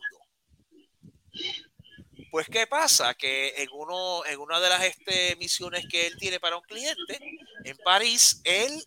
Pues, 2.30 2.48
¿qué 2.48 2.66
pasa? 2.66 3.14
Que 3.14 3.54
en, 3.62 3.68
uno, 3.72 4.24
en 4.26 4.38
una 4.40 4.60
de 4.60 4.68
las 4.68 4.84
este, 4.84 5.36
misiones 5.36 5.86
que 5.88 6.06
él 6.06 6.16
tiene 6.18 6.40
para 6.40 6.56
un 6.56 6.64
cliente 6.64 7.18
en 7.64 7.76
París, 7.78 8.40
él 8.44 8.82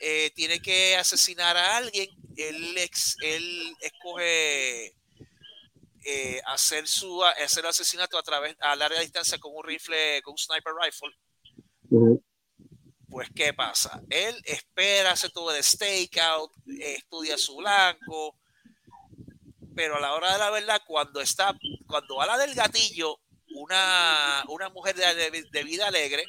eh, 0.00 0.30
tiene 0.34 0.60
que 0.60 0.96
asesinar 0.96 1.56
a 1.56 1.78
alguien. 1.78 2.08
Él, 2.36 2.76
ex- 2.78 3.16
él 3.22 3.74
escoge 3.80 4.94
eh, 6.04 6.40
hacer 6.46 6.86
su 6.86 7.22
hacer 7.24 7.64
el 7.64 7.70
asesinato 7.70 8.18
a 8.18 8.22
través 8.22 8.56
a 8.60 8.76
larga 8.76 9.00
distancia 9.00 9.38
con 9.38 9.52
un 9.54 9.64
rifle, 9.64 10.20
con 10.22 10.32
un 10.32 10.38
sniper 10.38 10.72
rifle. 10.82 11.10
Ujú. 11.90 12.22
Pues, 13.08 13.28
¿qué 13.34 13.52
pasa? 13.54 14.02
Él 14.10 14.34
espera, 14.44 15.12
hace 15.12 15.30
todo 15.30 15.54
el 15.54 15.62
stakeout, 15.62 16.50
eh, 16.66 16.94
estudia 16.96 17.38
su 17.38 17.56
blanco, 17.56 18.36
pero 19.74 19.96
a 19.96 20.00
la 20.00 20.14
hora 20.14 20.32
de 20.32 20.38
la 20.38 20.50
verdad, 20.50 20.82
cuando 20.86 21.20
está, 21.20 21.54
cuando 21.86 22.20
a 22.20 22.26
la 22.26 22.38
del 22.38 22.54
gatillo, 22.54 23.20
una, 23.56 24.44
una 24.48 24.68
mujer 24.70 24.96
de, 24.96 25.30
de- 25.30 25.44
de 25.50 25.64
vida 25.64 25.86
alegre, 25.86 26.24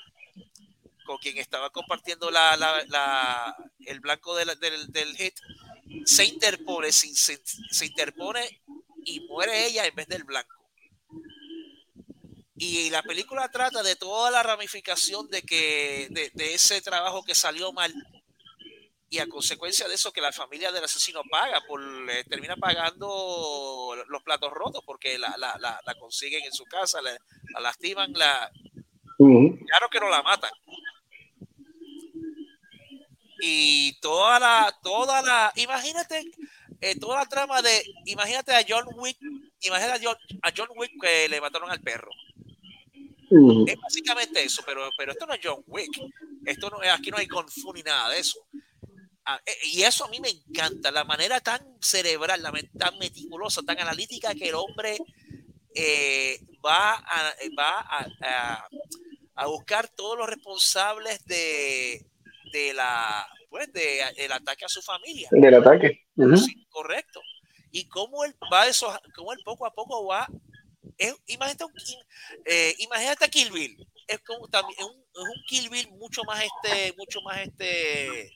con 1.05 1.17
quien 1.17 1.37
estaba 1.37 1.69
compartiendo 1.71 2.29
la, 2.31 2.55
la- 2.57 2.83
la- 2.87 3.55
el 3.85 3.99
blanco 3.99 4.35
del, 4.35 4.59
del, 4.59 4.87
del 4.91 5.15
hit, 5.17 5.35
se 6.05 6.25
interpone, 6.25 6.91
se, 6.91 7.13
se- 7.15 7.41
se 7.71 7.85
interpone 7.85 8.61
y 9.05 9.21
muere 9.21 9.67
ella 9.67 9.85
en 9.85 9.95
vez 9.95 10.07
del 10.07 10.23
blanco. 10.23 10.53
Y 12.57 12.89
la 12.89 13.03
película 13.03 13.49
trata 13.49 13.83
de 13.83 13.95
toda 13.95 14.31
la 14.31 14.41
ramificación 14.41 15.29
de 15.29 15.41
que 15.43 16.07
de, 16.09 16.31
de 16.33 16.53
ese 16.53 16.81
trabajo 16.81 17.23
que 17.23 17.35
salió 17.35 17.71
mal 17.73 17.93
y 19.09 19.19
a 19.19 19.27
consecuencia 19.27 19.87
de 19.87 19.95
eso 19.95 20.11
que 20.11 20.21
la 20.21 20.31
familia 20.31 20.71
del 20.71 20.83
asesino 20.83 21.21
paga, 21.29 21.61
por, 21.67 21.81
eh, 22.09 22.23
termina 22.29 22.55
pagando 22.57 23.95
los 24.07 24.23
platos 24.23 24.51
rotos 24.51 24.83
porque 24.85 25.17
la, 25.17 25.35
la, 25.37 25.55
la, 25.59 25.79
la 25.85 25.95
consiguen 25.95 26.43
en 26.43 26.51
su 26.51 26.65
casa, 26.65 27.01
la, 27.01 27.11
la 27.53 27.59
lastiman, 27.59 28.11
la, 28.13 28.51
Ujú. 29.19 29.57
claro 29.67 29.89
que 29.89 29.99
no 29.99 30.09
la 30.09 30.23
matan. 30.23 30.51
Y 33.39 33.99
toda 33.99 34.39
la, 34.39 34.79
toda 34.81 35.21
la, 35.21 35.51
imagínate, 35.55 36.23
eh, 36.81 36.99
toda 36.99 37.19
la 37.19 37.25
trama 37.25 37.61
de, 37.61 37.83
imagínate 38.05 38.53
a 38.53 38.65
John 38.67 38.85
Wick, 38.95 39.17
imagínate 39.61 39.93
a 39.93 40.09
John, 40.09 40.17
a 40.41 40.51
John 40.55 40.69
Wick 40.75 40.91
que 41.01 41.27
le 41.29 41.41
mataron 41.41 41.69
al 41.71 41.81
perro. 41.81 42.11
Es 43.67 43.75
básicamente 43.81 44.43
eso, 44.43 44.61
pero, 44.65 44.89
pero 44.97 45.11
esto 45.11 45.25
no 45.25 45.33
es 45.33 45.39
John 45.43 45.63
Wick. 45.67 45.91
Esto 46.45 46.69
no, 46.69 46.77
aquí 46.91 47.09
no 47.09 47.17
hay 47.17 47.27
Kung 47.27 47.49
Fu 47.49 47.73
ni 47.73 47.81
nada 47.81 48.09
de 48.09 48.19
eso. 48.19 48.39
Ah, 49.25 49.41
eh, 49.45 49.57
y 49.73 49.81
eso 49.81 50.05
a 50.05 50.09
mí 50.09 50.19
me 50.19 50.29
encanta, 50.29 50.91
la 50.91 51.03
manera 51.03 51.39
tan 51.41 51.59
cerebral, 51.81 52.43
la 52.43 52.53
tan 52.77 52.97
meticulosa, 52.99 53.63
tan 53.63 53.79
analítica 53.79 54.35
que 54.35 54.49
el 54.49 54.55
hombre 54.55 54.97
eh, 55.73 56.39
va, 56.63 56.93
a, 56.93 57.33
va 57.57 57.79
a, 57.79 58.07
a- 58.21 58.67
a 59.37 59.47
buscar 59.47 59.89
todos 59.89 60.17
los 60.17 60.29
responsables 60.29 61.25
de, 61.25 62.05
de 62.53 62.73
la 62.73 63.27
pues 63.55 63.71
de, 63.71 64.01
el 64.17 64.33
ataque 64.33 64.65
a 64.65 64.67
su 64.67 64.81
familia. 64.81 65.29
Del 65.31 65.53
ataque. 65.53 66.01
Sí, 66.35 66.67
correcto. 66.67 67.21
Y 67.71 67.87
cómo 67.87 68.25
él 68.25 68.35
va 68.51 68.67
eso, 68.67 68.93
cómo 69.15 69.31
él 69.31 69.39
poco 69.45 69.65
a 69.65 69.73
poco 69.73 70.05
va. 70.05 70.27
es- 70.97 71.15
imagínate, 71.27 71.63
un, 71.63 71.71
eh, 72.43 72.75
imagínate 72.79 73.23
a 73.23 73.27
Kill 73.29 73.51
Bill. 73.53 73.77
Es 74.09 74.19
como 74.23 74.49
también 74.49 74.77
es 74.77 74.85
un, 74.85 74.91
es 74.91 75.21
un 75.21 75.43
Kill 75.47 75.69
Bill 75.69 75.89
mucho 75.91 76.21
más 76.25 76.43
este, 76.43 76.93
mucho 76.97 77.21
más 77.21 77.37
este 77.47 78.29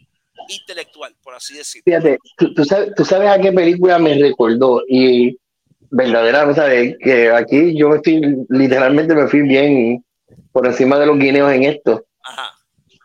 intelectual, 0.47 1.13
por 1.21 1.35
así 1.35 1.57
decirlo. 1.57 1.83
Fíjate, 1.83 2.17
tú, 2.37 2.53
tú 2.53 2.63
sabes, 2.63 2.93
tú 2.95 3.03
sabes 3.03 3.29
a 3.29 3.41
qué 3.41 3.51
película 3.51 3.99
me 3.99 4.17
recordó 4.17 4.83
y 4.87 5.37
verdaderamente 5.91 6.61
¿sabes? 6.61 6.95
que 7.03 7.29
aquí 7.29 7.77
yo 7.77 7.93
estoy 7.93 8.21
literalmente 8.47 9.13
me 9.13 9.27
fui 9.27 9.41
bien 9.41 10.01
por 10.53 10.65
encima 10.65 10.97
de 10.97 11.07
los 11.07 11.19
guineos 11.19 11.51
en 11.51 11.63
esto. 11.63 12.05
Ajá. 12.23 12.51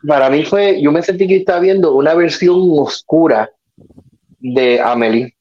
Para 0.07 0.29
mí 0.31 0.45
fue, 0.45 0.81
yo 0.83 0.93
me 0.93 1.03
sentí 1.03 1.27
que 1.27 1.37
estaba 1.37 1.61
viendo 1.61 1.95
una 1.95 2.15
versión 2.15 2.59
oscura 2.61 3.51
de 4.39 4.81
Amelie. 4.81 5.35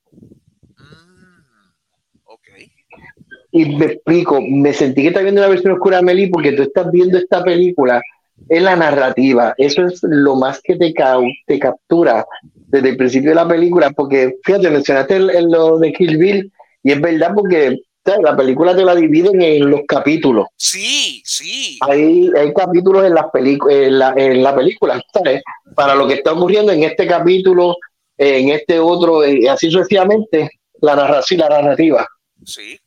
Ok. 2.26 2.48
Y 3.52 3.76
me 3.76 3.86
explico, 3.86 4.42
me 4.42 4.74
sentí 4.74 5.02
que 5.02 5.08
estaba 5.10 5.24
viendo 5.24 5.42
una 5.42 5.50
versión 5.50 5.74
oscura 5.74 5.98
de 5.98 6.02
Amelie 6.02 6.30
porque 6.30 6.54
tú 6.54 6.64
estás 6.64 6.90
viendo 6.92 7.18
esta 7.18 7.44
película 7.44 8.02
en 8.50 8.64
la 8.64 8.76
narrativa. 8.76 9.54
Eso 9.58 9.86
es 9.86 10.00
lo 10.04 10.36
más 10.36 10.62
que 10.62 10.76
te, 10.76 10.94
cau- 10.94 11.32
te 11.46 11.60
captura 11.60 12.26
desde 12.68 12.90
el 12.90 12.98
principio 12.98 13.30
de 13.32 13.36
la 13.36 13.48
película. 13.48 13.92
Porque, 13.92 14.38
fíjate, 14.44 14.70
mencionaste 14.70 15.16
el- 15.18 15.30
el- 15.30 15.52
lo 15.52 15.78
de 15.80 15.94
Kill 15.94 16.18
Bill 16.18 16.52
y 16.84 16.92
es 16.92 17.02
verdad 17.02 17.32
porque. 17.36 17.80
La 18.22 18.36
película 18.36 18.76
te 18.76 18.84
la 18.84 18.96
dividen 18.96 19.42
en 19.42 19.70
los 19.70 19.82
capítulos. 19.88 20.48
Sí, 20.58 21.22
sí. 21.26 21.78
Hay, 21.82 22.30
hay 22.38 22.54
capítulos 22.54 23.06
en, 23.06 23.14
las 23.14 23.26
en, 23.34 24.00
la, 24.00 24.14
en 24.16 24.44
la 24.44 24.56
película, 24.56 25.02
¿sabes? 25.14 25.42
Para 25.76 25.96
lo 25.96 26.08
que 26.08 26.16
está 26.16 26.34
ocurriendo 26.34 26.72
en 26.72 26.84
este 26.84 27.08
capítulo, 27.08 27.78
en 28.18 28.50
este 28.50 28.80
otro, 28.80 29.28
y 29.28 29.48
así 29.48 29.72
sucesivamente, 29.72 30.50
la 30.82 30.96
narración, 30.96 31.40
la 31.40 31.50
narrativa. 31.50 32.06
Sí. 32.46 32.78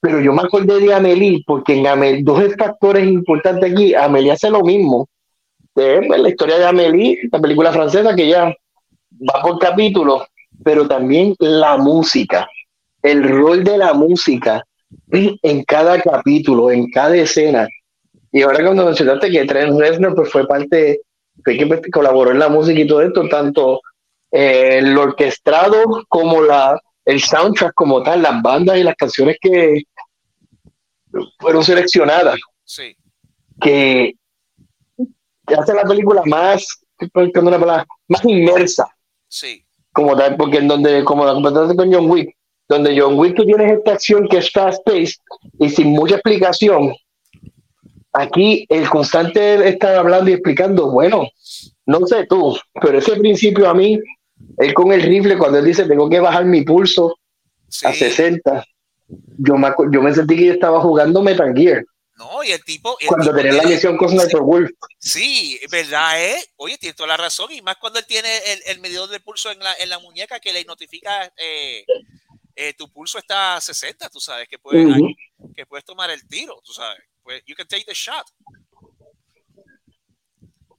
Pero 0.00 0.20
yo 0.20 0.32
me 0.32 0.42
acordé 0.42 0.80
de 0.80 0.92
Amelie, 0.92 1.42
porque 1.46 1.74
en 1.74 1.86
Amelie, 1.86 2.22
dos 2.22 2.42
factores 2.58 3.06
importantes 3.06 3.72
aquí, 3.72 3.94
Amelie 3.94 4.32
hace 4.32 4.50
lo 4.50 4.62
mismo. 4.62 5.08
Eh, 5.76 6.00
pues, 6.06 6.20
la 6.20 6.28
historia 6.28 6.58
de 6.58 6.66
Amelie, 6.66 7.20
la 7.30 7.40
película 7.40 7.72
francesa 7.72 8.14
que 8.14 8.28
ya 8.28 8.44
va 8.46 9.42
por 9.42 9.58
capítulos, 9.58 10.24
pero 10.62 10.86
también 10.86 11.34
la 11.38 11.76
música, 11.76 12.48
el 13.02 13.22
rol 13.28 13.64
de 13.64 13.78
la 13.78 13.92
música 13.92 14.64
en 15.10 15.64
cada 15.64 16.00
capítulo, 16.00 16.70
en 16.70 16.90
cada 16.90 17.16
escena. 17.16 17.68
Y 18.30 18.42
ahora 18.42 18.64
cuando 18.64 18.86
mencionaste 18.86 19.30
que 19.30 19.44
Trent 19.44 19.78
Reznor 19.78 20.14
pues 20.14 20.30
fue 20.30 20.46
parte, 20.46 21.00
fue 21.44 21.56
que 21.58 21.66
pues, 21.66 21.80
colaboró 21.92 22.30
en 22.30 22.38
la 22.38 22.48
música 22.48 22.80
y 22.80 22.86
todo 22.86 23.02
esto, 23.02 23.28
tanto 23.28 23.80
eh, 24.30 24.78
el 24.78 24.96
orquestado 24.96 26.04
como 26.08 26.40
la, 26.42 26.80
el 27.04 27.20
soundtrack 27.20 27.74
como 27.74 28.02
tal, 28.02 28.22
las 28.22 28.40
bandas 28.40 28.78
y 28.78 28.84
las 28.84 28.94
canciones 28.96 29.36
que 29.40 29.82
fueron 31.38 31.62
seleccionadas, 31.62 32.38
Sí. 32.64 32.96
que, 33.60 34.14
hace 35.46 35.74
la 35.74 35.82
película 35.82 36.22
más, 36.24 36.82
una 37.14 37.58
palabra, 37.58 37.86
más 38.08 38.24
inmersa, 38.24 38.88
Sí. 39.28 39.62
como 39.92 40.16
tal, 40.16 40.36
porque 40.36 40.58
en 40.58 40.68
donde, 40.68 41.04
como 41.04 41.26
la 41.26 41.34
comparación 41.34 41.76
con 41.76 41.92
John 41.92 42.10
Wick, 42.10 42.34
donde 42.72 42.98
John 42.98 43.18
Wick 43.18 43.34
tú 43.36 43.44
tienes 43.44 43.72
esta 43.78 43.92
acción 43.92 44.26
que 44.28 44.38
es 44.38 44.50
fast 44.50 44.82
paced 44.84 45.14
y 45.58 45.68
sin 45.70 45.88
mucha 45.88 46.14
explicación, 46.16 46.92
aquí 48.12 48.66
el 48.68 48.88
constante 48.88 49.68
está 49.68 49.98
hablando 49.98 50.30
y 50.30 50.34
explicando, 50.34 50.90
bueno, 50.90 51.28
no 51.86 52.06
sé 52.06 52.26
tú, 52.26 52.58
pero 52.80 52.98
ese 52.98 53.16
principio 53.16 53.68
a 53.68 53.74
mí, 53.74 53.98
él 54.58 54.74
con 54.74 54.92
el 54.92 55.02
rifle, 55.02 55.38
cuando 55.38 55.58
él 55.58 55.64
dice 55.64 55.84
tengo 55.86 56.08
que 56.08 56.20
bajar 56.20 56.44
mi 56.44 56.62
pulso 56.62 57.16
Sí. 57.68 57.86
a 57.86 57.92
60, 57.94 58.64
yo 59.38 59.54
me, 59.56 59.68
acu- 59.68 59.90
yo 59.90 60.02
me 60.02 60.12
sentí 60.14 60.36
que 60.36 60.46
yo 60.48 60.52
estaba 60.52 60.78
jugando 60.82 61.22
Metal 61.22 61.54
Gear 61.56 61.82
No, 62.18 62.44
y 62.44 62.52
el 62.52 62.62
tipo. 62.62 62.98
el 63.00 63.06
cuando 63.06 63.30
tipo 63.30 63.36
tenía 63.38 63.62
la 63.62 63.66
misión 63.68 63.96
con 63.96 64.10
Sniper 64.10 64.42
Wolf. 64.42 64.70
Sí, 64.98 65.58
verdad, 65.70 66.22
¿eh? 66.22 66.36
Oye, 66.56 66.76
tiene 66.76 66.92
toda 66.94 67.06
la 67.08 67.16
razón. 67.16 67.50
Y 67.50 67.62
más 67.62 67.76
cuando 67.80 67.98
él 67.98 68.04
tiene 68.06 68.28
el, 68.52 68.60
el 68.66 68.80
medidor 68.80 69.08
de 69.08 69.20
pulso 69.20 69.50
en 69.50 69.58
la, 69.60 69.72
en 69.80 69.88
la 69.88 69.98
muñeca 70.00 70.38
que 70.38 70.52
le 70.52 70.64
notifica 70.66 71.32
eh, 71.38 71.86
eh, 72.54 72.74
tu 72.74 72.90
pulso 72.90 73.18
está 73.18 73.56
a 73.56 73.60
60, 73.60 74.08
tú 74.10 74.20
sabes, 74.20 74.48
que 74.48 74.58
puedes, 74.58 74.86
que 75.54 75.66
puedes 75.66 75.84
tomar 75.84 76.10
el 76.10 76.26
tiro, 76.26 76.60
tú 76.64 76.72
sabes. 76.72 77.00
Pues, 77.22 77.42
you 77.46 77.54
can 77.54 77.66
take 77.66 77.84
the 77.84 77.94
shot. 77.94 78.26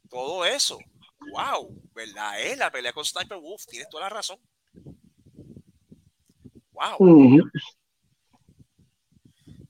Todo 0.09 0.45
eso. 0.45 0.77
Wow, 1.31 1.73
¿verdad? 1.95 2.41
Eh? 2.41 2.55
La 2.55 2.69
pelea 2.71 2.91
con 2.93 3.05
Sniper 3.05 3.37
Wolf, 3.39 3.65
tienes 3.65 3.89
toda 3.89 4.03
la 4.03 4.09
razón. 4.09 4.37
Wow. 6.71 6.97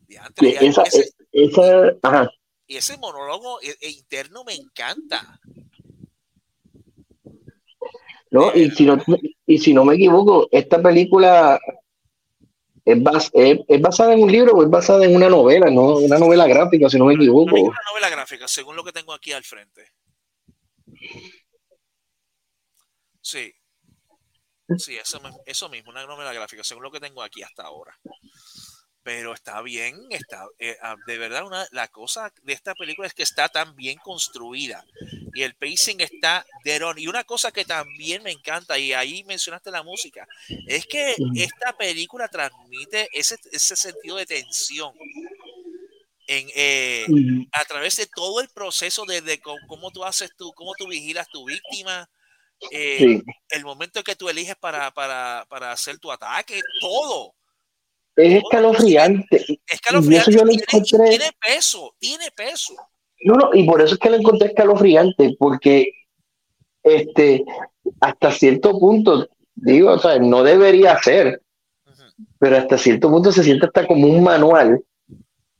Diantre, 0.07 0.49
y 0.61 0.65
esa, 0.65 0.83
ese- 0.83 1.13
esa, 1.31 1.61
ajá. 2.01 2.29
y 2.67 2.77
ese 2.77 2.97
monólogo 2.97 3.61
e- 3.61 3.77
e 3.81 3.89
interno 3.89 4.43
me 4.43 4.53
encanta. 4.53 5.39
¿no? 8.31 8.51
Y 8.55 8.71
si 8.71 8.85
no, 8.85 8.97
y 9.45 9.57
si 9.59 9.73
no 9.73 9.85
me 9.85 9.93
equivoco, 9.95 10.47
esta 10.51 10.81
película 10.81 11.59
es, 12.85 12.97
bas- 12.97 13.29
es, 13.33 13.59
es 13.67 13.81
basada 13.81 14.13
en 14.13 14.23
un 14.23 14.31
libro 14.31 14.53
o 14.53 14.63
es 14.63 14.69
basada 14.69 15.05
en 15.05 15.15
una 15.15 15.29
novela, 15.29 15.69
¿no? 15.69 15.97
Una 15.97 16.17
novela 16.17 16.47
gráfica, 16.47 16.89
si 16.89 16.97
no 16.97 17.05
me 17.05 17.13
Para 17.13 17.19
mí 17.19 17.25
es 17.25 17.29
equivoco. 17.29 17.55
una 17.69 17.79
novela 17.91 18.09
gráfica, 18.09 18.47
según 18.47 18.75
lo 18.75 18.83
que 18.83 18.91
tengo 18.91 19.13
aquí 19.13 19.31
al 19.31 19.43
frente. 19.43 19.91
Sí. 23.21 23.53
Sí, 24.77 24.95
eso, 24.97 25.19
eso 25.45 25.69
mismo, 25.69 25.91
una 25.91 26.05
novela 26.05 26.33
gráfica, 26.33 26.63
según 26.63 26.83
lo 26.83 26.91
que 26.91 26.99
tengo 26.99 27.21
aquí 27.21 27.43
hasta 27.43 27.63
ahora. 27.63 27.95
Pero 29.03 29.33
está 29.33 29.61
bien, 29.61 30.07
está, 30.11 30.45
eh, 30.59 30.77
ah, 30.81 30.95
de 31.05 31.17
verdad, 31.17 31.45
una, 31.45 31.67
la 31.71 31.89
cosa 31.89 32.31
de 32.43 32.53
esta 32.53 32.73
película 32.73 33.05
es 33.05 33.13
que 33.13 33.23
está 33.23 33.49
tan 33.49 33.75
bien 33.75 33.97
construida 33.97 34.85
y 35.33 35.41
el 35.43 35.55
pacing 35.55 35.99
está 35.99 36.45
de 36.63 36.81
on. 36.81 36.97
Y 36.97 37.07
una 37.07 37.25
cosa 37.25 37.51
que 37.51 37.65
también 37.65 38.23
me 38.23 38.31
encanta, 38.31 38.79
y 38.79 38.93
ahí 38.93 39.25
mencionaste 39.25 39.71
la 39.71 39.83
música, 39.83 40.25
es 40.67 40.85
que 40.85 41.15
esta 41.35 41.73
película 41.77 42.29
transmite 42.29 43.09
ese, 43.11 43.35
ese 43.51 43.75
sentido 43.75 44.15
de 44.15 44.25
tensión 44.25 44.93
en, 46.27 46.47
eh, 46.55 47.05
a 47.51 47.65
través 47.65 47.97
de 47.97 48.07
todo 48.07 48.39
el 48.39 48.47
proceso 48.49 49.03
desde 49.05 49.39
co- 49.41 49.57
cómo 49.67 49.91
tú 49.91 50.05
haces 50.05 50.31
tú, 50.37 50.53
cómo 50.53 50.73
tú 50.75 50.87
vigilas 50.87 51.27
tu 51.29 51.45
víctima, 51.45 52.09
eh, 52.71 52.97
Sí. 52.99 53.23
el 53.49 53.65
momento 53.65 54.01
que 54.03 54.15
tú 54.15 54.29
eliges 54.29 54.55
para, 54.55 54.91
para, 54.91 55.45
para 55.49 55.71
hacer 55.73 55.99
tu 55.99 56.09
ataque, 56.11 56.61
todo. 56.79 57.35
Es 58.15 58.43
escalofriante. 58.43 59.59
Escalofriante. 59.67 60.15
Y 60.31 60.33
eso 60.35 60.39
yo 60.39 60.45
lo 60.45 60.51
encontré- 60.51 61.09
tiene 61.09 61.31
peso, 61.39 61.95
tiene 61.99 62.25
peso. 62.35 62.73
No, 63.25 63.35
no, 63.35 63.49
y 63.53 63.63
por 63.65 63.81
eso 63.81 63.93
es 63.95 63.99
que 63.99 64.09
lo 64.09 64.17
encontré 64.17 64.49
escalofriante, 64.49 65.35
porque 65.39 65.87
este, 66.83 67.43
hasta 68.01 68.31
cierto 68.31 68.77
punto, 68.77 69.27
digo, 69.55 69.91
o 69.93 69.99
sea, 69.99 70.19
no 70.19 70.43
debería 70.43 70.97
ser, 71.01 71.41
pero 72.39 72.57
hasta 72.57 72.77
cierto 72.77 73.09
punto 73.09 73.31
se 73.31 73.43
siente 73.43 73.65
hasta 73.67 73.87
como 73.87 74.07
un 74.07 74.23
manual 74.23 74.83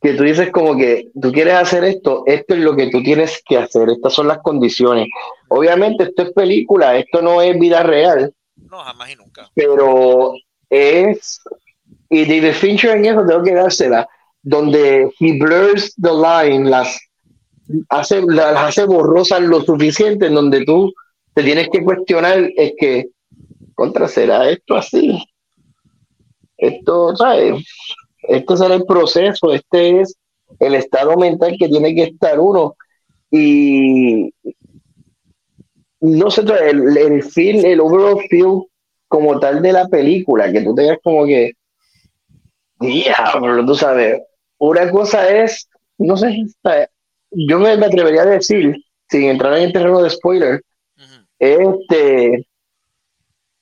que 0.01 0.13
tú 0.15 0.23
dices 0.23 0.51
como 0.51 0.75
que 0.75 1.09
tú 1.21 1.31
quieres 1.31 1.53
hacer 1.53 1.85
esto, 1.85 2.23
esto 2.25 2.55
es 2.55 2.59
lo 2.59 2.75
que 2.75 2.89
tú 2.91 3.01
tienes 3.01 3.41
que 3.45 3.57
hacer, 3.57 3.87
estas 3.89 4.11
son 4.13 4.27
las 4.27 4.39
condiciones. 4.39 5.07
Obviamente 5.47 6.03
esto 6.03 6.23
es 6.23 6.33
película, 6.33 6.97
esto 6.97 7.21
no 7.21 7.41
es 7.41 7.57
vida 7.57 7.81
real, 7.83 8.33
No, 8.57 8.79
jamás 8.79 9.09
y 9.11 9.15
nunca. 9.15 9.49
pero 9.55 10.33
es, 10.69 11.39
y 12.09 12.25
David 12.25 12.53
Fincher 12.53 12.97
en 12.97 13.05
eso 13.05 13.25
tengo 13.25 13.43
que 13.43 13.53
dársela, 13.53 14.07
donde 14.41 15.09
he 15.19 15.39
blurs 15.39 15.95
the 15.95 16.11
line, 16.11 16.69
las 16.69 16.99
hace, 17.89 18.21
las 18.21 18.57
hace 18.57 18.85
borrosas 18.85 19.41
lo 19.41 19.61
suficiente 19.61 20.27
en 20.27 20.35
donde 20.35 20.65
tú 20.65 20.93
te 21.33 21.43
tienes 21.43 21.69
que 21.69 21.83
cuestionar 21.83 22.51
es 22.55 22.73
que, 22.77 23.07
contra, 23.73 24.07
¿será 24.07 24.49
esto 24.49 24.75
así? 24.75 25.23
Esto, 26.57 27.15
¿sabes? 27.15 27.63
Esto 28.27 28.57
será 28.57 28.75
el 28.75 28.85
proceso, 28.85 29.51
este 29.51 30.01
es 30.01 30.15
el 30.59 30.75
estado 30.75 31.17
mental 31.17 31.55
que 31.57 31.67
tiene 31.67 31.95
que 31.95 32.03
estar 32.03 32.39
uno. 32.39 32.75
Y 33.31 34.31
no 36.01 36.29
sé, 36.29 36.41
el, 36.41 36.97
el 36.97 37.23
feel, 37.23 37.65
el 37.65 37.79
overall 37.79 38.21
feel 38.29 38.63
como 39.07 39.39
tal 39.39 39.61
de 39.61 39.73
la 39.73 39.87
película, 39.87 40.51
que 40.51 40.61
tú 40.61 40.75
tengas 40.75 40.99
como 41.03 41.25
que, 41.25 41.53
diablo, 42.83 43.65
tú 43.65 43.75
sabes, 43.75 44.21
una 44.57 44.89
cosa 44.91 45.27
es, 45.29 45.69
no 45.97 46.15
sé, 46.15 46.45
yo 47.31 47.59
me 47.59 47.71
atrevería 47.71 48.21
a 48.21 48.25
decir, 48.25 48.75
sin 49.09 49.23
entrar 49.23 49.57
en 49.57 49.63
el 49.63 49.73
terreno 49.73 50.01
de 50.01 50.09
spoiler, 50.09 50.63
este, 51.39 52.47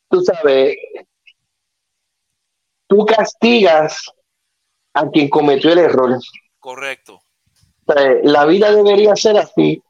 tú 0.10 0.22
sabes, 0.22 0.76
tú 2.88 3.06
castigas 3.06 4.06
a 4.94 5.10
quien 5.10 5.30
cometió 5.30 5.72
el 5.72 5.80
error. 5.80 6.20
Correcto. 6.60 7.22
la 8.24 8.46
vida 8.46 8.72
debería 8.72 9.16
ser 9.16 9.38
así. 9.38 9.82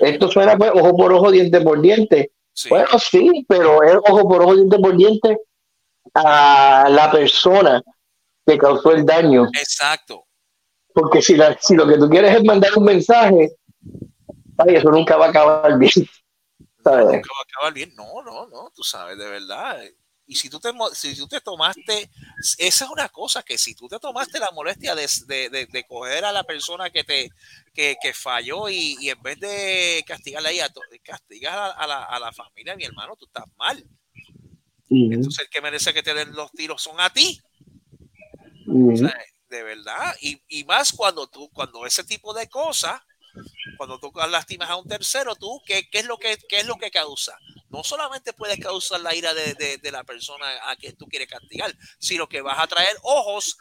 Esto 0.00 0.28
suena 0.28 0.56
pues, 0.56 0.72
ojo 0.74 0.96
por 0.96 1.12
ojo, 1.12 1.30
diente 1.30 1.60
por 1.60 1.80
diente. 1.80 2.32
Bueno, 2.68 2.98
sí, 2.98 3.44
pero 3.48 3.82
es 3.82 3.96
ojo 3.96 4.28
por 4.28 4.42
ojo, 4.42 4.56
diente 4.56 4.78
por 4.78 4.96
diente 4.96 5.38
a 6.14 6.88
la 6.90 7.10
persona 7.10 7.82
que 8.46 8.58
causó 8.58 8.92
el 8.92 9.04
daño. 9.04 9.46
Exacto. 9.58 10.24
Porque 10.94 11.20
si, 11.20 11.36
si 11.60 11.74
lo 11.74 11.86
que 11.86 11.98
tú 11.98 12.08
quieres 12.08 12.36
es 12.36 12.44
mandar 12.44 12.70
un 12.76 12.84
mensaje, 12.84 13.50
ay, 14.58 14.76
eso 14.76 14.90
nunca 14.90 15.16
va 15.16 15.26
a 15.26 15.30
acabar 15.30 15.78
bien. 15.78 15.92
¿sabes? 16.82 17.06
Nunca 17.06 17.30
va 17.34 17.40
a 17.40 17.48
acabar 17.48 17.74
bien. 17.74 17.94
No, 17.96 18.22
no, 18.22 18.46
no, 18.46 18.72
tú 18.74 18.82
sabes, 18.82 19.18
de 19.18 19.28
verdad. 19.28 19.82
Y 20.28 20.34
si 20.34 20.50
tú 20.50 20.58
te, 20.58 20.70
si 20.92 21.16
tú 21.16 21.28
te 21.28 21.40
tomaste, 21.40 22.10
esa 22.58 22.84
es 22.84 22.90
una 22.90 23.08
cosa, 23.08 23.42
que 23.42 23.58
si 23.58 23.74
tú 23.74 23.86
te 23.88 23.98
tomaste 23.98 24.40
la 24.40 24.50
molestia 24.52 24.94
de, 24.94 25.06
de, 25.26 25.66
de, 25.66 25.84
coger 25.84 26.24
a 26.24 26.32
la 26.32 26.42
persona 26.42 26.90
que 26.90 27.04
te 27.04 27.28
que, 27.72 27.96
que 28.02 28.12
falló 28.12 28.68
y, 28.68 28.96
y, 29.00 29.10
en 29.10 29.22
vez 29.22 29.38
de 29.38 30.02
castigarla 30.06 30.48
a 30.48 30.72
castigar 31.04 31.74
a, 31.76 31.86
la, 31.86 32.04
a 32.04 32.18
la 32.18 32.32
familia 32.32 32.74
mi 32.74 32.84
hermano, 32.84 33.14
tú 33.16 33.26
estás 33.26 33.44
mal. 33.56 33.84
Entonces 34.88 35.44
el 35.44 35.48
que 35.48 35.60
merece 35.60 35.92
que 35.92 36.02
te 36.02 36.14
den 36.14 36.32
los 36.32 36.50
tiros 36.52 36.82
son 36.82 37.00
a 37.00 37.10
ti. 37.10 37.40
De 39.48 39.62
verdad. 39.62 40.14
Y, 40.20 40.42
y, 40.48 40.64
más 40.64 40.92
cuando 40.92 41.26
tú, 41.26 41.48
cuando 41.50 41.86
ese 41.86 42.04
tipo 42.04 42.34
de 42.34 42.48
cosas, 42.48 43.00
cuando 43.76 43.98
tú 43.98 44.12
lastimas 44.30 44.70
a 44.70 44.76
un 44.76 44.86
tercero, 44.86 45.34
tú, 45.36 45.60
¿qué, 45.64 45.88
qué 45.90 46.00
es, 46.00 46.06
lo 46.06 46.18
que, 46.18 46.36
qué 46.48 46.60
es 46.60 46.66
lo 46.66 46.76
que 46.76 46.90
causa? 46.90 47.38
no 47.76 47.82
solamente 47.82 48.32
puedes 48.32 48.58
causar 48.58 49.00
la 49.00 49.14
ira 49.14 49.34
de, 49.34 49.90
la 49.90 50.04
persona 50.04 50.46
a 50.64 50.76
quien 50.76 50.96
tú 50.96 51.06
quieres 51.06 51.28
castigar, 51.28 51.74
sino 51.98 52.28
que 52.28 52.40
vas 52.40 52.58
a 52.58 52.66
traer 52.66 52.96
ojos 53.02 53.56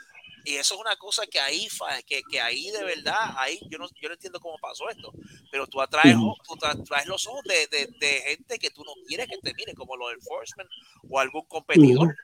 y 0.46 0.56
eso 0.56 0.76
es 0.76 0.82
una 0.82 0.96
cosa 0.96 1.26
que 1.26 1.40
ahí, 1.40 1.68
que, 2.06 2.22
que 2.30 2.40
ahí 2.40 2.70
de 2.70 2.84
verdad, 2.84 3.34
ahí 3.36 3.60
yo 3.68 3.80
no, 3.80 3.88
yo 4.00 4.10
no 4.10 4.14
entiendo 4.14 4.40
cómo 4.40 4.58
pasó 4.62 4.88
esto, 4.90 5.12
pero 5.52 5.66
tú 5.66 5.82
atraes, 5.82 6.16
tú 6.48 6.56
traes 6.56 7.08
los 7.08 7.26
ojos 7.26 7.42
de, 7.46 8.24
gente 8.24 8.60
que 8.60 8.70
tú 8.70 8.84
no 8.84 8.94
quieres 9.08 9.28
que 9.28 9.38
te 9.40 9.54
mire, 9.56 9.74
como 9.74 9.98
los 9.98 10.14
enforcement 10.14 10.70
o 11.10 11.20
algún 11.20 11.46
competidor. 11.48 12.16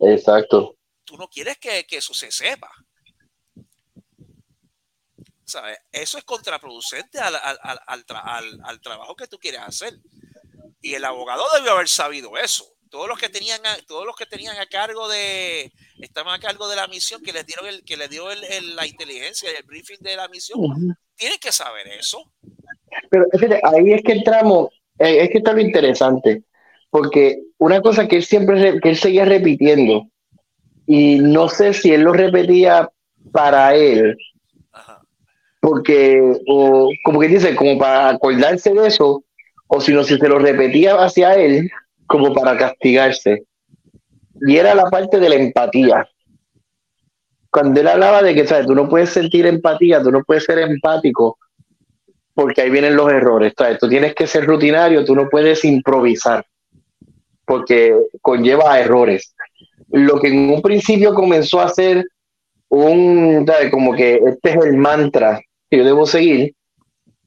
Exacto. 0.00 0.76
Tú 1.12 1.18
no 1.18 1.28
quieres 1.28 1.58
que, 1.58 1.84
eso 1.90 2.14
se 2.14 2.30
sepa. 2.30 2.72
¿Sabes? 5.44 5.76
Eso 5.92 6.16
es 6.16 6.24
contraproducente 6.24 7.18
al, 7.18 7.36
al, 7.36 8.80
trabajo 8.80 9.14
que 9.14 9.26
tú 9.26 9.38
quieres 9.38 9.60
hacer. 9.60 9.92
Y 10.80 10.94
el 10.94 11.04
abogado 11.04 11.44
debió 11.54 11.72
haber 11.72 11.88
sabido 11.88 12.38
eso. 12.38 12.64
Todos 12.88 13.08
los 13.08 13.18
que 13.18 13.28
tenían 13.28 13.60
a, 13.66 13.76
todos 13.86 14.06
los 14.06 14.16
que 14.16 14.24
tenían 14.24 14.56
a 14.56 14.64
cargo 14.64 15.06
de 15.06 15.70
estaban 16.00 16.32
a 16.32 16.40
cargo 16.40 16.66
de 16.66 16.76
la 16.76 16.88
misión 16.88 17.20
que 17.22 17.34
les 17.34 17.44
dieron 17.44 17.66
el 17.66 17.84
que 17.84 17.98
les 17.98 18.08
dio 18.08 18.30
el, 18.30 18.74
la 18.74 18.86
inteligencia 18.86 19.52
y 19.52 19.56
el 19.56 19.64
briefing 19.64 20.00
de 20.00 20.16
la 20.16 20.28
misión 20.28 20.96
tienen 21.14 21.38
que 21.38 21.52
saber 21.52 21.88
eso. 21.88 22.24
Pero 23.10 23.26
ahí 23.64 23.92
es 23.92 24.02
que 24.02 24.12
entramos, 24.12 24.70
eh, 24.98 25.24
es 25.24 25.28
que 25.28 25.38
está 25.38 25.52
lo 25.52 25.60
interesante, 25.60 26.44
porque 26.88 27.42
una 27.58 27.82
cosa 27.82 28.08
que 28.08 28.16
él 28.16 28.24
siempre 28.24 28.80
que 28.80 28.88
él 28.88 28.96
seguía 28.96 29.26
repitiendo 29.26 30.08
y 30.86 31.18
no 31.18 31.48
sé 31.48 31.72
si 31.72 31.92
él 31.92 32.02
lo 32.02 32.12
repetía 32.12 32.90
para 33.32 33.74
él, 33.74 34.16
porque 35.60 36.20
o 36.46 36.90
como 37.04 37.20
que 37.20 37.28
dice 37.28 37.54
como 37.54 37.78
para 37.78 38.10
acordarse 38.10 38.72
de 38.74 38.88
eso 38.88 39.24
o 39.68 39.80
sino 39.80 40.02
si 40.04 40.18
se 40.18 40.28
lo 40.28 40.38
repetía 40.38 40.96
hacia 40.96 41.34
él 41.34 41.70
como 42.06 42.34
para 42.34 42.58
castigarse. 42.58 43.44
Y 44.46 44.56
era 44.56 44.74
la 44.74 44.90
parte 44.90 45.18
de 45.18 45.28
la 45.28 45.36
empatía. 45.36 46.06
Cuando 47.50 47.80
él 47.80 47.88
hablaba 47.88 48.22
de 48.22 48.34
que, 48.34 48.46
¿sabes? 48.46 48.66
Tú 48.66 48.74
no 48.74 48.88
puedes 48.88 49.10
sentir 49.10 49.46
empatía, 49.46 50.02
tú 50.02 50.10
no 50.10 50.22
puedes 50.24 50.44
ser 50.44 50.58
empático, 50.58 51.38
porque 52.34 52.62
ahí 52.62 52.70
vienen 52.70 52.96
los 52.96 53.10
errores, 53.10 53.52
¿sabes? 53.56 53.78
Tú 53.78 53.88
tienes 53.88 54.14
que 54.14 54.26
ser 54.26 54.46
rutinario, 54.46 55.04
tú 55.04 55.14
no 55.14 55.28
puedes 55.28 55.64
improvisar, 55.64 56.44
porque 57.44 57.96
conlleva 58.20 58.80
errores. 58.80 59.31
Lo 59.92 60.18
que 60.20 60.28
en 60.28 60.50
un 60.50 60.62
principio 60.62 61.14
comenzó 61.14 61.60
a 61.60 61.68
ser 61.68 62.04
un. 62.68 63.46
Como 63.70 63.94
que 63.94 64.14
este 64.14 64.50
es 64.50 64.56
el 64.64 64.76
mantra 64.76 65.40
que 65.70 65.78
yo 65.78 65.84
debo 65.84 66.06
seguir, 66.06 66.54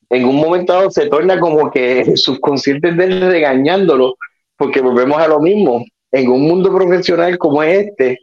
en 0.10 0.26
un 0.26 0.36
momento 0.36 0.74
dado 0.74 0.92
se 0.92 1.08
torna 1.08 1.40
como 1.40 1.72
que 1.72 2.02
el 2.02 2.18
subconsciente 2.18 2.92
de 2.92 3.06
él 3.06 3.22
regañándolo, 3.22 4.16
porque 4.58 4.82
volvemos 4.82 5.18
a 5.20 5.28
lo 5.28 5.40
mismo. 5.40 5.84
En 6.12 6.30
un 6.30 6.44
mundo 6.44 6.74
profesional 6.74 7.38
como 7.38 7.64
este, 7.64 8.20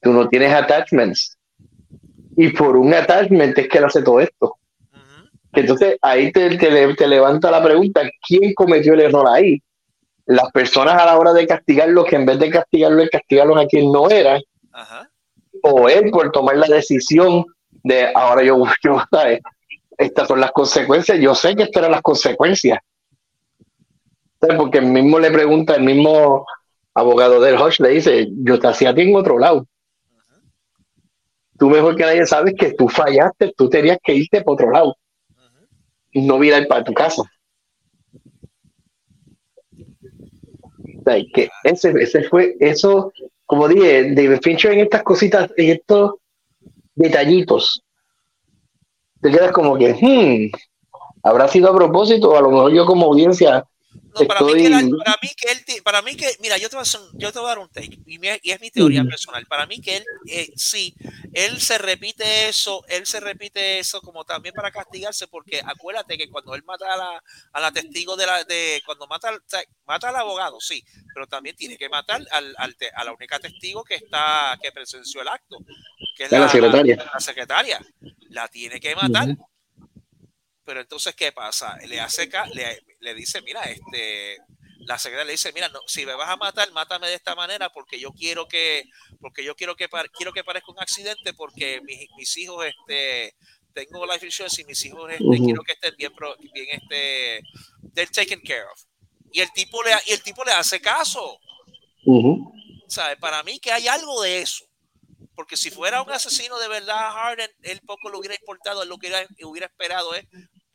tú 0.00 0.12
no 0.12 0.28
tienes 0.28 0.52
attachments. 0.52 1.36
Y 2.36 2.50
por 2.50 2.76
un 2.76 2.94
attachment 2.94 3.58
es 3.58 3.68
que 3.68 3.78
él 3.78 3.84
hace 3.84 4.02
todo 4.02 4.20
esto. 4.20 4.56
Entonces 5.52 5.96
ahí 6.02 6.30
te, 6.32 6.56
te, 6.56 7.08
levanta 7.08 7.50
la 7.50 7.62
pregunta, 7.62 8.02
¿quién 8.26 8.52
cometió 8.54 8.92
el 8.94 9.00
error 9.00 9.26
ahí? 9.28 9.60
Las 10.26 10.50
personas 10.50 11.00
a 11.00 11.06
la 11.06 11.16
hora 11.16 11.32
de 11.32 11.46
castigarlo, 11.46 12.04
que 12.04 12.16
en 12.16 12.26
vez 12.26 12.38
de 12.38 12.50
castigarlo, 12.50 13.04
castigarlo 13.10 13.56
a 13.58 13.66
quien 13.66 13.90
no 13.92 14.10
era, 14.10 14.40
o 15.62 15.88
él 15.88 16.10
por 16.10 16.30
tomar 16.32 16.56
la 16.56 16.66
decisión 16.66 17.44
de 17.82 18.10
ahora 18.14 18.42
yo, 18.42 18.62
yo 18.82 19.02
¿sabes? 19.10 19.40
estas 19.98 20.28
son 20.28 20.40
las 20.40 20.52
consecuencias. 20.52 21.18
Yo 21.18 21.34
sé 21.34 21.54
que 21.54 21.64
estas 21.64 21.80
eran 21.80 21.92
las 21.92 22.02
consecuencias. 22.02 22.78
Porque 24.38 24.78
el 24.78 24.86
mismo 24.86 25.18
le 25.18 25.30
pregunta, 25.30 25.74
el 25.74 25.82
mismo 25.82 26.44
abogado 26.94 27.40
del 27.40 27.56
Hodge 27.56 27.80
le 27.80 27.90
dice, 27.90 28.28
yo 28.30 28.58
te 28.58 28.68
hacía 28.68 28.90
a 28.90 28.94
ti 28.94 29.02
en 29.02 29.16
otro 29.16 29.38
lado. 29.38 29.66
Tú 31.58 31.70
mejor 31.70 31.96
que 31.96 32.04
nadie 32.04 32.26
sabes 32.26 32.54
que 32.58 32.74
tú 32.74 32.88
fallaste, 32.88 33.52
tú 33.56 33.68
tenías 33.70 33.98
que 34.02 34.14
irte 34.14 34.42
para 34.42 34.52
otro 34.52 34.70
lado. 34.70 34.96
Y 36.10 36.26
no 36.26 36.42
ir 36.44 36.68
para 36.68 36.84
tu 36.84 36.92
casa. 36.92 37.22
Que 41.32 41.48
ese, 41.62 41.90
ese 42.00 42.24
fue, 42.24 42.56
eso, 42.60 43.12
como 43.44 43.68
dije, 43.68 44.14
David 44.14 44.40
Fincher 44.42 44.72
en 44.72 44.80
estas 44.80 45.02
cositas, 45.02 45.50
en 45.56 45.70
estos 45.70 46.14
detallitos, 46.94 47.82
te 49.20 49.30
quedas 49.30 49.52
como 49.52 49.76
que, 49.76 49.94
hmm, 49.94 50.56
habrá 51.22 51.48
sido 51.48 51.70
a 51.70 51.76
propósito, 51.76 52.36
a 52.36 52.40
lo 52.40 52.50
mejor 52.50 52.72
yo 52.72 52.86
como 52.86 53.06
audiencia. 53.06 53.64
Para, 54.24 54.40
mí 54.40 54.54
que 54.54 54.70
para, 54.70 55.18
mí 55.20 55.28
que 55.36 55.52
él, 55.52 55.82
para 55.82 56.02
mí 56.02 56.16
que, 56.16 56.36
mira, 56.40 56.56
yo 56.58 56.70
te 56.70 56.76
voy 56.76 56.84
a, 56.84 56.98
yo 57.14 57.32
te 57.32 57.38
voy 57.38 57.46
a 57.46 57.48
dar 57.48 57.58
un 57.58 57.68
take, 57.68 57.98
y, 58.06 58.18
es 58.26 58.60
mi 58.60 58.70
teoría 58.70 59.04
personal. 59.04 59.44
Para 59.46 59.66
mí 59.66 59.80
que 59.80 59.96
él, 59.96 60.04
eh, 60.28 60.52
sí, 60.56 60.94
él 61.32 61.60
se 61.60 61.78
repite 61.78 62.48
eso, 62.48 62.84
él 62.88 63.06
se 63.06 63.20
repite 63.20 63.78
eso 63.78 64.00
como 64.00 64.24
también 64.24 64.54
para 64.54 64.70
castigarse, 64.70 65.26
porque 65.28 65.60
acuérdate 65.64 66.16
que 66.16 66.30
cuando 66.30 66.54
él 66.54 66.62
mata 66.64 66.92
a 66.92 66.96
la, 66.96 67.22
a 67.52 67.60
la 67.60 67.72
testigo 67.72 68.16
de 68.16 68.26
la, 68.26 68.44
de, 68.44 68.82
cuando 68.86 69.06
mata, 69.06 69.28
al, 69.28 69.42
mata 69.86 70.08
al 70.08 70.16
abogado, 70.16 70.60
sí, 70.60 70.82
pero 71.12 71.26
también 71.26 71.56
tiene 71.56 71.76
que 71.76 71.88
matar 71.88 72.22
al, 72.30 72.54
al 72.58 72.76
a 72.94 73.04
la 73.04 73.12
única 73.12 73.38
testigo 73.38 73.84
que 73.84 73.96
está, 73.96 74.58
que 74.62 74.72
presenció 74.72 75.22
el 75.22 75.28
acto, 75.28 75.58
que 76.16 76.24
es 76.24 76.32
la, 76.32 76.48
secretaria. 76.48 76.96
La, 76.96 77.20
secretaria. 77.20 77.80
La 78.30 78.48
tiene 78.48 78.80
que 78.80 78.94
matar. 78.94 79.28
Pero 80.66 80.80
entonces, 80.80 81.14
¿qué 81.14 81.32
pasa? 81.32 81.78
Le 81.86 82.00
hace 82.00 82.28
le, 82.52 82.82
le 83.00 83.14
dice, 83.14 83.40
mira, 83.40 83.62
este, 83.62 84.36
la 84.80 84.98
secretaria 84.98 85.26
le 85.26 85.32
dice, 85.32 85.52
mira, 85.52 85.68
no, 85.68 85.80
si 85.86 86.04
me 86.04 86.14
vas 86.14 86.28
a 86.28 86.36
matar, 86.36 86.70
mátame 86.72 87.08
de 87.08 87.14
esta 87.14 87.34
manera 87.34 87.70
porque 87.70 87.98
yo 87.98 88.12
quiero 88.12 88.48
que, 88.48 88.84
porque 89.20 89.44
yo 89.44 89.54
quiero 89.54 89.76
que, 89.76 89.88
quiero 90.12 90.32
que 90.32 90.44
parezca 90.44 90.72
un 90.72 90.80
accidente 90.80 91.32
porque 91.34 91.80
mis, 91.82 92.08
mis 92.16 92.36
hijos, 92.36 92.66
este, 92.66 93.36
tengo 93.72 94.04
life 94.06 94.26
insurance 94.26 94.60
y 94.60 94.64
mis 94.64 94.84
hijos, 94.84 95.10
este, 95.10 95.44
quiero 95.44 95.62
que 95.62 95.72
estén 95.72 95.94
bien, 95.96 96.12
bien, 96.52 96.66
este, 96.70 97.40
they're 97.94 98.10
taken 98.12 98.40
care 98.40 98.64
of. 98.64 98.82
Y 99.32 99.40
el 99.40 99.52
tipo 99.52 99.82
le, 99.82 99.90
y 100.06 100.12
el 100.12 100.22
tipo 100.22 100.44
le 100.44 100.52
hace 100.52 100.80
caso. 100.80 101.38
¿Sabe? 102.88 103.16
Para 103.16 103.42
mí 103.42 103.58
que 103.58 103.72
hay 103.72 103.88
algo 103.88 104.22
de 104.22 104.40
eso. 104.40 104.64
Porque 105.34 105.56
si 105.56 105.70
fuera 105.70 106.00
un 106.00 106.10
asesino 106.10 106.58
de 106.58 106.68
verdad, 106.68 107.12
Harden, 107.12 107.50
él 107.62 107.80
poco 107.86 108.08
lo 108.08 108.18
hubiera 108.18 108.34
importado, 108.34 108.82
él 108.82 108.88
lo 108.88 108.96
que 108.96 109.12
hubiera, 109.44 109.66
esperado 109.66 110.14
es, 110.14 110.24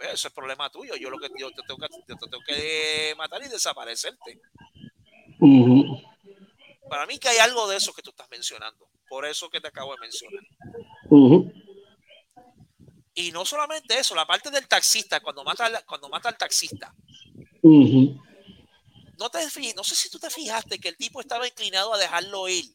pues, 0.01 0.13
eso 0.15 0.27
es 0.27 0.33
problema 0.33 0.69
tuyo. 0.69 0.95
Yo 0.95 1.09
lo 1.09 1.19
que 1.19 1.29
yo 1.37 1.49
te 1.51 1.61
tengo 1.63 1.77
que, 1.79 1.87
te 2.05 2.15
tengo 2.15 2.39
que 2.45 3.13
matar 3.17 3.41
y 3.43 3.47
desaparecerte. 3.49 4.39
Para 6.89 7.05
mí 7.05 7.17
que 7.19 7.29
hay 7.29 7.37
algo 7.37 7.67
de 7.69 7.77
eso 7.77 7.93
que 7.93 8.01
tú 8.01 8.09
estás 8.09 8.29
mencionando. 8.29 8.87
Por 9.07 9.25
eso 9.25 9.49
que 9.49 9.61
te 9.61 9.67
acabo 9.67 9.93
de 9.93 9.99
mencionar. 10.01 10.43
Y 13.13 13.31
no 13.31 13.45
solamente 13.45 13.97
eso, 13.99 14.15
la 14.15 14.25
parte 14.25 14.49
del 14.49 14.67
taxista, 14.67 15.19
cuando 15.19 15.43
mata, 15.43 15.65
al- 15.65 15.85
cuando 15.85 16.09
mata 16.09 16.29
al 16.29 16.37
taxista. 16.37 16.93
No, 19.19 19.29
te, 19.29 19.39
no 19.75 19.83
sé 19.83 19.95
si 19.95 20.09
tú 20.09 20.17
te 20.17 20.29
fijaste 20.29 20.79
que 20.79 20.89
el 20.89 20.97
tipo 20.97 21.21
estaba 21.21 21.47
inclinado 21.47 21.93
a 21.93 21.97
dejarlo 21.97 22.47
ir 22.47 22.65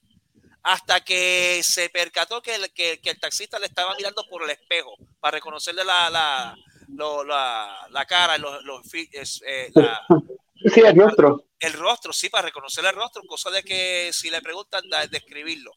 hasta 0.62 1.00
que 1.00 1.60
se 1.62 1.88
percató 1.90 2.42
que 2.42 2.54
el, 2.56 2.72
que, 2.72 3.00
que 3.00 3.10
el 3.10 3.20
taxista 3.20 3.58
le 3.58 3.66
estaba 3.66 3.94
mirando 3.96 4.24
por 4.28 4.42
el 4.44 4.50
espejo 4.50 4.94
para 5.20 5.36
reconocerle 5.36 5.84
la, 5.84 6.10
la, 6.10 6.56
lo- 6.88 7.24
la, 7.24 7.76
la 7.90 8.04
cara, 8.06 8.38
los, 8.38 8.62
los 8.64 8.82
eh, 8.94 9.70
la- 9.74 10.00
Sí, 10.74 10.80
el 10.80 10.96
rostro. 10.96 11.44
el 11.60 11.72
rostro, 11.74 12.12
sí, 12.12 12.28
para 12.30 12.46
reconocerle 12.46 12.90
el 12.90 12.96
rostro, 12.96 13.22
cosa 13.28 13.50
de 13.50 13.62
que 13.62 14.10
si 14.12 14.30
le 14.30 14.40
preguntan, 14.40 14.82
describirlo. 15.10 15.70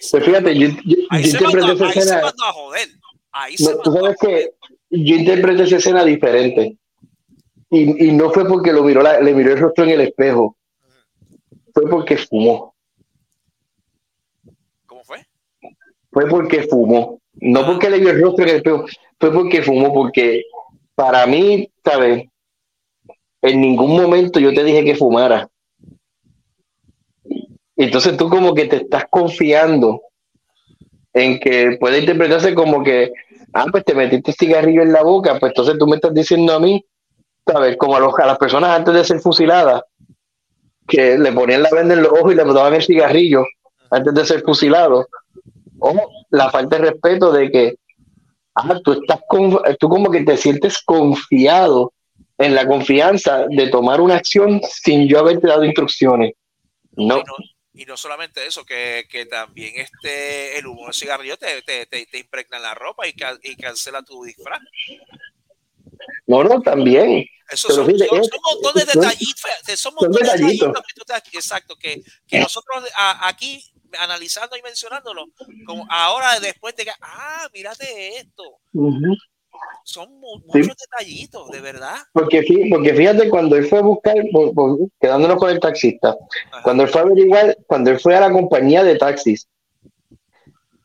Se, 0.00 0.10
Pues 0.18 0.24
fíjate, 0.24 0.58
yo, 0.58 0.68
yo, 0.84 0.96
ahí 1.10 1.22
yo 1.24 1.30
se 1.30 1.36
interpreté 1.38 1.66
mandó, 1.66 1.72
esa 1.74 1.86
ahí 1.86 1.92
se 1.92 1.98
escena. 2.00 2.22
mandó 2.22 2.44
a 2.44 2.52
joder. 2.52 2.88
Ahí 3.30 3.54
No, 3.60 3.66
se 3.66 3.74
tú 3.76 3.80
a 3.80 3.84
sabes 3.84 4.16
joder. 4.20 4.52
que 4.90 4.98
yo 5.02 5.14
interpreté 5.16 5.62
esa 5.62 5.76
escena 5.76 6.04
diferente. 6.04 6.76
Y, 7.70 8.06
y 8.08 8.12
no 8.12 8.30
fue 8.30 8.46
porque 8.46 8.72
lo 8.72 8.82
miró 8.82 9.02
la- 9.02 9.20
le 9.20 9.32
miró 9.32 9.52
el 9.52 9.60
rostro 9.60 9.84
en 9.84 9.90
el 9.90 10.00
espejo. 10.02 10.56
Fue 11.72 11.88
porque 11.88 12.16
fumó. 12.18 12.74
¿Cómo 14.86 15.04
fue? 15.04 15.26
Fue 16.10 16.26
porque 16.28 16.62
fumó. 16.68 17.20
No 17.40 17.66
porque 17.66 17.90
le 17.90 17.98
vio 17.98 18.10
el 18.10 18.20
rostro 18.20 18.46
en 18.46 18.56
el. 18.56 18.62
Fue 19.18 19.32
porque 19.32 19.62
fumó. 19.62 19.92
Porque 19.92 20.42
para 20.94 21.26
mí, 21.26 21.70
¿sabes? 21.84 22.26
En 23.42 23.60
ningún 23.60 23.96
momento 24.00 24.40
yo 24.40 24.52
te 24.52 24.64
dije 24.64 24.84
que 24.84 24.96
fumara. 24.96 25.48
Entonces 27.76 28.16
tú 28.16 28.28
como 28.28 28.54
que 28.54 28.66
te 28.66 28.76
estás 28.76 29.04
confiando 29.08 30.02
en 31.12 31.38
que 31.38 31.76
puede 31.78 32.00
interpretarse 32.00 32.54
como 32.54 32.82
que, 32.82 33.12
ah, 33.52 33.66
pues 33.70 33.84
te 33.84 33.94
metiste 33.94 34.32
cigarrillo 34.32 34.82
en 34.82 34.92
la 34.92 35.02
boca, 35.02 35.38
pues 35.38 35.50
entonces 35.50 35.78
tú 35.78 35.86
me 35.86 35.96
estás 35.96 36.12
diciendo 36.12 36.52
a 36.54 36.60
mí, 36.60 36.84
¿sabes? 37.46 37.76
Como 37.76 37.96
a, 37.96 38.00
los, 38.00 38.18
a 38.18 38.26
las 38.26 38.38
personas 38.38 38.70
antes 38.70 38.94
de 38.94 39.04
ser 39.04 39.20
fusiladas, 39.20 39.82
que 40.88 41.18
le 41.18 41.32
ponían 41.32 41.62
la 41.62 41.70
venda 41.70 41.94
en 41.94 42.02
los 42.02 42.12
ojos 42.12 42.32
y 42.32 42.34
le 42.34 42.44
daban 42.44 42.74
el 42.74 42.82
cigarrillo 42.82 43.44
antes 43.90 44.14
de 44.14 44.24
ser 44.24 44.42
fusilados. 44.42 45.06
O 45.80 45.94
la 46.30 46.50
falta 46.50 46.76
de 46.78 46.90
respeto 46.90 47.30
de 47.32 47.50
que, 47.50 47.74
ah, 48.54 48.78
tú 48.82 48.92
estás 48.92 49.20
con, 49.28 49.58
tú 49.78 49.88
como 49.88 50.10
que 50.10 50.22
te 50.24 50.36
sientes 50.36 50.82
confiado 50.82 51.92
en 52.36 52.54
la 52.54 52.66
confianza 52.66 53.46
de 53.48 53.68
tomar 53.68 54.00
una 54.00 54.16
acción 54.16 54.60
sin 54.62 55.08
yo 55.08 55.18
haberte 55.20 55.48
dado 55.48 55.64
instrucciones. 55.64 56.32
No. 56.92 57.18
Y 57.18 57.22
no, 57.22 57.34
y 57.74 57.84
no 57.84 57.96
solamente 57.96 58.44
eso, 58.46 58.64
que, 58.64 59.06
que 59.08 59.26
también 59.26 59.74
este, 59.76 60.58
el 60.58 60.66
humo 60.66 60.86
del 60.86 60.94
cigarrillo 60.94 61.36
te, 61.36 61.62
te, 61.62 61.86
te, 61.86 62.06
te 62.06 62.18
impregna 62.18 62.58
la 62.58 62.74
ropa 62.74 63.06
y, 63.06 63.12
ca- 63.12 63.38
y 63.42 63.54
cancela 63.56 64.02
tu 64.02 64.24
disfraz. 64.24 64.60
No, 66.26 66.44
no, 66.44 66.60
también. 66.60 67.24
Eso 67.50 67.70
son, 67.70 67.86
fíjate, 67.86 68.08
son- 68.08 68.20
es- 68.20 68.28
son 68.28 68.40
montones 68.52 68.86
de 68.86 68.92
detallitos, 69.00 69.42
son 69.66 69.76
son 69.76 69.94
montones 69.94 70.18
de 70.18 70.24
detallitos. 70.24 70.68
detallitos 70.68 70.82
que 70.86 70.94
tú 70.94 71.04
te- 71.30 71.38
exacto, 71.38 71.76
que, 71.76 72.02
que 72.26 72.40
nosotros 72.40 72.84
a- 72.96 73.28
aquí 73.28 73.62
analizando 73.98 74.56
y 74.56 74.62
mencionándolo, 74.62 75.26
como 75.66 75.86
ahora 75.90 76.38
después 76.40 76.74
de 76.76 76.84
que, 76.84 76.90
ah, 77.00 77.48
mírate 77.52 78.18
esto, 78.18 78.58
son 79.84 80.20
mu- 80.20 80.38
Sí. 80.52 80.58
muchos 80.60 80.76
detallitos, 80.76 81.50
de 81.50 81.60
verdad. 81.60 81.96
Porque, 82.12 82.44
porque 82.70 82.94
fíjate, 82.94 83.28
cuando 83.28 83.56
él 83.56 83.66
fue 83.66 83.78
a 83.78 83.82
buscar, 83.82 84.14
por- 84.32 84.52
por- 84.54 84.78
quedándonos 85.00 85.38
con 85.38 85.50
el 85.50 85.58
taxista, 85.60 86.16
Ajá. 86.52 86.62
cuando 86.62 86.82
él 86.84 86.88
fue 86.88 87.00
a 87.00 87.04
averiguar, 87.04 87.56
cuando 87.66 87.90
él 87.90 87.98
fue 87.98 88.14
a 88.14 88.20
la 88.20 88.30
compañía 88.30 88.84
de 88.84 88.96
taxis, 88.96 89.48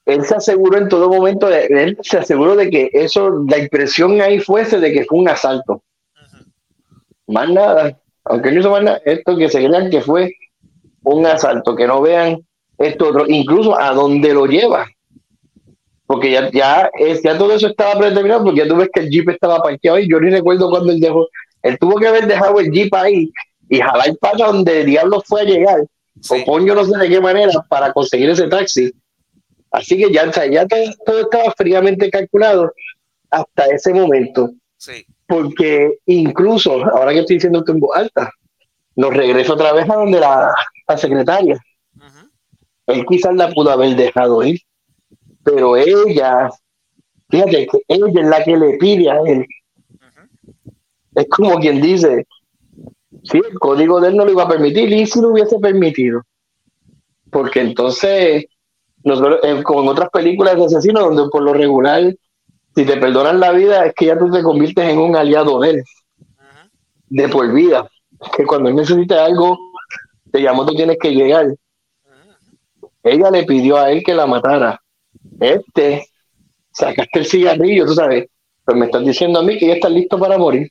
él 0.06 0.26
se 0.26 0.36
aseguró 0.36 0.78
en 0.78 0.90
todo 0.90 1.10
momento, 1.10 1.48
de, 1.48 1.66
él 1.66 1.98
se 2.02 2.18
aseguró 2.18 2.56
de 2.56 2.70
que 2.70 2.90
eso, 2.94 3.44
la 3.48 3.58
impresión 3.58 4.20
ahí 4.22 4.40
fuese 4.40 4.80
de 4.80 4.92
que 4.92 5.06
fue 5.06 5.20
un 5.20 5.30
asalto. 5.30 5.84
Más 7.28 7.50
nada, 7.50 8.00
aunque 8.26 8.52
no 8.52 8.60
hizo 8.60 8.70
más 8.72 8.84
nada, 8.84 9.02
esto 9.06 9.38
que 9.38 9.50
se 9.50 9.66
crean 9.66 9.90
que 9.90 10.02
fue 10.02 10.36
un 11.04 11.26
asalto, 11.26 11.76
que 11.76 11.88
no 11.88 12.02
vean 12.02 12.46
esto 12.88 13.10
otro, 13.10 13.26
incluso 13.28 13.80
a 13.80 13.94
dónde 13.94 14.34
lo 14.34 14.46
lleva. 14.46 14.86
Porque 16.06 16.32
ya, 16.32 16.52
ya, 16.52 16.90
ya 17.24 17.38
todo 17.38 17.54
eso 17.54 17.68
estaba 17.68 17.98
predeterminado, 17.98 18.44
porque 18.44 18.60
ya 18.60 18.68
tú 18.68 18.76
ves 18.76 18.90
que 18.94 19.02
el 19.02 19.10
jeep 19.10 19.30
estaba 19.30 19.60
parqueado 19.62 20.00
y 20.00 20.10
yo 20.10 20.20
ni 20.20 20.30
recuerdo 20.30 20.70
cuando 20.70 20.92
él 20.92 21.00
dejó, 21.00 21.28
él 21.62 21.78
tuvo 21.80 21.96
que 21.96 22.08
haber 22.08 22.28
dejado 22.28 22.60
el 22.60 22.72
jeep 22.72 22.94
ahí 22.94 23.32
y 23.70 23.80
jalar 23.80 24.16
para 24.20 24.48
donde 24.48 24.82
el 24.82 24.86
diablo 24.86 25.24
fue 25.26 25.42
a 25.42 25.46
llegar, 25.46 25.80
Sí. 26.22 26.42
o 26.42 26.46
pon 26.46 26.66
yo 26.66 26.76
no 26.76 26.86
sé 26.86 26.96
de 26.98 27.10
qué 27.10 27.20
manera, 27.20 27.52
para 27.68 27.92
conseguir 27.92 28.30
ese 28.30 28.48
taxi. 28.48 28.92
Así 29.72 29.98
que 29.98 30.14
ya, 30.14 30.30
ya 30.50 30.68
todo, 30.68 30.80
todo 31.06 31.20
estaba 31.22 31.52
fríamente 31.58 32.10
calculado 32.12 32.72
hasta 33.32 33.66
ese 33.66 33.94
momento 33.94 34.52
Sí, 34.78 35.06
porque 35.28 35.98
incluso, 36.06 36.74
ahora 36.86 37.14
que 37.14 37.20
estoy 37.20 37.38
diciendo 37.38 37.60
esto 37.60 37.72
en 37.72 37.80
voz 37.80 37.98
alta, 37.98 38.30
nos 38.96 39.14
regreso 39.16 39.54
otra 39.54 39.72
vez 39.74 39.90
a 39.90 39.96
donde 39.96 40.20
la, 40.20 40.54
la 40.88 40.98
secretaria. 40.98 41.58
Él 42.94 43.06
quizás 43.08 43.36
la 43.36 43.50
pudo 43.50 43.72
haber 43.72 43.96
dejado 43.96 44.44
ir, 44.44 44.60
pero 45.44 45.76
ella, 45.76 46.50
fíjate 47.30 47.68
que 47.68 47.80
ella 47.88 48.22
es 48.22 48.28
la 48.28 48.44
que 48.44 48.58
le 48.58 48.78
pide 48.78 49.10
a 49.10 49.18
él. 49.26 49.46
Es 51.16 51.28
como 51.30 51.60
quien 51.60 51.82
dice, 51.82 52.26
sí, 53.24 53.38
el 53.38 53.60
código 53.60 54.00
de 54.00 54.10
él 54.10 54.18
no 54.18 54.26
lo 54.26 54.32
iba 54.32 54.44
a 54.44 54.48
permitir, 54.48 54.92
y 54.92 55.06
si 55.06 55.22
lo 55.22 55.30
hubiese 55.30 55.60
permitido. 55.60 56.24
Porque 57.30 57.62
entonces, 57.62 58.46
nosotros, 59.04 59.40
eh, 59.44 59.62
como 59.64 59.84
en 59.84 59.90
otras 59.90 60.10
películas 60.10 60.56
de 60.56 60.66
asesinos, 60.66 61.04
donde 61.04 61.30
por 61.30 61.44
lo 61.44 61.54
regular, 61.54 62.16
si 62.76 62.86
te 62.86 62.98
perdonan 62.98 63.40
la 63.40 63.52
vida, 63.52 63.86
es 63.86 63.94
que 63.94 64.06
ya 64.06 64.18
tú 64.18 64.32
te 64.32 64.42
conviertes 64.42 64.90
en 64.90 64.98
un 64.98 65.16
aliado 65.16 65.60
de 65.60 65.70
él. 65.70 65.84
De 67.10 67.28
por 67.30 67.52
vida. 67.54 67.88
Que 68.36 68.46
cuando 68.46 68.70
él 68.70 68.76
necesite 68.76 69.14
algo, 69.16 69.58
te 70.32 70.42
llamó, 70.42 70.66
tú 70.66 70.74
tienes 70.74 70.98
que 71.00 71.12
llegar. 71.12 71.54
Ella 73.04 73.30
le 73.30 73.44
pidió 73.44 73.78
a 73.78 73.92
él 73.92 74.04
que 74.04 74.14
la 74.14 74.26
matara. 74.26 74.82
Este, 75.40 76.08
sacaste 76.72 77.20
el 77.20 77.26
cigarrillo, 77.26 77.86
tú 77.86 77.94
sabes. 77.94 78.28
Pues 78.64 78.78
me 78.78 78.86
estás 78.86 79.06
diciendo 79.06 79.40
a 79.40 79.44
mí 79.44 79.58
que 79.58 79.68
ya 79.68 79.74
estás 79.74 79.92
listo 79.92 80.18
para 80.18 80.38
morir. 80.38 80.70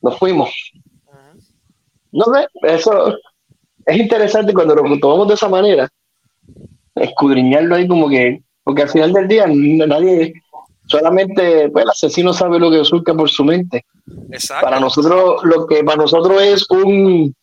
Nos 0.00 0.18
fuimos. 0.18 0.50
No 2.12 2.24
sé, 2.26 2.46
eso 2.62 3.16
es 3.86 3.96
interesante 3.96 4.52
cuando 4.52 4.74
lo 4.74 4.98
tomamos 5.00 5.28
de 5.28 5.34
esa 5.34 5.48
manera. 5.48 5.88
Escudriñarlo 6.94 7.74
ahí 7.74 7.88
como 7.88 8.08
que, 8.08 8.42
porque 8.62 8.82
al 8.82 8.90
final 8.90 9.12
del 9.12 9.28
día 9.28 9.46
nadie, 9.46 10.34
solamente 10.86 11.70
pues, 11.70 11.84
el 11.84 11.90
asesino 11.90 12.32
sabe 12.32 12.58
lo 12.58 12.70
que 12.70 12.84
surca 12.84 13.14
por 13.14 13.30
su 13.30 13.44
mente. 13.44 13.84
Exacto. 14.30 14.64
para 14.64 14.80
nosotros 14.80 15.44
lo 15.44 15.66
que 15.66 15.84
para 15.84 16.02
nosotros 16.02 16.42
es 16.42 16.68
un 16.70 17.34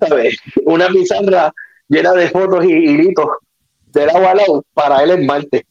¿sabes? 0.00 0.36
una 0.64 0.88
pizarra 0.88 1.52
llena 1.88 2.12
de 2.12 2.28
fotos 2.30 2.64
y 2.64 2.68
hilitos 2.72 3.26
del 3.86 4.10
agua 4.10 4.32
al 4.32 4.36
lado 4.38 4.64
para 4.74 5.02
él 5.02 5.10
es 5.10 5.24
Marte 5.24 5.66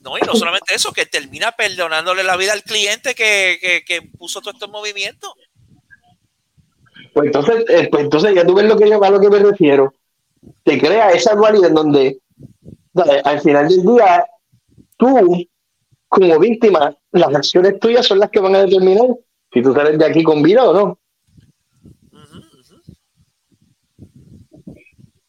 No, 0.00 0.18
y 0.18 0.20
no 0.22 0.34
solamente 0.34 0.74
eso, 0.74 0.92
que 0.92 1.06
termina 1.06 1.52
perdonándole 1.52 2.24
la 2.24 2.36
vida 2.36 2.52
al 2.52 2.62
cliente 2.62 3.14
que, 3.14 3.58
que, 3.60 3.84
que 3.84 4.02
puso 4.02 4.40
todos 4.40 4.54
estos 4.54 4.70
movimientos. 4.70 5.32
pues 7.12 7.26
entonces 7.26 7.64
eh, 7.68 7.88
pues 7.90 8.04
entonces 8.04 8.34
ya 8.34 8.46
tú 8.46 8.54
ves 8.54 8.66
lo 8.66 8.76
que 8.76 8.88
yo 8.88 9.02
a 9.02 9.10
lo 9.10 9.20
que 9.20 9.28
me 9.30 9.38
refiero 9.38 9.94
te 10.64 10.78
crea 10.78 11.10
esa 11.10 11.34
dualidad 11.34 11.68
en 11.68 11.74
donde 11.74 12.18
¿sabes? 12.94 13.22
al 13.24 13.40
final 13.40 13.68
del 13.68 13.82
día 13.82 14.26
tú 14.96 15.46
como 16.08 16.38
víctima 16.38 16.96
las 17.12 17.34
acciones 17.34 17.78
tuyas 17.78 18.06
son 18.06 18.18
las 18.18 18.30
que 18.30 18.40
van 18.40 18.54
a 18.54 18.64
determinar 18.64 19.08
si 19.52 19.62
tú 19.62 19.74
sales 19.74 19.98
de 19.98 20.06
aquí 20.06 20.22
con 20.22 20.42
vida 20.42 20.64
o 20.64 20.72
no 20.72 20.98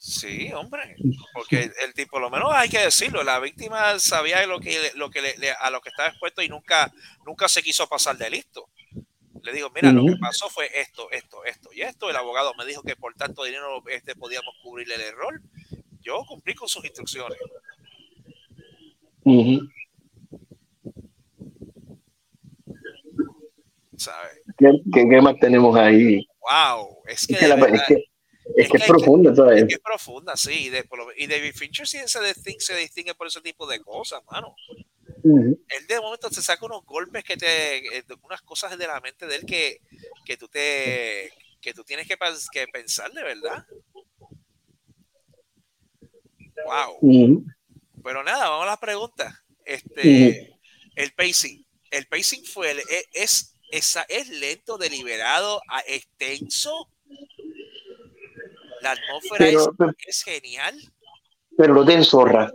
Sí, 0.10 0.52
hombre, 0.54 0.96
porque 1.34 1.64
el, 1.64 1.74
el 1.86 1.94
tipo, 1.94 2.12
por 2.14 2.22
lo 2.22 2.30
menos 2.32 2.50
hay 2.54 2.68
que 2.68 2.80
decirlo, 2.80 3.24
la 3.24 3.40
víctima 3.40 4.00
sabía 4.00 4.44
lo 4.48 4.60
que, 4.60 4.92
lo 4.96 5.12
que 5.12 5.22
le- 5.22 5.52
a 5.52 5.70
lo 5.70 5.82
que 5.82 5.90
estaba 5.90 6.10
expuesto 6.10 6.42
y 6.42 6.50
nunca, 6.50 6.92
nunca 7.26 7.48
se 7.48 7.62
quiso 7.62 7.88
pasar 7.88 8.18
de 8.18 8.30
listo. 8.32 8.70
Le 9.44 9.54
digo, 9.54 9.70
mira, 9.74 9.92
lo 9.92 10.06
que 10.06 10.18
pasó 10.20 10.50
fue 10.50 10.68
esto, 10.82 11.12
esto, 11.12 11.46
esto 11.46 11.70
y 11.74 11.82
esto. 11.82 12.10
El 12.10 12.16
abogado 12.16 12.54
me 12.58 12.66
dijo 12.66 12.82
que 12.82 12.96
por 12.96 13.14
tanto 13.14 13.44
dinero 13.44 13.84
este, 13.88 14.16
podíamos 14.16 14.56
cubrirle 14.64 14.96
el 14.96 15.02
error. 15.02 15.42
Yo 16.02 16.24
cumplí 16.28 16.56
con 16.56 16.68
sus 16.68 16.84
instrucciones. 16.84 17.38
¿Qué, 24.58 24.72
qué, 24.94 25.08
qué 25.10 25.22
más 25.22 25.36
tenemos 25.40 25.76
ahí? 25.78 26.26
Wow, 26.42 26.98
es 27.08 27.28
que, 27.28 27.34
Es 27.34 27.40
que, 27.40 27.46
de 27.46 27.50
la- 27.50 27.56
verdad- 27.56 27.76
es 27.76 27.88
que, 27.88 28.04
es 28.56 28.66
es 28.66 28.72
que 28.72 28.78
que 28.78 28.84
es 28.84 28.90
profundo, 28.90 29.36
¿sabes? 29.36 29.62
es 29.64 29.68
que 29.68 29.74
es 29.76 29.80
profunda, 29.82 30.36
sí. 30.38 30.66
Y, 30.66 30.70
de- 30.70 30.84
por 30.84 31.00
lo- 31.00 31.14
y 31.16 31.28
David 31.28 31.54
Fincher 31.54 31.88
sí 31.88 31.98
se 32.06 32.22
distingue, 32.24 32.60
se 32.60 32.76
distingue 32.76 33.16
por 33.16 33.28
ese 33.28 33.42
tipo 33.42 33.68
de 33.68 33.80
cosas, 33.82 34.22
mano. 34.32 34.56
Él 35.24 35.88
de 35.88 36.00
momento 36.00 36.30
se 36.30 36.42
saca 36.42 36.66
unos 36.66 36.86
golpes 36.86 37.24
que 37.24 37.36
te, 37.36 37.98
eh, 37.98 38.04
unas 38.24 38.42
cosas 38.42 38.78
de 38.78 38.88
la 38.88 39.00
mente 39.02 39.28
de 39.28 39.36
él 39.36 39.46
que, 39.46 39.82
que 40.26 40.38
tú 40.38 40.48
te, 40.48 41.32
que 41.62 41.74
tú 41.74 41.84
tienes 41.84 42.08
que, 42.08 42.18
que 42.54 42.68
pensar 42.70 43.12
de 43.12 43.24
verdad. 43.24 43.66
Wow. 46.66 46.98
Ujú. 47.02 47.46
Pero 48.04 48.24
nada, 48.24 48.50
vamos 48.50 48.64
a 48.64 48.72
las 48.72 48.78
preguntas. 48.80 49.34
Este, 49.66 50.58
el 50.96 51.12
pacing. 51.14 51.66
El 51.92 52.06
pacing 52.08 52.46
fue, 52.46 52.72
el- 52.72 52.80
e- 52.80 53.06
es, 53.14 53.54
es 53.72 54.30
lento, 54.30 54.78
deliberado, 54.78 55.62
extenso. 55.88 56.90
La 58.82 58.92
atmósfera 58.92 59.38
Pero- 59.38 59.96
es, 60.06 60.24
genial. 60.24 60.76
Pero 61.58 61.74
no 61.74 61.86
te 61.86 61.94
enzorra. 61.94 62.54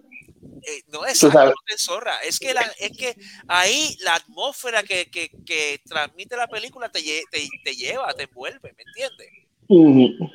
Eh, 0.67 0.83
no 0.89 1.05
es 1.05 1.19
Tú 1.19 1.31
sabes. 1.31 1.55
de 1.71 1.79
zorra, 1.79 2.17
es 2.27 2.39
que, 2.39 2.55
la, 2.55 2.63
es 2.79 2.97
que 2.97 3.15
ahí 3.49 3.97
la 4.01 4.15
atmósfera 4.15 4.83
que, 4.83 5.11
que, 5.11 5.31
que 5.45 5.81
transmite 5.87 6.37
la 6.37 6.47
película 6.49 6.89
te, 6.91 7.01
te, 7.31 7.49
te 7.65 7.75
lleva, 7.75 8.13
te 8.15 8.25
envuelve, 8.25 8.75
¿me 8.77 8.85
entiendes? 8.85 10.29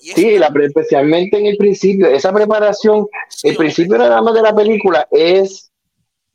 Sí, 0.00 0.36
la 0.38 0.52
especialmente 0.64 1.38
en 1.38 1.46
el 1.46 1.56
principio, 1.56 2.08
esa 2.08 2.32
preparación, 2.32 3.06
sí, 3.28 3.48
el 3.48 3.56
principio 3.56 3.96
nada 3.98 4.20
más 4.20 4.34
de 4.34 4.42
la 4.42 4.54
película 4.54 5.06
es, 5.12 5.70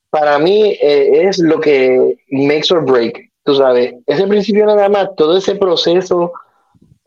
para 0.09 0.39
mí, 0.39 0.77
eh, 0.81 1.27
es 1.27 1.39
lo 1.39 1.59
que 1.59 2.17
makes 2.29 2.73
or 2.73 2.85
break, 2.85 3.29
tú 3.43 3.55
sabes, 3.55 3.93
ese 4.05 4.25
principio 4.25 4.65
nada 4.65 4.87
más, 4.87 5.09
todo 5.17 5.37
ese 5.37 5.55
proceso 5.55 6.31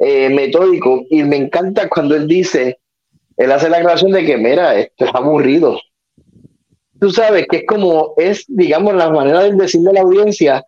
eh, 0.00 0.28
metódico, 0.30 1.02
y 1.10 1.22
me 1.22 1.36
encanta 1.36 1.88
cuando 1.88 2.16
él 2.16 2.26
dice, 2.26 2.78
él 3.36 3.52
hace 3.52 3.68
la 3.68 3.76
aclaración 3.78 4.12
de 4.12 4.24
que, 4.24 4.36
mira, 4.36 4.74
esto 4.74 5.04
es 5.04 5.14
aburrido. 5.14 5.78
Tú 7.00 7.10
sabes 7.10 7.46
que 7.50 7.58
es 7.58 7.64
como, 7.66 8.14
es, 8.18 8.44
digamos, 8.48 8.94
la 8.94 9.10
manera 9.10 9.40
de 9.42 9.52
decirle 9.52 9.90
a 9.90 9.92
la 9.94 10.00
audiencia, 10.02 10.64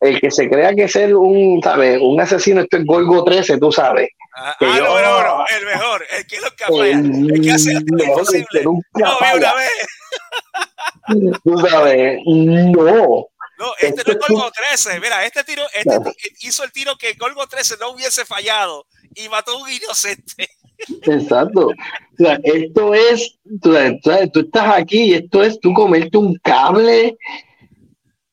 el 0.00 0.20
que 0.20 0.30
se 0.30 0.48
crea 0.50 0.74
que 0.74 0.88
ser 0.88 1.14
un, 1.16 1.60
¿sabes? 1.62 1.98
Un 2.02 2.20
asesino, 2.20 2.60
esto 2.62 2.76
es 2.76 2.84
Golgo 2.84 3.22
13, 3.24 3.58
tú 3.58 3.70
sabes. 3.72 4.08
ah, 4.36 4.56
que 4.58 4.66
ah, 4.66 4.78
yo- 4.78 4.84
el 5.58 5.66
mejor, 5.66 6.02
el 6.18 6.26
que 6.26 6.40
lo 6.40 6.48
capea, 6.56 6.98
el 7.34 7.40
que 7.42 7.50
hace 7.52 7.74
lo 7.74 7.80
mejor 7.96 8.08
imposible. 8.18 8.46
que 8.52 8.62
nunca 8.64 8.86
No, 8.94 9.06
vi 9.06 9.24
falla. 9.26 9.36
una 9.36 9.54
vez. 9.54 11.40
Tú 11.44 11.58
sabes, 11.58 12.18
no. 12.26 13.26
No, 13.64 13.72
este 13.78 14.02
no 14.06 14.12
es 14.12 14.28
Golgo 14.28 14.50
13. 14.50 15.00
Mira, 15.00 15.24
este 15.24 15.42
tiro, 15.44 15.62
este 15.74 15.82
Claro. 15.84 16.12
hizo 16.40 16.64
el 16.64 16.72
tiro 16.72 16.96
que 16.98 17.14
Golgo 17.14 17.46
13 17.46 17.76
no 17.80 17.92
hubiese 17.92 18.26
fallado 18.26 18.86
y 19.14 19.28
mató 19.30 19.52
a 19.52 19.62
un 19.62 19.70
inocente. 19.70 20.48
Exacto. 21.02 21.68
O 21.68 22.16
sea, 22.16 22.38
esto 22.42 22.92
es, 22.94 23.38
tú, 23.62 23.74
tú 24.32 24.40
estás 24.40 24.76
aquí 24.76 25.02
y 25.04 25.14
esto 25.14 25.42
es 25.42 25.58
tú 25.60 25.72
comerte 25.72 26.18
un 26.18 26.36
cable, 26.42 27.16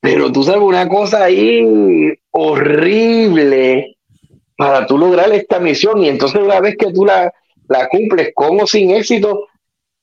pero 0.01 0.31
tú 0.31 0.43
sabes 0.43 0.61
una 0.61 0.87
cosa 0.89 1.23
ahí 1.23 1.63
horrible 2.31 3.97
para 4.57 4.85
tú 4.85 4.97
lograr 4.97 5.31
esta 5.31 5.59
misión 5.59 6.03
y 6.03 6.09
entonces 6.09 6.41
una 6.41 6.59
vez 6.59 6.75
que 6.77 6.91
tú 6.91 7.05
la, 7.05 7.31
la 7.69 7.87
cumples 7.87 8.31
con 8.35 8.59
o 8.59 8.67
sin 8.67 8.91
éxito, 8.91 9.47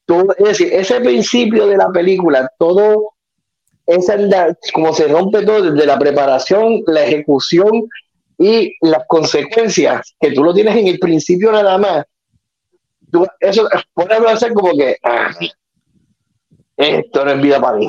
todo, 0.07 0.35
es 0.39 0.49
decir, 0.49 0.73
ese 0.73 1.01
principio 1.01 1.67
de 1.67 1.77
la 1.77 1.91
película, 1.91 2.51
todo 2.59 3.15
esa 3.89 4.15
anda- 4.15 4.57
como 4.73 4.93
se 4.95 5.09
rompe 5.09 5.45
todo 5.45 5.73
desde 5.73 5.87
la 5.87 5.99
preparación, 5.99 6.83
la 6.87 7.05
ejecución 7.05 7.89
y 8.39 8.73
las 8.83 9.03
consecuencias 9.09 10.15
que 10.21 10.31
tú 10.33 10.45
lo 10.45 10.53
tienes 10.55 10.77
en 10.77 10.87
el 10.89 10.99
principio 10.99 11.51
nada 11.51 11.77
más 11.79 12.05
tú- 13.11 13.27
eso 13.41 13.67
puede 13.95 14.15
hablarse 14.15 14.53
como 14.53 14.77
que 14.77 14.97
ah, 15.03 15.31
esto 16.77 17.25
no 17.25 17.31
es 17.33 17.41
vida 17.43 17.61
para 17.61 17.79
mí. 17.79 17.89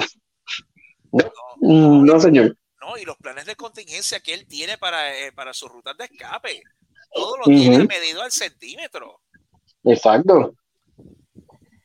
No, 1.11 2.03
no, 2.03 2.19
señor. 2.19 2.55
No, 2.81 2.97
y 2.97 3.03
los 3.05 3.17
planes 3.17 3.45
de 3.45 3.55
contingencia 3.55 4.19
que 4.21 4.33
él 4.33 4.47
tiene 4.47 4.77
para, 4.77 5.15
eh, 5.19 5.31
para 5.33 5.53
sus 5.53 5.69
rutas 5.69 5.95
de 5.97 6.05
escape. 6.05 6.63
Todo 7.13 7.37
lo 7.37 7.43
tiene 7.43 7.83
medido 7.85 8.21
al 8.21 8.31
centímetro. 8.31 9.19
Exacto. 9.83 10.53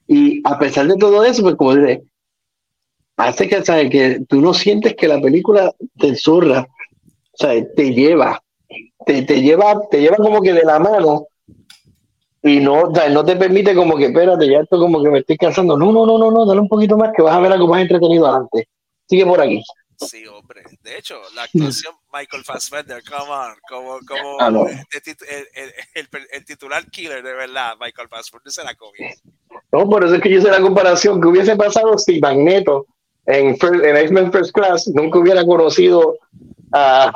Y 0.07 0.41
a 0.45 0.59
pesar 0.59 0.86
de 0.86 0.97
todo 0.97 1.24
eso, 1.24 1.43
pues 1.43 1.57
como 1.57 1.74
dice, 1.74 2.05
hace 3.16 3.49
que, 3.49 3.65
¿sabes? 3.65 3.91
que 3.91 4.20
tú 4.28 4.41
no 4.41 4.53
sientes 4.55 4.95
que 4.97 5.09
la 5.09 5.20
película 5.20 5.73
te 5.99 6.15
zurra, 6.16 6.66
¿sabes? 7.35 7.74
te 7.74 7.93
lleva, 7.93 8.43
te, 9.07 9.23
te 9.23 9.41
lleva, 9.43 9.81
te 9.91 10.01
lleva 10.01 10.16
como 10.16 10.41
que 10.43 10.53
de 10.53 10.65
la 10.65 10.78
mano 10.78 11.27
y 12.43 12.61
no, 12.61 12.95
¿sabes? 12.95 13.12
no 13.12 13.24
te 13.24 13.36
permite 13.36 13.74
como 13.74 13.97
que, 13.97 14.07
espérate, 14.07 14.49
ya 14.51 14.61
esto 14.61 14.78
como 14.78 15.03
que 15.03 15.11
me 15.11 15.20
estoy 15.20 15.36
cansando. 15.36 15.77
No, 15.78 15.93
no, 15.93 16.05
no, 16.07 16.19
no, 16.19 16.31
no, 16.31 16.45
dale 16.47 16.61
un 16.61 16.69
poquito 16.69 16.97
más 16.97 17.11
que 17.16 17.23
vas 17.23 17.35
a 17.35 17.41
ver 17.41 17.53
algo 17.53 17.69
más 17.69 17.81
entretenido 17.81 18.27
adelante. 18.27 18.69
Sigue 19.09 19.24
por 19.24 19.41
aquí. 19.41 19.62
Sí, 19.97 20.27
hombre. 20.27 20.62
De 20.82 20.99
hecho, 20.99 21.20
la 21.36 21.45
actuación 21.45 21.95
Michael 22.12 22.45
Fassbender, 22.45 23.03
come 23.09 23.31
on, 23.31 23.55
como, 23.69 23.99
como 24.07 24.41
Ah, 24.41 24.51
no. 24.51 24.66
el- 24.66 24.77
el- 24.91 25.73
el- 25.95 26.27
el 26.32 26.45
titular 26.45 26.85
killer 26.91 27.23
de 27.23 27.32
verdad, 27.32 27.74
Michael 27.81 28.09
Fassbender 28.09 28.53
se 28.53 28.65
la 28.65 28.74
comió. 28.74 29.09
No, 29.73 29.89
por 29.89 30.05
eso 30.05 30.16
es 30.16 30.20
que 30.20 30.31
yo 30.31 30.39
hice 30.41 30.51
la 30.51 30.61
comparación 30.61 31.20
que 31.20 31.28
hubiese 31.28 31.57
pasado 31.57 31.97
si 31.97 32.20
Magneto 32.20 32.86
en, 33.26 33.56
en 33.60 33.96
X-Men 33.96 34.32
First 34.32 34.52
Class 34.52 34.86
nunca 34.94 35.18
hubiera 35.18 35.44
conocido 35.44 36.16
a, 36.72 37.12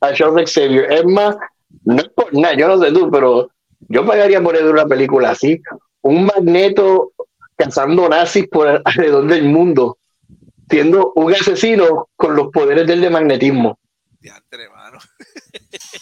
a 0.00 0.12
Charles 0.14 0.52
Xavier. 0.52 0.90
Es 0.92 1.04
más, 1.04 1.36
no 1.84 1.96
es 1.96 2.08
por 2.10 2.32
nada, 2.34 2.54
yo 2.54 2.68
no 2.68 2.82
sé 2.82 2.92
tú, 2.92 3.10
pero 3.10 3.50
yo 3.88 4.04
pagaría 4.06 4.42
por 4.42 4.54
ver 4.54 4.66
una 4.66 4.86
película 4.86 5.30
así. 5.30 5.60
Un 6.02 6.24
Magneto 6.26 7.12
cazando 7.56 8.08
nazis 8.08 8.48
por 8.48 8.82
alrededor 8.84 9.26
del 9.26 9.44
mundo, 9.44 9.98
siendo 10.68 11.12
un 11.16 11.32
asesino 11.32 12.08
con 12.16 12.34
los 12.34 12.48
poderes 12.50 12.86
del 12.86 13.00
de 13.00 13.10
magnetismo. 13.10 13.78
Diantre, 14.20 14.68
mano. 14.70 14.98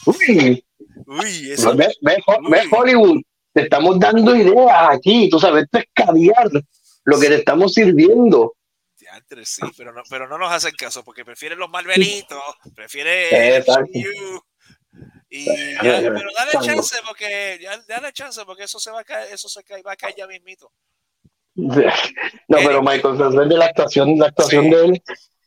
Uy, 0.06 0.64
Uy, 1.06 1.50
eso. 1.50 1.74
ve, 1.74 1.88
ve- 2.02 2.22
ve 2.50 2.60
Hollywood, 2.70 3.20
te 3.52 3.62
estamos 3.62 3.98
dando 3.98 4.34
ideas 4.36 4.88
aquí, 4.90 5.28
tú 5.28 5.38
sabes, 5.38 5.64
esto 5.64 5.78
es 5.78 5.84
caviar 5.92 6.50
lo 7.04 7.18
que 7.18 7.28
te 7.28 7.34
estamos 7.36 7.74
sirviendo. 7.74 8.54
Sí, 9.44 9.62
pero 9.76 9.92
no, 9.92 10.02
pero 10.08 10.28
no 10.28 10.38
nos 10.38 10.50
hacen 10.52 10.72
caso 10.76 11.04
porque 11.04 11.24
prefieren 11.24 11.58
los 11.58 11.70
malvenitos, 11.70 12.42
prefieren 12.74 13.62
you, 13.92 14.42
y 15.28 15.44
ya, 15.44 16.00
pero 16.00 16.28
dale 16.36 16.52
chance 16.60 16.96
porque 17.06 17.58
ya, 17.62 17.80
dale 17.86 18.12
chance 18.12 18.42
porque 18.44 18.64
eso 18.64 18.80
se 18.80 18.90
va 18.90 19.00
a 19.00 19.04
caer, 19.04 19.32
eso 19.32 19.48
se 19.48 19.62
cae, 19.62 19.82
va 19.82 19.92
a 19.92 19.96
caer 19.96 20.14
ya 20.16 20.26
mismito. 20.26 20.72
No, 21.54 22.58
pero 22.58 22.82
Michael 22.82 23.16
Fassbender, 23.16 23.58
la 23.58 23.66
actuación, 23.66 24.18
la 24.18 24.26
actuación 24.26 24.64
Sí. 24.64 24.70
de 24.70 24.84
él 24.84 25.02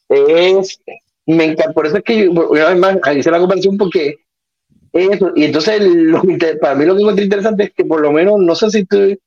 es, 0.09 0.81
me 1.25 1.45
encanta, 1.45 1.73
por 1.73 1.87
eso 1.87 1.97
es 1.97 2.03
que 2.03 2.25
yo, 2.25 2.31
una 2.31 2.69
vez 2.69 2.77
más, 2.77 2.97
ahí 3.03 3.19
hice 3.19 3.31
la 3.31 3.39
comparación 3.39 3.77
porque 3.77 4.15
eso, 4.93 5.31
y 5.35 5.45
entonces 5.45 5.81
lo 5.81 6.21
para 6.61 6.75
mí 6.75 6.85
lo 6.85 6.95
que 6.95 7.01
encuentro 7.01 7.23
interesante 7.23 7.63
es 7.63 7.73
que 7.73 7.83
por 7.83 7.99
lo 7.99 8.11
menos, 8.11 8.39
no 8.39 8.55
sé 8.55 8.69
si 8.69 8.85
tú 8.85 9.17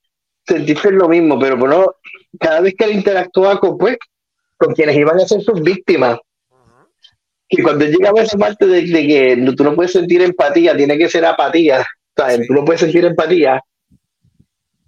sentiste 0.47 0.93
lo 0.93 1.09
mismo, 1.09 1.39
pero 1.39 1.57
bueno, 1.57 1.97
cada 2.39 2.61
vez 2.61 2.75
que 2.79 2.85
él 2.85 2.93
interactuaba 2.93 3.59
con, 3.59 3.77
pues, 3.77 3.99
con 4.57 4.75
quienes 4.75 4.97
iban 4.97 5.19
a 5.19 5.27
ser 5.27 5.41
sus 5.43 5.61
víctimas, 5.63 6.19
que 7.49 7.63
cuando 7.63 7.85
llegaba 7.85 8.23
esa 8.23 8.37
parte 8.37 8.67
de, 8.67 8.83
de 8.83 9.07
que 9.07 9.53
tú 9.57 9.63
no 9.65 9.75
puedes 9.75 9.93
sentir 9.93 10.23
empatía, 10.23 10.77
tiene 10.77 10.99
que 10.99 11.09
ser 11.09 11.25
apatía, 11.25 11.87
¿sabes? 12.17 12.39
Sí. 12.39 12.47
tú 12.49 12.55
no 12.55 12.65
puedes 12.65 12.81
sentir 12.81 13.05
empatía, 13.05 13.63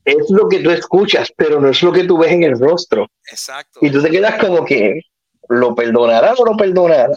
es 0.04 0.30
lo 0.30 0.48
que 0.48 0.60
tú 0.60 0.70
escuchas, 0.70 1.32
pero 1.36 1.60
no 1.60 1.68
es 1.68 1.82
lo 1.82 1.92
que 1.92 2.04
tú 2.04 2.18
ves 2.18 2.32
en 2.32 2.42
el 2.42 2.58
rostro. 2.58 3.08
Exacto. 3.30 3.80
Y 3.82 3.90
tú 3.90 4.02
te 4.02 4.10
quedas 4.10 4.40
como 4.40 4.64
que, 4.64 5.02
¿lo 5.48 5.74
perdonará 5.74 6.32
o 6.34 6.44
no 6.44 6.56
perdonará? 6.56 7.10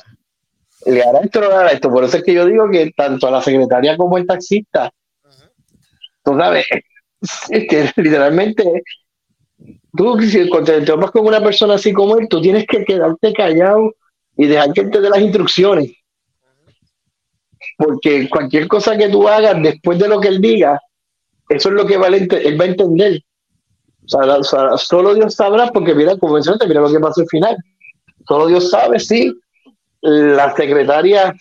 ¿Le 0.86 1.04
hará 1.04 1.20
esto 1.22 1.40
o 1.40 1.44
no 1.44 1.52
hará 1.56 1.72
esto? 1.72 1.90
Por 1.90 2.04
eso 2.04 2.18
es 2.18 2.24
que 2.24 2.34
yo 2.34 2.46
digo 2.46 2.70
que 2.70 2.92
tanto 2.96 3.28
a 3.28 3.32
la 3.32 3.42
secretaria 3.42 3.96
como 3.96 4.18
al 4.18 4.26
taxista, 4.26 4.92
Ujú. 5.24 5.50
tú 6.24 6.38
sabes, 6.38 6.66
es 7.50 7.68
que 7.68 7.90
literalmente, 7.96 8.84
tú 9.96 10.20
si 10.22 10.50
te 10.50 10.82
tomas 10.82 11.12
con 11.12 11.26
una 11.26 11.42
persona 11.44 11.76
así 11.76 11.94
como 11.94 12.18
él, 12.18 12.28
tú 12.30 12.42
tienes 12.42 12.66
que 12.66 12.84
quedarte 12.86 13.34
callado 13.34 13.94
y 14.38 14.48
dejar 14.48 14.74
que 14.74 14.82
él 14.82 14.92
te 14.92 15.02
dé 15.02 15.10
las 15.10 15.22
instrucciones. 15.22 15.92
Porque 17.78 18.30
cualquier 18.30 18.68
cosa 18.68 18.98
que 18.98 19.10
tú 19.10 19.28
hagas 19.28 19.62
después 19.62 20.00
de 20.00 20.08
lo 20.08 20.20
que 20.20 20.30
él 20.30 20.42
diga, 20.42 20.80
eso 21.50 21.70
es 21.70 21.76
lo 21.76 21.86
que 21.86 21.98
va 21.98 22.08
a 22.08 22.10
él 22.10 22.60
va 22.60 22.66
a 22.66 22.68
entender. 22.68 23.22
O 24.04 24.44
sea, 24.44 24.78
solo 24.78 25.14
Dios 25.14 25.36
sabrá, 25.36 25.68
porque 25.68 25.94
mira, 25.94 26.18
como 26.18 26.36
mira 26.38 26.82
lo 26.82 26.92
que 26.92 27.00
pasó 27.00 27.22
al 27.22 27.28
final. 27.28 27.58
Solo 28.28 28.48
Dios 28.48 28.70
sabe 28.70 29.00
si 29.00 29.34
la 30.02 30.56
secretaria 30.56 31.36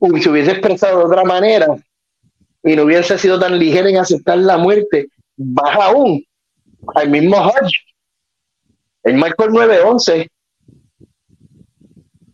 se 0.00 0.30
hubiese 0.30 0.52
expresado 0.52 0.98
de 0.98 1.04
otra 1.04 1.24
manera 1.24 1.76
y 2.62 2.76
no 2.76 2.82
hubiese 2.84 3.18
sido 3.18 3.38
tan 3.38 3.58
ligera 3.58 3.88
en 3.88 3.98
aceptar 3.98 4.38
la 4.38 4.58
muerte, 4.58 5.08
más 5.36 5.76
aún 5.76 6.22
al 6.94 7.10
mismo 7.10 7.36
Hodge. 7.36 7.74
Él 9.04 9.16
marcó 9.16 9.44
el 9.44 9.52
911 9.52 10.30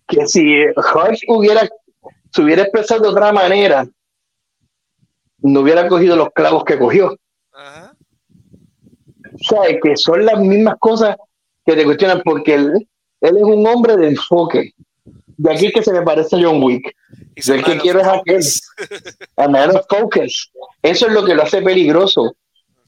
que 0.06 0.26
si 0.26 0.64
Hodge 0.76 1.22
hubiera, 1.28 1.68
se 2.32 2.42
hubiera 2.42 2.62
expresado 2.62 3.02
de 3.02 3.08
otra 3.08 3.32
manera, 3.32 3.88
no 5.38 5.60
hubiera 5.60 5.88
cogido 5.88 6.16
los 6.16 6.30
clavos 6.34 6.64
que 6.64 6.78
cogió. 6.78 7.16
Ajá. 7.52 7.94
O 9.34 9.38
sea, 9.38 9.80
que 9.82 9.96
son 9.96 10.24
las 10.24 10.38
mismas 10.38 10.76
cosas 10.78 11.16
que 11.66 11.74
te 11.74 11.84
cuestionan 11.84 12.22
porque 12.24 12.54
él, 12.54 12.88
él 13.20 13.36
es 13.36 13.42
un 13.42 13.66
hombre 13.66 13.96
de 13.96 14.08
enfoque. 14.08 14.72
De 15.36 15.52
aquí 15.52 15.72
que 15.72 15.82
se 15.82 15.92
me 15.92 16.02
parece 16.02 16.36
a 16.36 16.42
John 16.42 16.62
Wick. 16.62 16.94
Y 17.34 17.50
el 17.50 17.64
que 17.64 17.78
quiero 17.78 18.00
es 18.00 18.06
aquel. 18.06 18.42
A 19.36 19.48
man 19.48 19.70
of 19.70 19.86
focus. 19.88 20.52
Eso 20.82 21.08
es 21.08 21.12
lo 21.12 21.24
que 21.24 21.34
lo 21.34 21.42
hace 21.42 21.62
peligroso. 21.62 22.36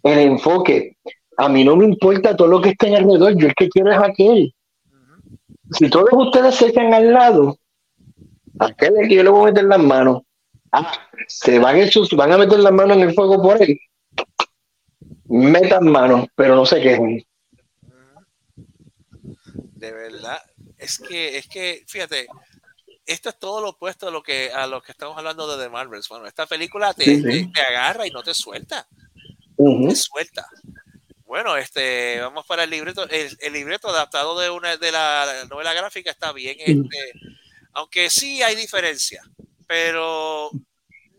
El 0.02 0.18
enfoque. 0.20 0.96
A 1.38 1.48
mí 1.48 1.64
no 1.64 1.76
me 1.76 1.84
importa 1.84 2.34
todo 2.36 2.48
lo 2.48 2.60
que 2.60 2.70
esté 2.70 2.94
alrededor. 2.96 3.36
Yo 3.36 3.48
el 3.48 3.54
que 3.54 3.68
quiero 3.68 3.92
es 3.92 3.98
aquel. 3.98 4.54
Si 5.72 5.90
todos 5.90 6.08
ustedes 6.12 6.54
se 6.54 6.68
echan 6.68 6.94
al 6.94 7.12
lado, 7.12 7.58
aquel 8.58 8.96
es 8.98 9.08
que 9.08 9.14
yo 9.16 9.22
le 9.22 9.30
voy 9.30 9.42
a 9.42 9.52
meter 9.52 9.64
las 9.64 9.80
manos. 9.80 10.22
Ah, 10.72 11.08
se 11.28 11.58
van, 11.58 11.76
esos, 11.76 12.10
van 12.10 12.32
a 12.32 12.38
meter 12.38 12.58
las 12.60 12.72
manos 12.72 12.96
en 12.96 13.02
el 13.08 13.14
fuego 13.14 13.42
por 13.42 13.60
él. 13.62 13.78
Metan 15.28 15.88
manos, 15.90 16.26
pero 16.34 16.54
no 16.54 16.64
se 16.64 16.80
quejen. 16.80 17.24
De 19.74 19.92
verdad, 19.92 20.38
es 20.78 20.98
que, 20.98 21.36
es 21.36 21.48
que, 21.48 21.84
fíjate, 21.86 22.26
esto 23.04 23.28
es 23.28 23.38
todo 23.38 23.60
lo 23.60 23.70
opuesto 23.70 24.08
a 24.08 24.10
lo 24.10 24.22
que 24.22 24.50
a 24.50 24.66
lo 24.66 24.80
que 24.82 24.92
estamos 24.92 25.16
hablando 25.18 25.46
de 25.56 25.62
The 25.64 25.70
Marvels. 25.70 26.08
Bueno, 26.08 26.26
esta 26.26 26.46
película 26.46 26.94
te, 26.94 27.04
Sí, 27.04 27.16
sí. 27.16 27.22
te- 27.22 27.52
te 27.52 27.60
agarra 27.60 28.06
y 28.06 28.10
no 28.10 28.22
te 28.22 28.32
suelta, 28.34 28.86
Ujú. 29.56 29.88
te 29.88 29.94
suelta. 29.96 30.46
Bueno, 31.26 31.56
este, 31.56 32.20
vamos 32.20 32.46
para 32.46 32.64
el 32.64 32.70
libreto. 32.70 33.08
El, 33.08 33.36
el 33.40 33.52
libreto 33.52 33.88
adaptado 33.88 34.38
de 34.38 34.48
una 34.48 34.76
de 34.76 34.92
la 34.92 35.44
novela 35.50 35.74
gráfica 35.74 36.10
está 36.10 36.32
bien, 36.32 36.56
este, 36.60 37.12
aunque 37.72 38.08
sí 38.10 38.42
hay 38.42 38.54
diferencia, 38.54 39.22
pero 39.66 40.50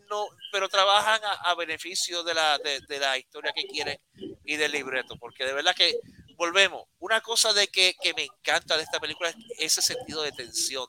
no, 0.10 0.28
pero 0.52 0.70
trabajan 0.70 1.20
a, 1.26 1.52
a 1.52 1.56
beneficio 1.56 2.24
de 2.24 2.34
la, 2.34 2.58
de, 2.58 2.80
de 2.88 3.00
la 3.00 3.18
historia 3.18 3.52
que 3.54 3.68
quieren 3.68 4.00
y 4.46 4.56
del 4.56 4.72
libreto, 4.72 5.18
porque 5.20 5.46
de 5.46 5.54
verdad 5.54 5.76
que 5.76 6.00
volvemos. 6.38 6.84
Una 7.00 7.20
cosa 7.20 7.52
de 7.52 7.68
que, 7.68 7.96
que 8.02 8.14
me 8.14 8.24
encanta 8.24 8.78
de 8.78 8.84
esta 8.84 9.02
película 9.02 9.30
es 9.30 9.78
ese 9.78 9.82
sentido 9.82 10.22
de 10.22 10.32
tensión, 10.32 10.88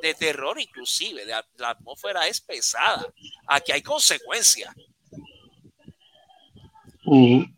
de 0.00 0.14
terror 0.14 0.58
inclusive, 0.58 1.26
de, 1.26 1.34
la 1.58 1.70
atmósfera 1.70 2.26
es 2.26 2.40
pesada. 2.40 3.04
Aquí 3.48 3.72
hay 3.72 3.82
consecuencias. 3.82 4.74
Ujú. 7.04 7.55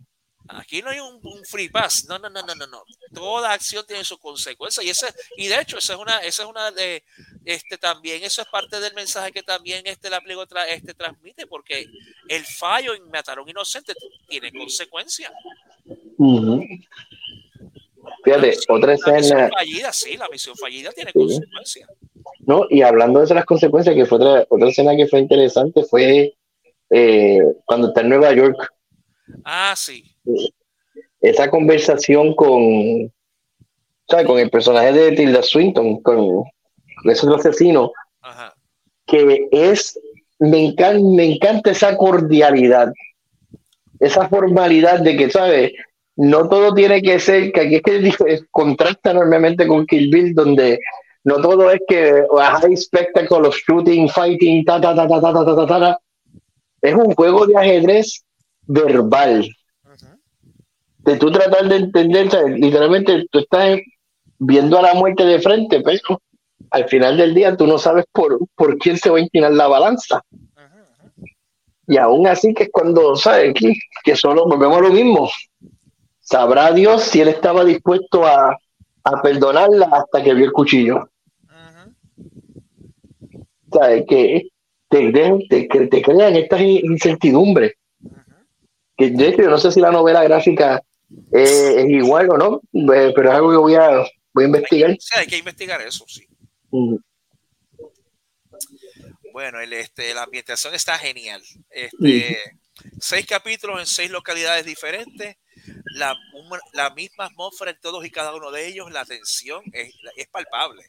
Aquí 0.50 0.80
no 0.80 0.90
hay 0.90 0.98
un, 0.98 1.20
un 1.22 1.44
free 1.44 1.68
pass. 1.68 2.06
No, 2.08 2.18
no, 2.18 2.30
no, 2.30 2.42
no, 2.42 2.54
no, 2.54 2.66
no. 2.66 2.82
Toda 3.12 3.52
acción 3.52 3.84
tiene 3.86 4.02
su 4.04 4.18
consecuencia. 4.18 4.82
Y 4.82 4.92
y 5.36 5.46
de 5.48 5.60
hecho, 5.60 5.76
esa 5.78 5.92
es 5.94 5.98
una, 5.98 6.18
esa 6.20 6.42
es 6.44 6.48
una 6.48 6.70
de 6.70 7.02
este 7.44 7.76
también, 7.78 8.22
eso 8.24 8.42
es 8.42 8.48
parte 8.48 8.80
del 8.80 8.94
mensaje 8.94 9.30
que 9.32 9.42
también 9.42 9.82
este 9.86 10.08
la 10.10 10.20
pliego 10.20 10.46
tra- 10.46 10.66
este 10.68 10.94
transmite, 10.94 11.46
porque 11.46 11.86
el 12.28 12.44
fallo 12.44 12.94
en 12.94 13.10
matar 13.10 13.38
a 13.38 13.42
un 13.42 13.48
inocente 13.48 13.92
tiene 14.26 14.50
consecuencias. 14.52 15.32
Fíjate, 18.24 18.56
otra 18.68 18.88
La 18.92 18.94
misión 18.96 19.16
escena, 19.16 19.48
fallida, 19.50 19.92
sí, 19.92 20.16
la 20.16 20.28
misión 20.28 20.56
fallida 20.56 20.90
tiene 20.92 21.10
Sí. 21.12 21.18
consecuencias. 21.18 21.90
¿no? 22.40 22.64
Y 22.70 22.82
hablando 22.82 23.18
de 23.20 23.26
esas 23.26 23.44
consecuencias, 23.44 23.94
que 23.94 24.06
fue 24.06 24.16
otra, 24.18 24.46
otra 24.48 24.68
escena 24.68 24.96
que 24.96 25.06
fue 25.06 25.18
interesante, 25.20 25.84
fue 25.84 26.34
eh, 26.90 27.38
cuando 27.66 27.88
está 27.88 28.00
en 28.00 28.08
Nueva 28.08 28.32
York, 28.34 28.56
Ah, 29.44 29.74
sí. 29.76 30.16
Esa 31.20 31.50
conversación 31.50 32.34
con, 32.34 33.12
¿sabes? 34.08 34.26
con 34.26 34.38
el 34.38 34.50
personaje 34.50 34.92
de 34.92 35.12
Tilda 35.12 35.42
Swinton, 35.42 36.00
con 36.02 36.44
ese 37.04 37.26
otro 37.26 37.36
asesino, 37.36 37.92
Ajá. 38.20 38.54
que 39.06 39.48
es, 39.50 39.98
me 40.38 40.66
encanta, 40.66 41.00
me 41.02 41.24
encanta 41.24 41.70
esa 41.70 41.96
cordialidad, 41.96 42.92
esa 44.00 44.28
formalidad 44.28 45.00
de 45.00 45.16
que, 45.16 45.30
¿sabes? 45.30 45.72
No 46.16 46.48
todo 46.48 46.74
tiene 46.74 47.00
que 47.00 47.20
ser, 47.20 47.52
que 47.52 47.60
aquí 47.60 47.76
es 47.76 48.16
que 48.16 48.40
contrasta 48.50 49.12
enormemente 49.12 49.66
con 49.66 49.86
Kill 49.86 50.10
Bill, 50.10 50.34
donde 50.34 50.78
no 51.24 51.36
todo 51.40 51.70
es 51.70 51.80
que 51.86 52.24
a 52.38 52.60
high 52.60 52.76
spectacle 52.76 53.46
of 53.46 53.54
shooting, 53.54 54.08
fighting, 54.08 54.64
ta, 54.64 54.80
ta, 54.80 54.94
ta, 54.94 55.06
ta, 55.06 55.20
ta, 55.20 55.32
ta, 55.32 55.44
ta, 55.44 55.66
ta, 55.66 55.80
ta. 55.80 56.00
Es 56.80 56.94
un 56.94 57.12
juego 57.14 57.46
de 57.46 57.56
ajedrez 57.56 58.24
verbal. 58.66 59.48
De 61.08 61.16
tú 61.16 61.30
tratar 61.30 61.66
de 61.66 61.76
entender, 61.76 62.28
literalmente 62.58 63.26
tú 63.30 63.38
estás 63.38 63.78
viendo 64.38 64.78
a 64.78 64.82
la 64.82 64.94
muerte 64.94 65.24
de 65.24 65.40
frente, 65.40 65.80
pero 65.80 66.20
al 66.70 66.86
final 66.86 67.16
del 67.16 67.34
día 67.34 67.56
tú 67.56 67.66
no 67.66 67.78
sabes 67.78 68.04
por, 68.12 68.38
por 68.54 68.76
quién 68.76 68.98
se 68.98 69.08
va 69.08 69.16
a 69.16 69.20
inclinar 69.20 69.52
la 69.52 69.68
balanza. 69.68 70.20
Y 71.86 71.96
aún 71.96 72.26
así 72.26 72.52
que 72.52 72.64
es 72.64 72.68
cuando, 72.70 73.16
¿sabes? 73.16 73.54
Que, 73.54 73.72
que 74.04 74.16
solo 74.16 74.44
volvemos 74.46 74.76
a 74.76 74.80
lo 74.82 74.90
mismo. 74.90 75.30
Sabrá 76.20 76.72
Dios 76.72 77.04
si 77.04 77.22
él 77.22 77.28
estaba 77.28 77.64
dispuesto 77.64 78.26
a, 78.26 78.54
a 79.04 79.22
perdonarla 79.22 79.86
hasta 79.90 80.22
que 80.22 80.34
vio 80.34 80.44
el 80.44 80.52
cuchillo. 80.52 81.08
¿Sabes? 83.72 84.04
Que 84.06 84.48
te, 84.90 85.10
te, 85.10 85.86
te, 85.88 86.02
crean 86.02 86.36
estas 86.36 86.60
in- 86.60 86.84
incertidumbres. 86.84 87.72
Que 88.94 89.16
yo 89.16 89.48
no 89.48 89.56
sé 89.56 89.72
si 89.72 89.80
la 89.80 89.90
novela 89.90 90.22
gráfica 90.24 90.82
eh, 91.32 91.74
es 91.78 91.88
igual 91.88 92.30
o 92.30 92.38
no, 92.38 92.60
eh, 92.94 93.12
pero 93.14 93.30
es 93.30 93.34
algo 93.34 93.50
que 93.50 93.56
voy 93.56 93.74
a, 93.74 94.04
voy 94.32 94.44
a 94.44 94.46
investigar. 94.46 94.96
Sí, 94.98 95.18
hay 95.18 95.26
que 95.26 95.38
investigar 95.38 95.80
eso, 95.82 96.04
sí. 96.06 96.26
Bueno, 99.32 99.60
el, 99.60 99.72
este, 99.72 100.12
la 100.14 100.24
ambientación 100.24 100.74
está 100.74 100.98
genial. 100.98 101.42
Este, 101.70 102.38
Seis 103.00 103.26
capítulos 103.26 103.80
en 103.80 103.86
seis 103.86 104.10
localidades 104.10 104.64
diferentes. 104.64 105.36
La, 105.96 106.14
la 106.72 106.90
misma 106.94 107.24
atmósfera 107.26 107.72
en 107.72 107.80
todos 107.80 108.04
y 108.04 108.10
cada 108.10 108.34
uno 108.34 108.50
de 108.50 108.68
ellos. 108.68 108.90
La 108.92 109.04
tensión 109.04 109.62
es, 109.72 109.94
es 110.16 110.28
palpable. 110.28 110.82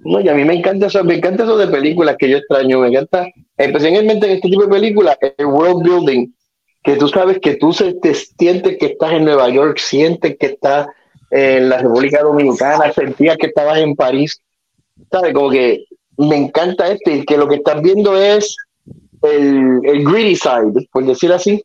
No, 0.00 0.20
y 0.20 0.28
a 0.28 0.34
mí 0.34 0.44
me 0.44 0.54
encanta 0.54 0.86
eso, 0.86 1.04
me 1.04 1.16
encanta 1.16 1.44
eso 1.44 1.56
de 1.56 1.68
películas 1.68 2.16
que 2.18 2.30
yo 2.30 2.38
extraño, 2.38 2.80
me 2.80 2.88
encanta, 2.88 3.28
especialmente 3.56 4.26
en 4.26 4.32
este 4.32 4.48
tipo 4.48 4.62
de 4.62 4.68
películas, 4.68 5.16
el 5.36 5.46
world 5.46 5.84
building, 5.84 6.32
que 6.82 6.96
tú 6.96 7.08
sabes 7.08 7.38
que 7.40 7.56
tú 7.56 7.72
se, 7.72 7.94
te 7.94 8.14
sientes 8.14 8.78
que 8.78 8.86
estás 8.86 9.12
en 9.12 9.24
Nueva 9.24 9.48
York, 9.50 9.78
sientes 9.78 10.36
que 10.38 10.46
estás 10.46 10.86
en 11.30 11.68
la 11.68 11.78
República 11.78 12.22
Dominicana, 12.22 12.92
sentías 12.92 13.36
que 13.36 13.46
estabas 13.48 13.78
en 13.78 13.94
París, 13.94 14.40
sabes, 15.10 15.32
como 15.34 15.50
que 15.50 15.84
me 16.16 16.36
encanta 16.36 16.88
este, 16.90 17.16
y 17.16 17.24
que 17.24 17.36
lo 17.36 17.48
que 17.48 17.56
estás 17.56 17.80
viendo 17.82 18.16
es 18.20 18.56
el, 19.22 19.80
el 19.84 20.04
greedy 20.04 20.36
side, 20.36 20.88
por 20.90 21.04
decir 21.04 21.32
así, 21.32 21.62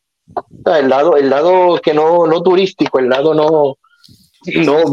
¿sabes? 0.63 0.83
el 0.83 0.89
lado, 0.89 1.15
el 1.17 1.29
lado 1.29 1.79
que 1.81 1.93
no, 1.93 2.27
no 2.27 2.41
turístico, 2.43 2.99
el 2.99 3.09
lado 3.09 3.33
no, 3.33 3.77
no. 4.65 4.85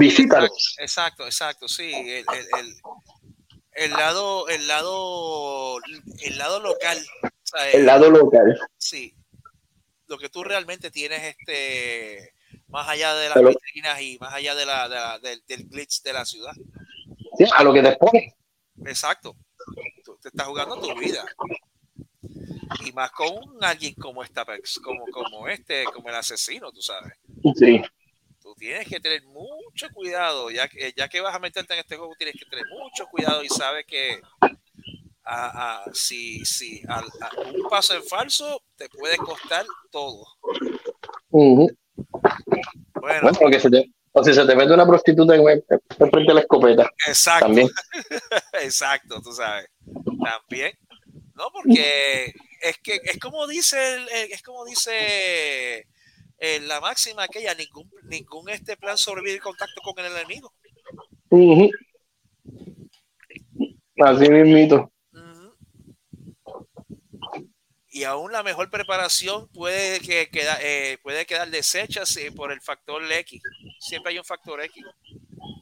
Exacto, 0.79 1.25
exacto, 1.27 1.69
sí. 1.69 1.93
El, 1.93 2.07
el- 2.09 2.25
el- 2.61 2.75
el 3.75 3.91
lado, 3.93 4.49
el 4.49 4.69
lado, 4.69 5.79
el 6.25 6.37
lado 6.39 6.61
local. 6.61 6.99
o 7.25 7.29
sea, 7.43 7.71
el 7.71 7.87
lado 7.87 8.11
local. 8.11 8.59
Sí. 8.77 9.15
Lo 10.13 10.19
que 10.19 10.29
tú 10.29 10.45
realmente 10.45 10.91
tienes, 10.91 11.23
este, 11.23 12.35
más 12.69 12.87
allá 12.87 13.15
de 13.15 13.29
las 13.31 13.35
Pero- 13.35 13.49
vitrinas 13.49 13.99
y 14.03 14.19
más 14.19 14.35
allá 14.35 14.55
de 14.55 14.67
la, 14.67 14.87
de 14.91 14.95
la- 14.95 15.19
del, 15.21 15.43
del 15.47 15.67
glitch 15.71 16.03
de 16.03 16.13
la 16.13 16.27
ciudad. 16.27 16.53
Sí, 17.39 17.47
a 17.57 17.65
lo 17.65 17.73
que 17.73 17.81
te 17.81 17.89
expones. 17.89 18.35
Exacto. 18.85 19.35
Tú 20.05 20.19
te 20.21 20.29
estás 20.29 20.47
jugando 20.47 20.79
tu 20.79 20.95
vida. 21.01 21.25
Y 22.85 22.93
más 22.93 23.11
con 23.13 23.41
alguien 23.65 23.95
como 23.95 24.23
esta 24.23 24.45
como, 24.83 25.07
como 25.07 25.49
este, 25.49 25.85
como 25.85 26.11
el 26.11 26.15
asesino, 26.15 26.71
tú 26.73 26.83
sabes. 26.83 27.15
Sí. 27.57 27.81
Tú 28.43 28.55
tienes 28.57 28.87
que 28.87 29.01
tener 29.01 29.23
mucho 29.25 29.89
cuidado, 29.95 30.51
ya 30.51 30.69
que, 30.69 30.93
ya 30.95 31.09
que 31.09 31.23
vas 31.23 31.35
a 31.35 31.39
meterte 31.39 31.73
en 31.73 31.81
este 31.81 31.97
juego, 31.97 32.13
tienes 32.19 32.35
que 32.39 32.45
tener 32.51 32.67
mucho 32.67 33.07
cuidado 33.07 33.43
y 33.43 33.49
sabes 33.49 33.87
que 33.87 34.21
a- 35.25 35.83
a- 35.85 35.95
si, 35.95 36.45
si 36.45 36.83
a 36.89 37.03
un 37.55 37.69
paso 37.69 37.95
en 37.95 38.03
falso 38.05 38.63
te 38.77 38.89
puede 38.89 39.17
costar 39.19 39.65
todo. 39.91 40.25
Ujú. 41.31 41.69
Bueno, 42.95 43.21
Bueno, 43.23 43.39
porque 43.41 43.61
se 43.61 43.71
te, 43.71 43.91
o 44.13 44.23
si 44.25 44.33
se 44.35 44.45
te 44.47 44.55
mete 44.55 44.73
una 44.73 44.87
prostituta 44.87 45.35
en, 45.35 45.47
en 45.49 45.63
frente 46.11 46.21
de 46.29 46.35
la 46.35 46.41
escopeta, 46.41 46.91
exacto, 47.07 47.47
también. 47.47 47.69
exacto, 48.63 49.21
tú 49.23 49.33
sabes. 49.33 49.67
También, 50.25 50.73
no, 51.35 51.49
porque 51.53 52.33
es 52.61 52.79
que 52.83 53.01
es 53.05 53.19
como 53.19 53.47
dice, 53.47 53.95
el- 53.95 54.09
es 54.09 54.43
como 54.43 54.65
dice 54.65 55.87
eh, 56.39 56.61
la 56.63 56.81
máxima 56.81 57.25
aquella, 57.25 57.55
ningún, 57.55 57.91
ningún 58.05 58.49
este 58.51 58.77
plan 58.77 58.97
sobrevivir 58.99 59.37
en 59.37 59.43
contacto 59.43 59.81
con 59.83 60.05
el 60.05 60.13
enemigo. 60.13 60.53
Ujú. 61.31 61.71
Así 63.99 64.29
mismito. 64.29 64.92
Y 67.95 68.05
aún 68.05 68.33
la 68.33 68.43
mejor 68.43 68.71
preparación 68.71 69.49
puede, 69.49 70.01
que, 70.01 70.31
queda- 70.31 70.59
eh, 70.63 70.97
puede 71.03 71.27
quedar 71.27 71.51
deshecha 71.51 72.07
sí, 72.07 72.31
por 72.31 72.51
el 72.51 72.61
factor 72.63 73.03
X. 73.11 73.43
Siempre 73.79 74.13
hay 74.13 74.19
un 74.19 74.25
factor 74.25 74.63
X. 74.63 74.83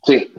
Sí. 0.06 0.32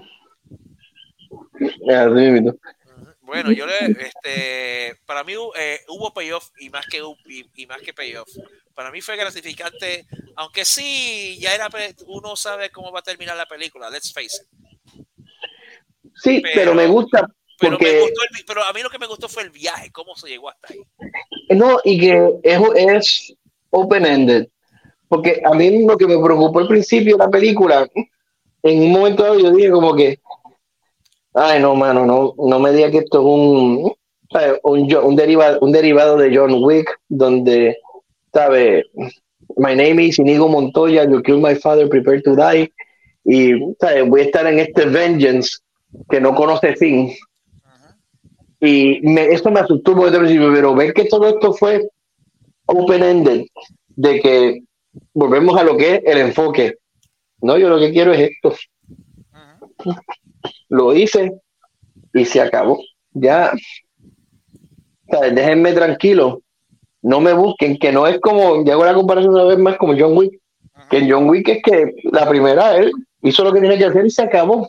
Bueno, 3.22 3.51
yo 3.51 3.65
le, 3.65 3.77
este, 3.99 4.95
para 5.05 5.23
mí 5.23 5.34
eh, 5.57 5.80
hubo 5.89 6.13
payoff 6.13 6.49
y 6.59 6.69
más 6.69 6.85
que 6.88 7.01
y, 7.26 7.45
y 7.55 7.65
más 7.68 7.81
que 7.81 7.93
payoff. 7.93 8.30
Para 8.73 8.89
mí 8.91 9.01
fue 9.01 9.15
gratificante 9.18 10.05
Aunque 10.38 10.63
sí, 10.65 11.38
ya 11.39 11.53
era 11.53 11.68
uno 12.07 12.35
sabe 12.35 12.69
cómo 12.72 12.91
va 12.91 12.99
a 12.99 13.03
terminar 13.03 13.35
la 13.35 13.45
película, 13.45 13.89
let's 13.89 14.13
face 14.13 14.38
it. 14.41 15.05
Sí, 16.15 16.39
Pero- 16.41 16.53
pero, 16.55 16.73
me 16.76 16.88
gusta 16.88 17.27
Pero, 17.59 17.72
me 17.73 17.77
porque 17.77 17.99
gustó 17.99 18.23
el 18.23 18.30
vi- 18.38 18.43
pero 18.45 18.63
a 18.63 18.73
mí 18.73 18.81
lo 18.81 18.89
que 18.89 18.99
me 18.99 19.07
gustó 19.07 19.27
fue 19.30 19.43
el 19.43 19.49
viaje, 19.49 19.91
cómo 19.91 20.15
se 20.15 20.27
llegó 20.30 20.49
hasta 20.49 20.73
ahí. 20.73 20.80
No 21.56 21.80
y 21.84 21.99
que 21.99 22.40
es, 22.44 22.60
es 22.76 23.34
open 23.69 24.06
ended. 24.06 24.48
Porque 25.07 25.41
a 25.44 25.53
mí 25.53 25.86
lo 25.86 25.98
que 25.98 26.07
me 26.07 26.22
preocupó 26.23 26.60
al 26.60 26.68
principio 26.68 27.18
de 27.18 27.26
la 27.26 27.30
película, 27.30 27.88
en 28.64 28.84
un 28.84 28.91
momento 28.91 29.23
dado 29.23 29.40
yo 29.40 29.52
dije 29.52 29.72
como 29.72 29.95
que, 29.95 30.19
ay 31.34 31.61
no 31.61 31.76
mano, 31.76 32.06
no, 32.06 32.34
no 32.38 32.60
me 32.60 32.72
diga 32.72 32.91
que 32.91 32.99
esto 32.99 33.19
es 33.19 33.26
un 33.26 33.94
¿sabe? 34.32 34.60
un, 34.64 34.94
un 34.95 35.15
derivado, 35.15 35.60
un 35.61 35.72
derivado 35.72 36.18
de 36.18 36.36
John 36.36 36.64
Wick, 36.64 36.99
donde 37.10 37.78
sabe 38.34 38.86
My 39.57 39.76
name 39.76 39.99
is 39.99 40.18
Inigo 40.18 40.48
Montoya, 40.49 41.10
you 41.10 41.22
killed 41.22 41.41
my 41.41 41.56
father, 41.56 41.88
prepare 41.88 42.22
to 42.22 42.36
die. 42.36 42.72
Y 43.26 43.53
¿sabe? 43.80 44.03
voy 44.03 44.22
a 44.22 44.23
estar 44.26 44.48
en 44.48 44.60
este 44.60 44.86
vengeance 44.86 45.60
que 46.10 46.22
no 46.22 46.34
conoce 46.34 46.76
fin. 46.76 47.11
Y 48.61 49.01
me, 49.01 49.25
esto 49.25 49.49
me 49.49 49.59
asustó 49.59 49.95
por 49.95 50.07
el 50.07 50.19
principio, 50.19 50.53
pero 50.53 50.75
ver 50.75 50.93
que 50.93 51.05
todo 51.05 51.27
esto 51.27 51.51
fue 51.51 51.89
open-ended, 52.67 53.47
de 53.95 54.21
que 54.21 54.63
volvemos 55.13 55.57
a 55.57 55.63
lo 55.63 55.75
que 55.75 55.95
es 55.95 56.01
el 56.05 56.19
enfoque. 56.19 56.75
No, 57.41 57.57
yo 57.57 57.69
lo 57.69 57.79
que 57.79 57.91
quiero 57.91 58.13
es 58.13 58.29
esto. 58.29 58.55
Lo 60.69 60.95
hice 60.95 61.33
y 62.13 62.23
se 62.23 62.39
acabó. 62.39 62.79
Ya, 63.13 63.51
déjenme 65.33 65.73
tranquilo. 65.73 66.41
No 67.01 67.19
me 67.19 67.33
busquen, 67.33 67.79
que 67.79 67.91
no 67.91 68.05
es 68.05 68.19
como, 68.19 68.63
ya 68.63 68.73
hago 68.73 68.85
la 68.85 68.93
comparación 68.93 69.33
una 69.33 69.45
vez 69.45 69.57
más 69.57 69.75
como 69.77 69.95
John 69.97 70.15
Wick, 70.15 70.39
que 70.88 70.99
en 70.99 71.11
John 71.11 71.27
Wick 71.27 71.49
es 71.49 71.63
que 71.63 71.95
la 72.11 72.29
primera 72.29 72.77
él 72.77 72.91
hizo 73.23 73.43
lo 73.43 73.51
que 73.51 73.59
tenía 73.59 73.77
que 73.79 73.85
hacer 73.85 74.05
y 74.05 74.11
se 74.11 74.21
acabó. 74.21 74.67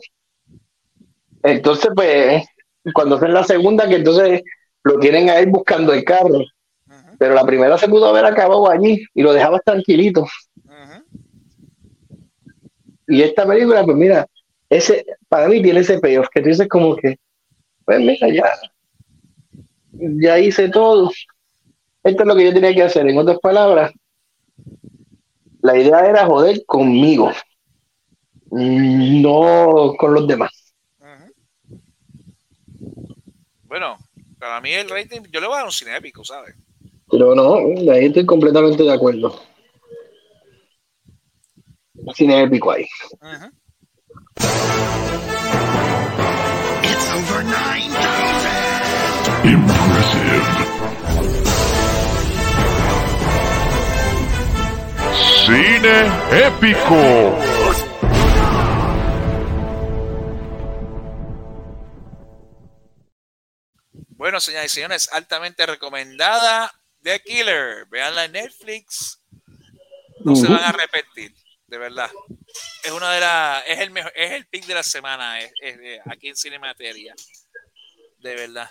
Entonces, 1.43 1.91
pues, 1.95 2.43
cuando 2.91 3.15
hacen 3.15 3.33
la 3.33 3.43
segunda, 3.43 3.87
que 3.87 3.95
entonces 3.95 4.41
lo 4.83 4.99
tienen 4.99 5.29
a 5.29 5.39
él 5.39 5.49
buscando 5.49 5.93
el 5.93 6.03
carro. 6.03 6.39
Pero 7.17 7.35
la 7.35 7.45
primera 7.45 7.77
se 7.77 7.87
pudo 7.87 8.07
haber 8.07 8.25
acabado 8.25 8.69
allí 8.69 9.05
y 9.13 9.21
lo 9.21 9.33
dejabas 9.33 9.61
tranquilito. 9.63 10.25
Y 13.07 13.21
esta 13.21 13.45
película, 13.45 13.83
pues 13.83 13.97
mira, 13.97 14.27
ese, 14.69 15.05
para 15.29 15.47
mí 15.47 15.61
tiene 15.61 15.81
ese 15.81 15.99
payoff 15.99 16.27
que 16.33 16.41
tú 16.41 16.49
dices 16.49 16.67
como 16.67 16.95
que, 16.95 17.17
pues 17.85 17.99
mira, 17.99 18.27
ya, 18.29 18.45
ya 19.91 20.39
hice 20.39 20.69
todo. 20.69 21.11
Esto 22.03 22.23
es 22.23 22.27
lo 22.27 22.35
que 22.35 22.45
yo 22.45 22.53
tenía 22.53 22.73
que 22.73 22.83
hacer. 22.83 23.07
En 23.07 23.17
otras 23.17 23.39
palabras, 23.39 23.91
la 25.61 25.77
idea 25.77 26.05
era 26.05 26.25
joder 26.25 26.65
conmigo, 26.65 27.31
no 28.51 29.93
con 29.97 30.13
los 30.13 30.27
demás. 30.27 30.62
Bueno, 33.73 33.97
para 34.37 34.61
mí 34.61 34.71
el 34.71 34.87
rating, 34.87 35.21
yo 35.31 35.39
le 35.41 35.47
voy 35.47 35.55
a 35.55 35.57
dar 35.57 35.65
un 35.65 35.71
cine 35.71 35.97
épico, 35.97 36.23
¿sabes? 36.23 36.53
Pero 37.09 37.33
no, 37.33 37.55
ahí 37.91 38.05
estoy 38.05 38.23
completamente 38.23 38.83
de 38.83 38.93
acuerdo. 38.93 39.41
Cine 42.13 42.43
épico 42.43 42.69
ahí. 42.69 42.85
Ujú. 43.19 43.49
Cine 55.47 56.11
épico. 56.45 57.72
Bueno, 64.23 64.39
señoras 64.39 64.67
y 64.67 64.69
señores, 64.69 65.09
altamente 65.11 65.65
recomendada 65.65 66.71
The 67.01 67.19
Killer. 67.19 67.85
Veanla 67.91 68.23
en 68.23 68.31
Netflix. 68.31 69.21
No 70.23 70.33
se 70.33 70.47
van 70.47 70.63
a 70.63 70.69
arrepentir, 70.69 71.33
de 71.67 71.77
verdad. 71.77 72.09
Es 72.85 72.91
una 72.91 73.11
de 73.11 73.19
las, 73.19 73.67
es 73.67 73.79
el 73.81 73.91
mejor, 73.91 74.13
es 74.15 74.31
el 74.31 74.45
pick 74.47 74.65
de 74.65 74.75
la 74.75 74.83
semana 74.83 75.41
es, 75.41 75.51
aquí 76.05 76.29
en 76.29 76.37
Cinemateria. 76.37 77.13
De 78.19 78.33
verdad. 78.33 78.69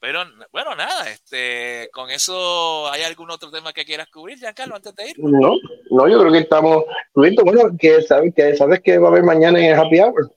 Pero 0.00 0.24
bueno, 0.50 0.74
nada, 0.74 1.08
este, 1.08 1.88
con 1.92 2.10
eso, 2.10 2.90
¿hay 2.90 3.02
algún 3.02 3.30
otro 3.30 3.52
tema 3.52 3.72
que 3.72 3.84
quieras 3.84 4.08
cubrir, 4.08 4.38
Giancarlo, 4.38 4.74
antes 4.74 4.92
de 4.96 5.10
ir? 5.10 5.14
No, 5.20 5.54
no, 5.92 6.08
yo 6.08 6.18
creo 6.18 6.32
que 6.32 6.38
estamos. 6.38 6.82
Rubito, 7.14 7.44
bueno, 7.44 7.76
que 7.78 8.02
sabes 8.02 8.34
que 8.34 8.56
sabes 8.56 8.80
que 8.80 8.98
va 8.98 9.06
a 9.06 9.10
haber 9.12 9.22
mañana 9.22 9.60
en 9.60 9.66
el 9.66 9.78
Happy 9.78 10.00
Hour. 10.00 10.32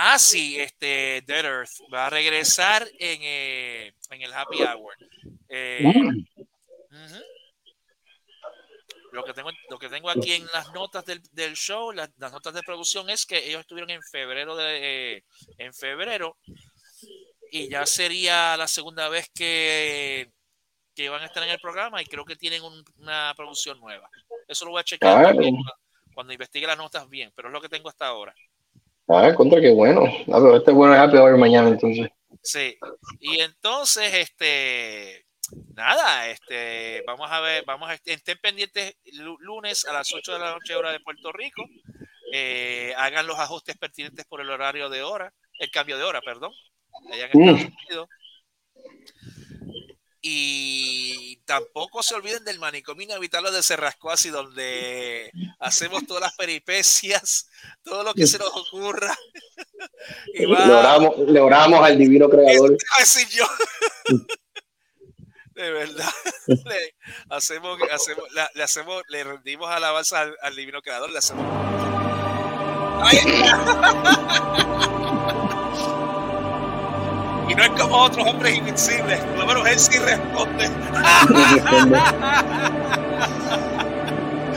Ah, 0.00 0.16
sí, 0.18 0.60
este, 0.60 1.22
Dead 1.26 1.44
Earth 1.44 1.70
va 1.92 2.06
a 2.06 2.10
regresar 2.10 2.86
en, 3.00 3.18
eh, 3.20 3.92
en 4.10 4.22
el 4.22 4.32
Happy 4.32 4.62
Hour. 4.62 4.94
Eh. 5.48 5.82
Lo 9.10 9.24
que 9.24 9.32
tengo, 9.32 9.50
lo 9.70 9.78
que 9.78 9.88
tengo 9.88 10.08
aquí 10.10 10.34
en 10.34 10.46
las 10.52 10.72
notas 10.72 11.04
del, 11.04 11.20
del 11.32 11.54
show, 11.56 11.90
las, 11.92 12.10
las 12.18 12.30
notas 12.30 12.54
de 12.54 12.62
producción 12.62 13.10
es 13.10 13.26
que 13.26 13.38
ellos 13.48 13.60
estuvieron 13.62 13.90
en 13.90 14.02
febrero 14.02 14.54
de 14.54 15.16
eh, 15.16 15.24
en 15.56 15.72
febrero 15.74 16.36
y 17.50 17.68
ya 17.68 17.84
sería 17.86 18.56
la 18.56 18.68
segunda 18.68 19.08
vez 19.08 19.28
que, 19.34 20.30
que 20.94 21.08
van 21.08 21.22
a 21.22 21.26
estar 21.26 21.42
en 21.42 21.48
el 21.50 21.58
programa 21.58 22.00
y 22.02 22.06
creo 22.06 22.24
que 22.24 22.36
tienen 22.36 22.62
un- 22.62 22.84
una 22.98 23.32
producción 23.36 23.80
nueva. 23.80 24.08
Eso 24.46 24.64
lo 24.66 24.72
voy 24.72 24.80
a 24.80 24.84
checar 24.84 25.22
Claro. 25.34 25.40
cuando 26.14 26.32
investigue 26.34 26.66
las 26.66 26.76
notas 26.78 27.08
bien, 27.08 27.32
pero 27.34 27.48
es 27.48 27.52
lo 27.52 27.60
que 27.62 27.68
tengo 27.70 27.88
hasta 27.88 28.06
ahora. 28.06 28.34
Ah, 29.08 29.34
contra 29.34 29.60
que 29.60 29.70
bueno. 29.70 30.04
Ah, 30.04 30.38
pero 30.40 30.56
este 30.56 30.70
es 30.70 30.76
bueno 30.76 30.94
Happy 30.94 31.16
Hour 31.16 31.36
mañana 31.38 31.68
entonces. 31.68 32.08
Sí. 32.42 32.76
Y 33.20 33.40
entonces, 33.40 34.12
este, 34.14 35.24
nada, 35.74 36.28
este, 36.28 37.02
vamos 37.06 37.28
a 37.30 37.40
ver, 37.40 37.64
vamos 37.66 37.88
a 37.90 37.94
estén 37.94 38.38
pendientes 38.40 38.94
lu- 39.14 39.38
lunes 39.40 39.84
a 39.86 39.92
las 39.92 40.12
8 40.12 40.32
de 40.34 40.38
la 40.38 40.52
noche 40.52 40.74
hora 40.76 40.92
de 40.92 41.00
Puerto 41.00 41.32
Rico. 41.32 41.64
Eh, 42.32 42.92
hagan 42.96 43.26
los 43.26 43.38
ajustes 43.38 43.76
pertinentes 43.78 44.26
por 44.26 44.40
el 44.42 44.50
horario 44.50 44.88
de 44.90 45.02
hora, 45.02 45.32
el 45.58 45.70
cambio 45.70 45.96
de 45.96 46.04
hora, 46.04 46.20
perdón. 46.20 46.52
Allá 47.10 47.28
en 47.32 47.40
Mm. 47.40 47.48
Estados 47.48 47.72
Unidos. 47.86 48.08
Y 50.20 51.36
tampoco 51.44 52.02
se 52.02 52.14
olviden 52.16 52.44
del 52.44 52.58
manicomio 52.58 53.04
inhabitable 53.04 53.50
de 53.52 53.62
Cerrascoasi, 53.62 54.30
donde 54.30 55.30
hacemos 55.60 56.04
todas 56.06 56.22
las 56.22 56.34
peripecias, 56.34 57.48
todo 57.84 58.02
lo 58.02 58.12
que 58.14 58.26
se 58.26 58.38
nos 58.38 58.50
ocurra. 58.54 59.16
y 60.34 60.44
va- 60.46 60.66
Le 60.66 60.72
oramos, 60.74 61.18
le 61.20 61.40
oramos 61.40 61.84
al 61.84 61.96
divino 61.98 62.28
creador. 62.28 62.72
eso 62.72 62.76
te 62.76 62.84
iba 62.84 62.96
a 62.96 63.00
decir 63.00 63.28
yo. 63.28 63.46
De 65.54 65.70
verdad. 65.72 66.10
Le 66.46 66.94
hacemos, 67.30 67.78
hacemos, 67.90 68.24
le 68.54 68.62
hacemos, 68.62 69.02
le 69.08 69.24
rendimos 69.24 69.68
alabanza 69.70 70.20
al, 70.20 70.36
al 70.40 70.54
divino 70.56 70.80
creador, 70.82 71.10
le 71.10 71.18
hacemos. 71.18 71.44
¡Ahí 73.02 73.18
está! 73.18 74.97
Y 77.48 77.54
no 77.54 77.62
es 77.64 77.70
como 77.70 77.96
otros 78.02 78.26
hombres 78.26 78.56
invencibles, 78.56 79.20
por 79.20 79.38
lo 79.38 79.46
menos 79.46 79.66
él 79.68 79.78
sí 79.78 79.98
responde. 79.98 80.68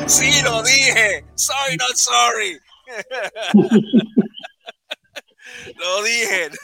Sí, 0.07 0.41
lo 0.41 0.61
dije. 0.63 1.23
Sorry, 1.35 1.77
not 1.77 1.95
sorry. 1.95 2.59
lo 5.77 6.03
dije. 6.03 6.49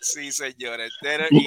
Sí, 0.00 0.30
señores. 0.30 0.92
Y, 1.30 1.38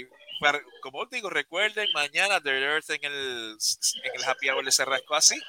y 0.00 0.04
para- 0.40 0.60
como 0.82 1.00
os 1.00 1.10
digo, 1.10 1.30
recuerden, 1.30 1.88
mañana 1.94 2.40
The 2.40 2.50
Earth 2.50 2.90
en 2.90 3.04
el, 3.04 3.56
en 4.02 4.12
el 4.14 4.24
Happy 4.24 4.48
Hour 4.48 4.64
de 4.64 4.72
Cerrasco 4.72 5.14
así. 5.14 5.40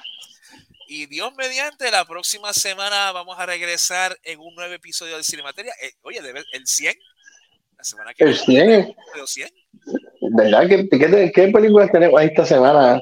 Y 0.91 1.06
Dios 1.06 1.32
mediante, 1.38 1.91
la 1.91 2.03
próxima 2.03 2.52
semana 2.52 3.11
vamos 3.11 3.38
a 3.38 3.45
regresar 3.45 4.18
en 4.24 4.40
un 4.40 4.56
nuevo 4.56 4.74
episodio 4.74 5.18
de 5.18 5.24
Cinemateria. 5.24 5.72
Eh, 5.84 5.91
oye, 6.02 6.20
debe- 6.20 6.44
el 6.52 6.66
100. 6.66 6.95
La 7.78 7.84
semana 7.84 8.11
que 8.16 8.24
El 8.24 8.36
viene, 8.48 8.84
100. 8.86 8.95
el 9.22 9.28
100. 9.28 9.49
¿Verdad? 10.36 10.68
¿Qué, 10.68 10.90
qué, 10.90 11.32
qué 11.34 11.48
películas 11.49 11.91
tenemos 11.91 12.20
esta 12.24 12.44
semana? 12.44 12.99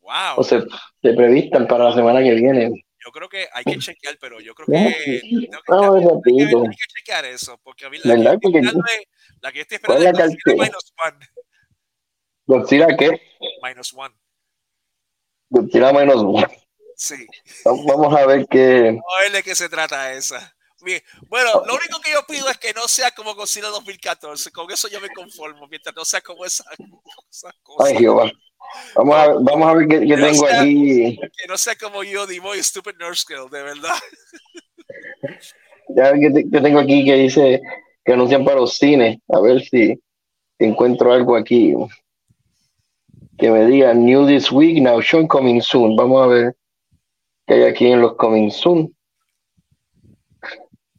Wow. 0.00 0.38
O 0.38 0.42
se, 0.42 0.58
se 1.00 1.12
previstan 1.14 1.68
para 1.68 1.84
la 1.84 1.94
semana 1.94 2.20
que 2.20 2.32
viene. 2.34 2.84
Yo 3.04 3.12
creo 3.12 3.28
que 3.28 3.46
hay 3.52 3.62
que 3.62 3.78
chequear, 3.78 4.18
pero 4.20 4.40
yo 4.40 4.52
creo 4.52 4.66
No, 4.68 4.88
que. 4.88 5.20
tengo 5.20 5.40
que- 5.40 5.48
No, 5.68 5.94
hay 5.94 6.02
que- 6.02 6.08
rapidito. 6.08 6.62
hay 6.62 6.68
que 6.70 6.86
chequear 6.98 7.24
eso, 7.26 7.60
porque 7.62 7.86
a 7.86 7.90
mí 7.90 7.98
la, 8.02 8.16
¿Verdad? 8.16 8.38
que, 8.42 8.58
es- 8.58 8.74
la 9.40 9.52
que 9.52 9.58
yo 9.58 9.62
estoy 9.62 9.78
¿Cuál 9.78 9.98
esperando 10.04 10.08
es 10.08 10.18
la 10.18 10.24
es 10.24 10.30
Godzilla? 10.44 10.64
Minus 10.64 10.92
One. 11.06 11.26
Godzilla, 12.46 12.96
¿qué? 12.96 13.22
Minus 13.62 13.94
One. 13.94 14.14
Godzilla 15.48 15.92
menos 15.92 16.16
uno. 16.22 16.46
Sí. 17.00 17.26
Vamos 17.64 18.14
a 18.14 18.26
ver 18.26 18.46
qué. 18.50 18.92
No 18.92 19.26
es 19.26 19.32
de 19.32 19.42
qué 19.42 19.54
se 19.54 19.70
trata 19.70 20.12
esa. 20.12 20.54
Bien. 20.82 21.00
Bueno, 21.30 21.62
lo 21.66 21.74
único 21.74 21.98
que 21.98 22.12
yo 22.12 22.26
pido 22.28 22.46
es 22.50 22.58
que 22.58 22.74
no 22.74 22.86
sea 22.88 23.10
como 23.12 23.34
Godzilla 23.34 23.68
2014. 23.68 24.50
Con 24.50 24.70
eso 24.70 24.86
yo 24.86 25.00
me 25.00 25.08
conformo, 25.08 25.66
mientras 25.66 25.96
no 25.96 26.04
sea 26.04 26.20
como 26.20 26.44
esa- 26.44 26.64
esas 27.30 27.54
cosas. 27.62 27.88
Ay, 27.90 27.96
Jehová. 27.96 28.30
Vamos 28.96 29.16
a, 29.16 29.28
vamos 29.40 29.68
a 29.68 29.74
ver 29.76 29.88
qué, 29.88 29.98
tengo 30.00 30.46
sea- 30.46 30.60
aquí. 30.60 31.16
Que 31.38 31.46
no 31.48 31.56
sea 31.56 31.74
como 31.76 32.04
yo, 32.04 32.26
Dimoy, 32.26 32.62
Stupid 32.62 32.96
Nurse 33.00 33.24
Girl, 33.26 33.48
de 33.50 33.62
verdad. 33.62 33.94
Ya 35.88 36.12
ver 36.12 36.20
qué 36.52 36.60
tengo 36.60 36.80
aquí 36.80 37.04
que 37.04 37.14
dice 37.14 37.60
que 38.04 38.12
anuncian 38.12 38.44
para 38.44 38.60
los 38.60 38.76
cines. 38.76 39.18
A 39.28 39.40
ver 39.40 39.62
si 39.62 39.98
encuentro 40.58 41.12
algo 41.14 41.34
aquí. 41.34 41.74
Que 43.38 43.50
me 43.50 43.64
diga 43.66 43.94
New 43.94 44.26
This 44.26 44.52
Week, 44.52 44.80
Now 44.82 45.00
Show 45.00 45.26
Coming 45.26 45.62
Soon. 45.62 45.96
Vamos 45.96 46.22
a 46.22 46.26
ver 46.26 46.56
qué 47.50 47.54
hay 47.56 47.62
aquí 47.64 47.86
en 47.90 48.00
los 48.00 48.14
Coming 48.14 48.50
Soon. 48.52 48.94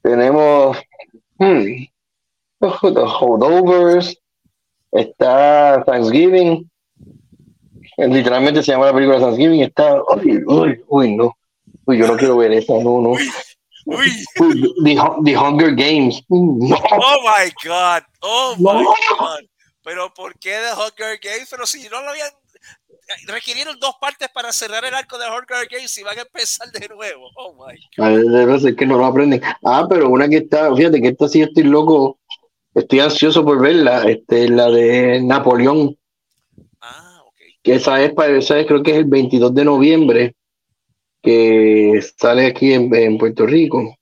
Tenemos 0.04 0.78
hmm, 1.40 1.86
The 2.60 2.68
Holdovers. 3.20 4.18
Está 4.92 5.82
Thanksgiving. 5.86 6.70
Literalmente 7.98 8.62
se 8.64 8.74
llama 8.74 8.88
la 8.88 8.94
película 8.94 9.20
Thanksgiving. 9.20 9.62
Está. 9.64 10.02
Uy, 10.04 10.44
uy, 10.46 10.84
uy, 10.88 11.16
no. 11.16 11.38
Uy, 11.86 11.98
yo 11.98 12.08
no 12.08 12.18
quiero 12.18 12.36
ver 12.38 12.52
esa, 12.52 12.74
no, 12.74 13.00
no. 13.00 13.12
Uy, 13.12 13.32
Uy, 13.86 14.74
The, 14.84 14.96
Hu- 14.98 15.24
The 15.24 15.38
Hunger 15.38 15.74
Games. 15.74 16.22
No. 16.30 16.76
oh 16.76 17.22
my 17.24 17.50
God, 17.64 18.04
oh 18.22 18.56
No. 18.60 18.74
my 18.74 18.86
God. 19.18 19.40
Pero 19.84 20.14
¿por 20.14 20.38
qué 20.38 20.52
The 20.60 20.74
Hunger 20.74 21.18
Games? 21.24 21.48
Pero 21.50 21.66
si 21.66 21.88
no 21.88 22.02
lo 22.02 22.10
habían. 22.10 22.28
Requirieron 23.28 23.80
dos 23.80 23.96
partes 24.00 24.30
para 24.34 24.52
cerrar 24.52 24.84
el 24.86 24.94
arco 24.94 25.18
de 25.18 25.26
Hunger 25.28 25.68
Games 25.70 25.98
y 25.98 26.04
van 26.04 26.18
a 26.20 26.22
empezar 26.22 26.72
de 26.72 26.88
nuevo. 26.90 27.30
Oh 27.36 27.54
my 27.54 27.76
God. 27.98 28.66
Es 28.68 28.76
que 28.76 28.86
no 28.86 28.98
lo 28.98 29.06
aprenden. 29.06 29.42
Ah, 29.64 29.86
pero 29.90 30.10
una 30.10 30.28
que 30.30 30.38
está, 30.38 30.74
fíjate 30.76 31.02
que 31.02 31.10
esta 31.10 31.28
sí 31.28 31.42
estoy 31.42 31.64
loco, 31.64 32.20
estoy 32.74 33.00
ansioso 33.00 33.44
por 33.44 33.62
verla, 33.62 34.04
este, 34.10 34.50
la 34.50 34.70
de 34.70 35.22
Napoleón, 35.22 35.98
Ah, 36.82 37.22
ok. 37.26 37.36
que 37.64 37.76
esa 37.76 38.02
es, 38.04 38.14
para- 38.14 38.38
esa 38.38 38.60
es, 38.60 38.68
creo 38.68 38.82
que 38.84 38.92
es 38.92 38.98
el 38.98 39.06
22 39.06 39.54
de 39.54 39.66
noviembre, 39.66 40.36
que 41.22 42.02
sale 42.18 42.48
aquí 42.48 42.74
en, 42.74 42.94
en 42.96 43.18
Puerto 43.18 43.46
Rico. 43.46 43.96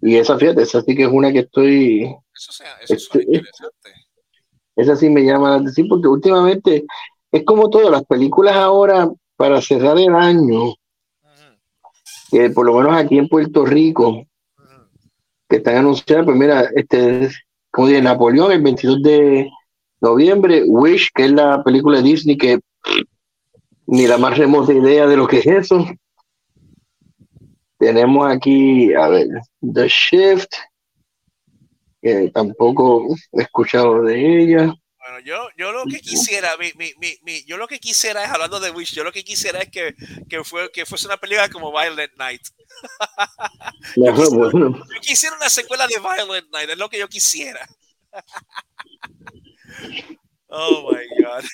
Y 0.00 0.16
esa, 0.16 0.36
fíjate, 0.38 0.62
esa 0.62 0.80
sí 0.82 0.94
que 0.96 1.02
es 1.04 1.08
una 1.10 1.32
que 1.32 1.40
estoy, 1.40 2.02
Eso, 2.34 2.52
sea, 2.52 2.74
eso 2.80 2.94
Este- 2.94 3.22
interesante. 3.22 3.90
esa 4.74 4.96
sí 4.96 5.08
me 5.10 5.22
llama 5.22 5.50
la 5.50 5.56
atención, 5.56 5.86
porque 5.88 6.08
últimamente 6.08 6.84
es 7.32 7.44
como 7.44 7.70
todo, 7.70 7.90
las 7.90 8.04
películas 8.04 8.54
ahora, 8.54 9.10
para 9.36 9.60
cerrar 9.62 9.98
el 9.98 10.14
año, 10.14 10.74
que 12.30 12.50
por 12.50 12.66
lo 12.66 12.74
menos 12.74 12.94
aquí 12.94 13.18
en 13.18 13.28
Puerto 13.28 13.64
Rico, 13.64 14.24
que 15.48 15.56
están 15.56 15.76
anunciadas, 15.76 16.26
pues 16.26 16.36
mira, 16.36 16.68
este, 16.76 17.30
como 17.70 17.88
dije, 17.88 18.02
Napoleón 18.02 18.52
el 18.52 18.62
22 18.62 19.02
de 19.02 19.50
noviembre, 20.00 20.64
Wish, 20.64 21.10
que 21.14 21.24
es 21.24 21.32
la 21.32 21.64
película 21.64 21.98
de 21.98 22.04
Disney 22.04 22.36
que 22.36 22.60
ni 23.86 24.06
la 24.06 24.18
más 24.18 24.36
remota 24.36 24.72
idea 24.72 25.06
de 25.06 25.16
lo 25.16 25.26
que 25.26 25.38
es 25.38 25.46
eso. 25.46 25.86
Tenemos 27.78 28.30
aquí, 28.30 28.92
a 28.94 29.08
ver, 29.08 29.28
The 29.60 29.88
Shift, 29.88 30.52
que 32.00 32.30
tampoco 32.30 33.06
he 33.32 33.42
escuchado 33.42 34.02
de 34.02 34.42
ella. 34.42 34.74
Bueno, 35.12 35.26
yo, 35.26 35.48
yo 35.58 35.72
lo 35.72 35.84
que 35.84 36.00
quisiera, 36.00 36.48
mi, 36.58 36.72
mi, 36.76 36.92
mi, 36.98 37.14
mi- 37.22 37.44
yo 37.44 37.58
lo 37.58 37.68
que 37.68 37.78
quisiera 37.78 38.24
es, 38.24 38.30
hablando 38.30 38.58
de 38.60 38.70
Wish, 38.70 38.94
yo 38.94 39.04
lo 39.04 39.12
que 39.12 39.22
quisiera 39.22 39.58
es 39.60 39.68
que, 39.68 39.94
que, 40.28 40.42
fue, 40.42 40.70
que 40.72 40.86
fuese 40.86 41.06
una 41.06 41.18
película 41.18 41.50
como 41.50 41.70
Violent 41.70 42.12
Night. 42.16 42.40
La- 43.96 44.12
bueno, 44.12 44.50
Yo 44.78 45.00
quisiera 45.02 45.36
una 45.36 45.50
secuela 45.50 45.86
de 45.86 45.96
Violent 45.98 46.50
Night, 46.50 46.70
es 46.70 46.78
lo 46.78 46.88
que 46.88 46.98
yo 46.98 47.08
quisiera. 47.08 47.68
Oh 50.54 50.90
my 50.92 51.22
God. 51.22 51.44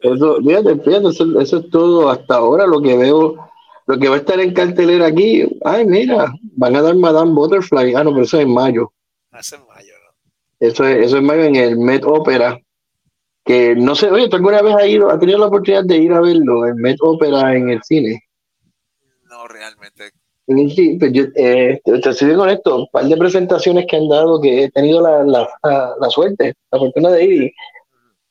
Eso, 0.00 0.36
fíjate, 0.42 0.76
fíjate, 0.84 1.08
eso, 1.08 1.40
eso 1.40 1.56
es 1.60 1.70
todo 1.70 2.10
hasta 2.10 2.34
ahora 2.34 2.66
lo 2.66 2.82
que 2.82 2.94
veo, 2.94 3.50
lo 3.86 3.98
que 3.98 4.06
va 4.06 4.16
a 4.16 4.18
estar 4.18 4.38
en 4.38 4.52
cartelera 4.52 5.06
aquí. 5.06 5.48
Ay, 5.64 5.86
mira, 5.86 6.30
van 6.56 6.76
a 6.76 6.82
dar 6.82 6.94
Madame 6.96 7.32
Butterfly. 7.32 7.94
Ah, 7.94 8.04
no, 8.04 8.10
pero 8.12 8.24
eso 8.24 8.36
es 8.36 8.42
en 8.42 8.52
mayo. 8.52 8.92
Hace 9.30 9.56
mayo, 9.56 9.70
¿no? 9.70 9.79
Eso 10.60 10.84
es, 10.84 11.06
eso 11.06 11.16
es 11.16 11.22
mayo 11.22 11.42
en 11.42 11.56
el 11.56 11.78
Met 11.78 12.04
Opera. 12.04 12.58
Que 13.44 13.74
no 13.74 13.94
sé, 13.94 14.10
oye, 14.10 14.28
¿tú 14.28 14.36
alguna 14.36 14.62
vez 14.62 14.74
has 14.74 14.86
ido, 14.86 15.10
has 15.10 15.18
tenido 15.18 15.38
la 15.38 15.46
oportunidad 15.46 15.84
de 15.84 15.96
ir 15.96 16.12
a 16.12 16.20
verlo, 16.20 16.66
el 16.66 16.74
Met 16.74 16.98
Opera 17.00 17.56
en 17.56 17.70
el 17.70 17.82
cine? 17.82 18.22
No, 19.28 19.48
realmente. 19.48 20.10
Cine, 20.46 20.96
pues 20.98 21.12
yo, 21.12 21.24
eh, 21.34 21.80
te, 21.82 22.12
soy 22.12 22.30
honesto, 22.32 22.76
un 22.76 22.88
par 22.92 23.04
de 23.04 23.16
presentaciones 23.16 23.86
que 23.88 23.96
han 23.96 24.08
dado 24.08 24.40
que 24.40 24.64
he 24.64 24.70
tenido 24.70 25.00
la, 25.00 25.24
la, 25.24 25.48
la, 25.62 25.94
la 25.98 26.10
suerte, 26.10 26.54
la 26.70 26.78
fortuna 26.78 27.10
de 27.10 27.24
ir. 27.24 27.52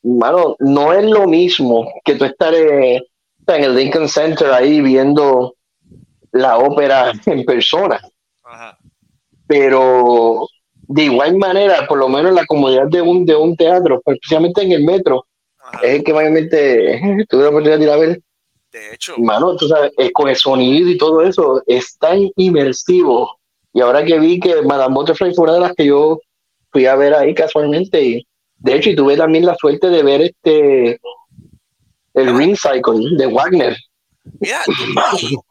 Mano, 0.03 0.55
no 0.59 0.93
es 0.93 1.03
lo 1.05 1.27
mismo 1.27 1.91
que 2.05 2.15
tú 2.15 2.25
estar 2.25 2.53
eh, 2.53 3.01
en 3.47 3.63
el 3.63 3.75
Lincoln 3.75 4.07
Center 4.07 4.51
ahí 4.51 4.79
viendo 4.81 5.55
la 6.31 6.57
ópera 6.59 7.11
en 7.25 7.43
persona, 7.43 7.99
Ajá. 8.43 8.77
pero 9.47 10.47
de 10.91 11.03
igual 11.03 11.37
manera, 11.37 11.85
por 11.87 11.99
lo 11.99 12.09
menos 12.09 12.33
la 12.33 12.47
comodidad 12.47 12.87
de 12.87 12.99
un, 12.99 13.23
de 13.23 13.35
un 13.35 13.55
teatro, 13.55 14.01
pues, 14.03 14.15
especialmente 14.15 14.63
en 14.63 14.71
el 14.71 14.83
metro, 14.83 15.23
Ajá. 15.59 15.85
es 15.85 15.97
el 15.97 16.03
que 16.03 16.13
mayormente 16.13 17.25
tuve 17.29 17.43
la 17.43 17.49
oportunidad 17.49 17.77
de 17.77 17.83
ir 17.83 17.89
a 17.91 17.97
ver. 17.97 18.21
De 18.71 18.93
hecho, 18.95 19.13
Mano, 19.19 19.55
tú 19.55 19.67
sabes, 19.67 19.91
eh, 19.99 20.11
con 20.11 20.29
el 20.29 20.35
sonido 20.35 20.89
y 20.89 20.97
todo 20.97 21.21
eso, 21.21 21.61
es 21.67 21.95
tan 21.99 22.31
inmersivo. 22.35 23.37
Y 23.71 23.81
ahora 23.81 24.03
que 24.03 24.19
vi 24.19 24.39
que 24.39 24.63
Madame 24.63 24.95
Butterfly 24.95 25.35
fue 25.35 25.43
una 25.43 25.53
de 25.53 25.59
las 25.59 25.73
que 25.75 25.85
yo 25.85 26.19
fui 26.71 26.87
a 26.87 26.95
ver 26.95 27.13
ahí 27.13 27.35
casualmente, 27.35 28.01
y 28.01 28.27
de 28.57 28.75
hecho, 28.75 28.89
y 28.89 28.95
tuve 28.95 29.15
también 29.15 29.45
la 29.45 29.55
suerte 29.55 29.89
de 29.89 30.01
ver 30.01 30.21
este 30.21 30.99
el 32.15 32.35
Ring 32.35 32.57
Cycle 32.57 33.15
de 33.15 33.27
Wagner. 33.27 33.77
mira, 34.39 34.59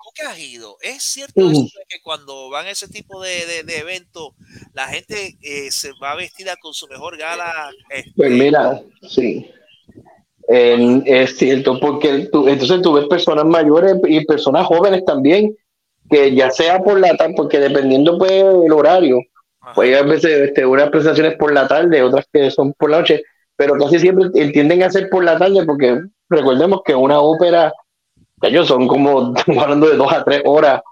tú 0.08 0.12
que 0.14 0.26
has 0.26 0.38
ido, 0.38 0.76
es 0.80 1.02
cierto 1.02 1.40
eso 1.40 1.62
de 1.62 1.84
que 1.88 2.00
cuando 2.02 2.50
van 2.50 2.66
a 2.66 2.70
ese 2.70 2.88
tipo 2.88 3.20
de, 3.22 3.46
de, 3.46 3.62
de 3.64 3.78
eventos, 3.78 4.30
la 4.72 4.86
gente 4.86 5.36
eh, 5.42 5.70
se 5.70 5.92
va 6.02 6.14
vestida 6.14 6.56
con 6.60 6.72
su 6.74 6.86
mejor 6.88 7.16
gala. 7.16 7.70
este, 7.90 8.12
Pues 8.16 8.30
mira, 8.30 8.82
sí. 9.02 9.50
Es 10.48 11.36
cierto, 11.36 11.78
porque 11.78 12.28
tú, 12.32 12.48
entonces 12.48 12.80
tú 12.80 12.94
ves 12.94 13.06
personas 13.06 13.44
mayores 13.44 13.96
y 14.06 14.24
personas 14.24 14.66
jóvenes 14.66 15.04
también, 15.04 15.54
que 16.08 16.34
ya 16.34 16.50
sea 16.50 16.82
por 16.82 16.98
la 16.98 17.14
tarde, 17.16 17.34
porque 17.36 17.58
dependiendo 17.58 18.16
pues 18.16 18.32
el 18.32 18.72
horario, 18.72 19.18
ajá. 19.60 19.74
pues 19.74 19.88
hay 19.90 19.94
a 19.94 20.02
veces 20.04 20.48
este, 20.48 20.64
unas 20.64 20.88
presentaciones 20.88 21.36
por 21.36 21.52
la 21.52 21.68
tarde, 21.68 22.02
otras 22.02 22.26
que 22.32 22.50
son 22.50 22.72
por 22.72 22.88
la 22.88 23.00
noche, 23.00 23.22
pero 23.56 23.74
casi 23.74 23.98
siempre 23.98 24.30
tienden 24.52 24.82
a 24.84 24.90
ser 24.90 25.10
por 25.10 25.22
la 25.22 25.36
tarde 25.36 25.66
porque 25.66 26.00
recordemos 26.30 26.80
que 26.82 26.94
una 26.94 27.20
ópera, 27.20 27.72
ellos 28.42 28.68
son 28.68 28.86
como 28.88 29.34
hablando 29.60 29.88
de 29.88 29.96
dos 29.96 30.12
a 30.12 30.24
tres 30.24 30.42
horas, 30.44 30.82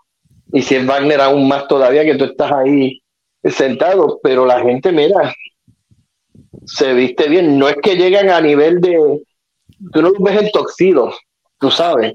y 0.53 0.63
si 0.63 0.77
es 0.77 0.87
Wagner 0.87 1.21
aún 1.21 1.49
más 1.49 1.69
todavía 1.69 2.05
que 2.05 2.17
tú 2.17 2.25
estás 2.27 2.53
ahí 2.53 3.01
sentado, 3.45 4.21
pero 4.23 4.47
la 4.47 4.61
gente, 4.61 4.93
mira, 4.93 5.35
se 6.65 6.93
viste 6.95 7.29
bien, 7.29 7.59
no 7.59 7.69
es 7.69 7.77
que 7.83 7.97
llegan 7.97 8.31
a 8.31 8.41
nivel 8.41 8.81
de, 8.81 9.23
tú 9.93 10.03
no 10.03 10.13
ves 10.21 10.43
en 10.43 10.51
toxido, 10.51 11.13
tú 11.59 11.71
sabes, 11.71 12.15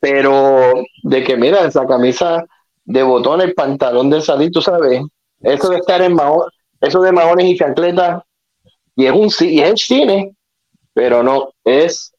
pero 0.00 0.74
de 1.04 1.24
que 1.24 1.36
mira, 1.36 1.66
esa 1.66 1.86
camisa 1.86 2.44
de 2.84 3.02
botones, 3.02 3.48
el 3.48 3.54
pantalón 3.54 4.10
de 4.10 4.22
salir, 4.22 4.50
tú 4.52 4.62
sabes, 4.62 5.02
eso 5.42 5.70
de 5.70 5.78
estar 5.78 6.02
en 6.02 6.14
maho- 6.16 6.48
eso 6.80 7.00
de 7.02 7.12
mahones 7.12 7.46
y 7.46 7.56
chancletas, 7.58 8.22
y 8.96 9.06
es 9.06 9.12
un 9.12 9.30
y 9.48 9.60
es 9.60 9.70
el 9.70 9.78
cine, 9.78 10.36
pero 10.94 11.22
no, 11.22 11.50
es 11.64 12.11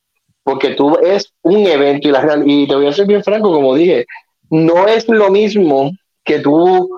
porque 0.44 0.72
tú 0.76 0.98
es 0.98 1.34
un 1.42 1.66
evento 1.68 2.08
y 2.08 2.12
la 2.12 2.22
real, 2.22 2.44
y 2.46 2.68
te 2.68 2.76
voy 2.76 2.88
a 2.88 2.92
ser 2.94 3.06
bien 3.08 3.24
franco, 3.24 3.52
como 3.52 3.76
dije, 3.76 4.06
no 4.50 4.88
es 4.88 5.08
lo 5.08 5.30
mismo 5.30 5.92
que 6.24 6.40
tú 6.40 6.90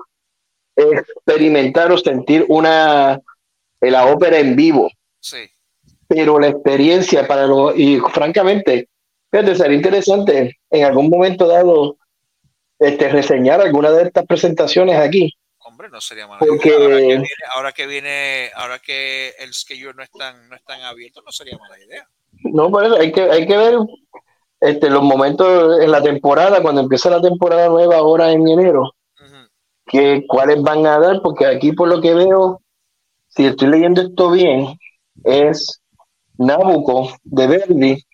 experimentar 0.74 1.90
o 1.92 1.98
sentir 1.98 2.44
una 2.48 3.18
eh, 3.80 3.90
la 3.90 4.06
ópera 4.06 4.38
en 4.38 4.56
vivo, 4.56 4.90
Sí. 5.20 5.48
pero 6.08 6.38
la 6.38 6.48
experiencia 6.48 7.26
para 7.26 7.46
lo 7.46 7.74
y 7.74 7.98
francamente, 8.12 8.88
fíjate, 9.30 9.54
sería 9.54 9.76
interesante 9.76 10.58
en 10.70 10.84
algún 10.84 11.08
momento 11.08 11.46
dado 11.46 11.96
este 12.78 13.08
reseñar 13.08 13.60
alguna 13.60 13.90
de 13.90 14.04
estas 14.04 14.26
presentaciones 14.26 14.96
aquí. 14.98 15.32
Hombre, 15.58 15.88
no 15.88 16.00
sería 16.00 16.26
mala 16.26 16.38
Porque- 16.40 16.68
idea. 16.68 16.78
Ahora 16.86 16.92
que 16.92 17.06
viene, 17.06 17.28
ahora 17.54 17.72
que 17.72 17.86
viene, 17.86 18.50
ahora 18.54 18.78
que 18.78 19.28
el 19.38 19.52
schedule 19.54 19.94
no 19.96 20.02
es 20.02 20.10
tan, 20.10 20.48
no 20.48 20.56
es 20.56 20.62
tan 20.64 20.80
abierto, 20.82 21.22
no 21.22 21.32
sería 21.32 21.56
mala 21.58 21.78
idea. 21.82 22.06
No, 22.52 22.70
por 22.70 22.84
eso 22.84 22.96
hay 22.96 23.12
que, 23.12 23.22
hay 23.22 23.46
que 23.46 23.56
ver 23.56 23.78
este, 24.60 24.90
los 24.90 25.02
momentos 25.02 25.80
en 25.80 25.90
la 25.90 26.02
temporada, 26.02 26.62
cuando 26.62 26.80
empieza 26.80 27.10
la 27.10 27.20
temporada 27.20 27.68
nueva 27.68 27.96
ahora 27.96 28.32
en 28.32 28.46
enero, 28.48 28.92
que 29.86 30.24
cuáles 30.26 30.62
van 30.62 30.86
a 30.86 30.98
dar, 30.98 31.22
porque 31.22 31.46
aquí 31.46 31.72
por 31.72 31.88
lo 31.88 32.00
que 32.00 32.14
veo, 32.14 32.60
si 33.28 33.46
estoy 33.46 33.68
leyendo 33.68 34.02
esto 34.02 34.30
bien, 34.30 34.78
es 35.24 35.80
Nabucco 36.38 37.10
de 37.22 37.46
Verdi, 37.46 38.04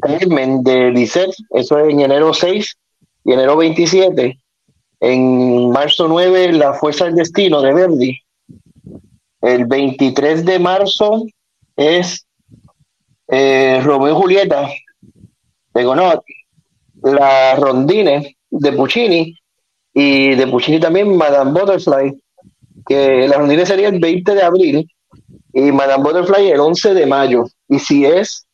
Carmen 0.00 0.62
de 0.62 0.90
Bizet, 0.90 1.30
eso 1.50 1.78
es 1.78 1.92
en 1.92 2.00
enero 2.00 2.32
6 2.34 2.76
y 3.24 3.32
enero 3.32 3.56
27. 3.56 4.38
En 5.00 5.70
marzo 5.70 6.08
9, 6.08 6.52
La 6.52 6.74
Fuerza 6.74 7.06
del 7.06 7.14
Destino 7.14 7.62
de 7.62 7.72
Verdi. 7.72 8.18
El 9.40 9.66
23 9.66 10.44
de 10.44 10.58
marzo 10.58 11.24
es 11.76 12.26
eh, 13.30 13.80
Romeo 13.82 14.12
y 14.12 14.20
Julieta 14.20 14.68
de 15.74 15.84
Gonot, 15.84 16.22
la 17.02 17.54
Rondine 17.56 18.36
de 18.50 18.72
Puccini 18.72 19.36
y 19.94 20.34
de 20.34 20.46
Puccini 20.46 20.80
también 20.80 21.16
Madame 21.16 21.52
Butterfly, 21.52 22.22
que 22.86 23.28
la 23.28 23.38
Rondine 23.38 23.64
sería 23.64 23.88
el 23.88 24.00
20 24.00 24.34
de 24.34 24.42
abril 24.42 24.90
y 25.52 25.72
Madame 25.72 26.02
Butterfly 26.02 26.50
el 26.50 26.60
11 26.60 26.94
de 26.94 27.06
mayo. 27.06 27.44
Y 27.68 27.78
si 27.78 28.04
es 28.04 28.46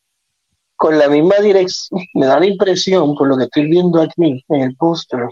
con 0.77 0.99
la 0.99 1.09
misma 1.09 1.37
dirección, 1.37 2.03
me 2.15 2.27
da 2.27 2.39
la 2.39 2.47
impresión, 2.47 3.15
por 3.15 3.29
lo 3.29 3.37
que 3.37 3.45
estoy 3.45 3.67
viendo 3.67 4.01
aquí 4.01 4.45
en 4.49 4.61
el 4.61 4.77
póster, 4.77 5.27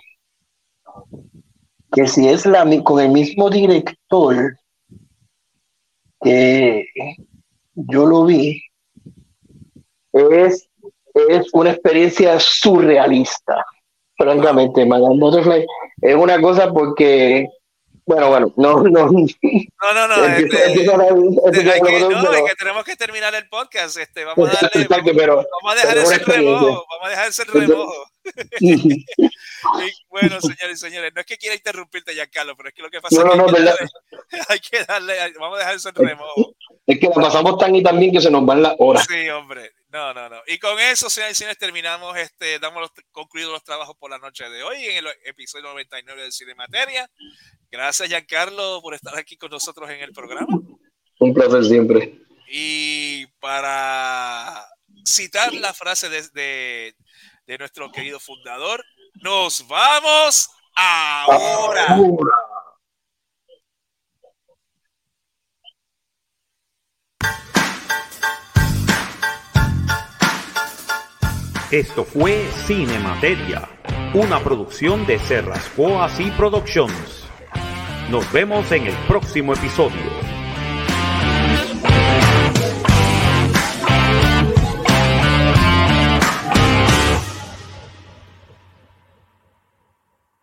que 1.92 2.06
si 2.08 2.28
es 2.28 2.46
la, 2.46 2.64
con 2.82 3.00
el 3.00 3.10
mismo 3.10 3.50
director 3.50 4.56
que 6.22 6.86
yo 7.74 8.06
lo 8.06 8.24
vi, 8.24 8.62
es, 10.14 10.68
es 11.28 11.46
una 11.52 11.70
experiencia 11.72 12.38
surrealista. 12.40 13.64
Francamente, 14.16 14.86
Madame 14.86 15.18
Butterfly 15.18 15.66
es 16.02 16.14
una 16.14 16.40
cosa 16.40 16.72
porque, 16.72 17.48
bueno, 18.06 18.28
bueno, 18.28 18.52
no, 18.56 18.82
no, 18.84 19.08
No, 19.10 19.10
no, 19.10 20.08
no. 20.08 20.14
empiezo- 20.24 20.56
este, 20.56 20.66
empiezo 20.68 21.00
a- 21.00 21.08
empiezo 21.08 21.70
a- 21.70 21.72
hay 21.74 21.80
que- 21.80 22.00
no, 22.00 22.08
pero- 22.08 22.32
es 22.34 22.42
que 22.50 22.56
tenemos 22.56 22.84
que 22.84 22.96
terminar 22.96 23.34
el 23.34 23.48
podcast. 23.48 23.96
Este, 23.98 24.24
vamos 24.24 24.48
a 24.48 24.52
darle. 24.52 24.82
Exacto, 24.82 25.10
pero 25.16 25.36
Vamos 25.36 25.72
a 25.72 25.74
dejar 25.74 25.98
ese 25.98 26.18
remojo. 26.18 26.66
Vamos 26.66 27.06
a 27.06 27.08
dejar 27.08 27.28
ese 27.28 27.44
remojo. 27.44 28.06
Y 29.84 29.90
bueno, 30.10 30.40
señores 30.40 30.72
y 30.72 30.76
señores, 30.76 31.12
no 31.14 31.20
es 31.20 31.26
que 31.26 31.36
quiera 31.36 31.54
interrumpirte, 31.54 32.12
Giancarlo, 32.12 32.56
pero 32.56 32.68
es 32.68 32.74
que 32.74 32.82
lo 32.82 32.90
que 32.90 33.00
pasa 33.00 33.16
No, 33.16 33.24
es 33.26 33.30
que 33.32 33.36
no, 33.38 33.44
hay, 33.44 33.48
que 33.48 33.60
verdad. 33.60 33.76
darle, 33.78 33.90
hay 34.48 34.60
que 34.60 34.84
darle, 34.84 35.14
vamos 35.40 35.56
a 35.56 35.58
dejar 35.58 35.74
ese 35.76 35.90
remojo. 35.92 36.54
es 36.86 36.98
que 37.00 37.06
la 37.06 37.14
pasamos 37.14 37.58
tan 37.58 37.74
y 37.74 37.82
tan 37.82 37.98
bien 37.98 38.12
que 38.12 38.20
se 38.20 38.30
nos 38.30 38.44
van 38.46 38.62
las 38.62 38.74
horas. 38.78 39.06
Sí, 39.08 39.28
hombre. 39.30 39.70
No, 39.94 40.12
no, 40.12 40.28
no. 40.28 40.42
Y 40.48 40.58
con 40.58 40.76
eso, 40.80 41.08
señores 41.08 41.36
y 41.36 41.38
señores, 41.38 41.56
terminamos, 41.56 42.16
este, 42.16 42.58
damos 42.58 42.80
los, 42.80 42.90
concluidos 43.12 43.52
los 43.52 43.62
trabajos 43.62 43.94
por 43.96 44.10
la 44.10 44.18
noche 44.18 44.48
de 44.50 44.60
hoy 44.64 44.84
en 44.86 44.96
el 45.06 45.06
episodio 45.24 45.66
99 45.68 46.20
de 46.24 46.32
Cinemateria. 46.32 47.08
Gracias, 47.70 48.08
Giancarlo, 48.08 48.80
por 48.82 48.94
estar 48.94 49.16
aquí 49.16 49.36
con 49.36 49.50
nosotros 49.52 49.88
en 49.90 50.00
el 50.00 50.10
programa. 50.12 50.58
Un 51.20 51.32
placer 51.32 51.64
siempre. 51.64 52.18
Y 52.48 53.24
para 53.38 54.66
citar 55.06 55.54
la 55.54 55.72
frase 55.72 56.08
de, 56.08 56.22
de- 56.30 56.96
de 57.46 57.58
nuestro 57.58 57.92
querido 57.92 58.18
fundador, 58.18 58.84
nos 59.22 59.64
vamos 59.68 60.50
ahora. 60.74 61.86
Esto 71.74 72.04
fue 72.04 72.46
Cinemateria, 72.66 73.68
una 74.14 74.38
producción 74.38 75.04
de 75.06 75.18
Serrascoa 75.18 76.08
y 76.20 76.30
Productions. 76.30 77.26
Nos 78.12 78.32
vemos 78.32 78.70
en 78.70 78.86
el 78.86 78.94
próximo 79.08 79.54
episodio. 79.54 80.23